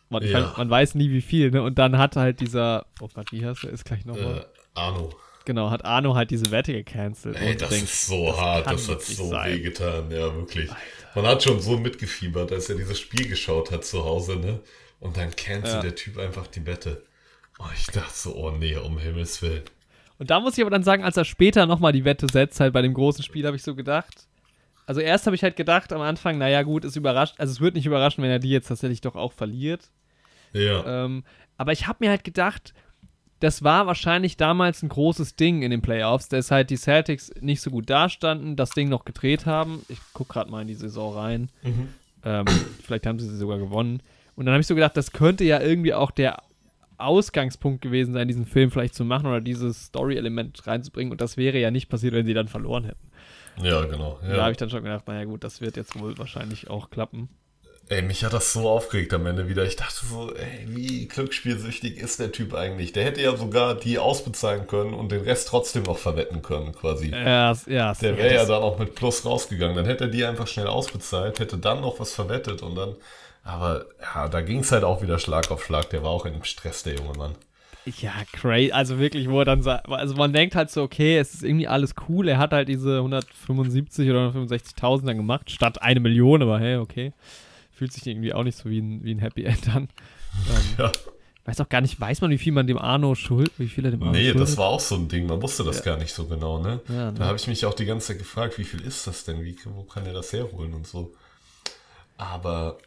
Man, 0.09 0.23
ja. 0.23 0.41
kann, 0.41 0.53
man, 0.57 0.71
weiß 0.71 0.95
nie, 0.95 1.11
wie 1.11 1.21
viel, 1.21 1.51
ne? 1.51 1.62
Und 1.62 1.79
dann 1.79 1.99
hat 1.99 2.15
halt 2.15 2.39
dieser, 2.39 2.87
oh 3.01 3.09
Gott, 3.12 3.33
wie 3.33 3.45
heißt 3.45 3.65
der? 3.65 3.71
Ist 3.71 3.85
gleich 3.85 4.05
nochmal. 4.05 4.39
Äh, 4.39 4.79
Arno. 4.79 5.11
Genau, 5.45 5.71
hat 5.71 5.85
Arno 5.85 6.15
halt 6.15 6.31
diese 6.31 6.53
Wette 6.53 6.73
gecancelt. 6.73 7.37
Ey, 7.37 7.57
das 7.57 7.71
denkst, 7.71 7.85
ist 7.93 8.07
so 8.07 8.27
das 8.27 8.41
hart, 8.41 8.67
das 8.69 8.89
hat 8.89 9.03
so 9.03 9.33
wehgetan, 9.33 10.12
ja, 10.12 10.33
wirklich. 10.33 10.71
Alter. 10.71 10.83
Man 11.17 11.27
hat 11.27 11.43
schon 11.43 11.61
so 11.61 11.77
mitgefiebert, 11.77 12.53
als 12.53 12.71
er 12.71 12.77
dieses 12.77 13.01
Spiel 13.01 13.29
geschaut 13.29 13.73
hat 13.73 13.85
zu 13.85 14.05
Hause, 14.05 14.37
ne? 14.37 14.61
Und 15.01 15.17
dann 15.17 15.35
cancelt 15.35 15.75
ja. 15.75 15.81
der 15.83 15.97
Typ 15.97 16.17
einfach 16.19 16.47
die 16.47 16.65
Wette. 16.65 17.03
Oh, 17.59 17.65
ich 17.75 17.87
dachte 17.87 18.15
so, 18.15 18.37
oh 18.37 18.53
nee, 18.53 18.77
um 18.77 18.97
Himmels 18.99 19.43
Willen. 19.43 19.65
Und 20.19 20.31
da 20.31 20.39
muss 20.39 20.57
ich 20.57 20.62
aber 20.62 20.71
dann 20.71 20.85
sagen, 20.85 21.03
als 21.03 21.17
er 21.17 21.25
später 21.25 21.67
nochmal 21.67 21.93
die 21.93 22.05
Wette 22.05 22.29
setzt, 22.31 22.61
halt 22.61 22.73
bei 22.73 22.83
dem 22.83 22.95
großen 22.95 23.25
Spiel, 23.25 23.45
habe 23.45 23.57
ich 23.57 23.65
so 23.65 23.75
gedacht. 23.75 24.29
Also 24.87 25.01
erst 25.01 25.26
habe 25.26 25.37
ich 25.37 25.43
halt 25.43 25.57
gedacht 25.57 25.93
am 25.93 26.01
Anfang, 26.01 26.39
naja 26.39 26.62
gut, 26.62 26.85
es 26.85 26.97
überrascht, 26.97 27.37
also 27.39 27.53
es 27.53 27.61
wird 27.61 27.74
nicht 27.74 27.87
überraschen, 27.87 28.22
wenn 28.22 28.30
er 28.30 28.39
die 28.39 28.51
jetzt 28.51 28.68
tatsächlich 28.68 29.01
doch 29.01 29.16
auch 29.16 29.32
verliert. 29.32 29.91
Ja. 30.53 31.05
Ähm, 31.05 31.24
aber 31.57 31.72
ich 31.72 31.87
habe 31.87 31.99
mir 32.01 32.11
halt 32.11 32.24
gedacht, 32.24 32.74
das 33.41 33.62
war 33.62 33.87
wahrscheinlich 33.87 34.37
damals 34.37 34.82
ein 34.82 34.89
großes 34.89 35.37
Ding 35.37 35.62
in 35.62 35.70
den 35.70 35.82
Playoffs, 35.82 36.28
dass 36.28 36.51
halt 36.51 36.70
die 36.70 36.76
Celtics 36.76 37.32
nicht 37.41 37.61
so 37.61 37.70
gut 37.70 37.91
dastanden, 37.91 38.57
das 38.57 38.70
Ding 38.70 38.89
noch 38.89 39.05
gedreht 39.05 39.47
haben. 39.47 39.85
Ich 39.89 39.99
gucke 40.12 40.32
gerade 40.35 40.51
mal 40.51 40.62
in 40.62 40.68
die 40.68 40.74
Saison 40.74 41.14
rein. 41.14 41.51
Mhm. 41.62 41.89
Ähm, 42.24 42.45
vielleicht 42.82 43.07
haben 43.07 43.18
sie 43.18 43.28
sie 43.28 43.37
sogar 43.37 43.59
gewonnen. 43.59 44.03
Und 44.37 44.47
dann 44.47 44.55
habe 44.55 44.61
ich 44.61 44.66
so 44.66 44.74
gedacht, 44.74 44.97
das 44.97 45.12
könnte 45.12 45.45
ja 45.45 45.61
irgendwie 45.61 45.95
auch 45.95 46.11
der 46.11 46.43
Ausgangspunkt 46.97 47.82
gewesen 47.82 48.14
sein, 48.14 48.28
diesen 48.28 48.47
Film 48.47 48.70
vielleicht 48.70 48.95
zu 48.95 49.05
machen 49.05 49.26
oder 49.26 49.41
dieses 49.41 49.87
Story-Element 49.87 50.66
reinzubringen. 50.66 51.12
Und 51.12 51.20
das 51.20 51.37
wäre 51.37 51.59
ja 51.59 51.70
nicht 51.70 51.89
passiert, 51.89 52.14
wenn 52.14 52.26
sie 52.26 52.35
dann 52.35 52.49
verloren 52.49 52.85
hätten. 52.85 53.11
Ja, 53.63 53.85
genau. 53.85 54.19
Ja. 54.23 54.37
Da 54.37 54.43
habe 54.43 54.53
ich 54.53 54.59
dann 54.59 54.71
schon 54.71 54.83
gedacht, 54.83 55.07
naja 55.07 55.25
gut, 55.25 55.45
das 55.45 55.61
wird 55.61 55.77
jetzt 55.77 55.99
wohl 55.99 56.17
wahrscheinlich 56.19 56.69
auch 56.71 56.91
klappen. 56.91 57.29
Ey, 57.89 58.01
mich 58.01 58.25
hat 58.25 58.33
das 58.33 58.53
so 58.55 58.69
aufgeregt 58.69 59.13
am 59.13 59.27
Ende 59.27 59.47
wieder. 59.47 59.65
Ich 59.65 59.77
dachte 59.77 60.07
so, 60.07 60.35
ey, 60.35 60.67
wie 60.69 61.07
glücksspielsüchtig 61.07 61.99
ist 61.99 62.19
der 62.19 62.33
Typ 62.33 62.55
eigentlich? 62.55 62.93
Der 62.93 63.05
hätte 63.05 63.21
ja 63.21 63.37
sogar 63.37 63.75
die 63.75 63.99
ausbezahlen 63.99 64.67
können 64.67 64.95
und 64.95 65.13
den 65.13 65.21
Rest 65.21 65.49
trotzdem 65.49 65.83
noch 65.83 65.99
verwetten 65.99 66.41
können, 66.41 66.73
quasi. 66.73 67.11
Ja, 67.11 67.53
ja. 67.67 67.93
Der 67.93 68.17
wäre 68.17 68.35
ja 68.35 68.47
dann 68.47 68.63
auch 68.63 68.79
mit 68.79 68.95
Plus 68.95 69.27
rausgegangen. 69.27 69.77
Dann 69.77 69.85
hätte 69.85 70.05
er 70.05 70.11
die 70.11 70.25
einfach 70.25 70.47
schnell 70.47 70.67
ausbezahlt, 70.67 71.41
hätte 71.41 71.59
dann 71.59 71.83
noch 71.83 72.01
was 72.01 72.15
verwettet 72.15 72.63
und 72.63 72.75
dann. 72.75 72.97
Aber 73.43 73.85
ja, 74.01 74.29
da 74.29 74.41
ging 74.41 74.61
es 74.61 74.73
halt 74.73 74.85
auch 74.85 75.03
wieder 75.03 75.19
Schlag 75.19 75.51
auf 75.51 75.63
Schlag. 75.63 75.91
Der 75.91 76.03
war 76.03 76.11
auch 76.11 76.25
in 76.25 76.43
Stress, 76.43 76.85
der 76.85 76.95
junge 76.95 77.19
Mann. 77.19 77.35
Ja, 78.01 78.12
crazy. 78.32 78.72
Also 78.72 78.99
wirklich, 78.99 79.28
wo 79.28 79.41
er 79.41 79.45
dann 79.45 79.62
sagt, 79.62 79.89
also 79.89 80.14
man 80.14 80.32
denkt 80.32 80.55
halt 80.55 80.70
so, 80.70 80.82
okay, 80.82 81.18
es 81.18 81.35
ist 81.35 81.43
irgendwie 81.43 81.68
alles 81.68 81.95
cool. 82.09 82.28
Er 82.28 82.39
hat 82.39 82.53
halt 82.53 82.68
diese 82.68 82.99
175 82.99 84.09
oder 84.09 84.28
165.000 84.30 85.07
dann 85.07 85.16
gemacht, 85.16 85.51
statt 85.51 85.82
eine 85.82 86.01
Million, 86.01 86.43
aber 86.43 86.59
hey, 86.59 86.76
okay 86.76 87.12
fühlt 87.74 87.93
sich 87.93 88.07
irgendwie 88.07 88.32
auch 88.32 88.45
nicht 88.45 88.57
so 88.57 88.70
wie 88.70 88.80
ein, 88.80 89.05
wie 89.05 89.12
ein 89.14 89.18
Happy 89.18 89.45
End 89.45 89.68
an. 89.74 89.89
Ähm, 90.49 90.74
ja. 90.78 90.93
Weiß 91.45 91.61
auch 91.61 91.68
gar 91.68 91.82
nicht, 91.82 92.01
weiß 92.01 92.22
man, 92.22 92.30
wie 92.30 92.39
viel 92.39 92.53
man 92.53 92.66
dem 92.66 92.78
Arno 92.78 93.14
schuld, 93.14 93.51
wie 93.59 93.68
viel 93.68 93.85
er 93.85 93.91
dem 93.91 94.03
Arno 94.03 94.12
Nee, 94.12 94.30
schuldet? 94.30 94.41
das 94.41 94.57
war 94.57 94.68
auch 94.68 94.80
so 94.80 94.95
ein 94.95 95.09
Ding, 95.09 95.26
man 95.26 95.43
wusste 95.43 95.62
das 95.62 95.78
ja. 95.78 95.85
gar 95.85 95.99
nicht 95.99 96.14
so 96.14 96.24
genau, 96.24 96.59
ne? 96.62 96.80
Ja, 96.89 97.11
ne? 97.11 97.18
Da 97.18 97.26
habe 97.26 97.37
ich 97.37 97.47
mich 97.47 97.66
auch 97.66 97.74
die 97.74 97.85
ganze 97.85 98.09
Zeit 98.09 98.18
gefragt, 98.18 98.57
wie 98.59 98.64
viel 98.64 98.80
ist 98.80 99.07
das 99.07 99.24
denn? 99.24 99.45
Wie, 99.45 99.57
wo 99.66 99.82
kann 99.82 100.07
er 100.07 100.14
das 100.14 100.32
herholen 100.32 100.72
und 100.72 100.87
so. 100.87 101.12
Aber 102.16 102.78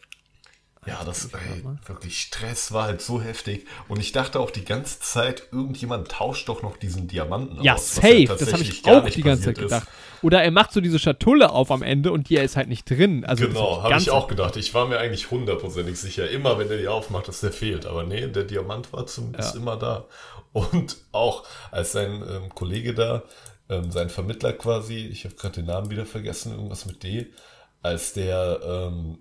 ja, 0.88 1.04
das 1.04 1.26
ey, 1.34 1.64
wirklich 1.86 2.22
Stress 2.22 2.72
war 2.72 2.86
halt 2.86 3.02
so 3.02 3.22
heftig. 3.22 3.68
Und 3.90 4.00
ich 4.00 4.14
dachte 4.14 4.40
auch 4.40 4.52
die 4.52 4.64
ganze 4.64 5.00
Zeit, 5.00 5.44
irgendjemand 5.52 6.10
tauscht 6.10 6.48
doch 6.48 6.64
noch 6.64 6.78
diesen 6.78 7.08
Diamanten 7.08 7.62
ja, 7.62 7.76
aus. 7.76 7.98
Ja, 7.98 8.02
safe. 8.02 8.26
Das 8.40 8.54
habe 8.54 8.64
ich 8.64 8.86
auch 8.86 9.10
die 9.10 9.22
ganze 9.22 9.44
Zeit 9.46 9.58
gedacht. 9.58 9.84
Ist. 9.84 10.24
Oder 10.24 10.42
er 10.42 10.52
macht 10.52 10.72
so 10.72 10.80
diese 10.80 10.98
Schatulle 10.98 11.52
auf 11.52 11.72
am 11.72 11.84
Ende 11.84 12.12
und 12.12 12.30
die 12.30 12.38
ist 12.38 12.56
halt 12.56 12.70
nicht 12.70 12.90
drin. 12.90 13.26
Also 13.26 13.48
genau, 13.48 13.84
habe 13.84 13.98
ich 13.98 14.10
auch 14.10 14.28
gedacht. 14.28 14.56
Ich 14.56 14.74
war 14.74 14.88
mir 14.88 14.98
eigentlich 15.00 15.30
hundertprozentig 15.30 16.00
sicher, 16.00 16.30
immer 16.30 16.58
wenn 16.58 16.70
er 16.72 16.78
die 16.78 16.88
aufmacht, 16.88 17.28
dass 17.28 17.42
der 17.42 17.52
fehlt. 17.52 17.86
Aber 17.86 18.04
nee, 18.04 18.26
der 18.28 18.46
Diamant 18.46 18.94
war 18.94 19.06
zumindest 19.06 19.56
ja. 19.56 19.60
immer 19.60 19.76
da. 19.76 20.06
Und 20.54 20.98
auch 21.12 21.44
als 21.70 21.92
sein 21.92 22.24
ähm, 22.28 22.50
Kollege 22.56 22.94
da, 22.94 23.24
ähm, 23.70 23.92
sein 23.92 24.10
Vermittler 24.10 24.54
quasi, 24.54 25.06
ich 25.06 25.26
habe 25.26 25.36
gerade 25.36 25.56
den 25.56 25.66
Namen 25.66 25.90
wieder 25.90 26.06
vergessen, 26.06 26.54
irgendwas 26.54 26.86
mit 26.86 27.04
D, 27.04 27.28
als 27.84 28.14
der 28.14 28.60
ähm, 28.64 29.20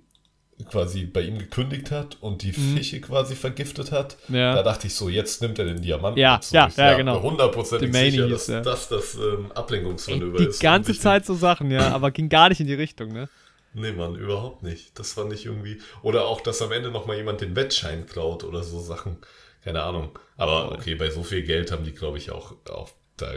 quasi 0.65 1.05
bei 1.05 1.21
ihm 1.21 1.39
gekündigt 1.39 1.91
hat 1.91 2.17
und 2.21 2.43
die 2.43 2.53
mhm. 2.53 2.77
Fische 2.77 3.01
quasi 3.01 3.35
vergiftet 3.35 3.93
hat, 3.93 4.17
ja. 4.29 4.55
da 4.55 4.63
dachte 4.63 4.87
ich 4.87 4.95
so, 4.95 5.09
jetzt 5.09 5.43
nimmt 5.43 5.59
er 5.59 5.67
den 5.67 5.83
Diamanten. 5.83 6.19
Ja, 6.19 6.41
so, 6.43 6.57
ja, 6.57 6.71
ja, 6.77 6.95
genau. 6.97 7.23
Hundertprozentig 7.23 7.93
sicher, 7.93 8.29
dass 8.29 8.47
ja. 8.47 8.61
das 8.61 8.89
das 8.89 9.15
ähm, 9.17 9.53
Ablenkungsmanöver 9.53 10.41
Ey, 10.41 10.47
ist. 10.47 10.61
Die 10.61 10.65
ganze 10.65 10.99
Zeit 10.99 11.27
so 11.27 11.35
Sachen, 11.35 11.71
ja, 11.71 11.93
aber 11.95 12.11
ging 12.11 12.29
gar 12.29 12.49
nicht 12.49 12.61
in 12.61 12.67
die 12.67 12.75
Richtung, 12.75 13.13
ne? 13.13 13.29
Nee, 13.75 13.93
Mann, 13.93 14.15
überhaupt 14.15 14.63
nicht. 14.63 14.99
Das 14.99 15.13
fand 15.13 15.35
ich 15.35 15.45
irgendwie. 15.45 15.83
Oder 16.03 16.25
auch, 16.25 16.41
dass 16.41 16.63
am 16.63 16.73
Ende 16.73 16.91
nochmal 16.91 17.19
jemand 17.19 17.43
den 17.43 17.55
Wettschein 17.55 18.07
klaut 18.07 18.43
oder 18.43 18.63
so 18.63 18.81
Sachen. 18.81 19.19
Keine 19.63 19.83
Ahnung. 19.83 20.19
Aber 20.39 20.73
okay, 20.73 20.95
bei 20.95 21.11
so 21.11 21.23
viel 21.23 21.43
Geld 21.43 21.71
haben 21.71 21.85
die, 21.85 21.93
glaube 21.93 22.17
ich, 22.17 22.31
auch, 22.31 22.55
auch 22.71 22.89
da 23.19 23.31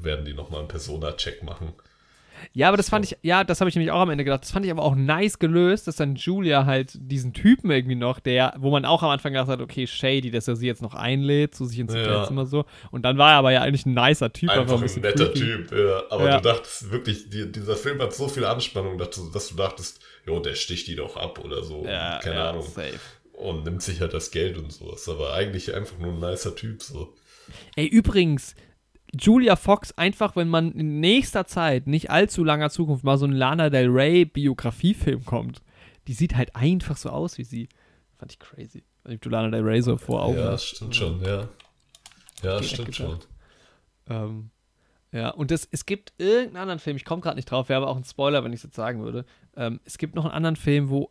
werden 0.00 0.24
die 0.24 0.34
nochmal 0.34 0.60
einen 0.60 0.68
Persona-Check 0.68 1.42
machen. 1.42 1.72
Ja, 2.52 2.68
aber 2.68 2.76
das 2.76 2.88
fand 2.88 3.04
ich, 3.04 3.16
ja, 3.22 3.44
das 3.44 3.60
habe 3.60 3.68
ich 3.68 3.76
nämlich 3.76 3.90
auch 3.90 4.00
am 4.00 4.10
Ende 4.10 4.24
gedacht. 4.24 4.42
Das 4.42 4.50
fand 4.50 4.64
ich 4.64 4.70
aber 4.70 4.82
auch 4.82 4.94
nice 4.94 5.38
gelöst, 5.38 5.86
dass 5.86 5.96
dann 5.96 6.16
Julia 6.16 6.66
halt 6.66 6.92
diesen 6.94 7.32
Typen 7.32 7.70
irgendwie 7.70 7.94
noch, 7.94 8.20
der, 8.20 8.54
wo 8.58 8.70
man 8.70 8.84
auch 8.84 9.02
am 9.02 9.10
Anfang 9.10 9.32
gedacht 9.32 9.48
hat, 9.48 9.60
okay, 9.60 9.86
shady, 9.86 10.30
dass 10.30 10.48
er 10.48 10.56
sie 10.56 10.66
jetzt 10.66 10.82
noch 10.82 10.94
einlädt, 10.94 11.54
zu 11.54 11.64
sich 11.64 11.78
ins 11.78 11.94
ja. 11.94 12.24
immer 12.26 12.46
so. 12.46 12.64
Und 12.90 13.02
dann 13.04 13.18
war 13.18 13.32
er 13.32 13.38
aber 13.38 13.52
ja 13.52 13.62
eigentlich 13.62 13.86
ein 13.86 13.94
nicer 13.94 14.32
Typ. 14.32 14.50
Einfach, 14.50 14.80
ein, 14.80 14.88
ein 14.88 15.00
netter 15.00 15.26
freaky. 15.26 15.40
Typ, 15.40 15.72
ja. 15.72 16.02
Aber 16.10 16.28
ja. 16.28 16.36
du 16.38 16.42
dachtest 16.48 16.90
wirklich, 16.90 17.30
die, 17.30 17.50
dieser 17.50 17.76
Film 17.76 18.00
hat 18.00 18.14
so 18.14 18.28
viel 18.28 18.44
Anspannung, 18.44 18.98
dass 18.98 19.10
du, 19.10 19.30
dass 19.30 19.48
du 19.48 19.56
dachtest, 19.56 20.00
jo, 20.26 20.40
der 20.40 20.54
sticht 20.54 20.86
die 20.88 20.96
doch 20.96 21.16
ab 21.16 21.42
oder 21.44 21.62
so. 21.62 21.84
Ja, 21.84 22.18
Keine 22.22 22.42
Ahnung. 22.42 22.62
Safe. 22.62 22.98
Und 23.32 23.64
nimmt 23.64 23.82
sich 23.82 24.00
halt 24.00 24.14
das 24.14 24.30
Geld 24.30 24.56
und 24.56 24.72
sowas. 24.72 25.08
Aber 25.08 25.34
eigentlich 25.34 25.74
einfach 25.74 25.98
nur 25.98 26.12
ein 26.12 26.20
nicer 26.20 26.54
Typ, 26.54 26.82
so. 26.82 27.14
Ey, 27.76 27.86
übrigens, 27.86 28.54
Julia 29.18 29.56
Fox 29.56 29.92
einfach, 29.92 30.36
wenn 30.36 30.48
man 30.48 30.72
in 30.72 31.00
nächster 31.00 31.46
Zeit, 31.46 31.86
nicht 31.86 32.10
allzu 32.10 32.44
langer 32.44 32.70
Zukunft, 32.70 33.04
mal 33.04 33.18
so 33.18 33.26
ein 33.26 33.32
Lana 33.32 33.70
Del 33.70 33.88
Rey 33.88 34.24
Biografiefilm 34.24 35.24
kommt, 35.24 35.62
die 36.06 36.12
sieht 36.12 36.36
halt 36.36 36.54
einfach 36.56 36.96
so 36.96 37.10
aus 37.10 37.38
wie 37.38 37.44
sie. 37.44 37.68
Fand 38.16 38.32
ich 38.32 38.38
crazy. 38.38 38.84
liebt 39.04 39.24
Lana 39.26 39.50
Del 39.50 39.62
Rey 39.62 39.82
so 39.82 39.96
vor 39.96 40.22
Augen. 40.22 40.38
Ja, 40.38 40.52
hast. 40.52 40.64
stimmt 40.64 40.96
schon, 40.96 41.22
ja. 41.22 41.48
Ja, 42.42 42.62
stimmt 42.62 42.94
schon. 42.94 43.18
Ähm, 44.08 44.50
ja, 45.12 45.30
und 45.30 45.50
das, 45.50 45.68
es 45.70 45.86
gibt 45.86 46.12
irgendeinen 46.18 46.56
anderen 46.56 46.78
Film, 46.78 46.96
ich 46.96 47.04
komme 47.04 47.22
gerade 47.22 47.36
nicht 47.36 47.50
drauf, 47.50 47.68
wäre 47.68 47.82
aber 47.82 47.90
auch 47.90 47.96
ein 47.96 48.04
Spoiler, 48.04 48.44
wenn 48.44 48.52
ich 48.52 48.58
es 48.58 48.64
jetzt 48.64 48.76
sagen 48.76 49.02
würde. 49.02 49.24
Ähm, 49.56 49.80
es 49.84 49.98
gibt 49.98 50.14
noch 50.14 50.24
einen 50.24 50.34
anderen 50.34 50.56
Film, 50.56 50.90
wo 50.90 51.10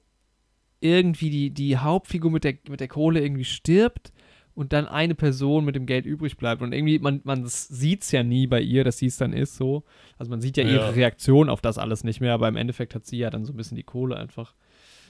irgendwie 0.79 1.29
die, 1.29 1.49
die 1.51 1.77
Hauptfigur 1.77 2.29
mit 2.29 2.43
der, 2.43 2.57
mit 2.69 2.79
der 2.79 2.87
Kohle 2.87 3.21
irgendwie 3.21 3.45
stirbt 3.45 4.11
und 4.55 4.73
dann 4.73 4.87
eine 4.87 5.13
Person 5.15 5.65
mit 5.65 5.75
dem 5.75 5.85
Geld 5.85 6.05
übrig 6.05 6.37
bleibt. 6.37 6.61
Und 6.61 6.73
irgendwie, 6.73 6.97
man, 6.99 7.21
man 7.23 7.45
sieht 7.45 8.03
es 8.03 8.11
ja 8.11 8.23
nie 8.23 8.47
bei 8.47 8.61
ihr, 8.61 8.83
dass 8.83 8.97
sie 8.97 9.05
es 9.07 9.17
dann 9.17 9.33
ist 9.33 9.55
so. 9.57 9.83
Also 10.17 10.29
man 10.31 10.41
sieht 10.41 10.57
ja, 10.57 10.63
Ja. 10.63 10.71
ihre 10.71 10.95
Reaktion 10.95 11.49
auf 11.49 11.61
das 11.61 11.77
alles 11.77 12.03
nicht 12.03 12.21
mehr, 12.21 12.33
aber 12.33 12.47
im 12.47 12.55
Endeffekt 12.55 12.95
hat 12.95 13.05
sie 13.05 13.17
ja 13.17 13.29
dann 13.29 13.45
so 13.45 13.53
ein 13.53 13.57
bisschen 13.57 13.75
die 13.75 13.83
Kohle 13.83 14.15
einfach. 14.17 14.55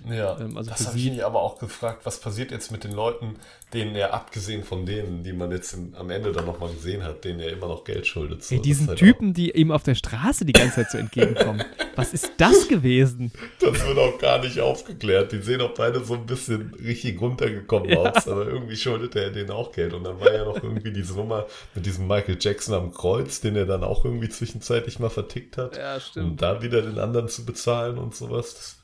Ja, 0.10 0.38
Ähm, 0.40 0.58
also 0.58 0.70
das 0.70 0.88
habe 0.88 0.98
ich 0.98 1.10
mich 1.12 1.26
aber 1.26 1.42
auch 1.42 1.58
gefragt, 1.60 2.06
was 2.06 2.20
passiert 2.20 2.52
jetzt 2.52 2.72
mit 2.72 2.84
den 2.84 2.92
Leuten, 2.92 3.36
denen 3.74 3.96
er, 3.96 4.14
abgesehen 4.14 4.64
von 4.64 4.86
denen, 4.86 5.24
die 5.24 5.34
man 5.34 5.52
jetzt 5.52 5.74
im, 5.74 5.96
am 5.96 6.10
Ende 6.10 6.32
dann 6.32 6.46
nochmal 6.46 6.70
gesehen 6.72 7.04
hat, 7.04 7.24
denen 7.26 7.40
er 7.40 7.52
immer 7.52 7.68
noch 7.68 7.84
Geld 7.84 8.06
schuldet. 8.06 8.44
So, 8.44 8.56
Ey, 8.56 8.62
diesen 8.62 8.88
halt 8.88 9.00
Typen, 9.00 9.34
die 9.34 9.52
ihm 9.52 9.72
auf 9.72 9.84
der 9.84 9.96
Straße 9.96 10.46
die 10.46 10.54
ganze 10.54 10.76
Zeit 10.76 10.92
so 10.92 10.98
entgegenkommen. 10.98 11.64
Was 11.96 12.14
ist 12.14 12.32
das 12.38 12.68
gewesen? 12.68 13.32
Das 13.60 13.86
wird 13.86 13.98
auch 13.98 14.18
gar 14.20 14.40
nicht 14.40 14.60
aufgeklärt. 14.60 15.32
Die 15.32 15.40
sehen 15.40 15.62
auch 15.62 15.74
beide 15.74 16.04
so 16.04 16.14
ein 16.16 16.26
bisschen 16.26 16.74
richtig 16.76 17.20
runtergekommen 17.22 17.90
Ja. 17.90 17.98
aus, 17.98 18.28
aber 18.28 18.48
irgendwie 18.48 18.76
schuldet 18.76 19.16
er 19.16 19.32
denen 19.32 19.52
auch 19.52 19.72
Geld. 19.72 19.94
Und 19.94 20.04
dann 20.04 20.20
war 20.20 20.32
ja 20.34 20.46
noch 20.46 20.62
irgendwie 20.62 20.92
diese 20.92 21.14
Nummer 21.16 21.46
mit 21.74 21.86
diesem 21.86 22.08
Michael 22.08 22.38
Jackson 22.40 22.76
am 22.76 22.94
Kreuz, 22.94 23.42
den 23.42 23.56
er 23.56 23.66
dann 23.66 23.84
auch 23.84 24.06
irgendwie 24.06 24.30
zwischenzeitlich 24.30 25.00
mal 25.00 25.10
vertickt 25.10 25.58
hat. 25.58 25.78
Ja, 25.78 25.98
Um 26.22 26.36
da 26.38 26.62
wieder 26.62 26.82
den 26.82 27.00
anderen 27.00 27.28
zu 27.30 27.46
bezahlen 27.46 27.98
und 27.98 28.14
sowas. 28.16 28.54
Das, 28.56 28.75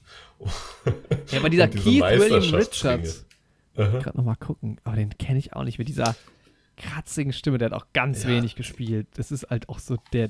Ja, 1.32 1.40
aber 1.40 1.50
dieser 1.50 1.68
diese 1.68 1.84
Keith 1.84 2.02
William. 2.02 2.56
Richards, 2.56 3.26
Aha. 3.76 4.00
gerade 4.00 4.18
nochmal 4.18 4.36
gucken, 4.38 4.80
aber 4.84 4.96
den 4.96 5.18
kenne 5.18 5.40
ich 5.40 5.54
auch 5.54 5.64
nicht 5.64 5.78
mit 5.80 5.88
dieser 5.88 6.16
kratzigen 6.78 7.32
Stimme, 7.34 7.58
der 7.58 7.70
hat 7.70 7.74
auch 7.74 7.88
ganz 7.94 8.24
Ja. 8.24 8.30
wenig 8.30 8.56
gespielt. 8.56 9.08
Das 9.16 9.32
ist 9.32 9.50
halt 9.50 9.70
auch 9.70 9.80
so 9.80 9.98
der, 10.14 10.30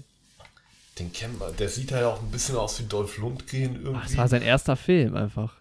Den 0.99 1.13
kennen 1.13 1.39
wir. 1.39 1.51
Der 1.53 1.69
sieht 1.69 1.91
ja 1.91 2.07
auch 2.07 2.21
ein 2.21 2.29
bisschen 2.31 2.57
aus 2.57 2.79
wie 2.79 2.83
Dolph 2.85 3.17
Lundgren 3.17 3.75
irgendwie. 3.75 3.95
ach, 3.95 4.03
das 4.07 4.17
war 4.17 4.27
sein 4.27 4.41
erster 4.41 4.75
Film 4.75 5.15
einfach. 5.15 5.55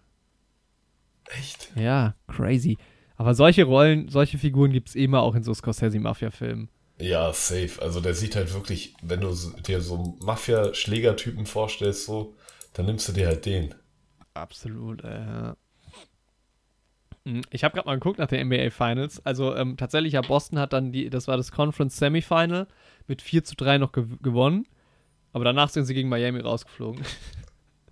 Echt? 1.39 1.71
Ja, 1.75 2.15
crazy. 2.27 2.77
Aber 3.15 3.33
solche 3.35 3.63
Rollen, 3.63 4.09
solche 4.09 4.37
Figuren 4.37 4.71
gibt 4.71 4.89
es 4.89 4.95
immer 4.95 5.21
auch 5.21 5.35
in 5.35 5.43
so 5.43 5.53
Scorsese-Mafia-Filmen. 5.53 6.69
Ja, 6.99 7.31
safe. 7.33 7.81
Also 7.81 8.01
der 8.01 8.13
sieht 8.13 8.35
halt 8.35 8.53
wirklich, 8.53 8.95
wenn 9.01 9.21
du 9.21 9.33
dir 9.65 9.81
so 9.81 10.17
Mafia-Schlägertypen 10.23 11.45
vorstellst, 11.45 12.05
so, 12.05 12.35
dann 12.73 12.85
nimmst 12.87 13.07
du 13.07 13.13
dir 13.13 13.27
halt 13.27 13.45
den. 13.45 13.73
Absolut, 14.33 15.03
äh, 15.03 15.19
ja. 15.19 15.57
Hm, 17.25 17.41
Ich 17.51 17.63
habe 17.63 17.75
gerade 17.75 17.87
mal 17.87 17.95
geguckt 17.95 18.19
nach 18.19 18.27
den 18.27 18.47
NBA 18.47 18.69
Finals. 18.71 19.23
Also 19.25 19.55
ähm, 19.55 19.77
tatsächlich, 19.77 20.13
ja, 20.13 20.21
Boston 20.21 20.59
hat 20.59 20.73
dann 20.73 20.91
die, 20.91 21.09
das 21.09 21.27
war 21.27 21.37
das 21.37 21.51
Conference 21.51 21.97
Semifinal 21.97 22.67
mit 23.07 23.21
4 23.21 23.43
zu 23.43 23.55
3 23.55 23.77
noch 23.77 23.91
gew 23.91 24.05
gewonnen. 24.21 24.65
Aber 25.33 25.45
danach 25.45 25.69
sind 25.69 25.85
sie 25.85 25.93
gegen 25.93 26.09
Miami 26.09 26.39
rausgeflogen. 26.39 27.03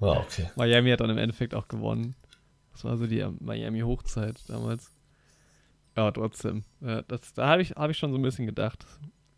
Ah, 0.01 0.19
okay. 0.19 0.49
Miami 0.55 0.89
hat 0.91 0.99
dann 1.01 1.09
im 1.09 1.17
Endeffekt 1.17 1.53
auch 1.53 1.67
gewonnen. 1.67 2.15
Das 2.71 2.83
war 2.83 2.97
so 2.97 3.07
die 3.07 3.19
ähm, 3.19 3.37
Miami-Hochzeit 3.41 4.37
damals. 4.49 4.91
Ja, 5.95 6.11
trotzdem. 6.11 6.63
Ja, 6.81 7.01
das, 7.03 7.33
da 7.33 7.47
habe 7.47 7.61
ich, 7.61 7.71
hab 7.71 7.89
ich 7.91 7.97
schon 7.97 8.11
so 8.11 8.17
ein 8.17 8.21
bisschen 8.21 8.45
gedacht. 8.45 8.85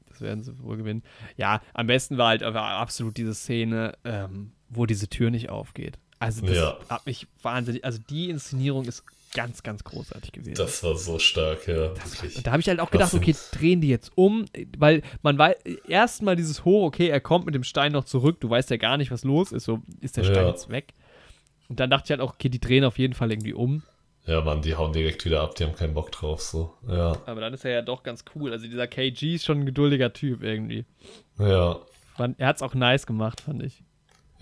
Das 0.08 0.22
werden 0.22 0.44
sie 0.44 0.58
wohl 0.62 0.78
gewinnen. 0.78 1.04
Ja, 1.38 1.62
am 1.74 1.88
besten 1.88 2.18
war 2.18 2.28
halt 2.30 2.44
aber 2.44 2.62
absolut 2.62 3.18
diese 3.18 3.34
Szene, 3.34 3.94
ähm, 4.04 4.52
wo 4.70 4.86
diese 4.86 5.08
Tür 5.10 5.32
nicht 5.32 5.50
aufgeht. 5.50 5.98
Also 6.22 6.46
das 6.46 6.56
Ja. 6.56 6.78
hat 6.90 7.06
mich 7.06 7.28
wahnsinnig. 7.42 7.84
Also 7.84 8.00
die 8.10 8.30
Inszenierung 8.30 8.86
ist 8.86 9.04
ganz, 9.34 9.64
ganz 9.64 9.84
großartig 9.84 10.32
gewesen. 10.34 10.56
Das 10.56 10.84
war 10.84 10.96
so 10.98 11.18
stark, 11.18 11.68
ja. 11.68 11.90
Das 11.90 12.22
und 12.36 12.46
da 12.46 12.52
habe 12.52 12.62
ich 12.62 12.68
halt 12.68 12.80
auch 12.80 12.92
gedacht, 12.92 13.14
okay, 13.14 13.34
drehen 13.54 13.80
die 13.82 13.88
jetzt 13.88 14.12
um, 14.16 14.46
weil 14.78 15.02
man 15.22 15.38
weiß, 15.38 15.56
erstmal 15.88 16.36
dieses 16.36 16.66
Hoch, 16.66 16.84
okay, 16.86 17.08
er 17.08 17.22
kommt 17.22 17.46
mit 17.46 17.56
dem 17.56 17.64
Stein 17.64 17.94
noch 17.94 18.04
zurück, 18.04 18.40
du 18.42 18.50
weißt 18.50 18.70
ja 18.70 18.78
gar 18.78 18.98
nicht, 18.98 19.10
was 19.10 19.24
los 19.24 19.52
ist, 19.52 19.64
so 19.64 19.80
ist 20.02 20.18
der 20.18 20.24
Stein 20.24 20.36
Ja. 20.46 20.50
jetzt 20.50 20.70
weg. 20.70 20.94
Und 21.70 21.80
dann 21.80 21.90
dachte 21.90 22.06
ich 22.08 22.12
halt 22.12 22.20
auch, 22.22 22.34
okay, 22.34 22.50
die 22.50 22.60
drehen 22.60 22.84
auf 22.84 22.98
jeden 23.00 23.14
Fall 23.14 23.32
irgendwie 23.32 23.54
um. 23.54 23.84
Ja, 24.26 24.42
Mann, 24.42 24.62
die 24.62 24.76
hauen 24.76 24.92
direkt 24.94 25.24
wieder 25.26 25.42
ab, 25.42 25.56
die 25.56 25.64
haben 25.64 25.74
keinen 25.76 25.94
Bock 25.96 26.12
drauf, 26.12 26.42
so. 26.42 26.74
Ja. 26.88 27.18
Aber 27.26 27.40
dann 27.42 27.54
ist 27.54 27.64
er 27.66 27.72
ja 27.72 27.82
doch 27.82 28.04
ganz 28.04 28.24
cool. 28.36 28.52
Also 28.52 28.68
dieser 28.68 28.86
KG 28.88 29.36
ist 29.36 29.46
schon 29.46 29.62
ein 29.62 29.66
geduldiger 29.66 30.12
Typ 30.14 30.44
irgendwie. 30.44 30.86
Ja. 31.40 31.80
Fand- 32.18 32.38
Er 32.40 32.48
hat 32.48 32.58
es 32.58 32.62
auch 32.62 32.74
nice 32.76 33.08
gemacht, 33.08 33.42
fand 33.42 33.64
ich. 33.64 33.82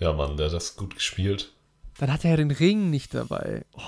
Ja, 0.00 0.12
Mann, 0.12 0.36
der 0.36 0.46
hat 0.46 0.52
das 0.54 0.76
gut 0.76 0.94
gespielt. 0.96 1.52
Dann 2.00 2.10
hat 2.12 2.24
er 2.24 2.30
ja 2.30 2.36
den 2.38 2.50
Ring 2.50 2.88
nicht 2.90 3.12
dabei. 3.14 3.64
Oh, 3.74 3.80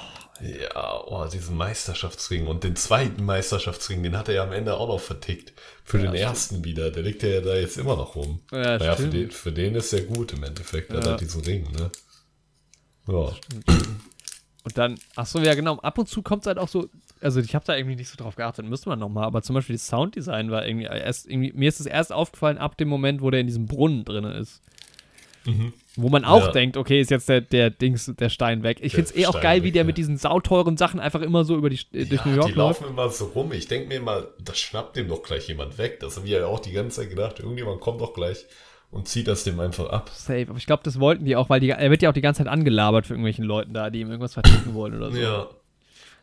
Ja, 0.45 1.01
oh, 1.07 1.27
diesen 1.33 1.57
Meisterschaftsring 1.57 2.47
und 2.47 2.63
den 2.63 2.77
zweiten 2.77 3.25
Meisterschaftsring, 3.25 4.03
den 4.03 4.19
hat 4.19 4.29
er 4.29 4.35
ja 4.35 4.43
am 4.45 4.53
Ende 4.53 4.77
auch 4.77 4.89
noch 4.89 5.01
vertickt. 5.01 5.53
Für 5.85 5.97
Ja, 5.99 6.03
den 6.05 6.11
stimmt. 6.11 6.23
ersten 6.23 6.65
wieder. 6.65 6.91
Der 6.91 7.03
liegt 7.05 7.23
ja 7.23 7.41
da 7.41 7.55
jetzt 7.55 7.79
immer 7.79 7.97
noch 7.97 8.15
rum. 8.17 8.41
Ja, 8.53 8.77
naja, 8.79 8.97
für 8.97 9.09
den, 9.09 9.31
für 9.31 9.53
den 9.53 9.75
ist 9.77 9.93
er 9.93 10.03
gut 10.03 10.33
im 10.35 10.43
Endeffekt. 10.45 10.93
Ja. 10.93 11.03
hat 11.05 11.21
diesen 11.21 11.43
Ring, 11.43 11.71
ne? 11.73 11.91
Ja. 13.09 13.33
Und 14.65 14.79
dann, 14.79 14.99
ach 15.17 15.27
so, 15.27 15.41
ja 15.41 15.55
genau, 15.55 15.79
ab 15.79 15.99
und 15.99 16.09
zu 16.09 16.23
kommt 16.23 16.43
es 16.43 16.47
halt 16.47 16.59
auch 16.59 16.69
so, 16.69 16.89
also 17.21 17.41
ich 17.41 17.55
habe 17.55 17.65
da 17.65 17.75
irgendwie 17.77 17.97
nicht 17.97 18.11
so 18.11 18.17
drauf 18.17 18.37
geachtet, 18.37 18.65
müsste 18.67 18.89
man 18.91 18.99
nochmal, 18.99 19.25
aber 19.25 19.43
zum 19.43 19.55
Beispiel 19.55 19.75
das 19.75 19.87
Sounddesign 19.89 20.51
war 20.53 20.65
irgendwie 20.67 20.85
erst, 20.87 21.27
irgendwie, 21.29 21.53
mir 21.53 21.69
ist 21.69 21.81
es 21.81 21.87
erst 21.87 22.13
aufgefallen 22.13 22.59
ab 22.59 22.77
dem 22.77 22.89
Moment, 22.89 23.23
wo 23.23 23.31
der 23.31 23.41
in 23.41 23.47
diesem 23.49 23.67
Brunnen 23.67 24.05
drin 24.05 24.25
ist. 24.25 24.61
Wo 25.97 26.09
man 26.09 26.25
auch 26.25 26.47
Ja. 26.47 26.53
denkt, 26.53 26.77
okay, 26.77 27.01
ist 27.01 27.11
jetzt 27.11 27.29
der, 27.29 27.41
der 27.41 27.71
Dings, 27.71 28.13
der 28.19 28.29
Stein 28.29 28.63
weg. 28.63 28.79
Ich 28.81 28.95
finde 28.95 29.11
es 29.11 29.17
eh 29.17 29.27
auch 29.27 29.33
Stein 29.33 29.43
geil, 29.43 29.63
wie 29.63 29.67
weg, 29.67 29.73
der 29.75 29.83
ja. 29.83 29.87
mit 29.87 29.99
diesen 29.99 30.17
sauteuren 30.17 30.77
Sachen 30.77 31.01
einfach 31.01 31.21
immer 31.21 31.45
so 31.45 31.57
über 31.57 31.69
die, 31.69 31.81
äh, 31.93 32.05
durch 32.07 32.25
ja, 32.25 32.27
New 32.27 32.35
York 32.37 32.49
die 32.49 32.55
läuft. 32.55 32.81
laufen 32.81 32.91
immer 32.93 33.09
so 33.11 33.27
rum. 33.27 33.53
Ich 33.53 33.67
denke 33.69 33.89
mir 33.89 33.97
immer, 33.97 34.27
das 34.43 34.59
schnappt 34.59 34.97
dem 34.97 35.09
doch 35.09 35.23
gleich 35.23 35.49
jemand 35.49 35.79
weg. 35.79 36.01
Das 36.01 36.17
haben 36.17 36.25
wir 36.27 36.41
ja 36.41 36.47
auch 36.47 36.61
die 36.61 36.73
ganze 36.73 37.01
Zeit 37.01 37.11
gedacht. 37.11 37.41
Irgendjemand 37.41 37.81
kommt 37.81 38.01
doch 38.01 38.15
gleich 38.15 38.47
und 38.91 39.09
zieht 39.09 39.27
das 39.29 39.45
dem 39.45 39.59
einfach 39.61 39.89
ab. 39.91 40.11
Safe. 40.15 40.47
Aber 40.49 40.59
ich 40.59 40.67
glaube, 40.67 40.83
das 40.85 40.99
wollten 41.01 41.25
die 41.25 41.37
auch, 41.37 41.51
weil 41.51 41.61
die, 41.61 41.71
er 41.71 41.91
wird 41.91 42.03
ja 42.03 42.11
auch 42.11 42.15
die 42.15 42.21
ganze 42.21 42.45
Zeit 42.45 42.53
angelabert 42.53 43.07
für 43.07 43.15
irgendwelchen 43.15 43.45
Leuten 43.45 43.75
da, 43.75 43.91
die 43.91 44.01
ihm 44.01 44.09
irgendwas 44.09 44.35
verticken 44.35 44.75
wollen 44.75 44.95
oder 44.97 45.11
so. 45.11 45.19
Ja. 45.19 45.49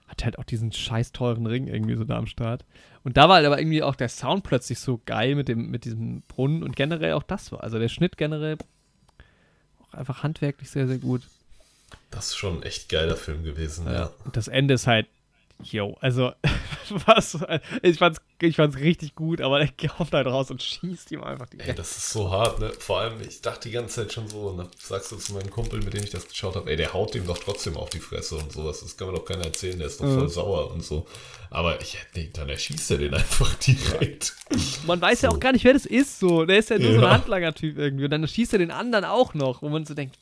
Hat 0.07 0.26
halt 0.26 0.39
auch 0.39 0.43
diesen 0.43 0.72
scheiß 0.72 1.11
teuren 1.11 1.45
Ring 1.45 1.67
irgendwie 1.67 1.95
so 1.95 2.03
da 2.03 2.17
am 2.17 2.26
Start. 2.26 2.65
Und 3.03 3.17
da 3.17 3.30
war 3.30 3.36
halt 3.36 3.45
aber 3.45 3.59
irgendwie 3.59 3.84
auch 3.84 3.95
der 3.95 4.09
Sound 4.09 4.43
plötzlich 4.43 4.80
so 4.80 4.99
geil 5.05 5.36
mit, 5.36 5.47
dem, 5.47 5.70
mit 5.70 5.86
diesem 5.86 6.24
Brunnen 6.28 6.63
und 6.63 6.76
generell 6.76 7.13
auch 7.13 7.24
das 7.24 7.51
war. 7.51 7.63
Also 7.63 7.78
der 7.78 7.89
Schnitt 7.89 8.17
generell 8.17 8.57
auch 9.89 9.97
einfach 9.97 10.23
handwerklich 10.23 10.69
sehr, 10.69 10.87
sehr 10.87 10.97
gut. 10.97 11.21
Das 12.11 12.27
ist 12.27 12.37
schon 12.37 12.57
ein 12.57 12.63
echt 12.63 12.89
geiler 12.89 13.15
Film 13.15 13.43
gewesen, 13.43 13.85
ja. 13.87 14.11
Und 14.25 14.35
das 14.35 14.47
Ende 14.47 14.73
ist 14.73 14.87
halt, 14.87 15.07
yo, 15.61 15.97
also, 16.01 16.31
was, 17.05 17.37
ich 17.81 17.97
fand's, 17.97 18.19
ich 18.41 18.55
fand's 18.55 18.77
richtig 18.77 19.15
gut, 19.15 19.41
aber 19.41 19.59
der 19.59 19.69
kommt 19.89 20.11
halt 20.13 20.27
raus 20.27 20.49
und 20.51 20.61
schießt 20.61 21.11
ihm 21.11 21.23
einfach 21.23 21.47
die 21.47 21.59
Ey, 21.59 21.73
das 21.75 21.97
ist 21.97 22.09
so 22.11 22.29
hart, 22.31 22.59
ne? 22.59 22.71
Vor 22.79 22.99
allem, 22.99 23.21
ich 23.21 23.41
dachte 23.41 23.67
die 23.69 23.73
ganze 23.73 23.95
Zeit 24.01 24.13
schon 24.13 24.27
so, 24.27 24.47
und 24.47 24.57
dann 24.57 24.67
sagst 24.77 25.11
du 25.11 25.17
zu 25.17 25.33
meinem 25.33 25.49
Kumpel, 25.49 25.81
mit 25.81 25.93
dem 25.93 26.03
ich 26.03 26.09
das 26.09 26.27
geschaut 26.27 26.55
habe, 26.55 26.69
ey, 26.69 26.75
der 26.77 26.93
haut 26.93 27.13
dem 27.13 27.25
doch 27.27 27.37
trotzdem 27.37 27.77
auf 27.77 27.89
die 27.89 27.99
Fresse 27.99 28.35
und 28.35 28.51
sowas. 28.51 28.81
Das 28.81 28.95
kann 28.97 29.07
mir 29.07 29.13
doch 29.13 29.25
keiner 29.25 29.45
erzählen, 29.45 29.77
der 29.77 29.87
ist 29.87 29.99
doch 29.99 30.05
voll 30.05 30.23
Mhm. 30.23 30.29
sauer 30.29 30.71
und 30.71 30.83
so. 30.83 31.05
Aber 31.51 31.81
ich 31.81 31.97
nee, 32.15 32.29
dann 32.31 32.47
erschießt 32.49 32.91
er 32.91 32.97
den 32.99 33.13
einfach 33.13 33.53
direkt. 33.65 34.35
Man 34.85 35.01
weiß 35.01 35.21
ja 35.21 35.29
So. 35.31 35.35
auch 35.35 35.39
gar 35.39 35.51
nicht, 35.51 35.63
wer 35.65 35.73
das 35.73 35.85
ist, 35.85 36.19
so. 36.19 36.45
Der 36.45 36.59
ist 36.59 36.69
ja 36.69 36.77
nur 36.77 36.91
so 36.91 36.97
ein 36.97 37.03
Ja. 37.03 37.11
Handlanger-Typ 37.11 37.77
irgendwie. 37.77 38.05
Und 38.05 38.11
dann 38.11 38.27
schießt 38.27 38.53
er 38.53 38.59
den 38.59 38.71
anderen 38.71 39.05
auch 39.05 39.33
noch, 39.33 39.61
wo 39.61 39.69
man 39.69 39.85
so 39.85 39.93
denkt, 39.93 40.15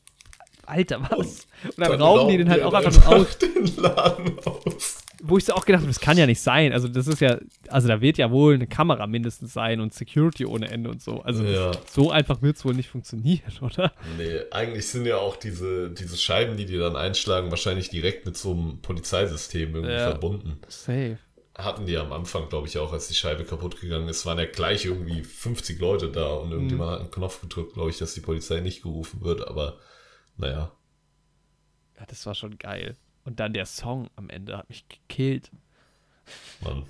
Alter, 0.65 1.01
was? 1.09 1.47
Und 1.63 1.77
dann, 1.77 1.91
Dann 1.91 2.01
rauben 2.01 2.29
die 2.29 2.37
den 2.37 2.49
halt 2.49 2.61
auch 2.61 2.73
einfach 2.73 2.91
nur 3.09 3.15
aus. 3.21 3.37
den 3.37 3.75
Laden 3.77 4.39
aus. 4.45 4.97
Wo 5.23 5.37
ich 5.37 5.45
so 5.45 5.53
auch 5.53 5.65
gedacht 5.65 5.81
habe, 5.81 5.87
das 5.91 5.99
kann 5.99 6.17
ja 6.17 6.25
nicht 6.25 6.41
sein. 6.41 6.73
Also, 6.73 6.87
das 6.87 7.07
ist 7.07 7.21
ja, 7.21 7.39
also 7.69 7.87
da 7.87 8.01
wird 8.01 8.17
ja 8.17 8.29
wohl 8.31 8.53
eine 8.53 8.67
Kamera 8.67 9.07
mindestens 9.07 9.53
sein 9.53 9.79
und 9.79 9.93
Security 9.93 10.45
ohne 10.45 10.69
Ende 10.69 10.89
und 10.89 11.01
so. 11.01 11.21
Also, 11.21 11.43
Ja. 11.43 11.71
so 11.89 12.11
einfach 12.11 12.41
wird 12.41 12.57
es 12.57 12.65
wohl 12.65 12.73
nicht 12.75 12.89
funktionieren, 12.89 13.51
oder? 13.61 13.91
Nee, 14.17 14.41
eigentlich 14.51 14.87
sind 14.87 15.05
ja 15.05 15.17
auch 15.17 15.35
diese, 15.35 15.89
diese 15.91 16.17
Scheiben, 16.17 16.55
die 16.57 16.65
die 16.65 16.77
dann 16.77 16.95
einschlagen, 16.95 17.49
wahrscheinlich 17.49 17.89
direkt 17.89 18.25
mit 18.25 18.37
so 18.37 18.51
einem 18.51 18.79
Polizeisystem 18.81 19.73
irgendwie 19.75 19.93
Ja. 19.95 20.11
verbunden. 20.11 20.59
Safe. 20.67 21.17
Hatten 21.57 21.87
die 21.87 21.97
am 21.97 22.13
Anfang, 22.13 22.49
glaube 22.49 22.67
ich, 22.67 22.77
auch, 22.77 22.93
als 22.93 23.07
die 23.07 23.15
Scheibe 23.15 23.43
kaputt 23.43 23.81
gegangen 23.81 24.07
ist, 24.09 24.27
waren 24.27 24.37
ja 24.37 24.45
gleich 24.45 24.85
irgendwie 24.85 25.23
50 25.23 25.79
Leute 25.79 26.11
da 26.11 26.27
und 26.35 26.51
irgendjemand 26.51 26.91
hat 26.91 26.99
einen 26.99 27.09
Knopf 27.11 27.41
gedrückt, 27.41 27.73
glaube 27.73 27.89
ich, 27.89 27.97
dass 27.97 28.13
die 28.13 28.21
Polizei 28.21 28.59
nicht 28.59 28.83
gerufen 28.83 29.21
wird, 29.23 29.47
aber 29.47 29.79
naja. 30.37 30.71
Ja, 31.99 32.05
das 32.05 32.23
war 32.27 32.35
schon 32.35 32.59
geil. 32.59 32.95
Und 33.27 33.41
dann 33.41 33.51
der 33.51 33.65
Song 33.65 34.09
am 34.15 34.29
Ende 34.29 34.57
hat 34.57 34.69
mich 34.69 34.85
gekillt. 34.87 35.51
Mann, 36.61 36.85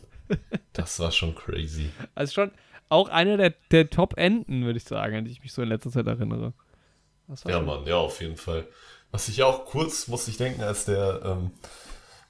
das 0.74 1.00
war 1.00 1.12
schon 1.12 1.34
crazy. 1.34 1.90
Also 2.14 2.34
schon 2.34 2.52
auch 2.90 3.10
einer 3.10 3.38
der, 3.38 3.56
der 3.72 3.90
Top-Enden, 3.90 4.64
würde 4.64 4.78
ich 4.78 4.84
sagen, 4.84 5.16
an 5.16 5.26
die 5.26 5.32
ich 5.32 5.42
mich 5.42 5.52
so 5.52 5.64
in 5.64 5.70
letzter 5.70 5.90
Zeit 5.90 6.06
erinnere. 6.06 6.54
Ja, 7.48 7.60
Mann, 7.60 7.88
ja, 7.88 7.96
auf 7.96 8.22
jeden 8.22 8.38
Fall. 8.38 8.68
Was 9.10 9.28
ich 9.30 9.42
auch 9.42 9.66
kurz, 9.66 10.08
muss 10.08 10.28
ich 10.28 10.38
denken, 10.38 10.62
als 10.62 10.86
der, 10.86 11.22
ähm, 11.26 11.52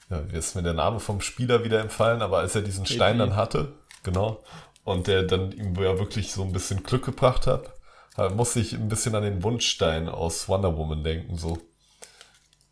ja, 0.10 0.32
wie 0.32 0.38
ist 0.38 0.56
mir 0.56 0.64
der 0.64 0.72
Name 0.72 1.02
vom 1.02 1.20
Spieler 1.20 1.66
wieder 1.66 1.82
empfallen, 1.82 2.22
aber 2.22 2.38
als 2.38 2.56
er 2.56 2.62
diesen 2.62 2.86
KG. 2.86 2.94
Stein 2.96 3.20
dann 3.20 3.36
hatte, 3.36 3.74
genau, 4.04 4.42
und 4.86 5.08
der 5.08 5.24
dann 5.24 5.52
ihm 5.52 5.76
ja 5.76 6.00
wirklich 6.00 6.32
so 6.32 6.44
ein 6.44 6.54
bisschen 6.54 6.82
Glück 6.82 7.04
gebracht 7.04 7.46
hat, 7.46 7.74
da 8.16 8.30
muss 8.30 8.56
ich 8.56 8.72
ein 8.72 8.88
bisschen 8.88 9.16
an 9.16 9.24
den 9.24 9.44
Wunschstein 9.44 10.08
aus 10.08 10.48
Wonder 10.48 10.78
Woman 10.78 11.04
denken, 11.04 11.38
so. 11.38 11.58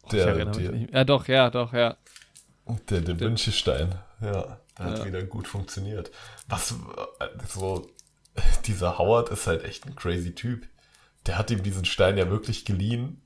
Ich 0.05 0.23
Der, 0.23 0.45
der. 0.45 0.75
Ja, 0.91 1.03
doch, 1.03 1.27
ja, 1.27 1.49
doch, 1.49 1.73
ja. 1.73 1.97
der, 2.89 3.01
der 3.01 3.19
Wünschestein. 3.19 3.95
Ja, 4.21 4.59
der 4.77 4.85
hat 4.85 4.99
Ja. 4.99 5.05
wieder 5.05 5.23
gut 5.23 5.47
funktioniert. 5.47 6.11
Was, 6.47 6.75
so, 7.47 7.87
dieser 8.65 8.97
Howard 8.97 9.29
ist 9.29 9.47
halt 9.47 9.63
echt 9.63 9.85
ein 9.85 9.95
crazy 9.95 10.33
Typ. 10.33 10.67
Der 11.25 11.37
hat 11.37 11.51
ihm 11.51 11.63
diesen 11.63 11.85
Stein 11.85 12.17
ja 12.17 12.29
wirklich 12.29 12.65
geliehen, 12.65 13.21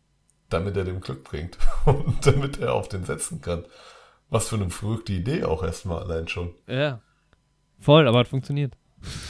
damit 0.49 0.77
er 0.77 0.85
dem 0.85 1.01
Glück 1.01 1.23
bringt. 1.23 1.57
Und 1.85 2.25
damit 2.25 2.59
er 2.59 2.73
auf 2.73 2.87
den 2.89 3.05
setzen 3.05 3.41
kann. 3.41 3.65
Was 4.29 4.49
für 4.49 4.55
eine 4.55 4.69
verrückte 4.69 5.13
Idee 5.13 5.43
auch 5.43 5.63
erstmal 5.63 6.03
allein 6.03 6.27
schon. 6.27 6.53
Ja. 6.67 7.01
Voll, 7.79 8.07
aber 8.07 8.19
hat 8.19 8.27
funktioniert. 8.27 8.75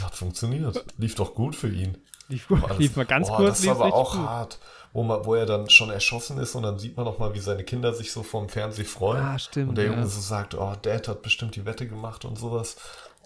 Hat 0.04 0.16
funktioniert. 0.16 0.84
Lief 0.98 1.16
doch 1.16 1.34
gut 1.36 1.56
für 1.56 1.70
ihn. 1.70 1.98
Lief, 2.30 2.48
Boah, 2.48 2.76
lief 2.78 2.96
mal 2.96 3.06
ganz 3.06 3.28
boah, 3.28 3.38
kurz, 3.38 3.58
Das 3.62 3.68
war 3.68 3.86
aber 3.88 3.94
auch 3.96 4.12
gut. 4.14 4.22
hart. 4.22 4.60
Wo, 4.94 5.04
man, 5.04 5.24
wo 5.26 5.36
er 5.36 5.46
dann 5.46 5.70
schon 5.70 5.90
erschossen 5.92 6.40
ist 6.40 6.56
und 6.56 6.64
dann 6.64 6.80
sieht 6.80 6.96
man 6.98 7.06
noch 7.06 7.20
mal, 7.20 7.34
wie 7.36 7.40
seine 7.40 7.64
Kinder 7.64 7.94
sich 7.94 8.12
so 8.12 8.24
vom 8.24 8.50
Fernseh 8.50 8.84
freuen. 8.86 9.24
Ah, 9.24 9.38
stimmt, 9.38 9.70
Und 9.70 9.76
der 9.78 9.86
ja. 9.86 9.92
Junge 9.92 10.08
so 10.08 10.20
sagt, 10.20 10.56
oh, 10.56 10.74
Dad 10.82 11.08
hat 11.08 11.22
bestimmt 11.22 11.56
die 11.56 11.66
Wette 11.66 11.88
gemacht 11.88 12.26
und 12.26 12.40
sowas. 12.40 12.76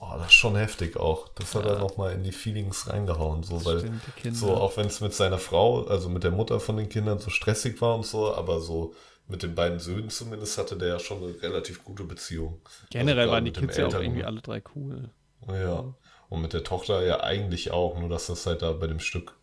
Oh, 0.02 0.08
das 0.18 0.28
ist 0.28 0.34
schon 0.34 0.58
heftig 0.58 0.98
auch. 0.98 1.30
Das 1.36 1.56
hat 1.56 1.66
er 1.66 1.80
noch 1.80 1.96
mal 1.96 2.12
in 2.12 2.24
die 2.24 2.34
Feelings 2.34 2.90
reingehauen. 2.90 3.44
So, 3.44 3.64
weil 3.64 3.80
Stimmt, 3.80 4.02
die 4.08 4.22
Kinder. 4.22 4.38
so, 4.38 4.54
auch 4.56 4.76
wenn 4.76 4.88
es 4.88 5.00
mit 5.00 5.14
seiner 5.14 5.38
Frau, 5.38 5.84
also 5.86 6.10
mit 6.10 6.26
der 6.26 6.32
Mutter 6.32 6.60
von 6.60 6.76
den 6.76 6.90
Kindern 6.90 7.20
so 7.20 7.30
stressig 7.30 7.80
war 7.82 7.96
und 7.96 8.06
so, 8.06 8.34
aber 8.36 8.60
so 8.60 8.94
mit 9.30 9.42
den 9.44 9.56
beiden 9.56 9.80
Söhnen 9.80 10.10
zumindest 10.10 10.58
hatte 10.58 10.76
der 10.76 10.90
ja 10.90 11.00
schon 11.00 11.24
eine 11.24 11.42
relativ 11.42 11.86
gute 11.86 12.04
Beziehung. 12.04 12.60
Generell 12.90 13.20
Also 13.22 13.32
waren 13.32 13.46
die 13.46 13.54
Kids 13.54 13.78
ja 13.78 13.88
auch 13.88 13.94
irgendwie 13.94 14.26
alle 14.26 14.42
drei 14.42 14.62
cool. 14.76 15.10
Ja. 15.48 15.86
Und 16.34 16.42
mit 16.42 16.54
der 16.54 16.64
Tochter 16.64 17.06
ja 17.06 17.22
eigentlich 17.22 17.70
auch, 17.70 18.00
nur 18.00 18.10
dass 18.10 18.26
das 18.26 18.46
halt 18.48 18.64
da 18.64 18.72
bei 18.72 18.88
dem 18.88 19.00
Stück, 19.00 19.36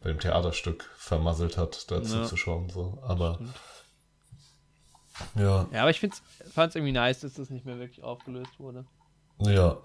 bei 0.00 0.08
dem 0.08 0.18
Theaterstück 0.18 0.88
vermasselt 0.96 1.58
hat, 1.58 1.90
dazu 1.90 2.16
Ja. 2.16 2.24
zu 2.24 2.36
schauen. 2.38 2.70
So. 2.70 2.98
Aber 3.02 3.38
ja, 5.34 5.66
Ja, 5.72 5.80
aber 5.82 5.90
ich 5.90 6.00
fand 6.00 6.70
es 6.70 6.74
irgendwie 6.76 6.92
nice, 6.92 7.20
dass 7.20 7.34
das 7.34 7.50
nicht 7.50 7.66
mehr 7.66 7.78
wirklich 7.78 8.02
aufgelöst 8.02 8.58
wurde. 8.58 8.84
ja. 9.40 9.76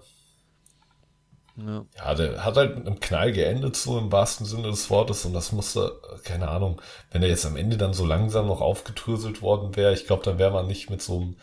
Ja. 1.56 1.84
Ja, 1.96 2.14
der 2.16 2.44
hat 2.44 2.56
halt 2.56 2.76
mit 2.78 2.86
einem 2.86 2.98
Knall 2.98 3.30
geendet, 3.30 3.76
so 3.76 3.96
im 3.96 4.10
wahrsten 4.10 4.44
Sinne 4.44 4.70
des 4.70 4.90
Wortes. 4.90 5.24
Und 5.24 5.34
das 5.34 5.52
musste, 5.52 6.00
keine 6.24 6.48
Ahnung, 6.48 6.80
wenn 7.12 7.22
er 7.22 7.28
jetzt 7.28 7.46
am 7.46 7.56
Ende 7.56 7.76
dann 7.76 7.94
so 7.94 8.04
langsam 8.04 8.48
noch 8.48 8.60
aufgedröselt 8.60 9.40
worden 9.40 9.76
wäre, 9.76 9.92
ich 9.94 10.06
glaube, 10.06 10.24
dann 10.24 10.38
wäre 10.38 10.50
man 10.50 10.66
nicht 10.66 10.90
mit 10.90 11.00
so 11.00 11.20
einem 11.20 11.36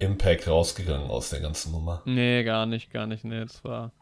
Impact 0.00 0.48
rausgegangen 0.48 1.08
aus 1.10 1.30
der 1.30 1.38
ganzen 1.38 1.70
Nummer. 1.70 2.02
Nee, 2.06 2.42
gar 2.42 2.66
nicht, 2.66 2.90
gar 2.90 3.06
nicht. 3.06 3.22
Nee, 3.22 3.42
das 3.44 3.62
war. 3.62 3.92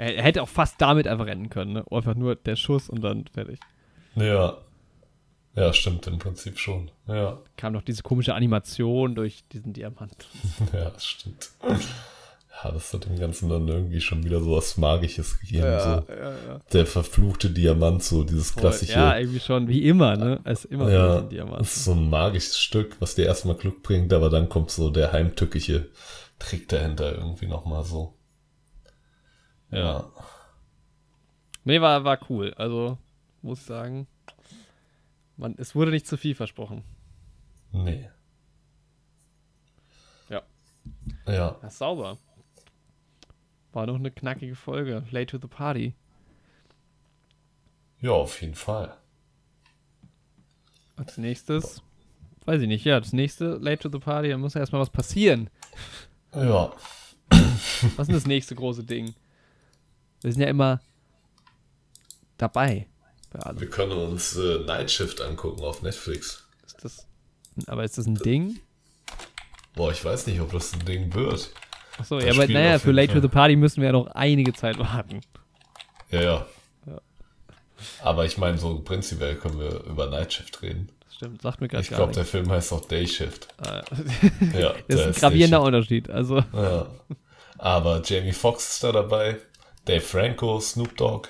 Er, 0.00 0.16
er 0.16 0.22
hätte 0.22 0.42
auch 0.42 0.48
fast 0.48 0.80
damit 0.80 1.06
einfach 1.06 1.26
rennen 1.26 1.50
können, 1.50 1.74
ne? 1.74 1.84
Einfach 1.90 2.14
nur 2.14 2.34
der 2.34 2.56
Schuss 2.56 2.88
und 2.88 3.02
dann 3.02 3.26
fertig. 3.32 3.60
Ja. 4.14 4.56
Ja, 5.54 5.72
stimmt, 5.74 6.06
im 6.06 6.18
Prinzip 6.18 6.58
schon. 6.58 6.90
Ja. 7.06 7.38
Kam 7.56 7.74
noch 7.74 7.82
diese 7.82 8.02
komische 8.02 8.34
Animation 8.34 9.14
durch 9.14 9.44
diesen 9.52 9.74
Diamant. 9.74 10.26
Ja, 10.72 10.90
das 10.90 11.04
stimmt. 11.04 11.50
Ja, 11.62 12.70
das 12.72 12.94
hat 12.94 13.04
dem 13.04 13.18
Ganzen 13.18 13.50
dann 13.50 13.68
irgendwie 13.68 14.00
schon 14.00 14.24
wieder 14.24 14.40
so 14.40 14.56
was 14.56 14.78
Magisches 14.78 15.38
gegeben. 15.40 15.62
so. 15.62 15.66
ja, 15.66 16.04
ja. 16.08 16.60
Der 16.72 16.86
verfluchte 16.86 17.50
Diamant, 17.50 18.02
so 18.02 18.24
dieses 18.24 18.54
klassische. 18.54 18.92
Ja, 18.92 19.18
irgendwie 19.18 19.40
schon, 19.40 19.68
wie 19.68 19.86
immer, 19.86 20.16
ne? 20.16 20.40
Ist 20.44 20.64
immer 20.66 20.90
ja 20.90 21.20
Diamant. 21.20 21.60
das 21.60 21.76
ist 21.76 21.84
so 21.84 21.92
ein 21.92 22.08
magisches 22.08 22.58
Stück, 22.58 22.96
was 23.00 23.16
dir 23.16 23.26
erstmal 23.26 23.56
Glück 23.56 23.82
bringt, 23.82 24.14
aber 24.14 24.30
dann 24.30 24.48
kommt 24.48 24.70
so 24.70 24.88
der 24.88 25.12
heimtückische 25.12 25.90
Trick 26.38 26.68
dahinter 26.68 27.14
irgendwie 27.16 27.46
nochmal 27.48 27.84
so. 27.84 28.14
Ja. 29.70 30.10
Nee, 31.64 31.80
war, 31.80 32.04
war 32.04 32.18
cool. 32.28 32.52
Also, 32.54 32.98
muss 33.42 33.60
ich 33.60 33.66
sagen, 33.66 34.06
man, 35.36 35.54
es 35.58 35.74
wurde 35.74 35.90
nicht 35.90 36.06
zu 36.06 36.16
viel 36.16 36.34
versprochen. 36.34 36.84
Nee. 37.72 38.10
Ja. 40.28 40.42
Ja. 41.26 41.56
Ja, 41.62 41.70
sauber. 41.70 42.18
War 43.72 43.86
noch 43.86 43.96
eine 43.96 44.10
knackige 44.10 44.56
Folge. 44.56 45.04
Late 45.10 45.26
to 45.26 45.38
the 45.38 45.46
party. 45.46 45.94
Ja, 48.00 48.12
auf 48.12 48.40
jeden 48.40 48.54
Fall. 48.54 48.96
Als 50.96 51.18
nächstes, 51.18 51.82
weiß 52.46 52.62
ich 52.62 52.68
nicht, 52.68 52.84
ja, 52.84 52.98
das 52.98 53.12
nächste 53.12 53.56
Late 53.56 53.82
to 53.82 53.90
the 53.90 54.02
party, 54.02 54.30
da 54.30 54.38
muss 54.38 54.54
ja 54.54 54.60
erstmal 54.60 54.80
was 54.80 54.90
passieren. 54.90 55.50
Ja. 56.34 56.72
Was 57.96 58.08
ist 58.08 58.14
das 58.14 58.26
nächste 58.26 58.54
große 58.54 58.84
Ding? 58.84 59.14
Wir 60.22 60.32
sind 60.32 60.42
ja 60.42 60.48
immer 60.48 60.80
dabei. 62.38 62.86
Wir 63.54 63.70
können 63.70 63.92
uns 63.92 64.36
äh, 64.36 64.58
Night 64.66 64.90
Shift 64.90 65.20
angucken 65.20 65.62
auf 65.62 65.82
Netflix. 65.82 66.44
Ist 66.66 66.84
das, 66.84 67.06
aber 67.66 67.84
ist 67.84 67.96
das 67.96 68.06
ein 68.06 68.16
Ding? 68.16 68.58
Boah, 69.74 69.92
ich 69.92 70.04
weiß 70.04 70.26
nicht, 70.26 70.40
ob 70.40 70.50
das 70.52 70.72
ein 70.72 70.84
Ding 70.84 71.14
wird. 71.14 71.50
Achso, 71.96 72.16
Das 72.18 72.24
ja, 72.26 72.32
aber 72.32 72.52
naja, 72.52 72.78
für 72.78 72.90
Late 72.90 73.12
Fall. 73.12 73.20
to 73.20 73.28
the 73.28 73.32
Party 73.32 73.56
müssen 73.56 73.80
wir 73.80 73.86
ja 73.88 73.92
noch 73.92 74.08
einige 74.08 74.52
Zeit 74.52 74.78
warten. 74.78 75.20
Ja, 76.10 76.22
ja. 76.22 76.46
Ja. 76.86 77.00
Aber 78.02 78.24
ich 78.24 78.36
meine, 78.36 78.58
so 78.58 78.80
prinzipiell 78.80 79.36
können 79.36 79.60
wir 79.60 79.84
über 79.84 80.08
Night 80.10 80.32
Shift 80.32 80.60
reden. 80.62 80.88
Das 81.04 81.14
stimmt, 81.14 81.40
sagt 81.42 81.60
mir 81.60 81.68
gerade 81.68 81.82
Ich 81.82 81.88
glaube, 81.90 82.12
der. 82.12 82.24
Film 82.24 82.50
heißt 82.50 82.72
auch 82.72 82.84
Day 82.86 83.06
Shift. 83.06 83.46
Äh, 83.62 84.60
Ja, 84.60 84.74
das 84.88 85.00
ist 85.00 85.06
ein 85.06 85.12
gravierender 85.12 85.62
Unterschied. 85.62 86.10
Also. 86.10 86.42
Ja. 86.52 86.88
Aber 87.58 88.02
Jamie 88.04 88.32
Foxx 88.32 88.70
ist 88.74 88.84
da 88.84 88.90
dabei, 88.92 89.38
Dave 89.84 90.00
Franco, 90.00 90.60
Snoop 90.60 90.96
Dogg. 90.96 91.28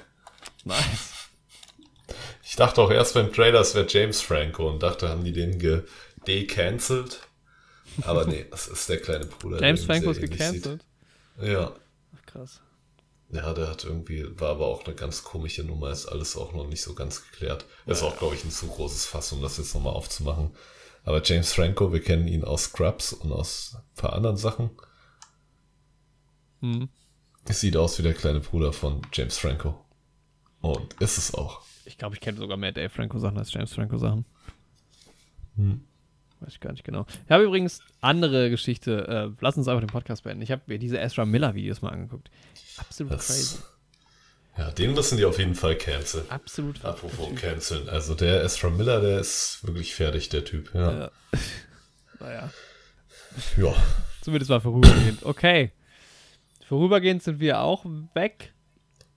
nice. 0.65 1.15
Ich 2.43 2.57
dachte 2.57 2.83
auch 2.83 2.91
erst 2.91 3.15
beim 3.15 3.33
Trailer, 3.33 3.61
es 3.61 3.75
wäre 3.75 3.87
James 3.89 4.21
Franco 4.21 4.69
und 4.69 4.83
dachte, 4.83 5.09
haben 5.09 5.23
die 5.23 5.33
den 5.33 5.59
ge 5.59 5.85
decancelt. 6.27 7.21
Aber 8.03 8.25
nee, 8.27 8.45
das 8.51 8.67
ist 8.67 8.89
der 8.89 9.01
kleine 9.01 9.27
Bruder. 9.27 9.59
der 9.59 9.69
James 9.69 9.85
Franco 9.85 10.11
ist 10.11 10.21
gecancelt. 10.21 10.85
sieht. 11.39 11.49
Ja. 11.49 11.73
Ach, 12.17 12.27
krass. 12.27 12.61
Ja, 13.33 13.55
der 13.55 13.69
hat 13.69 13.85
irgendwie, 13.85 14.27
war 14.41 14.51
aber 14.51 14.67
auch 14.67 14.85
eine 14.85 14.97
ganz 14.97 15.23
komische 15.23 15.63
Nummer, 15.63 15.91
ist 15.91 16.07
alles 16.07 16.37
auch 16.37 16.53
noch 16.53 16.67
nicht 16.67 16.83
so 16.83 16.95
ganz 16.95 17.23
geklärt. 17.31 17.65
Ist 17.87 18.03
auch, 18.03 18.19
glaube 18.19 18.35
ich, 18.35 18.45
ein 18.45 18.51
zu 18.51 18.67
großes 18.67 19.07
Fass, 19.07 19.33
um 19.33 19.41
das 19.41 19.57
jetzt 19.57 19.73
nochmal 19.75 19.95
aufzumachen. 19.95 20.51
Aber 21.05 21.23
James 21.23 21.53
Franco, 21.53 21.93
wir 21.93 22.03
kennen 22.03 22.27
ihn 22.27 22.45
aus 22.45 22.65
Scrubs 22.65 23.13
und 23.13 23.33
aus 23.33 23.77
ein 23.77 23.95
paar 23.95 24.13
anderen 24.13 24.37
Sachen. 24.37 24.71
Hm. 26.61 26.89
Es 27.45 27.61
sieht 27.61 27.77
aus 27.77 27.99
wie 27.99 28.03
der 28.03 28.15
kleine 28.15 28.41
Bruder 28.41 28.73
von 28.73 29.03
James 29.13 29.39
Franco. 29.39 29.85
Und 30.61 30.95
ist 31.01 31.19
es 31.19 31.35
auch. 31.35 31.63
Ich 31.85 31.99
glaube, 31.99 32.15
ich 32.15 32.21
kenne 32.21 32.39
sogar 32.39 32.57
mehr 32.57 32.73
Dave 32.73 32.91
Franco 32.91 33.19
Sachen 33.19 33.39
als 33.39 33.53
James 33.53 33.73
Franco 33.73 33.97
Sachen. 33.97 34.25
Hm. 35.57 35.83
Weiß 36.41 36.55
ich 36.55 36.61
gar 36.61 36.73
nicht 36.73 36.85
genau. 36.85 37.07
Ich 37.27 37.31
habe 37.31 37.45
übrigens 37.45 37.81
andere 38.01 38.51
Geschichte. 38.51 39.07
Äh, 39.09 39.37
lass 39.41 39.57
uns 39.57 39.69
einfach 39.69 39.81
den 39.81 39.91
Podcast 39.91 40.25
beenden. 40.25 40.43
Ich 40.43 40.51
habe 40.51 40.63
mir 40.67 40.79
diese 40.79 40.99
Ezra 40.99 41.27
Miller 41.27 41.55
Videos 41.55 41.83
mal 41.83 41.91
angeguckt. 41.91 42.31
Absolut 42.79 43.13
crazy. 43.13 43.59
Das, 43.59 43.63
ja, 44.57 44.71
den 44.71 44.95
müssen 44.95 45.19
die 45.19 45.25
auf 45.25 45.39
jeden 45.39 45.55
Fall 45.55 45.77
canceln. 45.77 46.25
Absolut. 46.31 46.85
Apropos 46.85 47.29
canceln. 47.37 47.89
Also 47.89 48.15
der 48.15 48.43
Ezra 48.43 48.71
Miller, 48.71 49.01
der 49.01 49.21
ist 49.21 49.61
wirklich 49.63 49.95
fertig, 49.95 50.29
der 50.31 50.45
Typ. 50.45 50.75
Ja. 50.75 50.93
Ja. 50.93 51.11
naja, 52.21 52.51
ja. 53.57 53.75
zumindest 54.23 54.51
mal 54.51 54.61
vorübergehend. 54.61 55.25
Okay. 55.25 55.73
Vorübergehend 56.71 57.21
sind 57.21 57.41
wir 57.41 57.63
auch 57.63 57.85
weg. 58.15 58.55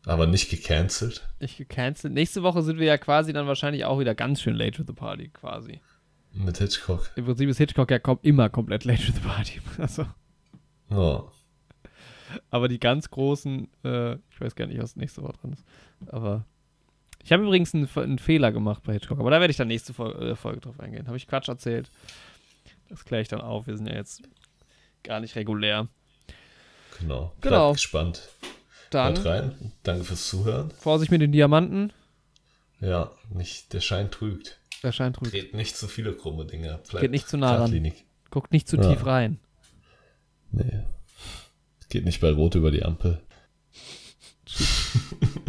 Aber 0.08 0.26
nicht 0.26 0.50
gecancelt. 0.50 1.22
Nicht 1.40 1.56
gecancelt. 1.56 2.12
Nächste 2.12 2.42
Woche 2.42 2.64
sind 2.64 2.80
wir 2.80 2.88
ja 2.88 2.98
quasi 2.98 3.32
dann 3.32 3.46
wahrscheinlich 3.46 3.86
auch 3.86 4.00
wieder 4.00 4.16
ganz 4.16 4.42
schön 4.42 4.56
late 4.56 4.72
to 4.72 4.84
the 4.88 4.92
party, 4.94 5.28
quasi. 5.30 5.80
Mit 6.32 6.58
Hitchcock. 6.58 7.12
Im 7.16 7.26
Prinzip 7.26 7.48
ist 7.48 7.60
Hitchcock 7.60 7.92
ja 7.92 8.00
kom 8.00 8.18
immer 8.24 8.50
komplett 8.50 8.86
late 8.86 9.06
to 9.06 9.12
the 9.12 9.20
party. 9.20 9.62
Also, 9.78 10.08
Ja. 10.90 11.26
aber 12.50 12.68
die 12.70 12.80
ganz 12.80 13.12
großen, 13.12 13.68
äh, 13.84 14.14
ich 14.16 14.42
weiß 14.42 14.56
gar 14.56 14.66
nicht, 14.66 14.82
was 14.82 14.96
nächste 14.96 15.22
Woche 15.22 15.34
dran 15.34 15.54
ist. 15.54 15.64
Aber 16.08 16.48
ich 17.24 17.32
habe 17.32 17.44
übrigens 17.44 17.76
einen, 17.76 17.88
einen 17.96 18.18
Fehler 18.18 18.52
gemacht 18.52 18.82
bei 18.84 18.94
Hitchcock, 18.94 19.20
aber 19.20 19.30
da 19.30 19.40
werde 19.40 19.52
ich 19.52 19.58
dann 19.58 19.68
nächste 19.68 19.94
Folge, 19.94 20.18
äh, 20.32 20.36
Folge 20.36 20.60
drauf 20.60 20.80
eingehen. 20.80 21.06
Habe 21.06 21.18
ich 21.18 21.28
Quatsch 21.28 21.50
erzählt? 21.50 21.92
Das 22.90 23.06
kläre 23.06 23.22
ich 23.22 23.28
dann 23.28 23.42
auf. 23.42 23.68
Wir 23.68 23.78
sind 23.78 23.86
ja 23.86 23.94
jetzt 23.94 24.24
gar 25.04 25.20
nicht 25.20 25.36
regulär. 25.36 25.88
Genau. 27.00 27.34
Genau. 27.42 27.68
Bleibt 27.70 27.74
gespannt. 27.76 28.30
Hört 28.92 29.18
Dann 29.18 29.28
rein. 29.28 29.72
Danke 29.84 30.04
fürs 30.04 30.28
Zuhören. 30.28 30.72
Vorsicht 30.80 31.12
mit 31.12 31.22
den 31.22 31.32
Diamanten. 31.32 31.92
Ja, 32.80 33.12
nicht, 33.34 33.74
der 33.74 33.82
Schein 33.82 34.12
trügt. 34.12 34.60
Der 34.84 34.92
scheint 34.92 35.16
trügt. 35.16 35.34
Dreht 35.34 35.54
nicht 35.54 35.78
zu 35.78 35.88
viele 35.88 36.14
krumme 36.14 36.46
Dinge. 36.46 36.80
Bleibt 36.90 37.02
Geht 37.02 37.12
nicht 37.12 37.28
zu 37.30 37.38
nah 37.38 37.56
ran. 37.56 37.94
Guckt 38.30 38.52
nicht 38.52 38.68
zu 38.68 38.78
Ja. 38.78 38.90
tief 38.94 39.06
rein. 39.06 39.40
Nee. 40.52 40.84
Geht 41.90 42.06
nicht 42.06 42.22
bei 42.22 42.32
Rot 42.32 42.56
über 42.56 42.72
die 42.72 42.84
Ampel. 42.84 43.22